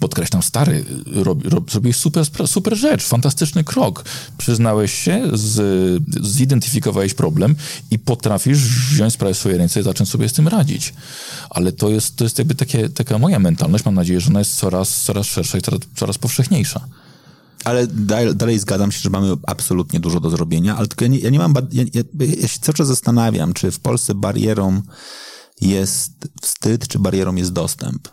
podkreślam, 0.00 0.42
stary, 0.42 0.84
rob, 1.06 1.44
rob, 1.44 1.70
zrobiłeś 1.70 1.96
super, 1.96 2.24
super 2.46 2.76
rzecz, 2.76 3.04
fantastyczny 3.04 3.64
krok. 3.64 4.04
Przyznałeś 4.38 4.94
się, 4.94 5.30
z, 5.32 6.02
zidentyfikowałeś 6.26 7.14
problem 7.14 7.56
i 7.90 7.98
potrafisz 7.98 8.58
wziąć 8.58 9.12
sprawę 9.12 9.34
w 9.34 9.38
swoje 9.38 9.58
ręce 9.58 9.80
i 9.80 9.82
zacząć 9.82 10.10
sobie 10.10 10.28
z 10.28 10.32
tym 10.32 10.48
radzić. 10.48 10.94
Ale 11.50 11.72
to 11.72 11.88
jest, 11.88 12.16
to 12.16 12.24
jest 12.24 12.38
jakby 12.38 12.54
takie, 12.54 12.88
taka 12.88 13.18
moja 13.18 13.38
mentalność. 13.38 13.84
Mam 13.84 13.94
nadzieję, 13.94 14.20
że 14.20 14.30
ona 14.30 14.38
jest 14.38 14.56
coraz, 14.56 15.02
coraz 15.02 15.26
szersza 15.26 15.58
i 15.58 15.62
coraz, 15.62 15.80
coraz 15.96 16.18
powszechniejsza. 16.18 16.80
Ale 17.64 17.86
dalej, 17.86 18.34
dalej, 18.34 18.58
zgadzam 18.58 18.92
się, 18.92 19.00
że 19.00 19.10
mamy 19.10 19.36
absolutnie 19.46 20.00
dużo 20.00 20.20
do 20.20 20.30
zrobienia, 20.30 20.76
ale 20.76 20.88
tylko 20.88 21.04
ja 21.04 21.10
nie, 21.10 21.18
ja 21.18 21.30
nie 21.30 21.38
mam, 21.38 21.54
ja, 21.72 21.84
ja, 21.94 22.02
ja 22.40 22.48
się 22.48 22.58
cały 22.60 22.74
czas 22.74 22.86
zastanawiam, 22.86 23.52
czy 23.52 23.70
w 23.70 23.80
Polsce 23.80 24.14
barierą 24.14 24.82
jest 25.60 26.12
wstyd, 26.42 26.88
czy 26.88 26.98
barierą 26.98 27.34
jest 27.34 27.52
dostęp. 27.52 28.08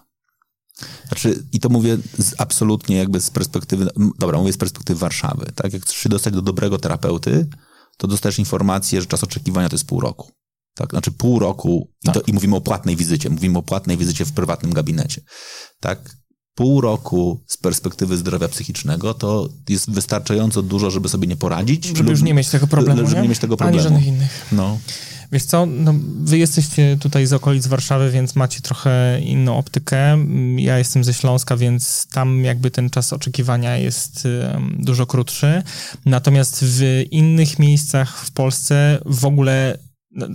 Znaczy, 1.07 1.43
i 1.53 1.59
to 1.59 1.69
mówię 1.69 1.97
z, 2.17 2.33
absolutnie 2.37 2.97
jakby 2.97 3.21
z 3.21 3.29
perspektywy, 3.29 3.87
dobra, 4.19 4.39
mówię 4.39 4.53
z 4.53 4.57
perspektywy 4.57 4.99
Warszawy, 4.99 5.51
tak? 5.55 5.73
Jak 5.73 5.81
chcesz 5.83 5.97
się 5.97 6.09
dostać 6.09 6.33
do 6.33 6.41
dobrego 6.41 6.77
terapeuty, 6.77 7.47
to 7.97 8.07
dostajesz 8.07 8.39
informację, 8.39 9.01
że 9.01 9.07
czas 9.07 9.23
oczekiwania 9.23 9.69
to 9.69 9.75
jest 9.75 9.87
pół 9.87 9.99
roku. 9.99 10.31
Tak? 10.75 10.89
Znaczy 10.89 11.11
pół 11.11 11.39
roku 11.39 11.89
tak. 12.03 12.15
i, 12.15 12.19
to, 12.19 12.25
i 12.27 12.33
mówimy 12.33 12.55
o 12.55 12.61
płatnej 12.61 12.95
wizycie, 12.95 13.29
mówimy 13.29 13.57
o 13.57 13.61
płatnej 13.61 13.97
wizycie 13.97 14.25
w 14.25 14.31
prywatnym 14.31 14.73
gabinecie. 14.73 15.21
Tak? 15.79 16.15
Pół 16.55 16.81
roku 16.81 17.43
z 17.47 17.57
perspektywy 17.57 18.17
zdrowia 18.17 18.47
psychicznego 18.47 19.13
to 19.13 19.49
jest 19.69 19.91
wystarczająco 19.91 20.61
dużo, 20.61 20.91
żeby 20.91 21.09
sobie 21.09 21.27
nie 21.27 21.35
poradzić. 21.35 21.85
Żeby 21.85 21.99
lub, 22.03 22.09
już 22.09 22.21
nie 22.21 22.33
mieć 22.33 22.49
tego 22.49 22.67
problemu. 22.67 23.01
Żeby 23.01 23.15
nie, 23.15 23.21
nie 23.21 23.29
mieć 23.29 23.39
tego 23.39 23.57
problemu. 23.57 23.79
Ani 23.79 23.83
żadnych 23.83 24.07
innych. 24.07 24.47
No. 24.51 24.79
Wiesz 25.31 25.43
co, 25.43 25.65
no, 25.65 25.93
wy 26.23 26.37
jesteście 26.37 26.97
tutaj 26.99 27.25
z 27.25 27.33
okolic 27.33 27.67
Warszawy, 27.67 28.11
więc 28.11 28.35
macie 28.35 28.61
trochę 28.61 29.21
inną 29.21 29.57
optykę. 29.57 30.25
Ja 30.57 30.77
jestem 30.77 31.03
ze 31.03 31.13
Śląska, 31.13 31.57
więc 31.57 32.07
tam 32.11 32.43
jakby 32.43 32.71
ten 32.71 32.89
czas 32.89 33.13
oczekiwania 33.13 33.77
jest 33.77 34.27
dużo 34.73 35.05
krótszy. 35.05 35.63
Natomiast 36.05 36.65
w 36.65 37.03
innych 37.11 37.59
miejscach 37.59 38.17
w 38.17 38.31
Polsce 38.31 38.99
w 39.05 39.25
ogóle 39.25 39.77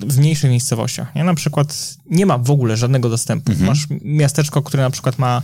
w 0.07 0.19
mniejszych 0.19 0.51
miejscowościach, 0.51 1.15
nie? 1.15 1.25
Na 1.25 1.35
przykład 1.35 1.97
nie 2.11 2.27
ma 2.27 2.39
w 2.39 2.51
ogóle 2.51 2.77
żadnego 2.77 3.09
dostępu. 3.09 3.53
Mhm. 3.53 3.69
Masz 3.69 3.87
miasteczko, 4.03 4.63
które 4.63 4.83
na 4.83 4.91
przykład 4.91 5.19
ma 5.19 5.43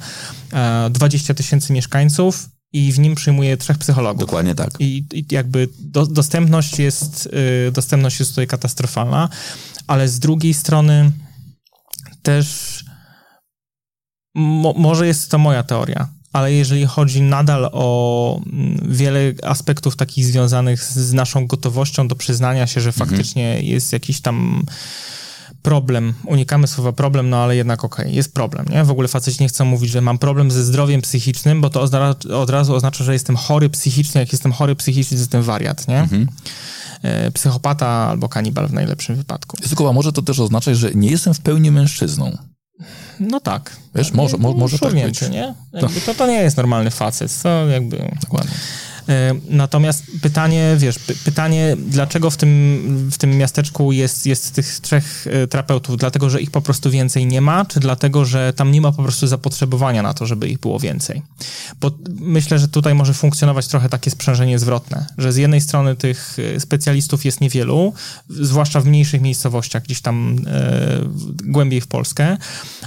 20 0.91 1.33
e, 1.33 1.37
tysięcy 1.37 1.73
mieszkańców, 1.73 2.49
i 2.73 2.93
w 2.93 2.99
nim 2.99 3.15
przyjmuje 3.15 3.57
trzech 3.57 3.79
psychologów. 3.79 4.21
Dokładnie 4.21 4.55
tak. 4.55 4.71
I, 4.79 5.05
i 5.15 5.25
jakby 5.31 5.69
do, 5.79 6.07
dostępność, 6.07 6.79
jest, 6.79 7.29
y, 7.69 7.73
dostępność 7.73 8.19
jest 8.19 8.31
tutaj 8.31 8.47
katastrofalna, 8.47 9.29
ale 9.87 10.09
z 10.09 10.19
drugiej 10.19 10.55
strony 10.55 11.13
też 12.23 12.79
mo, 14.35 14.75
może 14.77 15.07
jest 15.07 15.31
to 15.31 15.39
moja 15.39 15.63
teoria, 15.63 16.09
ale 16.33 16.53
jeżeli 16.53 16.87
chodzi 16.87 17.23
nadal 17.23 17.71
o 17.73 18.41
mm, 18.47 18.93
wiele 18.93 19.21
aspektów 19.43 19.97
takich 19.97 20.25
związanych 20.25 20.85
z, 20.85 21.13
naszą 21.13 21.47
gotowością 21.47 22.09
do 22.09 22.17
przyznania 22.17 22.67
się, 22.67 22.81
że 22.81 22.89
mhm. 22.89 23.09
faktycznie 23.09 23.63
jest 23.63 23.93
jakiś 23.93 24.21
tam 24.21 24.67
problem, 25.63 26.15
unikamy 26.25 26.67
słowa 26.67 26.93
problem, 26.93 27.31
no 27.31 27.37
ale 27.37 27.57
jednak 27.57 27.85
okej, 27.85 28.05
okay, 28.05 28.17
jest 28.17 28.35
problem, 28.35 28.67
nie? 28.71 28.85
W 28.85 28.91
ogóle 28.91 29.09
faceci 29.09 29.43
nie 29.43 29.49
chcą 29.49 29.65
mówić, 29.65 29.91
że 29.91 30.01
mam 30.01 30.19
problem 30.19 30.51
ze 30.51 30.65
zdrowiem 30.65 31.03
psychicznym, 31.03 31.61
bo 31.61 31.71
to 31.71 31.83
od 32.41 32.51
razu 32.51 32.75
oznacza, 32.75 33.05
że 33.05 33.13
jestem 33.13 33.37
chory 33.37 33.71
psychicznie, 33.71 34.21
jak 34.21 34.33
jestem 34.33 34.53
chory 34.53 34.77
psychicznie, 34.77 35.17
to 35.17 35.23
jestem 35.23 35.43
wariat, 35.43 35.89
nie? 35.89 36.01
Mhm. 36.01 36.29
e, 37.03 37.31
psychopata 37.31 37.87
albo 37.87 38.29
kanibal 38.29 38.69
w 38.69 38.73
najlepszym 38.73 39.17
wypadku. 39.17 39.57
Tylko 39.57 39.89
a 39.89 39.93
może 39.93 40.13
to 40.13 40.23
też 40.23 40.41
oznaczać, 40.41 40.79
że 40.79 40.91
nie 40.95 41.11
jestem 41.11 41.35
w 41.35 41.41
pełni 41.41 41.71
mężczyzną. 41.71 42.39
No 43.21 43.41
tak. 43.41 43.77
Wiesz, 43.95 44.13
może, 44.13 44.37
mo, 44.37 44.53
może 44.53 44.79
tak 44.79 44.95
być. 44.95 45.21
Nie? 45.21 45.55
Jakby 45.73 46.01
to, 46.01 46.15
to 46.15 46.27
nie 46.27 46.43
jest 46.43 46.57
normalny 46.57 46.91
facet, 46.91 47.43
to 47.43 47.67
jakby... 47.67 48.11
Dokładnie. 48.21 48.55
E, 49.09 49.35
Natomiast 49.51 50.05
pytanie, 50.23 50.77
wiesz, 50.79 50.99
py- 50.99 51.15
pytanie, 51.25 51.77
dlaczego 51.79 52.31
w 52.31 52.37
tym, 52.37 53.09
w 53.13 53.19
tym 53.19 53.39
miasteczku 53.39 53.93
jest, 53.93 54.27
jest 54.27 54.55
tych 54.55 54.81
trzech 54.81 55.27
e, 55.27 55.47
terapeutów? 55.47 55.97
Dlatego, 55.97 56.31
że 56.31 56.41
ich 56.41 56.51
po 56.51 56.61
prostu 56.63 56.91
więcej 56.91 57.27
nie 57.27 57.41
ma, 57.41 57.65
czy 57.65 57.81
dlatego, 57.81 58.25
że 58.25 58.53
tam 58.53 58.73
nie 58.73 58.81
ma 58.81 58.93
po 58.93 59.03
prostu 59.03 59.27
zapotrzebowania 59.27 60.03
na 60.03 60.15
to, 60.15 60.27
żeby 60.27 60.49
ich 60.49 60.59
było 60.59 60.79
więcej? 60.79 61.23
Bo 61.81 61.91
myślę, 62.21 62.59
że 62.59 62.69
tutaj 62.69 62.95
może 62.95 63.15
funkcjonować 63.15 63.67
trochę 63.67 63.89
takie 63.89 64.11
sprzężenie 64.11 64.59
zwrotne, 64.59 65.07
że 65.19 65.33
z 65.33 65.37
jednej 65.37 65.61
strony 65.61 65.97
tych 65.97 66.37
e, 66.57 66.61
specjalistów 66.61 67.25
jest 67.25 67.41
niewielu, 67.41 67.93
zwłaszcza 68.29 68.81
w 68.81 68.87
mniejszych 68.87 69.21
miejscowościach, 69.21 69.83
gdzieś 69.83 70.01
tam 70.01 70.37
e, 70.47 70.99
głębiej 71.45 71.81
w 71.81 71.87
Polskę, 71.87 72.37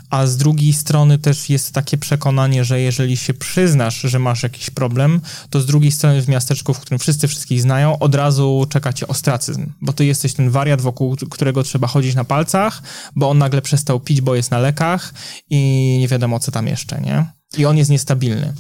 a 0.10 0.28
z 0.28 0.38
drugiej 0.38 0.74
strony 0.74 1.18
też 1.18 1.50
jest 1.50 1.72
takie 1.72 1.98
przekonanie, 1.98 2.66
że 2.66 2.80
jeżeli 2.82 3.18
się 3.18 3.34
przyznasz, 3.34 4.02
że 4.02 4.20
masz 4.20 4.44
jakiś 4.44 4.70
problem, 4.70 5.22
to 5.50 5.62
z 5.62 5.66
drugiej 5.66 5.92
strony 5.92 6.05
w 6.14 6.28
miasteczku, 6.28 6.74
w 6.74 6.80
którym 6.80 7.00
wszyscy 7.00 7.28
wszystkich 7.28 7.62
znają, 7.62 8.00
od 8.00 8.16
razu 8.16 8.66
czeka 8.70 8.94
cię 8.94 9.08
ostracyzm, 9.08 9.72
bo 9.82 9.94
ty 9.94 10.06
jesteś 10.06 10.34
ten 10.34 10.50
wariat, 10.50 10.82
wokół 10.82 11.16
którego 11.30 11.64
trzeba 11.64 11.88
chodzić 11.88 12.16
na 12.16 12.24
palcach, 12.24 12.82
bo 13.16 13.30
on 13.30 13.38
nagle 13.38 13.62
przestał 13.62 14.00
pić, 14.00 14.22
bo 14.22 14.36
jest 14.36 14.52
na 14.52 14.60
lekach 14.60 15.14
i 15.50 15.98
nie 16.00 16.08
wiadomo 16.08 16.40
co 16.40 16.52
tam 16.52 16.68
jeszcze, 16.68 17.02
nie? 17.02 17.32
I 17.58 17.66
on 17.66 17.78
jest 17.78 17.90
niestabilny. 17.90 18.54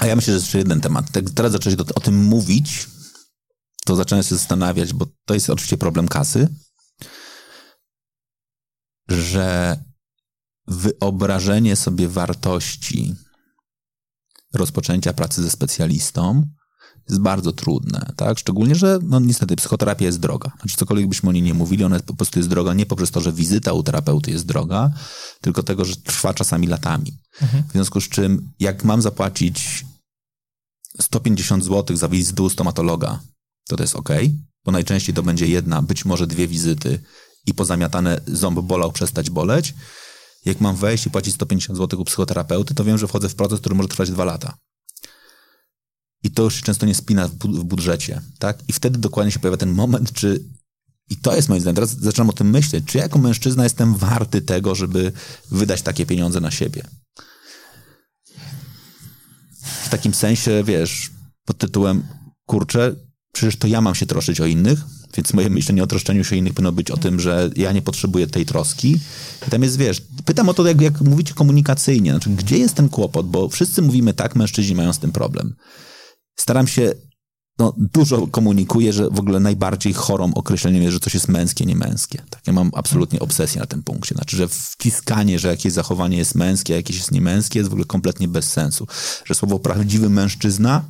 A 0.00 0.06
ja 0.06 0.16
myślę, 0.16 0.32
że 0.32 0.40
jeszcze 0.40 0.58
jeden 0.58 0.80
temat. 0.80 1.16
Jak 1.16 1.30
teraz 1.30 1.52
zacząłeś 1.52 1.78
o 1.94 2.00
tym 2.00 2.24
mówić, 2.24 2.86
to 3.84 3.96
zacząłem 3.96 4.24
się 4.24 4.34
zastanawiać, 4.34 4.92
bo 4.92 5.06
to 5.24 5.34
jest 5.34 5.50
oczywiście 5.50 5.78
problem 5.78 6.08
kasy, 6.08 6.48
że 9.08 9.78
wyobrażenie 10.66 11.76
sobie 11.76 12.08
wartości 12.08 13.14
rozpoczęcia 14.54 15.12
pracy 15.12 15.42
ze 15.42 15.50
specjalistą 15.50 16.46
jest 17.08 17.20
bardzo 17.20 17.52
trudne, 17.52 18.12
tak? 18.16 18.38
Szczególnie, 18.38 18.74
że 18.74 18.98
no 19.02 19.20
niestety 19.20 19.56
psychoterapia 19.56 20.06
jest 20.06 20.20
droga. 20.20 20.50
Znaczy 20.60 20.76
cokolwiek 20.76 21.08
byśmy 21.08 21.28
o 21.28 21.32
niej 21.32 21.42
nie 21.42 21.54
mówili, 21.54 21.84
ona 21.84 22.00
po 22.00 22.14
prostu 22.14 22.38
jest 22.38 22.48
droga 22.48 22.74
nie 22.74 22.86
poprzez 22.86 23.10
to, 23.10 23.20
że 23.20 23.32
wizyta 23.32 23.72
u 23.72 23.82
terapeuty 23.82 24.30
jest 24.30 24.46
droga, 24.46 24.90
tylko 25.40 25.62
tego, 25.62 25.84
że 25.84 25.96
trwa 25.96 26.34
czasami 26.34 26.66
latami. 26.66 27.12
W 27.68 27.72
związku 27.72 28.00
z 28.00 28.08
czym, 28.08 28.50
jak 28.60 28.84
mam 28.84 29.02
zapłacić 29.02 29.86
150 31.00 31.64
zł 31.64 31.96
za 31.96 32.08
wizytę 32.08 32.42
u 32.42 32.50
stomatologa, 32.50 33.20
to 33.68 33.76
to 33.76 33.82
jest 33.82 33.96
ok, 33.96 34.08
bo 34.64 34.72
najczęściej 34.72 35.14
to 35.14 35.22
będzie 35.22 35.46
jedna, 35.46 35.82
być 35.82 36.04
może 36.04 36.26
dwie 36.26 36.48
wizyty 36.48 37.00
i 37.46 37.54
pozamiatane 37.54 38.20
ząb 38.26 38.60
bolał, 38.60 38.92
przestać 38.92 39.30
boleć. 39.30 39.74
Jak 40.44 40.60
mam 40.60 40.76
wejść 40.76 41.06
i 41.06 41.10
płacić 41.10 41.34
150 41.34 41.78
zł 41.78 42.00
u 42.00 42.04
psychoterapeuty, 42.04 42.74
to 42.74 42.84
wiem, 42.84 42.98
że 42.98 43.08
wchodzę 43.08 43.28
w 43.28 43.34
proces, 43.34 43.60
który 43.60 43.74
może 43.74 43.88
trwać 43.88 44.10
dwa 44.10 44.24
lata. 44.24 44.54
I 46.22 46.30
to 46.30 46.42
już 46.42 46.54
się 46.54 46.62
często 46.62 46.86
nie 46.86 46.94
spina 46.94 47.28
w, 47.28 47.34
bu- 47.34 47.60
w 47.60 47.64
budżecie, 47.64 48.20
tak? 48.38 48.58
I 48.68 48.72
wtedy 48.72 48.98
dokładnie 48.98 49.32
się 49.32 49.38
pojawia 49.38 49.56
ten 49.56 49.72
moment, 49.72 50.12
czy 50.12 50.44
i 51.10 51.16
to 51.16 51.36
jest 51.36 51.48
moim 51.48 51.60
zdaniem, 51.60 51.74
teraz 51.74 51.98
zaczynam 52.00 52.30
o 52.30 52.32
tym 52.32 52.50
myśleć, 52.50 52.84
czy 52.84 52.98
ja 52.98 53.04
jako 53.04 53.18
mężczyzna 53.18 53.64
jestem 53.64 53.94
warty 53.94 54.42
tego, 54.42 54.74
żeby 54.74 55.12
wydać 55.50 55.82
takie 55.82 56.06
pieniądze 56.06 56.40
na 56.40 56.50
siebie? 56.50 56.82
W 59.84 59.88
takim 59.88 60.14
sensie, 60.14 60.64
wiesz, 60.64 61.10
pod 61.44 61.58
tytułem, 61.58 62.02
kurczę, 62.46 62.94
przecież 63.32 63.56
to 63.56 63.66
ja 63.66 63.80
mam 63.80 63.94
się 63.94 64.06
troszczyć 64.06 64.40
o 64.40 64.46
innych, 64.46 64.78
więc 65.16 65.32
moje 65.32 65.50
myślenie 65.50 65.82
o 65.82 65.86
troszczeniu 65.86 66.24
się 66.24 66.36
innych 66.36 66.54
powinno 66.54 66.72
być 66.72 66.90
o 66.90 66.96
tym, 66.96 67.20
że 67.20 67.50
ja 67.56 67.72
nie 67.72 67.82
potrzebuję 67.82 68.26
tej 68.26 68.46
troski. 68.46 68.98
I 69.46 69.50
tam 69.50 69.62
jest, 69.62 69.76
wiesz, 69.76 70.02
pytam 70.24 70.48
o 70.48 70.54
to, 70.54 70.66
jak, 70.66 70.80
jak 70.80 71.00
mówicie 71.00 71.34
komunikacyjnie, 71.34 72.10
znaczy, 72.10 72.30
gdzie 72.30 72.58
jest 72.58 72.74
ten 72.74 72.88
kłopot, 72.88 73.26
bo 73.26 73.48
wszyscy 73.48 73.82
mówimy 73.82 74.14
tak, 74.14 74.36
mężczyźni 74.36 74.74
mają 74.74 74.92
z 74.92 74.98
tym 74.98 75.12
problem. 75.12 75.54
Staram 76.38 76.66
się, 76.66 76.92
no, 77.58 77.74
dużo 77.76 78.26
komunikuję, 78.26 78.92
że 78.92 79.10
w 79.10 79.18
ogóle 79.18 79.40
najbardziej 79.40 79.92
chorą 79.92 80.34
określeniem 80.34 80.82
jest, 80.82 80.92
że 80.92 81.00
coś 81.00 81.14
jest 81.14 81.28
męskie, 81.28 81.66
nie 81.66 81.76
męskie. 81.76 82.22
Tak, 82.30 82.46
ja 82.46 82.52
mam 82.52 82.70
absolutnie 82.74 83.20
obsesję 83.20 83.60
na 83.60 83.66
tym 83.66 83.82
punkcie. 83.82 84.14
Znaczy, 84.14 84.36
że 84.36 84.48
wciskanie, 84.48 85.38
że 85.38 85.48
jakieś 85.48 85.72
zachowanie 85.72 86.16
jest 86.16 86.34
męskie, 86.34 86.74
a 86.74 86.76
jakieś 86.76 86.96
jest 86.96 87.12
niemęskie, 87.12 87.58
jest 87.58 87.70
w 87.70 87.72
ogóle 87.72 87.86
kompletnie 87.86 88.28
bez 88.28 88.52
sensu. 88.52 88.86
Że 89.24 89.34
słowo 89.34 89.58
prawdziwy 89.58 90.10
mężczyzna 90.10 90.84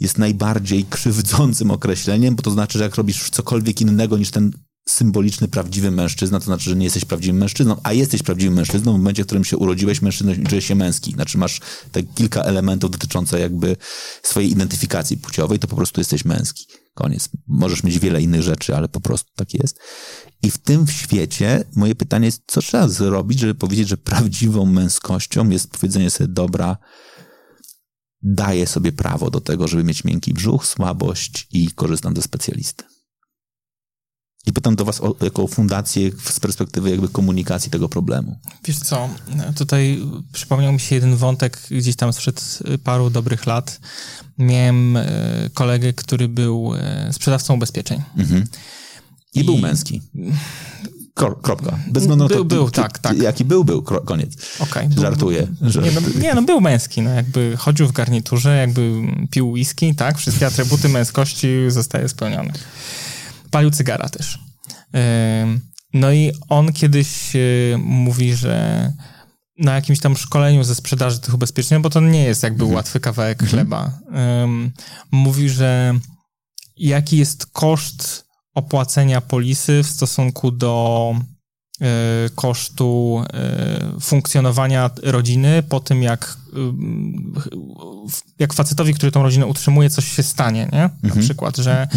jest 0.00 0.18
najbardziej 0.18 0.84
krzywdzącym 0.84 1.70
określeniem, 1.70 2.36
bo 2.36 2.42
to 2.42 2.50
znaczy, 2.50 2.78
że 2.78 2.84
jak 2.84 2.94
robisz 2.94 3.30
cokolwiek 3.30 3.80
innego 3.80 4.18
niż 4.18 4.30
ten 4.30 4.52
symboliczny, 4.88 5.48
prawdziwy 5.48 5.90
mężczyzna, 5.90 6.38
to 6.38 6.44
znaczy, 6.44 6.70
że 6.70 6.76
nie 6.76 6.84
jesteś 6.84 7.04
prawdziwym 7.04 7.36
mężczyzną, 7.36 7.76
a 7.82 7.92
jesteś 7.92 8.22
prawdziwym 8.22 8.54
mężczyzną 8.54 8.92
w 8.92 8.96
momencie, 8.96 9.22
w 9.22 9.26
którym 9.26 9.44
się 9.44 9.56
urodziłeś 9.56 10.02
mężczyzną 10.02 10.32
i 10.32 10.46
czujesz 10.46 10.64
się 10.64 10.74
męski. 10.74 11.12
Znaczy 11.12 11.38
masz 11.38 11.60
te 11.92 12.02
kilka 12.02 12.42
elementów 12.42 12.90
dotyczących 12.90 13.40
jakby 13.40 13.76
swojej 14.22 14.50
identyfikacji 14.50 15.16
płciowej, 15.16 15.58
to 15.58 15.68
po 15.68 15.76
prostu 15.76 16.00
jesteś 16.00 16.24
męski. 16.24 16.66
Koniec. 16.94 17.28
Możesz 17.46 17.82
mieć 17.82 17.98
wiele 17.98 18.22
innych 18.22 18.42
rzeczy, 18.42 18.76
ale 18.76 18.88
po 18.88 19.00
prostu 19.00 19.30
tak 19.36 19.54
jest. 19.54 19.78
I 20.42 20.50
w 20.50 20.58
tym 20.58 20.86
świecie 20.86 21.64
moje 21.74 21.94
pytanie 21.94 22.26
jest, 22.26 22.42
co 22.46 22.62
trzeba 22.62 22.88
zrobić, 22.88 23.38
żeby 23.38 23.54
powiedzieć, 23.54 23.88
że 23.88 23.96
prawdziwą 23.96 24.66
męskością 24.66 25.50
jest 25.50 25.70
powiedzenie 25.70 26.10
sobie, 26.10 26.28
dobra, 26.28 26.76
daję 28.22 28.66
sobie 28.66 28.92
prawo 28.92 29.30
do 29.30 29.40
tego, 29.40 29.68
żeby 29.68 29.84
mieć 29.84 30.04
miękki 30.04 30.34
brzuch, 30.34 30.66
słabość 30.66 31.46
i 31.50 31.70
korzystam 31.70 32.16
ze 32.16 32.22
specjalisty. 32.22 32.84
I 34.46 34.52
pytam 34.52 34.76
do 34.76 34.84
was 34.84 35.00
o, 35.00 35.14
jako 35.20 35.46
fundację 35.46 36.10
z 36.24 36.40
perspektywy 36.40 36.90
jakby 36.90 37.08
komunikacji 37.08 37.70
tego 37.70 37.88
problemu. 37.88 38.38
Wiesz 38.64 38.78
co, 38.78 39.08
tutaj 39.56 40.02
przypomniał 40.32 40.72
mi 40.72 40.80
się 40.80 40.94
jeden 40.94 41.16
wątek 41.16 41.60
gdzieś 41.70 41.96
tam 41.96 42.12
sprzed 42.12 42.58
paru 42.84 43.10
dobrych 43.10 43.46
lat. 43.46 43.80
Miałem 44.38 44.96
e, 44.96 45.06
kolegę, 45.54 45.92
który 45.92 46.28
był 46.28 46.72
e, 46.78 47.12
sprzedawcą 47.12 47.54
ubezpieczeń. 47.54 48.02
I, 49.34 49.40
I- 49.40 49.44
był 49.44 49.58
męski. 49.58 50.02
Kro, 51.14 51.34
kropka. 51.34 51.78
Bez 51.90 52.02
względu 52.02 52.24
na 52.24 52.28
to, 52.28 52.34
Był, 52.34 52.44
był, 52.44 52.70
czy- 52.70 52.80
tak, 52.82 52.98
tak. 52.98 53.18
Jaki 53.18 53.44
był, 53.44 53.64
był, 53.64 53.82
koniec. 53.82 54.32
Okej. 54.58 54.88
był- 54.88 55.02
Żartuję. 55.02 55.46
Nie 55.60 55.70
żartuję. 55.70 56.00
no, 56.14 56.20
nie, 56.20 56.34
no 56.34 56.42
był 56.42 56.60
męski, 56.60 57.02
no 57.02 57.10
jakby 57.10 57.56
chodził 57.56 57.88
w 57.88 57.92
garniturze, 57.92 58.56
jakby 58.56 58.92
pił 59.30 59.50
whisky, 59.50 59.94
tak? 59.94 60.18
Wszystkie 60.18 60.46
atrybuty 60.46 60.88
męskości 60.88 61.48
zostały 61.68 62.08
spełnione. 62.08 62.52
Palił 63.56 63.70
cygara 63.70 64.08
też. 64.08 64.38
No 65.94 66.12
i 66.12 66.32
on 66.48 66.72
kiedyś 66.72 67.36
y, 67.36 67.76
mówi, 67.78 68.34
że 68.34 68.92
na 69.58 69.74
jakimś 69.74 70.00
tam 70.00 70.16
szkoleniu 70.16 70.64
ze 70.64 70.74
sprzedaży 70.74 71.20
tych 71.20 71.34
ubezpieczeń, 71.34 71.82
bo 71.82 71.90
to 71.90 72.00
nie 72.00 72.24
jest 72.24 72.42
jakby 72.42 72.64
łatwy 72.64 73.00
kawałek 73.00 73.42
chleba, 73.50 73.98
ym, 74.44 74.72
mówi, 75.10 75.48
że 75.48 75.98
jaki 76.76 77.16
jest 77.16 77.46
koszt 77.46 78.26
opłacenia 78.54 79.20
polisy 79.20 79.82
w 79.82 79.90
stosunku 79.90 80.50
do 80.50 81.14
kosztu 82.34 83.22
e, 83.34 84.00
funkcjonowania 84.00 84.90
rodziny 85.02 85.62
po 85.62 85.80
tym, 85.80 86.02
jak, 86.02 86.36
w- 88.08 88.20
jak 88.38 88.54
facetowi, 88.54 88.94
który 88.94 89.12
tą 89.12 89.22
rodzinę 89.22 89.46
utrzymuje, 89.46 89.90
coś 89.90 90.12
się 90.12 90.22
stanie, 90.22 90.68
nie? 90.72 90.90
Na 91.02 91.14
przykład, 91.22 91.56
że 91.56 91.88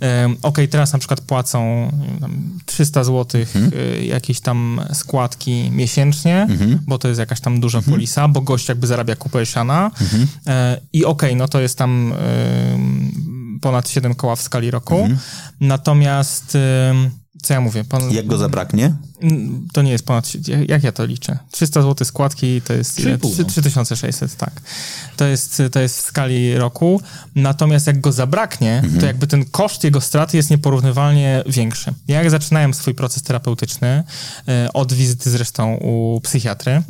em, 0.00 0.36
okej, 0.42 0.68
teraz 0.68 0.92
na 0.92 0.98
przykład 0.98 1.20
płacą 1.20 1.90
nie 2.00 2.06
wiem, 2.08 2.18
tam 2.20 2.58
300 2.66 3.04
zł 3.04 3.40
y, 4.00 4.04
jakieś 4.04 4.40
tam 4.40 4.80
składki 4.92 5.70
miesięcznie, 5.70 6.46
bo 6.86 6.98
to 6.98 7.08
jest 7.08 7.20
jakaś 7.20 7.40
tam 7.40 7.60
duża 7.60 7.82
polisa, 7.82 8.28
bo 8.28 8.40
gość 8.40 8.68
jakby 8.68 8.86
zarabia 8.86 9.16
kupę 9.16 9.46
siana. 9.46 9.90
E, 10.46 10.80
i 10.92 11.04
okej, 11.04 11.36
no 11.36 11.48
to 11.48 11.60
jest 11.60 11.78
tam 11.78 12.12
ponad 13.60 13.88
7 13.88 14.14
koła 14.14 14.36
w 14.36 14.42
skali 14.42 14.70
roku, 14.70 15.08
natomiast 15.60 16.58
co 17.46 17.54
ja 17.54 17.60
mówię? 17.60 17.84
Pan, 17.84 18.10
Jak 18.10 18.26
go 18.26 18.38
zabraknie? 18.38 18.94
To 19.72 19.82
nie 19.82 19.90
jest 19.92 20.06
ponad. 20.06 20.32
Jak 20.68 20.82
ja 20.82 20.92
to 20.92 21.04
liczę? 21.04 21.38
300 21.50 21.82
zł 21.82 22.04
składki 22.06 22.62
to 22.62 22.72
jest 22.72 23.00
ile? 23.00 23.18
3,5, 23.18 23.32
Trzy- 23.32 23.42
no. 23.42 23.48
3600, 23.48 24.36
tak. 24.36 24.50
To 25.16 25.24
jest, 25.24 25.62
to 25.72 25.80
jest 25.80 25.98
w 25.98 26.00
skali 26.00 26.54
roku. 26.58 27.00
Natomiast 27.34 27.86
jak 27.86 28.00
go 28.00 28.12
zabraknie, 28.12 28.82
to 29.00 29.06
jakby 29.06 29.26
ten 29.26 29.44
koszt 29.44 29.84
jego 29.84 30.00
straty 30.00 30.36
jest 30.36 30.50
nieporównywalnie 30.50 31.42
większy. 31.46 31.94
Ja 32.08 32.18
jak 32.18 32.30
zaczynałem 32.30 32.74
swój 32.74 32.94
proces 32.94 33.22
terapeutyczny, 33.22 34.04
e, 34.48 34.68
od 34.72 34.92
wizyty 34.92 35.30
zresztą 35.30 35.74
u 35.74 36.20
psychiatry, 36.22 36.72
e, 36.72 36.82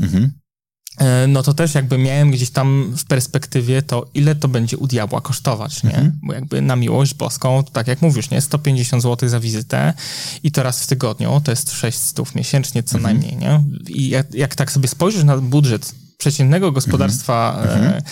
no 1.29 1.43
to 1.43 1.55
też 1.55 1.75
jakby 1.75 1.99
miałem 1.99 2.31
gdzieś 2.31 2.51
tam 2.51 2.95
w 2.97 3.05
perspektywie 3.05 3.83
to, 3.83 4.07
ile 4.15 4.35
to 4.35 4.49
będzie 4.49 4.77
u 4.77 4.87
diabła 4.87 5.21
kosztować, 5.21 5.83
nie? 5.83 6.13
Bo 6.23 6.33
jakby 6.33 6.63
na 6.63 6.77
miłość 6.77 7.15
boską, 7.15 7.65
tak 7.73 7.87
jak 7.87 8.03
mówisz, 8.03 8.31
nie? 8.31 8.41
150 8.41 9.03
zł 9.03 9.29
za 9.29 9.41
wizytę 9.41 9.95
i 10.43 10.53
to 10.53 10.63
raz 10.63 10.83
w 10.83 10.87
tygodniu, 10.87 11.41
to 11.45 11.53
jest 11.53 11.73
600 11.73 12.35
miesięcznie 12.35 12.83
co 12.83 12.99
najmniej, 12.99 13.37
nie? 13.37 13.63
I 13.89 14.09
jak, 14.09 14.35
jak 14.35 14.55
tak 14.55 14.73
sobie 14.73 14.89
spojrzysz 14.89 15.25
na 15.25 15.37
budżet 15.37 15.95
przeciętnego 16.19 16.73
gospodarstwa 16.73 17.63
e, 17.65 18.03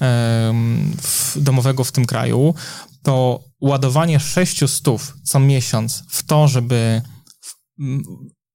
em, 0.00 0.96
w, 1.02 1.36
domowego 1.40 1.84
w 1.84 1.92
tym 1.92 2.06
kraju, 2.06 2.54
to 3.02 3.44
ładowanie 3.60 4.20
600 4.20 4.84
co 5.24 5.40
miesiąc 5.40 6.04
w 6.08 6.22
to, 6.22 6.48
żeby 6.48 7.02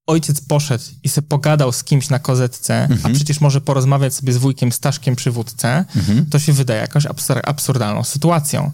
ojciec 0.07 0.41
poszedł 0.41 0.83
i 1.03 1.09
sobie 1.09 1.27
pogadał 1.27 1.71
z 1.71 1.83
kimś 1.83 2.09
na 2.09 2.19
kozetce, 2.19 2.81
mhm. 2.81 2.99
a 3.03 3.15
przecież 3.15 3.41
może 3.41 3.61
porozmawiać 3.61 4.13
sobie 4.13 4.33
z 4.33 4.37
wujkiem 4.37 4.71
Staszkiem 4.71 5.15
przy 5.15 5.31
wódce, 5.31 5.85
mhm. 5.95 6.25
to 6.25 6.39
się 6.39 6.53
wydaje 6.53 6.81
jakąś 6.81 7.07
absurdalną 7.43 8.03
sytuacją. 8.03 8.71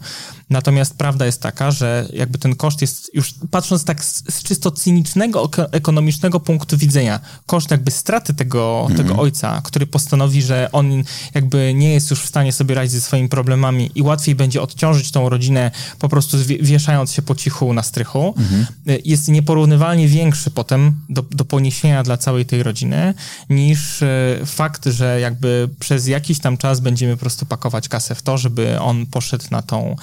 Natomiast 0.49 0.97
prawda 0.97 1.26
jest 1.26 1.41
taka, 1.41 1.71
że 1.71 2.07
jakby 2.13 2.38
ten 2.38 2.55
koszt 2.55 2.81
jest 2.81 3.11
już, 3.13 3.34
patrząc 3.51 3.84
tak 3.84 4.03
z, 4.03 4.23
z 4.30 4.43
czysto 4.43 4.71
cynicznego, 4.71 5.49
ekonomicznego 5.71 6.39
punktu 6.39 6.77
widzenia, 6.77 7.19
koszt 7.45 7.71
jakby 7.71 7.91
straty 7.91 8.34
tego, 8.34 8.88
mhm. 8.89 8.97
tego 8.97 9.21
ojca, 9.21 9.61
który 9.63 9.88
postanowi, 9.88 10.41
że 10.41 10.69
on 10.71 11.03
jakby 11.34 11.73
nie 11.73 11.93
jest 11.93 12.09
już 12.11 12.21
w 12.21 12.27
stanie 12.27 12.53
sobie 12.53 12.76
radzić 12.76 12.91
ze 12.91 13.01
swoimi 13.01 13.30
problemami 13.30 13.91
i 13.95 14.01
łatwiej 14.01 14.35
będzie 14.35 14.61
odciążyć 14.61 15.11
tą 15.11 15.30
rodzinę 15.30 15.71
po 15.99 16.09
prostu 16.09 16.38
wieszając 16.61 17.11
się 17.11 17.21
po 17.21 17.35
cichu 17.35 17.73
na 17.73 17.84
strychu, 17.84 18.34
mhm. 18.38 18.65
jest 19.05 19.27
nieporównywalnie 19.27 20.07
większy 20.07 20.51
potem 20.51 20.95
do, 21.09 21.21
do 21.21 21.45
poniesienia 21.45 22.03
dla 22.03 22.17
całej 22.17 22.45
tej 22.45 22.63
rodziny, 22.63 23.13
niż 23.49 24.03
e, 24.03 24.39
fakt, 24.45 24.85
że 24.85 25.19
jakby 25.19 25.69
przez 25.80 26.07
jakiś 26.07 26.39
tam 26.39 26.57
czas 26.57 26.80
będziemy 26.80 27.13
po 27.13 27.19
prostu 27.19 27.45
pakować 27.45 27.89
kasę 27.89 28.15
w 28.15 28.21
to, 28.21 28.38
żeby 28.38 28.80
on 28.80 29.05
poszedł 29.05 29.45
na 29.51 29.61
tą 29.61 29.95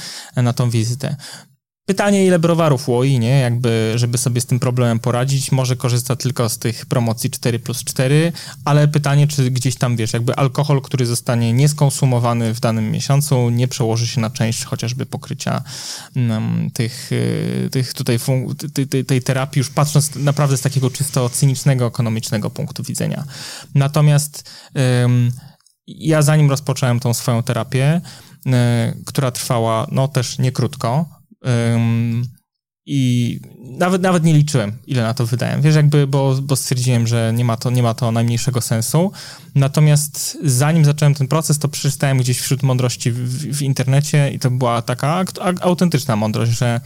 na 0.43 0.53
tą 0.53 0.71
wizytę. 0.71 1.17
Pytanie, 1.87 2.27
ile 2.27 2.39
browarów 2.39 2.89
łoi, 2.89 3.19
nie? 3.19 3.41
Jakby, 3.41 3.93
żeby 3.97 4.19
sobie 4.19 4.41
z 4.41 4.47
tym 4.47 4.61
problemem 4.61 4.99
poradzić. 4.99 5.53
Może 5.53 5.77
korzysta 5.77 6.17
tylko 6.17 6.49
z 6.49 6.59
tych 6.59 6.87
promocji 6.87 7.31
4 7.31 7.59
plus 7.59 7.85
4, 7.85 8.33
ale 8.65 8.89
pytanie, 8.89 9.27
czy 9.27 9.51
gdzieś 9.51 9.77
tam, 9.77 9.97
wiesz, 9.97 10.13
jakby 10.13 10.37
alkohol, 10.37 10.83
który 10.83 11.07
zostanie 11.07 11.53
nieskonsumowany 11.53 12.55
w 12.55 12.61
danym 12.61 12.91
miesiącu, 12.91 13.51
nie 13.51 13.69
przełoży 13.69 14.07
się 14.07 14.21
na 14.21 14.31
część 14.31 14.65
chociażby 14.65 15.07
pokrycia 15.07 15.63
um, 16.17 16.71
tych, 16.75 17.13
y, 17.13 17.69
tych 17.73 17.95
tutaj 17.95 18.19
tej, 18.89 19.05
tej, 19.05 19.23
terapii, 19.23 19.61
już 19.61 19.71
patrząc 19.71 20.15
naprawdę 20.15 20.57
z 20.57 20.61
takiego 20.61 20.91
czysto 20.91 21.29
cynicznego, 21.29 21.87
ekonomicznego 21.87 22.51
punktu 22.51 22.83
widzenia. 22.83 23.25
Natomiast 23.75 24.51
um, 25.03 25.31
ja 25.87 26.23
zanim 26.23 26.51
rozpocząłem 26.51 27.01
tą 27.01 27.15
swoją 27.15 27.43
terapię, 27.43 28.01
która 29.07 29.31
trwała 29.31 29.87
no 29.93 30.09
też 30.09 30.39
nie 30.39 30.53
krótko. 30.53 31.09
I 32.89 33.41
nawet, 33.79 34.03
nawet 34.03 34.25
nie 34.25 34.35
liczyłem, 34.35 34.73
ile 34.87 35.03
na 35.03 35.15
to 35.15 35.27
wydałem. 35.27 35.63
Wiesz, 35.63 35.75
jakby, 35.75 36.07
bo, 36.07 36.35
bo 36.43 36.57
stwierdziłem, 36.57 37.07
że 37.07 37.33
nie 37.35 37.45
ma, 37.45 37.57
to, 37.57 37.71
nie 37.71 37.83
ma 37.83 37.95
to 37.95 38.13
najmniejszego 38.13 38.61
sensu. 38.61 39.13
Natomiast 39.55 40.39
zanim 40.45 40.85
zacząłem 40.85 41.15
ten 41.15 41.29
proces, 41.29 41.59
to 41.59 41.69
przeczytałem 41.69 42.19
gdzieś 42.19 42.41
wśród 42.41 42.63
mądrości 42.63 43.13
w, 43.13 43.57
w 43.57 43.63
internecie 43.63 44.31
i 44.31 44.39
to 44.39 44.51
była 44.51 44.83
taka 44.83 45.25
autentyczna 45.61 46.17
mądrość, 46.17 46.53
że 46.53 46.81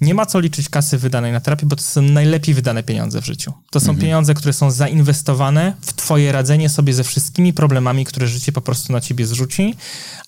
nie 0.00 0.14
ma 0.14 0.26
co 0.26 0.40
liczyć 0.40 0.68
kasy 0.68 0.98
wydanej 0.98 1.32
na 1.32 1.40
terapię, 1.40 1.66
bo 1.66 1.76
to 1.76 1.82
są 1.82 2.02
najlepiej 2.02 2.54
wydane 2.54 2.82
pieniądze 2.82 3.22
w 3.22 3.26
życiu. 3.26 3.52
To 3.70 3.80
są 3.80 3.90
mhm. 3.90 3.98
pieniądze, 3.98 4.34
które 4.34 4.52
są 4.52 4.70
zainwestowane 4.70 5.72
w 5.80 5.92
twoje 5.92 6.32
radzenie 6.32 6.68
sobie 6.68 6.92
ze 6.92 7.04
wszystkimi 7.04 7.52
problemami, 7.52 8.04
które 8.04 8.26
życie 8.28 8.52
po 8.52 8.60
prostu 8.60 8.92
na 8.92 9.00
ciebie 9.00 9.26
zrzuci, 9.26 9.74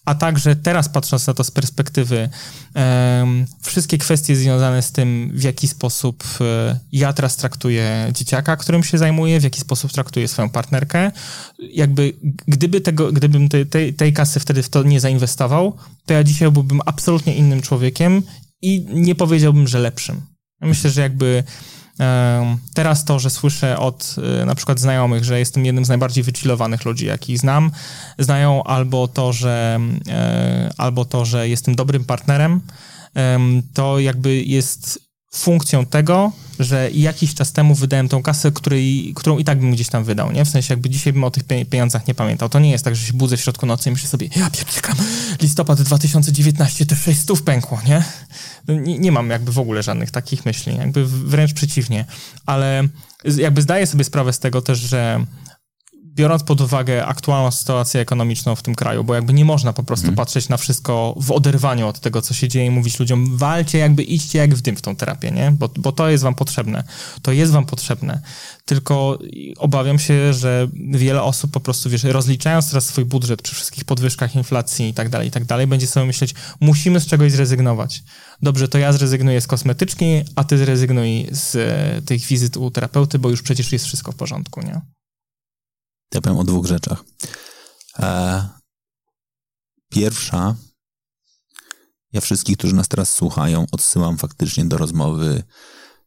a 0.05 0.15
także 0.15 0.57
teraz 0.57 0.89
patrząc 0.89 1.27
na 1.27 1.35
to 1.35 1.45
z 1.45 1.51
perspektywy 1.51 2.29
um, 2.75 3.47
wszystkie 3.63 3.99
kwestie 3.99 4.37
związane 4.37 4.83
z 4.83 4.93
tym, 4.93 5.31
w 5.35 5.43
jaki 5.43 5.69
sposób 5.69 6.25
um, 6.41 6.79
ja 6.93 7.13
teraz 7.13 7.37
traktuję 7.37 8.11
dzieciaka, 8.13 8.57
którym 8.57 8.85
się 8.85 8.99
zajmuję, 8.99 9.41
w 9.41 9.45
jaki 9.45 9.61
sposób 9.61 9.93
traktuję 9.93 10.29
swoją 10.29 10.49
partnerkę, 10.49 11.11
jakby 11.59 12.13
gdyby 12.49 12.81
tego, 12.81 13.13
gdybym 13.13 13.49
tej, 13.49 13.67
tej, 13.67 13.95
tej 13.95 14.13
kasy 14.13 14.41
wtedy 14.41 14.63
w 14.63 14.69
to 14.69 14.83
nie 14.83 15.01
zainwestował, 15.01 15.77
to 16.07 16.15
ja 16.15 16.25
dzisiaj 16.25 16.51
byłbym 16.51 16.81
absolutnie 16.87 17.35
innym 17.35 17.63
człowiekiem 17.63 18.23
i 18.63 18.87
nie 18.91 19.15
powiedziałbym, 19.15 19.69
że 19.69 19.79
lepszym. 19.79 20.21
Myślę, 20.61 20.91
że 20.91 21.01
jakby 21.01 21.45
Teraz 22.75 23.05
to, 23.05 23.19
że 23.19 23.31
słyszę 23.31 23.79
od 23.79 24.17
e, 24.43 24.47
na 24.47 24.55
przykład 24.55 24.81
znajomych, 24.81 25.25
że 25.25 25.39
jestem 25.39 25.65
jednym 25.67 25.85
z 25.85 25.89
najbardziej 25.89 26.25
wychillowanych 26.25 26.85
ludzi, 26.85 27.07
jakich 27.07 27.39
znam, 27.39 27.71
znają 28.19 28.65
albo 28.65 29.09
to, 29.09 29.33
że, 29.33 29.81
e, 30.09 30.71
albo 30.79 31.05
to, 31.05 31.25
że 31.25 31.49
jestem 31.49 31.75
dobrym 31.75 32.05
partnerem, 32.05 32.61
to 33.75 33.99
jakby 33.99 34.43
jest 34.43 35.01
funkcją 35.35 35.87
tego, 35.87 36.33
że 36.59 36.91
jakiś 36.91 37.35
czas 37.35 37.53
temu 37.53 37.75
wydałem 37.75 38.09
tą 38.09 38.23
kasę, 38.23 38.53
której, 38.53 39.13
którą 39.17 39.39
i 39.39 39.45
tak 39.45 39.61
bym 39.61 39.73
gdzieś 39.73 39.89
tam 39.89 40.05
wydał, 40.05 40.33
nie? 40.33 40.45
W 40.45 40.49
sensie 40.49 40.75
jakby 40.75 40.91
dzisiaj 40.91 41.13
bym 41.13 41.25
o 41.25 41.31
tych 41.31 41.43
pieniądzach 41.71 42.07
nie 42.07 42.15
pamiętał. 42.15 42.49
To 42.49 42.59
nie 42.59 42.71
jest 42.71 42.85
tak, 42.85 42.97
że 42.97 43.07
się 43.07 43.13
budzę 43.13 43.37
w 43.37 43.41
środku 43.41 43.67
nocy 43.67 43.89
i 43.89 43.93
myślę 43.93 44.09
sobie, 44.09 44.29
ja 44.37 44.51
pierdykam, 44.51 44.97
listopad 45.43 45.83
2019, 45.83 46.87
to 46.87 46.95
6 46.95 47.21
stów 47.21 47.43
pękło, 47.43 47.81
nie? 47.87 48.05
No, 48.69 48.75
nie? 48.75 48.99
Nie 48.99 49.13
mam 49.13 49.31
jakby 49.31 49.53
w 49.53 49.59
ogóle 49.59 49.83
żadnych 49.83 50.11
takich 50.11 50.47
myśli, 50.47 50.77
jakby 50.77 51.07
wręcz 51.07 51.53
przeciwnie. 51.53 52.05
Ale 52.47 52.89
jakby 53.37 53.63
zdaję 53.63 53.87
sobie 53.87 54.05
sprawę 54.05 54.33
z 54.33 54.39
tego 54.39 54.63
też, 54.63 54.79
że 54.79 55.25
biorąc 56.15 56.43
pod 56.43 56.61
uwagę 56.61 57.07
aktualną 57.07 57.51
sytuację 57.51 58.01
ekonomiczną 58.01 58.55
w 58.55 58.63
tym 58.63 58.75
kraju, 58.75 59.05
bo 59.05 59.15
jakby 59.15 59.33
nie 59.33 59.45
można 59.45 59.73
po 59.73 59.83
prostu 59.83 60.07
mm. 60.07 60.17
patrzeć 60.17 60.49
na 60.49 60.57
wszystko 60.57 61.15
w 61.17 61.31
oderwaniu 61.31 61.89
od 61.89 62.01
tego, 62.01 62.23
co 62.23 62.35
się 62.35 62.49
dzieje 62.49 62.67
i 62.67 62.71
mówić 62.71 63.01
ludziom, 63.01 63.37
walcie, 63.37 63.79
jakby 63.79 64.03
idźcie 64.03 64.39
jak 64.39 64.55
w 64.55 64.63
dym 64.63 64.77
w 64.77 64.83
tą 64.83 64.97
terapię, 64.97 65.31
nie? 65.31 65.51
Bo, 65.51 65.71
bo 65.77 65.93
to 65.93 66.09
jest 66.09 66.25
wam 66.25 66.35
potrzebne. 66.35 66.85
To 67.23 67.33
jest 67.33 67.53
wam 67.53 67.67
potrzebne. 67.67 68.21
Tylko 68.65 69.19
obawiam 69.57 69.99
się, 69.99 70.35
że 70.35 70.69
wiele 70.75 71.23
osób 71.23 71.51
po 71.51 71.61
prostu, 71.61 71.91
wiesz, 71.91 72.05
rozliczając 72.05 72.69
teraz 72.69 72.87
swój 72.87 73.05
budżet 73.05 73.43
przy 73.43 73.55
wszystkich 73.55 73.85
podwyżkach 73.85 74.37
inflacji 74.37 74.89
i 74.89 74.95
tak 74.95 75.09
dalej, 75.09 75.29
i 75.29 75.31
tak 75.31 75.45
dalej, 75.45 75.67
będzie 75.67 75.87
sobie 75.87 76.07
myśleć, 76.07 76.35
musimy 76.61 77.01
z 77.01 77.07
czegoś 77.07 77.33
zrezygnować. 77.33 78.03
Dobrze, 78.43 78.69
to 78.69 78.79
ja 78.79 78.93
zrezygnuję 78.93 79.41
z 79.41 79.47
kosmetyczki, 79.47 80.23
a 80.37 80.45
ty 80.45 80.59
zrezygnuj 80.59 81.29
z 81.31 81.57
e, 81.57 82.03
tych 82.03 82.23
wizyt 82.23 82.57
u 82.57 82.71
terapeuty, 82.71 83.19
bo 83.19 83.31
już 83.31 83.43
przecież 83.43 83.73
jest 83.73 83.85
wszystko 83.85 84.13
w 84.13 84.17
porządku, 84.17 84.61
nie? 84.61 84.81
Ja 86.15 86.21
powiem 86.21 86.39
o 86.39 86.45
dwóch 86.45 86.67
rzeczach. 86.67 87.05
E, 87.99 88.49
pierwsza, 89.89 90.55
ja 92.13 92.21
wszystkich, 92.21 92.57
którzy 92.57 92.75
nas 92.75 92.89
teraz 92.89 93.13
słuchają, 93.13 93.67
odsyłam 93.73 94.19
faktycznie 94.19 94.65
do 94.65 94.79
rozmowy 94.79 95.43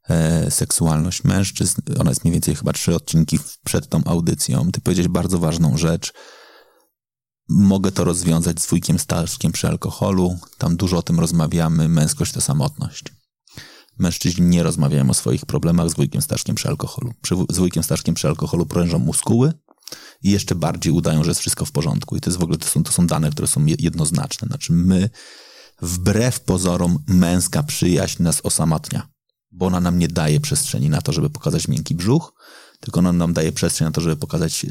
e, 0.09 0.51
seksualność 0.51 1.23
mężczyzn. 1.23 1.81
Ona 1.99 2.11
jest 2.11 2.23
mniej 2.23 2.33
więcej 2.33 2.55
chyba 2.55 2.73
trzy 2.73 2.95
odcinki 2.95 3.39
przed 3.63 3.89
tą 3.89 4.03
audycją. 4.03 4.71
Ty 4.71 4.81
powiedziałeś 4.81 5.07
bardzo 5.07 5.39
ważną 5.39 5.77
rzecz. 5.77 6.13
Mogę 7.49 7.91
to 7.91 8.03
rozwiązać 8.03 8.61
z 8.61 8.67
wujkiem 8.67 8.99
Staszkiem 8.99 9.51
przy 9.51 9.67
alkoholu. 9.67 10.37
Tam 10.57 10.77
dużo 10.77 10.97
o 10.97 11.01
tym 11.01 11.19
rozmawiamy. 11.19 11.89
Męskość 11.89 12.31
to 12.31 12.41
samotność. 12.41 13.03
Mężczyźni 13.99 14.45
nie 14.45 14.63
rozmawiają 14.63 15.09
o 15.09 15.13
swoich 15.13 15.45
problemach 15.45 15.89
z 15.89 15.93
wujkiem 15.93 16.21
Staszkiem 16.21 16.55
przy 16.55 16.67
alkoholu. 16.67 17.13
Przy, 17.21 17.35
z 17.49 17.57
wujkiem 17.57 17.83
Staszkiem 17.83 18.15
przy 18.15 18.27
alkoholu 18.27 18.65
prężą 18.65 18.99
muskuły, 18.99 19.53
i 20.23 20.31
jeszcze 20.31 20.55
bardziej 20.55 20.93
udają, 20.93 21.23
że 21.23 21.31
jest 21.31 21.41
wszystko 21.41 21.65
w 21.65 21.71
porządku. 21.71 22.17
I 22.17 22.21
to 22.21 22.29
jest 22.29 22.39
w 22.39 22.43
ogóle, 22.43 22.57
to 22.57 22.67
są, 22.67 22.83
to 22.83 22.91
są 22.91 23.07
dane, 23.07 23.31
które 23.31 23.47
są 23.47 23.65
jednoznaczne. 23.65 24.47
Znaczy 24.47 24.73
my, 24.73 25.09
wbrew 25.81 26.39
pozorom, 26.39 26.99
męska 27.07 27.63
przyjaźń 27.63 28.23
nas 28.23 28.41
osamotnia, 28.43 29.07
bo 29.51 29.65
ona 29.65 29.79
nam 29.79 29.99
nie 29.99 30.07
daje 30.07 30.39
przestrzeni 30.39 30.89
na 30.89 31.01
to, 31.01 31.13
żeby 31.13 31.29
pokazać 31.29 31.67
miękki 31.67 31.95
brzuch, 31.95 32.33
tylko 32.79 32.99
ona 32.99 33.13
nam 33.13 33.33
daje 33.33 33.51
przestrzeń 33.51 33.87
na 33.87 33.91
to, 33.91 34.01
żeby 34.01 34.15
pokazać 34.15 34.65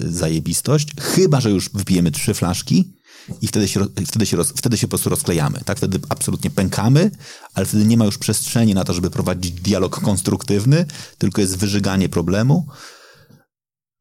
zajebistość, 0.00 0.88
chyba, 1.00 1.40
że 1.40 1.50
już 1.50 1.70
wypijemy 1.70 2.10
trzy 2.10 2.34
flaszki 2.34 2.92
i 3.40 3.46
wtedy 3.46 3.68
się, 3.68 3.86
wtedy 4.06 4.26
się, 4.26 4.36
roz, 4.36 4.52
wtedy 4.56 4.78
się 4.78 4.86
po 4.86 4.90
prostu 4.90 5.10
rozklejamy, 5.10 5.60
tak? 5.64 5.78
Wtedy 5.78 6.00
absolutnie 6.08 6.50
pękamy, 6.50 7.10
ale 7.54 7.66
wtedy 7.66 7.84
nie 7.84 7.96
ma 7.96 8.04
już 8.04 8.18
przestrzeni 8.18 8.74
na 8.74 8.84
to, 8.84 8.92
żeby 8.92 9.10
prowadzić 9.10 9.60
dialog 9.60 10.00
konstruktywny, 10.00 10.86
tylko 11.18 11.40
jest 11.40 11.56
wyżyganie 11.56 12.08
problemu, 12.08 12.66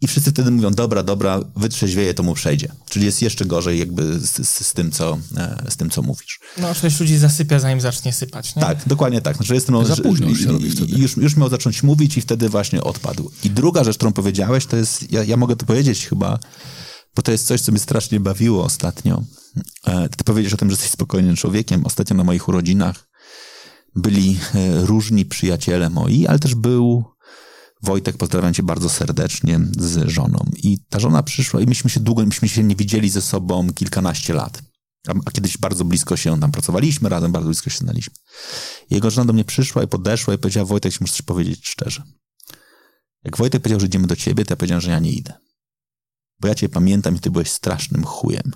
i 0.02 0.08
wszyscy 0.08 0.32
wtedy 0.32 0.52
mówią, 0.52 0.72
dobra, 0.72 1.04
dobra, 1.04 1.40
wytrzeźwieje, 1.56 2.14
to 2.14 2.24
mu 2.24 2.34
przejdzie. 2.34 2.72
Czyli 2.90 3.06
jest 3.06 3.22
jeszcze 3.22 3.46
gorzej 3.46 3.80
jakby 3.80 4.20
z, 4.20 4.48
z, 4.48 4.68
z, 4.68 4.74
tym, 4.74 4.92
co, 4.92 5.18
e, 5.38 5.64
z 5.70 5.78
tym, 5.78 5.90
co 5.90 6.02
mówisz. 6.02 6.40
No, 6.58 6.74
sześć 6.74 7.00
ludzi 7.00 7.18
zasypia, 7.18 7.60
zanim 7.60 7.82
zacznie 7.82 8.14
sypać, 8.14 8.56
nie? 8.56 8.62
Tak, 8.62 8.78
dokładnie 8.88 9.22
tak. 9.22 9.38
Znaczy 9.38 9.54
jestem, 9.54 9.76
no, 9.76 9.86
Za 9.86 9.96
późno 9.96 10.30
już 10.30 10.40
się 10.40 10.52
robi 10.52 10.72
wtedy. 10.72 10.98
Już, 10.98 11.18
już 11.18 11.36
miał 11.36 11.50
zacząć 11.50 11.84
mówić 11.84 12.18
i 12.18 12.22
wtedy 12.22 12.50
właśnie 12.50 12.84
odpadł. 12.84 13.32
I 13.44 13.50
druga 13.50 13.84
rzecz, 13.84 13.98
którą 13.98 14.14
powiedziałeś, 14.14 14.66
to 14.66 14.78
jest, 14.78 15.12
ja, 15.12 15.24
ja 15.24 15.38
mogę 15.38 15.56
to 15.56 15.66
powiedzieć 15.66 16.08
chyba, 16.08 16.40
bo 17.16 17.22
to 17.22 17.32
jest 17.32 17.48
coś, 17.48 17.62
co 17.62 17.72
mnie 17.72 17.80
strasznie 17.80 18.20
bawiło 18.20 18.64
ostatnio. 18.64 19.24
E, 19.86 20.10
ty 20.10 20.24
powiedziesz 20.24 20.54
o 20.54 20.58
tym, 20.58 20.70
że 20.70 20.74
jesteś 20.74 20.92
spokojnym 20.92 21.36
człowiekiem. 21.36 21.86
Ostatnio 21.86 22.18
na 22.18 22.24
moich 22.24 22.48
urodzinach 22.48 23.10
byli 23.96 24.40
e, 24.56 24.86
różni 24.86 25.26
przyjaciele 25.26 25.90
moi, 25.90 26.28
ale 26.28 26.40
też 26.40 26.56
był 26.56 27.06
Wojtek, 27.84 28.18
pozdrawiam 28.18 28.54
cię 28.54 28.64
bardzo 28.64 28.90
serdecznie 28.90 29.60
z 29.78 30.10
żoną. 30.10 30.46
I 30.56 30.78
ta 30.90 31.00
żona 31.00 31.24
przyszła 31.24 31.62
i 31.62 31.66
myśmy 31.66 31.90
się 31.90 32.00
długo, 32.00 32.26
myśmy 32.26 32.50
się 32.50 32.64
nie 32.64 32.76
widzieli 32.76 33.10
ze 33.10 33.22
sobą 33.22 33.74
kilkanaście 33.74 34.34
lat. 34.34 34.62
A, 35.08 35.32
kiedyś 35.32 35.58
bardzo 35.58 35.86
blisko 35.86 36.18
się 36.18 36.40
tam 36.40 36.52
pracowaliśmy, 36.52 37.10
razem 37.10 37.32
bardzo 37.32 37.48
blisko 37.48 37.70
się 37.70 37.78
znaliśmy. 37.78 38.14
Jego 38.90 39.12
żona 39.12 39.26
do 39.26 39.34
mnie 39.34 39.46
przyszła 39.46 39.84
i 39.84 39.88
podeszła 39.88 40.34
i 40.34 40.38
powiedziała, 40.38 40.66
Wojtek, 40.66 41.02
muszę 41.02 41.14
coś 41.14 41.22
powiedzieć 41.22 41.68
szczerze. 41.68 42.04
Jak 43.24 43.38
Wojtek 43.38 43.62
powiedział, 43.62 43.80
że 43.80 43.86
idziemy 43.86 44.08
do 44.08 44.16
ciebie, 44.16 44.46
to 44.46 44.52
ja 44.52 44.58
powiedziałem, 44.58 44.82
że 44.82 44.92
ja 44.92 45.00
nie 45.00 45.12
idę. 45.12 45.34
Bo 46.40 46.48
ja 46.48 46.56
cię 46.56 46.70
pamiętam 46.70 47.16
i 47.16 47.20
ty 47.20 47.32
byłeś 47.32 47.52
strasznym 47.52 48.04
chujem. 48.04 48.52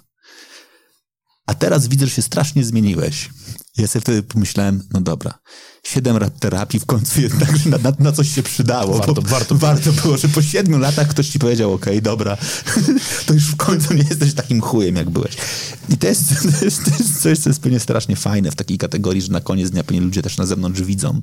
A 1.46 1.54
teraz 1.54 1.88
widzę, 1.88 2.08
że 2.08 2.12
się 2.12 2.22
strasznie 2.22 2.64
zmieniłeś. 2.64 3.30
Ja 3.78 3.88
sobie 3.88 4.02
wtedy 4.02 4.24
pomyślałem, 4.24 4.84
no 4.94 5.02
dobra, 5.02 5.40
siedem 5.84 6.18
lat 6.18 6.40
terapii 6.40 6.80
w 6.80 6.86
końcu 6.86 7.22
jednak 7.22 7.66
na, 7.66 7.78
na, 7.78 7.92
na 8.00 8.12
coś 8.12 8.36
się 8.36 8.44
przydało. 8.44 8.98
Warto- 9.00 9.14
bo, 9.14 9.22
warto 9.22 9.56
warto 9.56 9.92
było, 9.92 10.18
że 10.18 10.28
po 10.30 10.42
siedmiu 10.42 10.78
latach 10.78 11.08
ktoś 11.08 11.30
ci 11.30 11.40
powiedział, 11.40 11.74
okej, 11.74 12.02
dobra, 12.02 12.38
to 13.26 13.34
już 13.34 13.46
w 13.46 13.56
końcu 13.56 13.94
nie 13.94 14.04
jesteś 14.10 14.34
takim 14.34 14.62
chujem, 14.62 14.96
jak 14.96 15.10
byłeś. 15.10 15.38
I 15.90 15.98
to 15.98 16.08
jest, 16.08 16.24
to, 16.60 16.66
jest, 16.66 16.86
to 16.86 16.92
jest 17.00 17.22
coś, 17.22 17.40
co 17.40 17.50
jest 17.50 17.62
pewnie 17.62 17.80
strasznie 17.80 18.16
fajne 18.16 18.52
w 18.52 18.56
takiej 18.56 18.78
kategorii, 18.78 19.22
że 19.22 19.32
na 19.32 19.42
koniec 19.42 19.70
dnia 19.70 19.84
pewnie 19.84 20.02
ludzie 20.02 20.22
też 20.22 20.38
na 20.38 20.46
zewnątrz 20.46 20.82
widzą, 20.82 21.22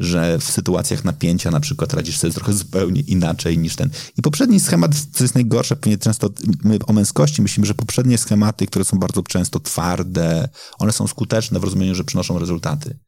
że 0.00 0.38
w 0.38 0.44
sytuacjach 0.44 1.04
napięcia 1.04 1.50
na 1.50 1.60
przykład 1.60 1.94
radzisz 1.94 2.18
sobie 2.18 2.32
trochę 2.32 2.52
zupełnie 2.52 3.00
inaczej 3.00 3.58
niż 3.58 3.76
ten. 3.76 3.90
I 4.18 4.22
poprzedni 4.22 4.60
schemat, 4.60 4.94
co 5.12 5.24
jest 5.24 5.34
najgorsze, 5.34 5.76
pewnie 5.76 5.98
często 5.98 6.30
my 6.64 6.78
o 6.86 6.92
męskości 6.92 7.42
myślimy, 7.42 7.66
że 7.66 7.74
poprzednie 7.74 8.18
schematy, 8.18 8.66
które 8.66 8.84
są 8.84 8.98
bardzo 8.98 9.22
często 9.22 9.60
twarde, 9.60 10.48
one 10.78 10.92
są 10.92 11.06
skuteczne 11.06 11.60
w 11.60 11.64
rozumieniu, 11.64 11.94
że 11.94 12.04
przynoszą 12.04 12.38
rezultaty. 12.38 12.98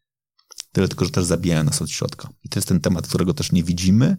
Tyle 0.73 0.89
tylko, 0.89 1.05
że 1.05 1.11
też 1.11 1.25
zabijają 1.25 1.65
nas 1.65 1.83
od 1.83 1.91
środka. 1.91 2.29
I 2.45 2.49
to 2.49 2.59
jest 2.59 2.69
ten 2.69 2.81
temat, 2.81 3.07
którego 3.07 3.35
też 3.35 3.53
nie 3.53 3.65
widzimy 3.65 4.17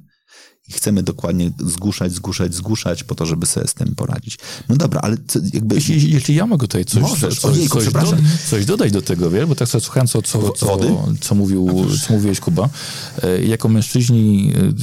i 0.69 0.73
chcemy 0.73 1.03
dokładnie 1.03 1.51
zgłuszać, 1.65 2.13
zgłuszać, 2.13 2.53
zgłuszać 2.53 3.03
po 3.03 3.15
to, 3.15 3.25
żeby 3.25 3.45
sobie 3.45 3.67
z 3.67 3.73
tym 3.73 3.95
poradzić. 3.95 4.37
No 4.69 4.75
dobra, 4.75 5.01
ale 5.01 5.17
jakby... 5.53 5.75
Jeśli, 5.75 6.11
jeśli 6.11 6.35
ja 6.35 6.47
mogę 6.47 6.67
tutaj 6.67 6.85
coś, 6.85 7.01
Możesz, 7.01 7.39
coś, 7.39 7.51
ojejku, 7.55 7.81
coś, 7.81 7.93
do, 7.93 8.17
coś 8.49 8.65
dodać 8.65 8.91
do 8.91 9.01
tego, 9.01 9.29
wiesz, 9.29 9.45
bo 9.45 9.55
tak 9.55 9.67
sobie 9.67 9.81
słuchałem, 9.81 10.07
co, 10.07 10.21
co, 10.21 10.51
co, 10.51 10.79
co, 11.21 11.35
mówił, 11.35 11.85
co 12.07 12.13
mówiłeś, 12.13 12.39
Kuba. 12.39 12.69
E, 13.23 13.43
Jako 13.43 13.69
mężczyźni 13.69 14.53
e, 14.55 14.73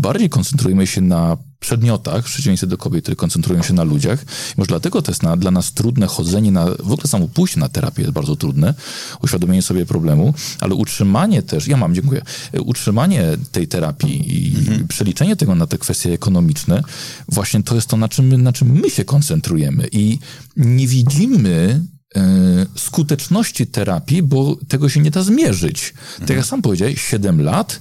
bardziej 0.00 0.28
koncentrujemy 0.28 0.86
się 0.86 1.00
na 1.00 1.36
przedmiotach, 1.60 2.24
w 2.26 2.30
przeciwieństwie 2.32 2.66
do 2.66 2.78
kobiet, 2.78 3.02
które 3.04 3.16
koncentrują 3.16 3.62
się 3.62 3.74
na 3.74 3.84
ludziach. 3.84 4.22
I 4.22 4.26
może 4.56 4.68
dlatego 4.68 5.02
to 5.02 5.10
jest 5.10 5.22
na, 5.22 5.36
dla 5.36 5.50
nas 5.50 5.72
trudne 5.72 6.06
chodzenie 6.06 6.52
na, 6.52 6.64
w 6.64 6.92
ogóle 6.92 7.06
samo 7.08 7.28
pójście 7.28 7.60
na 7.60 7.68
terapię 7.68 8.02
jest 8.02 8.12
bardzo 8.14 8.36
trudne, 8.36 8.74
uświadomienie 9.22 9.62
sobie 9.62 9.86
problemu, 9.86 10.34
ale 10.60 10.74
utrzymanie 10.74 11.42
też, 11.42 11.66
ja 11.68 11.76
mam, 11.76 11.94
dziękuję, 11.94 12.22
utrzymanie 12.64 13.24
tej 13.52 13.68
terapii 13.68 14.34
i 14.36 14.56
przeliczenie 14.88 15.36
tego 15.36 15.54
na 15.54 15.66
te 15.66 15.78
kwestie 15.78 16.12
ekonomiczne, 16.12 16.82
właśnie 17.28 17.62
to 17.62 17.74
jest 17.74 17.88
to, 17.88 17.96
na 17.96 18.08
czym, 18.08 18.26
my- 18.26 18.38
na 18.38 18.52
czym 18.52 18.72
my 18.72 18.90
się 18.90 19.04
koncentrujemy 19.04 19.88
i 19.92 20.18
nie 20.56 20.86
widzimy 20.88 21.84
e, 22.16 22.66
skuteczności 22.76 23.66
terapii, 23.66 24.22
bo 24.22 24.56
tego 24.68 24.88
się 24.88 25.00
nie 25.00 25.10
da 25.10 25.22
zmierzyć. 25.22 25.94
Tak 26.18 26.30
jak 26.36 26.46
sam 26.46 26.62
powiedziałeś, 26.62 27.00
7 27.02 27.40
lat, 27.42 27.80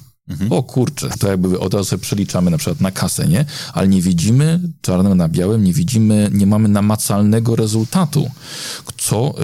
o 0.50 0.64
kurczę, 0.64 1.10
to 1.20 1.28
jakby 1.28 1.60
od 1.60 1.74
razu 1.74 1.86
sobie 1.86 2.02
przeliczamy 2.02 2.52
na 2.52 2.58
przykład 2.58 2.82
na 2.82 2.92
kasę, 2.92 3.28
nie? 3.28 3.46
Ale 3.74 3.88
nie 3.88 4.02
widzimy 4.02 4.60
czarnego 4.82 5.16
na 5.16 5.30
białym, 5.30 5.64
nie 5.64 5.74
widzimy, 5.74 6.30
nie 6.34 6.48
mamy 6.48 6.70
namacalnego 6.70 7.56
rezultatu, 7.56 8.32
co 8.98 9.36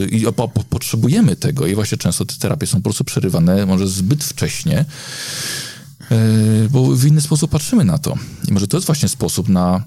yy, 0.00 0.06
i 0.06 0.24
po, 0.24 0.48
po, 0.48 0.64
potrzebujemy 0.64 1.36
tego 1.36 1.66
i 1.66 1.74
właśnie 1.74 1.98
często 1.98 2.24
te 2.24 2.34
terapie 2.34 2.66
są 2.66 2.78
po 2.78 2.82
prostu 2.82 3.04
przerywane 3.04 3.66
może 3.66 3.88
zbyt 3.88 4.24
wcześnie, 4.24 4.84
yy, 6.10 6.16
bo 6.70 6.96
w 6.96 7.06
inny 7.06 7.20
sposób 7.20 7.50
patrzymy 7.50 7.84
na 7.84 7.98
to. 7.98 8.18
I 8.48 8.52
może 8.52 8.68
to 8.68 8.76
jest 8.76 8.86
właśnie 8.86 9.08
sposób 9.08 9.48
na, 9.48 9.84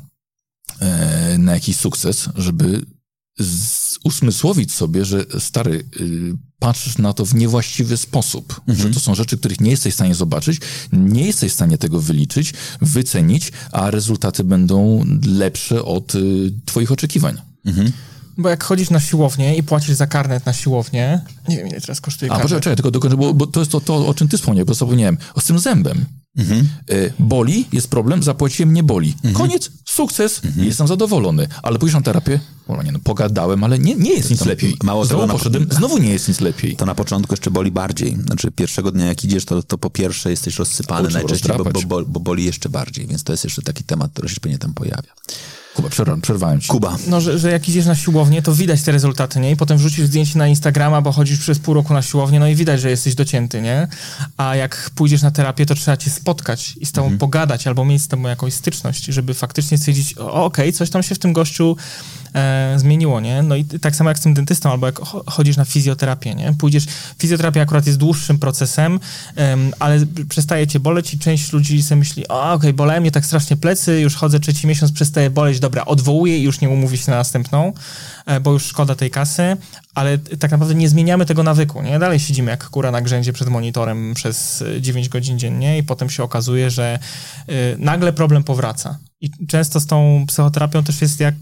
e, 0.79 1.37
na 1.37 1.53
jakiś 1.53 1.77
sukces, 1.77 2.29
żeby 2.35 2.85
z, 3.39 3.99
usmysłowić 4.03 4.73
sobie, 4.73 5.05
że 5.05 5.25
stary, 5.39 5.85
y, 5.99 6.33
patrzysz 6.59 6.97
na 6.97 7.13
to 7.13 7.25
w 7.25 7.35
niewłaściwy 7.35 7.97
sposób, 7.97 8.61
że 8.67 8.89
to 8.89 8.99
są 8.99 9.15
rzeczy, 9.15 9.37
których 9.37 9.61
nie 9.61 9.71
jesteś 9.71 9.93
w 9.93 9.95
stanie 9.95 10.15
zobaczyć, 10.15 10.59
nie 10.91 11.25
jesteś 11.25 11.51
w 11.51 11.55
stanie 11.55 11.77
tego 11.77 12.01
wyliczyć, 12.01 12.53
wycenić, 12.81 13.51
a 13.71 13.91
rezultaty 13.91 14.43
będą 14.43 15.05
lepsze 15.27 15.85
od 15.85 16.15
y, 16.15 16.51
twoich 16.65 16.91
oczekiwań. 16.91 17.37
Bo 18.37 18.49
jak 18.49 18.63
chodzisz 18.63 18.89
na 18.89 18.99
siłownię 18.99 19.55
i 19.57 19.63
płacisz 19.63 19.95
za 19.95 20.07
karnet 20.07 20.45
na 20.45 20.53
siłownię, 20.53 21.21
nie 21.49 21.57
wiem 21.57 21.67
ile 21.67 21.81
teraz 21.81 22.01
kosztuje 22.01 22.31
A, 22.31 22.35
karnet. 22.35 22.43
poczekaj, 22.47 22.61
czekaj, 22.61 22.75
tylko 22.75 22.91
dokończę, 22.91 23.17
bo, 23.17 23.33
bo 23.33 23.47
to 23.47 23.59
jest 23.59 23.71
to, 23.71 23.81
to, 23.81 24.07
o 24.07 24.13
czym 24.13 24.27
ty 24.27 24.37
wspomniałeś, 24.37 24.67
bo 24.67 24.73
zapomniałem. 24.73 25.17
O 25.35 25.41
z 25.41 25.43
tym 25.45 25.59
zębem. 25.59 26.05
Y, 26.91 27.13
boli, 27.19 27.65
jest 27.73 27.87
problem, 27.89 28.23
zapłaciłem, 28.23 28.73
nie 28.73 28.83
boli. 28.83 29.15
Koniec, 29.33 29.71
sukces, 29.85 30.41
jestem 30.57 30.87
zadowolony. 30.87 31.47
Ale 31.63 31.79
pójdziesz 31.79 31.93
na 31.95 32.01
terapię, 32.01 32.39
o, 32.67 32.83
nie, 32.83 32.91
no, 32.91 32.99
pogadałem, 33.03 33.63
ale 33.63 33.79
nie, 33.79 33.95
nie 33.95 34.13
jest 34.13 34.29
nic 34.31 34.39
to 34.39 34.45
lepiej. 34.45 34.75
mało 34.83 35.05
tego 35.05 35.17
znowu 35.17 35.27
na- 35.27 35.33
poszedłem, 35.33 35.67
znowu 35.71 35.97
nie 35.97 36.09
jest 36.09 36.27
nic 36.27 36.39
lepiej. 36.41 36.75
To 36.75 36.85
na 36.85 36.95
początku 36.95 37.33
jeszcze 37.33 37.51
boli 37.51 37.71
bardziej. 37.71 38.17
Znaczy 38.25 38.51
pierwszego 38.51 38.91
dnia 38.91 39.05
jak 39.05 39.23
idziesz, 39.23 39.45
to, 39.45 39.63
to 39.63 39.77
po 39.77 39.89
pierwsze 39.89 40.29
jesteś 40.29 40.57
rozsypany 40.59 41.07
trzeba 41.09 41.19
najczęściej, 41.19 41.57
bo, 41.57 41.81
bo, 41.87 42.05
bo 42.05 42.19
boli 42.19 42.45
jeszcze 42.45 42.69
bardziej. 42.69 43.07
Więc 43.07 43.23
to 43.23 43.33
jest 43.33 43.43
jeszcze 43.43 43.61
taki 43.61 43.83
temat, 43.83 44.11
który 44.11 44.29
się 44.29 44.39
pewnie 44.41 44.57
tam 44.57 44.73
pojawia. 44.73 45.13
Kuba, 45.75 45.89
przerwałem, 45.89 46.21
przerwałem 46.21 46.61
ci. 46.61 46.67
Kuba. 46.67 46.97
No, 47.07 47.21
że, 47.21 47.39
że 47.39 47.51
jak 47.51 47.69
idziesz 47.69 47.85
na 47.85 47.95
siłownię, 47.95 48.41
to 48.41 48.53
widać 48.55 48.81
te 48.81 48.91
rezultaty, 48.91 49.39
nie? 49.39 49.51
I 49.51 49.55
potem 49.55 49.77
wrzucisz 49.77 50.05
zdjęcie 50.05 50.39
na 50.39 50.47
Instagrama, 50.47 51.01
bo 51.01 51.11
chodzisz 51.11 51.39
przez 51.39 51.59
pół 51.59 51.73
roku 51.73 51.93
na 51.93 52.01
siłownię, 52.01 52.39
no 52.39 52.47
i 52.47 52.55
widać, 52.55 52.81
że 52.81 52.89
jesteś 52.89 53.15
docięty, 53.15 53.61
nie? 53.61 53.87
A 54.37 54.55
jak 54.55 54.91
pójdziesz 54.95 55.21
na 55.21 55.31
terapię, 55.31 55.65
to 55.65 55.75
trzeba 55.75 55.97
cię 55.97 56.09
spotkać 56.11 56.73
i 56.77 56.85
z 56.85 56.91
tobą 56.91 57.17
pogadać, 57.17 57.67
albo 57.67 57.85
mieć 57.85 58.01
z 58.01 58.07
tobą 58.07 58.27
jakąś 58.29 58.53
styczność, 58.53 59.05
żeby 59.05 59.33
faktycznie 59.33 59.77
stwierdzić, 59.77 60.17
o, 60.17 60.45
okej, 60.45 60.73
coś 60.73 60.89
tam 60.89 61.03
się 61.03 61.15
w 61.15 61.19
tym 61.19 61.33
gościu 61.33 61.77
e, 62.35 62.73
zmieniło, 62.77 63.19
nie? 63.19 63.43
No 63.43 63.55
i 63.55 63.65
tak 63.65 63.95
samo 63.95 64.09
jak 64.09 64.19
z 64.19 64.21
tym 64.21 64.33
dentystą, 64.33 64.71
albo 64.71 64.85
jak 64.85 64.95
cho- 64.95 65.23
chodzisz 65.31 65.57
na 65.57 65.65
fizjoterapię, 65.65 66.35
nie? 66.35 66.53
Pójdziesz, 66.53 66.85
fizjoterapia 67.19 67.61
akurat 67.61 67.85
jest 67.87 67.97
dłuższym 67.97 68.39
procesem, 68.39 68.99
em, 69.35 69.71
ale 69.79 70.05
przestaje 70.29 70.67
cię 70.67 70.79
boleć 70.79 71.13
i 71.13 71.19
część 71.19 71.53
ludzi 71.53 71.83
sobie 71.83 71.99
myśli, 71.99 72.27
o, 72.27 72.53
okej, 72.53 72.73
bolałem 72.73 73.01
mnie 73.01 73.11
tak 73.11 73.25
strasznie 73.25 73.57
plecy, 73.57 73.99
już 74.01 74.15
chodzę 74.15 74.39
trzeci 74.39 74.67
miesiąc, 74.67 74.91
przestaje 74.91 75.29
boleć, 75.29 75.59
dobra, 75.65 75.85
odwołuję 75.85 76.37
i 76.37 76.43
już 76.43 76.61
nie 76.61 76.69
umówię 76.69 76.97
się 76.97 77.11
na 77.11 77.17
następną, 77.17 77.73
e, 78.25 78.39
bo 78.39 78.51
już 78.51 78.65
szkoda 78.65 78.95
tej 78.95 79.11
kasy, 79.11 79.57
ale 79.95 80.17
tak 80.17 80.51
naprawdę 80.51 80.75
nie 80.75 80.89
zmieniamy 80.89 81.25
tego 81.25 81.43
nawyku, 81.43 81.81
nie? 81.81 81.99
Dalej 81.99 82.19
siedzimy 82.19 82.51
jak 82.51 82.69
kura 82.69 82.91
na 82.91 83.01
grzędzie 83.01 83.33
przed 83.33 83.49
monitorem 83.49 84.13
przez 84.13 84.61
e, 84.61 84.81
9 84.81 85.09
godzin 85.09 85.39
dziennie 85.39 85.77
i 85.77 85.83
potem 85.83 86.09
się 86.09 86.23
okazuje, 86.23 86.69
że 86.69 86.99
y, 87.49 87.75
nagle 87.79 88.13
problem 88.13 88.43
powraca. 88.43 88.97
I 89.21 89.47
często 89.47 89.79
z 89.79 89.85
tą 89.85 90.25
psychoterapią 90.27 90.83
też 90.83 91.01
jest 91.01 91.19
jak, 91.19 91.35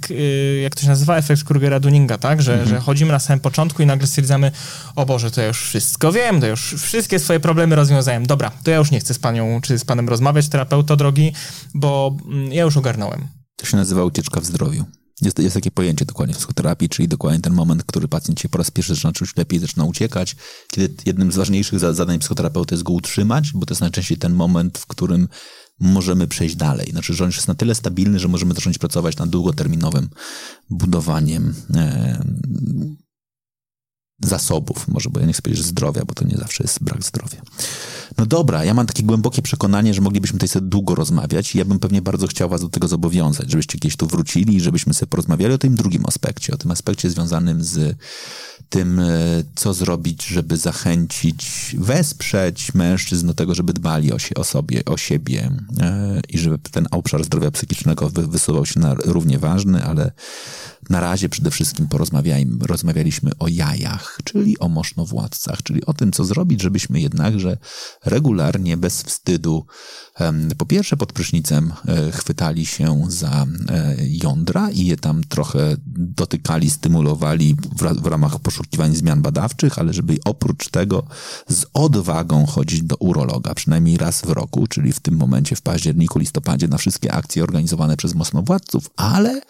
jak 0.63 0.75
to 0.75 0.81
się 0.81 0.87
nazywa, 0.87 1.17
efekt 1.17 1.43
Krugera-Dunninga, 1.43 2.17
tak? 2.17 2.41
Że, 2.41 2.67
że 2.67 2.79
chodzimy 2.79 3.11
na 3.11 3.19
samym 3.19 3.39
początku 3.39 3.83
i 3.83 3.85
nagle 3.85 4.07
stwierdzamy, 4.07 4.51
o 4.95 5.05
Boże, 5.05 5.31
to 5.31 5.41
ja 5.41 5.47
już 5.47 5.61
wszystko 5.61 6.11
wiem, 6.11 6.41
to 6.41 6.47
już 6.47 6.75
wszystkie 6.77 7.19
swoje 7.19 7.39
problemy 7.39 7.75
rozwiązałem. 7.75 8.25
Dobra, 8.25 8.51
to 8.63 8.71
ja 8.71 8.77
już 8.77 8.91
nie 8.91 8.99
chcę 8.99 9.13
z 9.13 9.19
panią 9.19 9.61
czy 9.61 9.79
z 9.79 9.85
panem 9.85 10.09
rozmawiać, 10.09 10.49
terapeuto 10.49 10.95
drogi, 10.95 11.33
bo 11.73 12.15
mm, 12.25 12.53
ja 12.53 12.63
już 12.63 12.77
ogarnąłem. 12.77 13.42
To 13.64 13.68
się 13.68 13.77
nazywa 13.77 14.03
ucieczka 14.03 14.41
w 14.41 14.45
zdrowiu. 14.45 14.85
Jest, 15.22 15.40
jest 15.40 15.53
takie 15.53 15.72
pojęcie 15.72 16.06
dokładnie 16.06 16.35
w 16.35 16.38
psychoterapii, 16.38 16.90
czyli 16.90 17.07
dokładnie 17.07 17.40
ten 17.40 17.53
moment, 17.53 17.84
który 17.84 18.07
pacjent 18.07 18.40
się 18.40 18.49
po 18.49 18.57
raz 18.57 18.72
pierwszy 18.72 18.95
zaczyna 18.95 19.14
czuć 19.14 19.38
lepiej, 19.38 19.60
zaczyna 19.60 19.85
uciekać, 19.85 20.35
kiedy 20.72 20.94
jednym 21.06 21.31
z 21.31 21.35
ważniejszych 21.35 21.80
za- 21.80 21.94
zadań 21.94 22.19
psychoterapeuty 22.19 22.76
jest 22.76 22.84
go 22.84 22.94
utrzymać, 22.94 23.52
bo 23.53 23.65
to 23.65 23.73
jest 23.73 23.81
najczęściej 23.81 24.18
ten 24.18 24.34
moment, 24.34 24.77
w 24.77 24.85
którym 24.85 25.27
możemy 25.80 26.27
przejść 26.27 26.56
dalej. 26.56 26.91
Znaczy, 26.91 27.14
że 27.14 27.23
on 27.23 27.30
jest 27.30 27.48
na 27.48 27.56
tyle 27.56 27.76
stabilny, 27.76 28.19
że 28.19 28.27
możemy 28.27 28.53
zacząć 28.53 28.77
pracować 28.77 29.18
nad 29.18 29.30
długoterminowym 29.30 30.10
budowaniem 30.69 31.56
e, 31.76 32.23
zasobów, 34.23 34.87
może, 34.87 35.09
bo 35.09 35.19
ja 35.19 35.25
nie 35.25 35.33
chcę 35.33 35.41
powiedzieć, 35.41 35.65
zdrowia, 35.65 36.01
bo 36.05 36.13
to 36.13 36.25
nie 36.25 36.37
zawsze 36.37 36.63
jest 36.63 36.83
brak 36.83 37.03
zdrowia. 37.03 37.41
No 38.17 38.25
dobra, 38.25 38.65
ja 38.65 38.73
mam 38.73 38.85
takie 38.85 39.03
głębokie 39.03 39.41
przekonanie, 39.41 39.93
że 39.93 40.01
moglibyśmy 40.01 40.39
tutaj 40.39 40.49
sobie 40.49 40.67
długo 40.67 40.95
rozmawiać 40.95 41.55
i 41.55 41.57
ja 41.57 41.65
bym 41.65 41.79
pewnie 41.79 42.01
bardzo 42.01 42.27
chciał 42.27 42.49
was 42.49 42.61
do 42.61 42.69
tego 42.69 42.87
zobowiązać, 42.87 43.51
żebyście 43.51 43.77
gdzieś 43.77 43.95
tu 43.95 44.07
wrócili 44.07 44.55
i 44.55 44.61
żebyśmy 44.61 44.93
sobie 44.93 45.09
porozmawiali 45.09 45.53
o 45.53 45.57
tym 45.57 45.75
drugim 45.75 46.03
aspekcie, 46.05 46.53
o 46.53 46.57
tym 46.57 46.71
aspekcie 46.71 47.09
związanym 47.09 47.63
z 47.63 47.97
tym, 48.69 48.99
e, 48.99 49.43
co 49.55 49.73
zrobić, 49.73 50.25
żeby 50.25 50.57
zachęcić, 50.57 51.75
wesprzeć 51.79 52.73
mężczyzn 52.73 53.27
do 53.27 53.33
tego, 53.33 53.55
żeby 53.55 53.73
dbali 53.73 54.13
o, 54.13 54.19
się, 54.19 54.35
o 54.35 54.43
sobie, 54.43 54.85
o 54.85 54.97
siebie 54.97 55.51
e, 55.79 56.21
i 56.29 56.37
żeby 56.37 56.57
ten 56.71 56.87
obszar 56.91 57.23
zdrowia 57.23 57.51
psychicznego 57.51 58.09
wy, 58.09 58.27
wysuwał 58.27 58.65
się 58.65 58.79
na 58.79 58.93
równie 58.93 59.39
ważny, 59.39 59.83
ale 59.83 60.11
na 60.89 60.99
razie 60.99 61.29
przede 61.29 61.51
wszystkim 61.51 61.87
porozmawiajmy, 61.87 62.67
rozmawialiśmy 62.67 63.31
o 63.39 63.47
jajach, 63.47 64.12
czyli 64.23 64.60
o 64.60 64.69
mosznowładcach, 64.69 65.64
czyli 65.64 65.85
o 65.85 65.94
tym, 65.94 66.11
co 66.11 66.26
zrobić, 66.26 66.61
żebyśmy 66.61 67.02
jednakże 67.02 67.57
regularnie, 68.06 68.77
bez 68.77 69.02
wstydu, 69.02 69.65
po 70.57 70.65
pierwsze 70.65 70.98
pod 70.98 71.14
prysznicem 71.14 71.73
e, 71.88 72.11
chwytali 72.11 72.65
się 72.65 73.03
za 73.07 73.45
e, 73.69 73.95
jądra 73.99 74.72
i 74.72 74.85
je 74.85 74.98
tam 74.98 75.23
trochę 75.23 75.76
dotykali, 75.95 76.69
stymulowali 76.69 77.56
w, 77.76 77.81
ra- 77.81 77.94
w 77.94 78.06
ramach 78.06 78.40
poszukiwań 78.40 78.95
zmian 78.95 79.22
badawczych, 79.22 79.80
ale 79.80 79.94
żeby 79.94 80.18
oprócz 80.26 80.69
tego 80.69 81.03
z 81.48 81.65
odwagą 81.73 82.45
chodzić 82.45 82.81
do 82.81 82.95
urologa, 82.95 83.53
przynajmniej 83.53 83.98
raz 83.98 84.22
w 84.22 84.30
roku, 84.30 84.68
czyli 84.68 84.94
w 84.94 84.99
tym 84.99 85.15
momencie 85.15 85.56
w 85.56 85.61
październiku, 85.61 86.19
listopadzie 86.19 86.68
na 86.68 86.77
wszystkie 86.77 87.14
akcje 87.14 87.44
organizowane 87.44 87.98
przez 87.98 88.15
mocnowładców, 88.15 88.90
ale 88.95 89.41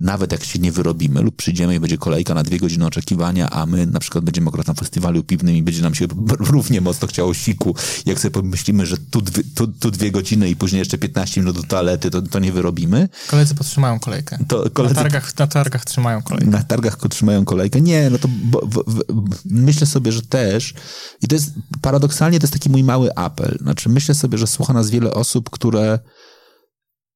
nawet 0.00 0.32
jak 0.32 0.44
się 0.44 0.58
nie 0.58 0.72
wyrobimy 0.72 1.22
lub 1.22 1.36
przyjdziemy 1.36 1.74
i 1.74 1.80
będzie 1.80 1.98
kolejka 1.98 2.34
na 2.34 2.42
dwie 2.42 2.58
godziny 2.58 2.86
oczekiwania, 2.86 3.50
a 3.50 3.66
my 3.66 3.86
na 3.86 4.00
przykład 4.00 4.24
będziemy 4.24 4.48
akurat 4.48 4.66
na 4.66 4.74
festiwalu 4.74 5.22
piwnym 5.22 5.56
i 5.56 5.62
będzie 5.62 5.82
nam 5.82 5.94
się 5.94 6.06
równie 6.38 6.80
mocno 6.80 7.08
chciało 7.08 7.34
siku, 7.34 7.74
jak 8.06 8.20
sobie 8.20 8.32
pomyślimy, 8.32 8.86
że 8.86 8.96
tu 9.10 9.20
dwie, 9.20 9.42
tu, 9.54 9.66
tu 9.66 9.90
dwie 9.90 10.10
godziny 10.10 10.48
i 10.50 10.56
później 10.56 10.78
jeszcze 10.78 10.98
15 10.98 11.40
minut 11.40 11.56
do 11.56 11.62
toalety, 11.62 12.10
to, 12.10 12.22
to 12.22 12.38
nie 12.38 12.52
wyrobimy. 12.52 13.08
Koledzy 13.28 13.54
podtrzymają 13.54 14.00
kolejkę. 14.00 14.38
To 14.48 14.70
koledzy... 14.70 14.94
na, 14.94 15.02
targach, 15.02 15.38
na 15.38 15.46
targach 15.46 15.84
trzymają 15.84 16.22
kolejkę. 16.22 16.50
Na 16.50 16.62
targach 16.62 16.98
trzymają 17.10 17.44
kolejkę. 17.44 17.80
Nie, 17.80 18.10
no 18.10 18.18
to 18.18 18.28
bo, 18.28 18.66
bo, 18.66 18.84
bo, 19.08 19.36
myślę 19.44 19.86
sobie, 19.86 20.12
że 20.12 20.22
też 20.22 20.74
i 21.22 21.28
to 21.28 21.34
jest 21.34 21.52
paradoksalnie 21.80 22.38
to 22.38 22.44
jest 22.44 22.52
taki 22.52 22.70
mój 22.70 22.84
mały 22.84 23.14
apel. 23.14 23.58
Znaczy 23.60 23.88
myślę 23.88 24.14
sobie, 24.14 24.38
że 24.38 24.46
słucha 24.46 24.72
nas 24.72 24.90
wiele 24.90 25.14
osób, 25.14 25.50
które 25.50 25.98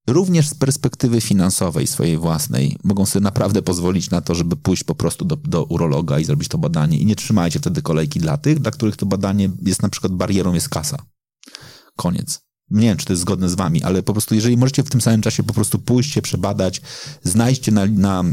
również 0.07 0.49
z 0.49 0.55
perspektywy 0.55 1.21
finansowej 1.21 1.87
swojej 1.87 2.19
własnej 2.19 2.77
mogą 2.85 3.07
sobie 3.07 3.23
naprawdę 3.23 3.63
pozwolić 3.63 4.11
na 4.11 4.21
to, 4.21 4.35
żeby 4.35 4.57
pójść 4.57 4.85
po 4.85 4.95
prostu 4.95 5.25
do, 5.25 5.37
do 5.37 5.65
urologa 5.65 6.19
i 6.19 6.25
zrobić 6.25 6.49
to 6.49 6.59
badanie 6.59 6.99
i 6.99 7.07
nie 7.07 7.17
trzymajcie 7.17 7.59
wtedy 7.59 7.83
kolejki 7.83 8.21
dla 8.21 8.37
tych, 8.37 8.59
dla 8.59 8.71
których 8.71 8.97
to 8.97 9.07
badanie 9.07 9.51
jest 9.63 9.83
na 9.83 9.89
przykład 9.89 10.13
barierą 10.13 10.55
jest 10.55 10.69
kasa. 10.69 10.97
Koniec. 11.97 12.41
Nie 12.71 12.89
wiem, 12.89 12.97
czy 12.97 13.07
to 13.07 13.13
jest 13.13 13.23
zgodne 13.23 13.49
z 13.49 13.55
wami, 13.55 13.83
ale 13.83 14.03
po 14.03 14.13
prostu 14.13 14.35
jeżeli 14.35 14.57
możecie 14.57 14.83
w 14.83 14.91
tym 14.91 15.01
samym 15.01 15.23
czasie 15.23 15.43
po 15.43 15.55
prostu 15.55 15.79
pójść 15.79 16.13
się 16.13 16.23
przebadać, 16.23 16.81
znajdźcie 17.23 17.73
na, 17.73 17.87
na 17.87 18.25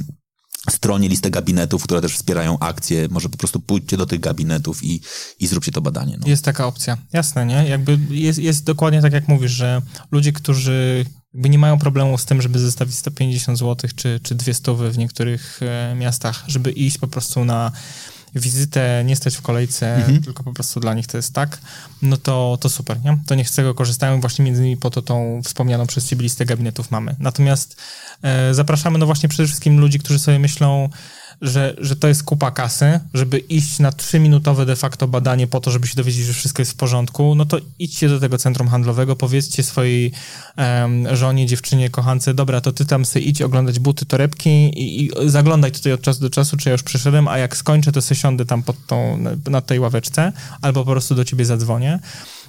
stronie 0.69 1.09
listę 1.09 1.29
gabinetów, 1.29 1.83
które 1.83 2.01
też 2.01 2.15
wspierają 2.15 2.59
akcje. 2.59 3.07
Może 3.11 3.29
po 3.29 3.37
prostu 3.37 3.59
pójdźcie 3.59 3.97
do 3.97 4.05
tych 4.05 4.19
gabinetów 4.19 4.83
i, 4.83 5.01
i 5.39 5.47
zróbcie 5.47 5.71
to 5.71 5.81
badanie. 5.81 6.17
No. 6.21 6.27
Jest 6.27 6.45
taka 6.45 6.67
opcja. 6.67 6.97
Jasne, 7.13 7.45
nie? 7.45 7.69
Jakby 7.69 7.99
jest, 8.09 8.39
jest 8.39 8.63
dokładnie 8.63 9.01
tak, 9.01 9.13
jak 9.13 9.27
mówisz, 9.27 9.51
że 9.51 9.81
ludzie, 10.11 10.31
którzy 10.31 11.05
jakby 11.33 11.49
nie 11.49 11.59
mają 11.59 11.79
problemu 11.79 12.17
z 12.17 12.25
tym, 12.25 12.41
żeby 12.41 12.59
zostawić 12.59 12.95
150 12.95 13.57
zł 13.59 13.89
czy, 13.95 14.19
czy 14.23 14.35
200 14.35 14.73
w 14.73 14.97
niektórych 14.97 15.59
e, 15.61 15.95
miastach, 15.95 16.43
żeby 16.47 16.71
iść 16.71 16.97
po 16.97 17.07
prostu 17.07 17.45
na 17.45 17.71
wizytę, 18.35 19.03
nie 19.05 19.15
stać 19.15 19.35
w 19.35 19.41
kolejce, 19.41 19.95
mhm. 19.95 20.23
tylko 20.23 20.43
po 20.43 20.53
prostu 20.53 20.79
dla 20.79 20.93
nich 20.93 21.07
to 21.07 21.17
jest 21.17 21.33
tak, 21.33 21.61
no 22.01 22.17
to, 22.17 22.57
to 22.61 22.69
super, 22.69 23.03
nie? 23.03 23.17
To 23.27 23.35
niech 23.35 23.49
z 23.49 23.55
tego 23.55 23.73
korzystają, 23.73 24.21
właśnie 24.21 24.45
między 24.45 24.61
innymi 24.61 24.77
po 24.77 24.89
to 24.89 25.01
tą 25.01 25.41
wspomnianą 25.43 25.87
przez 25.87 26.07
ciebie 26.07 26.23
listę 26.23 26.45
gabinetów 26.45 26.91
mamy. 26.91 27.15
Natomiast 27.19 27.81
e, 28.21 28.53
zapraszamy 28.53 28.99
no 28.99 29.05
właśnie 29.05 29.29
przede 29.29 29.47
wszystkim 29.47 29.79
ludzi, 29.79 29.99
którzy 29.99 30.19
sobie 30.19 30.39
myślą, 30.39 30.89
że, 31.41 31.75
że 31.77 31.95
to 31.95 32.07
jest 32.07 32.23
kupa 32.23 32.51
kasy, 32.51 32.99
żeby 33.13 33.37
iść 33.37 33.79
na 33.79 33.91
trzyminutowe 33.91 34.65
de 34.65 34.75
facto 34.75 35.07
badanie 35.07 35.47
po 35.47 35.59
to, 35.59 35.71
żeby 35.71 35.87
się 35.87 35.95
dowiedzieć, 35.95 36.25
że 36.25 36.33
wszystko 36.33 36.61
jest 36.61 36.71
w 36.71 36.75
porządku, 36.75 37.35
no 37.35 37.45
to 37.45 37.57
idźcie 37.79 38.09
do 38.09 38.19
tego 38.19 38.37
centrum 38.37 38.67
handlowego, 38.67 39.15
powiedzcie 39.15 39.63
swojej 39.63 40.11
um, 40.57 41.15
żonie, 41.15 41.45
dziewczynie, 41.45 41.89
kochance, 41.89 42.33
dobra, 42.33 42.61
to 42.61 42.71
ty 42.71 42.85
tam 42.85 43.05
sobie 43.05 43.25
idź 43.25 43.41
oglądać 43.41 43.79
buty, 43.79 44.05
torebki 44.05 44.49
i, 44.49 45.05
i 45.05 45.11
zaglądaj 45.25 45.71
tutaj 45.71 45.93
od 45.93 46.01
czasu 46.01 46.21
do 46.21 46.29
czasu, 46.29 46.57
czy 46.57 46.69
ja 46.69 46.73
już 46.73 46.83
przyszedłem, 46.83 47.27
a 47.27 47.37
jak 47.37 47.57
skończę, 47.57 47.91
to 47.91 48.01
sobie 48.01 48.19
siądę 48.19 48.45
tam 48.45 48.63
pod 48.63 48.85
tą, 48.87 49.23
na 49.49 49.61
tej 49.61 49.79
ławeczce, 49.79 50.33
albo 50.61 50.85
po 50.85 50.91
prostu 50.91 51.15
do 51.15 51.25
ciebie 51.25 51.45
zadzwonię. 51.45 51.99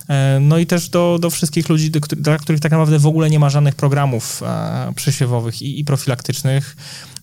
E, 0.09 0.39
no 0.41 0.59
i 0.59 0.67
też 0.67 0.89
do, 0.89 1.19
do 1.21 1.31
wszystkich 1.31 1.69
ludzi, 1.69 1.91
do, 1.91 2.01
dla 2.01 2.39
których 2.39 2.61
tak 2.61 2.73
naprawdę 2.73 2.99
w 2.99 3.07
ogóle 3.07 3.31
nie 3.31 3.39
ma 3.39 3.51
żadnych 3.51 3.75
programów 3.75 4.43
e, 4.43 4.93
przesiewowych 4.97 5.63
i, 5.63 5.81
i 5.81 5.85
profilaktycznych, 5.85 6.77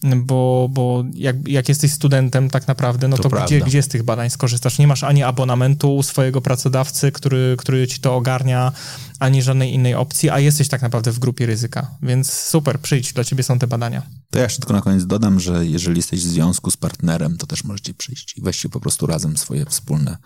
bo, 0.03 0.69
bo 0.71 1.03
jak, 1.13 1.47
jak 1.47 1.69
jesteś 1.69 1.91
studentem 1.91 2.49
tak 2.49 2.67
naprawdę, 2.67 3.07
no 3.07 3.17
to, 3.17 3.29
to 3.29 3.45
gdzie, 3.45 3.61
gdzie 3.61 3.83
z 3.83 3.87
tych 3.87 4.03
badań 4.03 4.29
skorzystasz? 4.29 4.79
Nie 4.79 4.87
masz 4.87 5.03
ani 5.03 5.23
abonamentu 5.23 5.95
u 5.95 6.03
swojego 6.03 6.41
pracodawcy, 6.41 7.11
który, 7.11 7.55
który 7.57 7.87
ci 7.87 7.99
to 7.99 8.15
ogarnia, 8.15 8.71
ani 9.19 9.41
żadnej 9.41 9.73
innej 9.73 9.95
opcji, 9.95 10.29
a 10.29 10.39
jesteś 10.39 10.67
tak 10.67 10.81
naprawdę 10.81 11.11
w 11.11 11.19
grupie 11.19 11.45
ryzyka. 11.45 11.91
Więc 12.01 12.33
super, 12.33 12.79
przyjdź, 12.79 13.13
dla 13.13 13.23
ciebie 13.23 13.43
są 13.43 13.59
te 13.59 13.67
badania. 13.67 14.01
To 14.29 14.39
ja 14.39 14.43
jeszcze 14.43 14.59
tylko 14.59 14.73
na 14.73 14.81
koniec 14.81 15.05
dodam, 15.05 15.39
że 15.39 15.65
jeżeli 15.65 15.97
jesteś 15.97 16.19
w 16.19 16.27
związku 16.27 16.71
z 16.71 16.77
partnerem, 16.77 17.37
to 17.37 17.47
też 17.47 17.63
możecie 17.63 17.93
przyjść 17.93 18.37
i 18.37 18.41
weźcie 18.41 18.69
po 18.69 18.79
prostu 18.79 19.05
razem 19.05 19.37
swoje 19.37 19.65
wspólne 19.65 20.17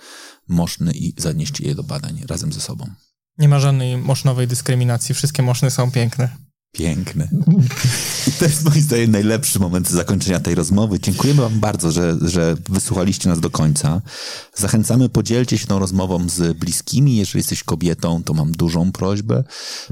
moszny 0.47 0.91
i 0.91 1.13
zanieście 1.17 1.67
je 1.67 1.75
do 1.75 1.83
badań 1.83 2.21
razem 2.29 2.53
ze 2.53 2.59
sobą. 2.59 2.89
Nie 3.37 3.47
ma 3.47 3.59
żadnej 3.59 3.97
mosznowej 3.97 4.47
dyskryminacji, 4.47 5.15
wszystkie 5.15 5.43
moszny 5.43 5.71
są 5.71 5.91
piękne. 5.91 6.29
Piękne. 6.73 7.27
To 8.39 8.45
jest 8.45 8.69
moim 8.69 8.81
zdaniem 8.81 9.11
najlepszy 9.11 9.59
moment 9.59 9.89
zakończenia 9.89 10.39
tej 10.39 10.55
rozmowy. 10.55 10.99
Dziękujemy 10.99 11.41
wam 11.41 11.59
bardzo, 11.59 11.91
że, 11.91 12.17
że 12.21 12.55
wysłuchaliście 12.69 13.29
nas 13.29 13.39
do 13.39 13.49
końca. 13.49 14.01
Zachęcamy, 14.55 15.09
podzielcie 15.09 15.57
się 15.57 15.67
tą 15.67 15.79
rozmową 15.79 16.29
z 16.29 16.57
bliskimi. 16.57 17.15
Jeżeli 17.15 17.39
jesteś 17.39 17.63
kobietą, 17.63 18.23
to 18.23 18.33
mam 18.33 18.51
dużą 18.51 18.91
prośbę. 18.91 19.43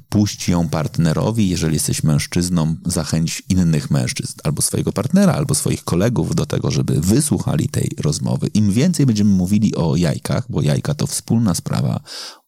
Puść 0.09 0.49
ją 0.49 0.69
partnerowi. 0.69 1.49
Jeżeli 1.49 1.73
jesteś 1.73 2.03
mężczyzną, 2.03 2.75
zachęć 2.85 3.43
innych 3.49 3.91
mężczyzn, 3.91 4.33
albo 4.43 4.61
swojego 4.61 4.91
partnera, 4.91 5.33
albo 5.33 5.55
swoich 5.55 5.83
kolegów 5.83 6.35
do 6.35 6.45
tego, 6.45 6.71
żeby 6.71 7.01
wysłuchali 7.01 7.69
tej 7.69 7.91
rozmowy. 7.99 8.47
Im 8.47 8.71
więcej 8.71 9.05
będziemy 9.05 9.31
mówili 9.31 9.75
o 9.75 9.95
jajkach, 9.95 10.45
bo 10.49 10.61
jajka 10.61 10.93
to 10.93 11.07
wspólna 11.07 11.55
sprawa, 11.55 11.99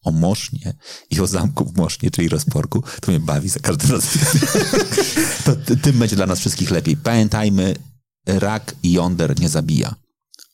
o 0.04 0.12
Mosznie 0.12 0.74
i 1.10 1.20
o 1.20 1.28
zamku 1.28 1.66
w 1.66 1.78
Mosznie, 1.78 2.12
czyli 2.12 2.30
rozporku, 2.30 2.84
to 3.02 3.12
mnie 3.12 3.20
bawi 3.20 3.50
za 3.50 3.60
każdym 3.60 3.92
razem. 3.92 4.12
to 5.46 5.76
tym 5.76 6.00
będzie 6.00 6.16
dla 6.16 6.26
nas 6.26 6.40
wszystkich 6.40 6.72
lepiej. 6.72 6.98
Pamiętajmy, 6.98 7.76
rak 8.28 8.76
jąder 8.84 9.40
nie 9.40 9.50
zabija. 9.50 9.96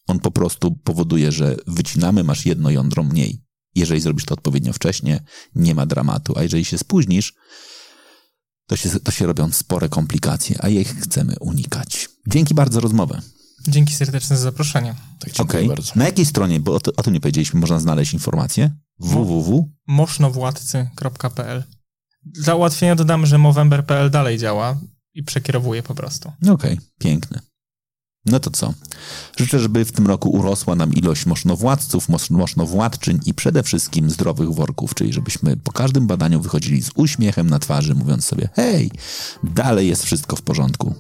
On 0.08 0.20
po 0.20 0.32
prostu 0.32 0.72
powoduje, 0.72 1.32
że 1.32 1.56
wycinamy, 1.68 2.24
masz 2.24 2.46
jedno 2.46 2.70
jądro 2.70 3.04
mniej. 3.04 3.44
Jeżeli 3.76 4.02
zrobisz 4.02 4.26
to 4.26 4.34
odpowiednio 4.34 4.74
wcześnie, 4.74 5.24
nie 5.56 5.76
ma 5.76 5.86
dramatu. 5.86 6.34
A 6.38 6.44
jeżeli 6.44 6.66
się 6.66 6.78
spóźnisz, 6.78 7.34
to 8.68 8.76
się, 8.76 9.00
to 9.00 9.12
się 9.12 9.26
robią 9.26 9.52
spore 9.52 9.90
komplikacje, 9.90 10.56
a 10.60 10.70
ich 10.70 11.02
chcemy 11.02 11.36
unikać. 11.40 12.10
Dzięki 12.28 12.54
bardzo 12.54 12.74
za 12.74 12.80
rozmowę. 12.80 13.22
Dzięki 13.68 13.94
serdeczne 13.94 14.38
za 14.38 14.44
zaproszenie. 14.44 14.96
Tak, 15.20 15.34
dziękuję 15.34 15.60
okay. 15.60 15.76
bardzo. 15.76 15.92
Na 15.96 16.06
jakiej 16.06 16.26
stronie, 16.26 16.60
bo 16.60 16.74
o, 16.74 16.80
to, 16.80 16.92
o 16.98 17.04
tym 17.04 17.14
nie 17.14 17.22
powiedzieliśmy, 17.22 17.60
można 17.60 17.80
znaleźć 17.80 18.14
informacje? 18.14 18.72
www.mosznowładcy.pl 19.00 21.64
Dla 22.26 22.56
ułatwienia 22.56 22.96
dodamy, 22.96 23.28
że 23.28 23.38
Movember.pl 23.38 24.10
dalej 24.10 24.38
działa 24.38 24.78
i 25.14 25.24
przekierowuje 25.24 25.84
po 25.84 25.96
prostu. 25.96 26.32
Okej, 26.42 26.54
okay, 26.54 26.78
piękne. 27.00 27.40
No 28.26 28.40
to 28.40 28.52
co? 28.52 28.74
Życzę, 29.38 29.60
żeby 29.60 29.86
w 29.86 29.92
tym 29.92 30.08
roku 30.08 30.30
urosła 30.30 30.76
nam 30.76 30.94
ilość 30.94 31.26
mosznowładców, 31.26 32.08
mosznowładczyń 32.30 33.20
i 33.26 33.34
przede 33.34 33.64
wszystkim 33.64 34.10
zdrowych 34.10 34.52
worków, 34.52 34.96
czyli 34.96 35.14
żebyśmy 35.14 35.58
po 35.58 35.72
każdym 35.72 36.08
badaniu 36.08 36.42
wychodzili 36.42 36.82
z 36.82 36.92
uśmiechem 36.96 37.50
na 37.50 37.60
twarzy, 37.60 37.96
mówiąc 37.96 38.26
sobie, 38.26 38.50
hej, 38.54 38.92
dalej 39.44 39.88
jest 39.88 40.04
wszystko 40.04 40.36
w 40.36 40.42
porządku. 40.42 40.96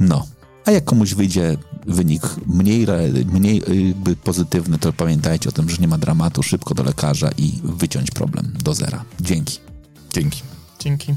No, 0.00 0.26
a 0.64 0.70
jak 0.70 0.84
komuś 0.84 1.14
wyjdzie 1.14 1.56
wynik 1.86 2.22
mniej, 2.46 2.86
mniej 3.32 3.62
y, 4.08 4.16
pozytywny, 4.16 4.78
to 4.78 4.92
pamiętajcie 4.92 5.48
o 5.48 5.52
tym, 5.52 5.70
że 5.70 5.76
nie 5.76 5.88
ma 5.88 5.98
dramatu, 5.98 6.42
szybko 6.42 6.74
do 6.74 6.82
lekarza 6.82 7.30
i 7.38 7.60
wyciąć 7.64 8.10
problem 8.10 8.52
do 8.62 8.74
zera. 8.74 9.04
Dzięki. 9.20 9.58
Dzięki. 10.12 10.42
Dzięki. 10.78 11.14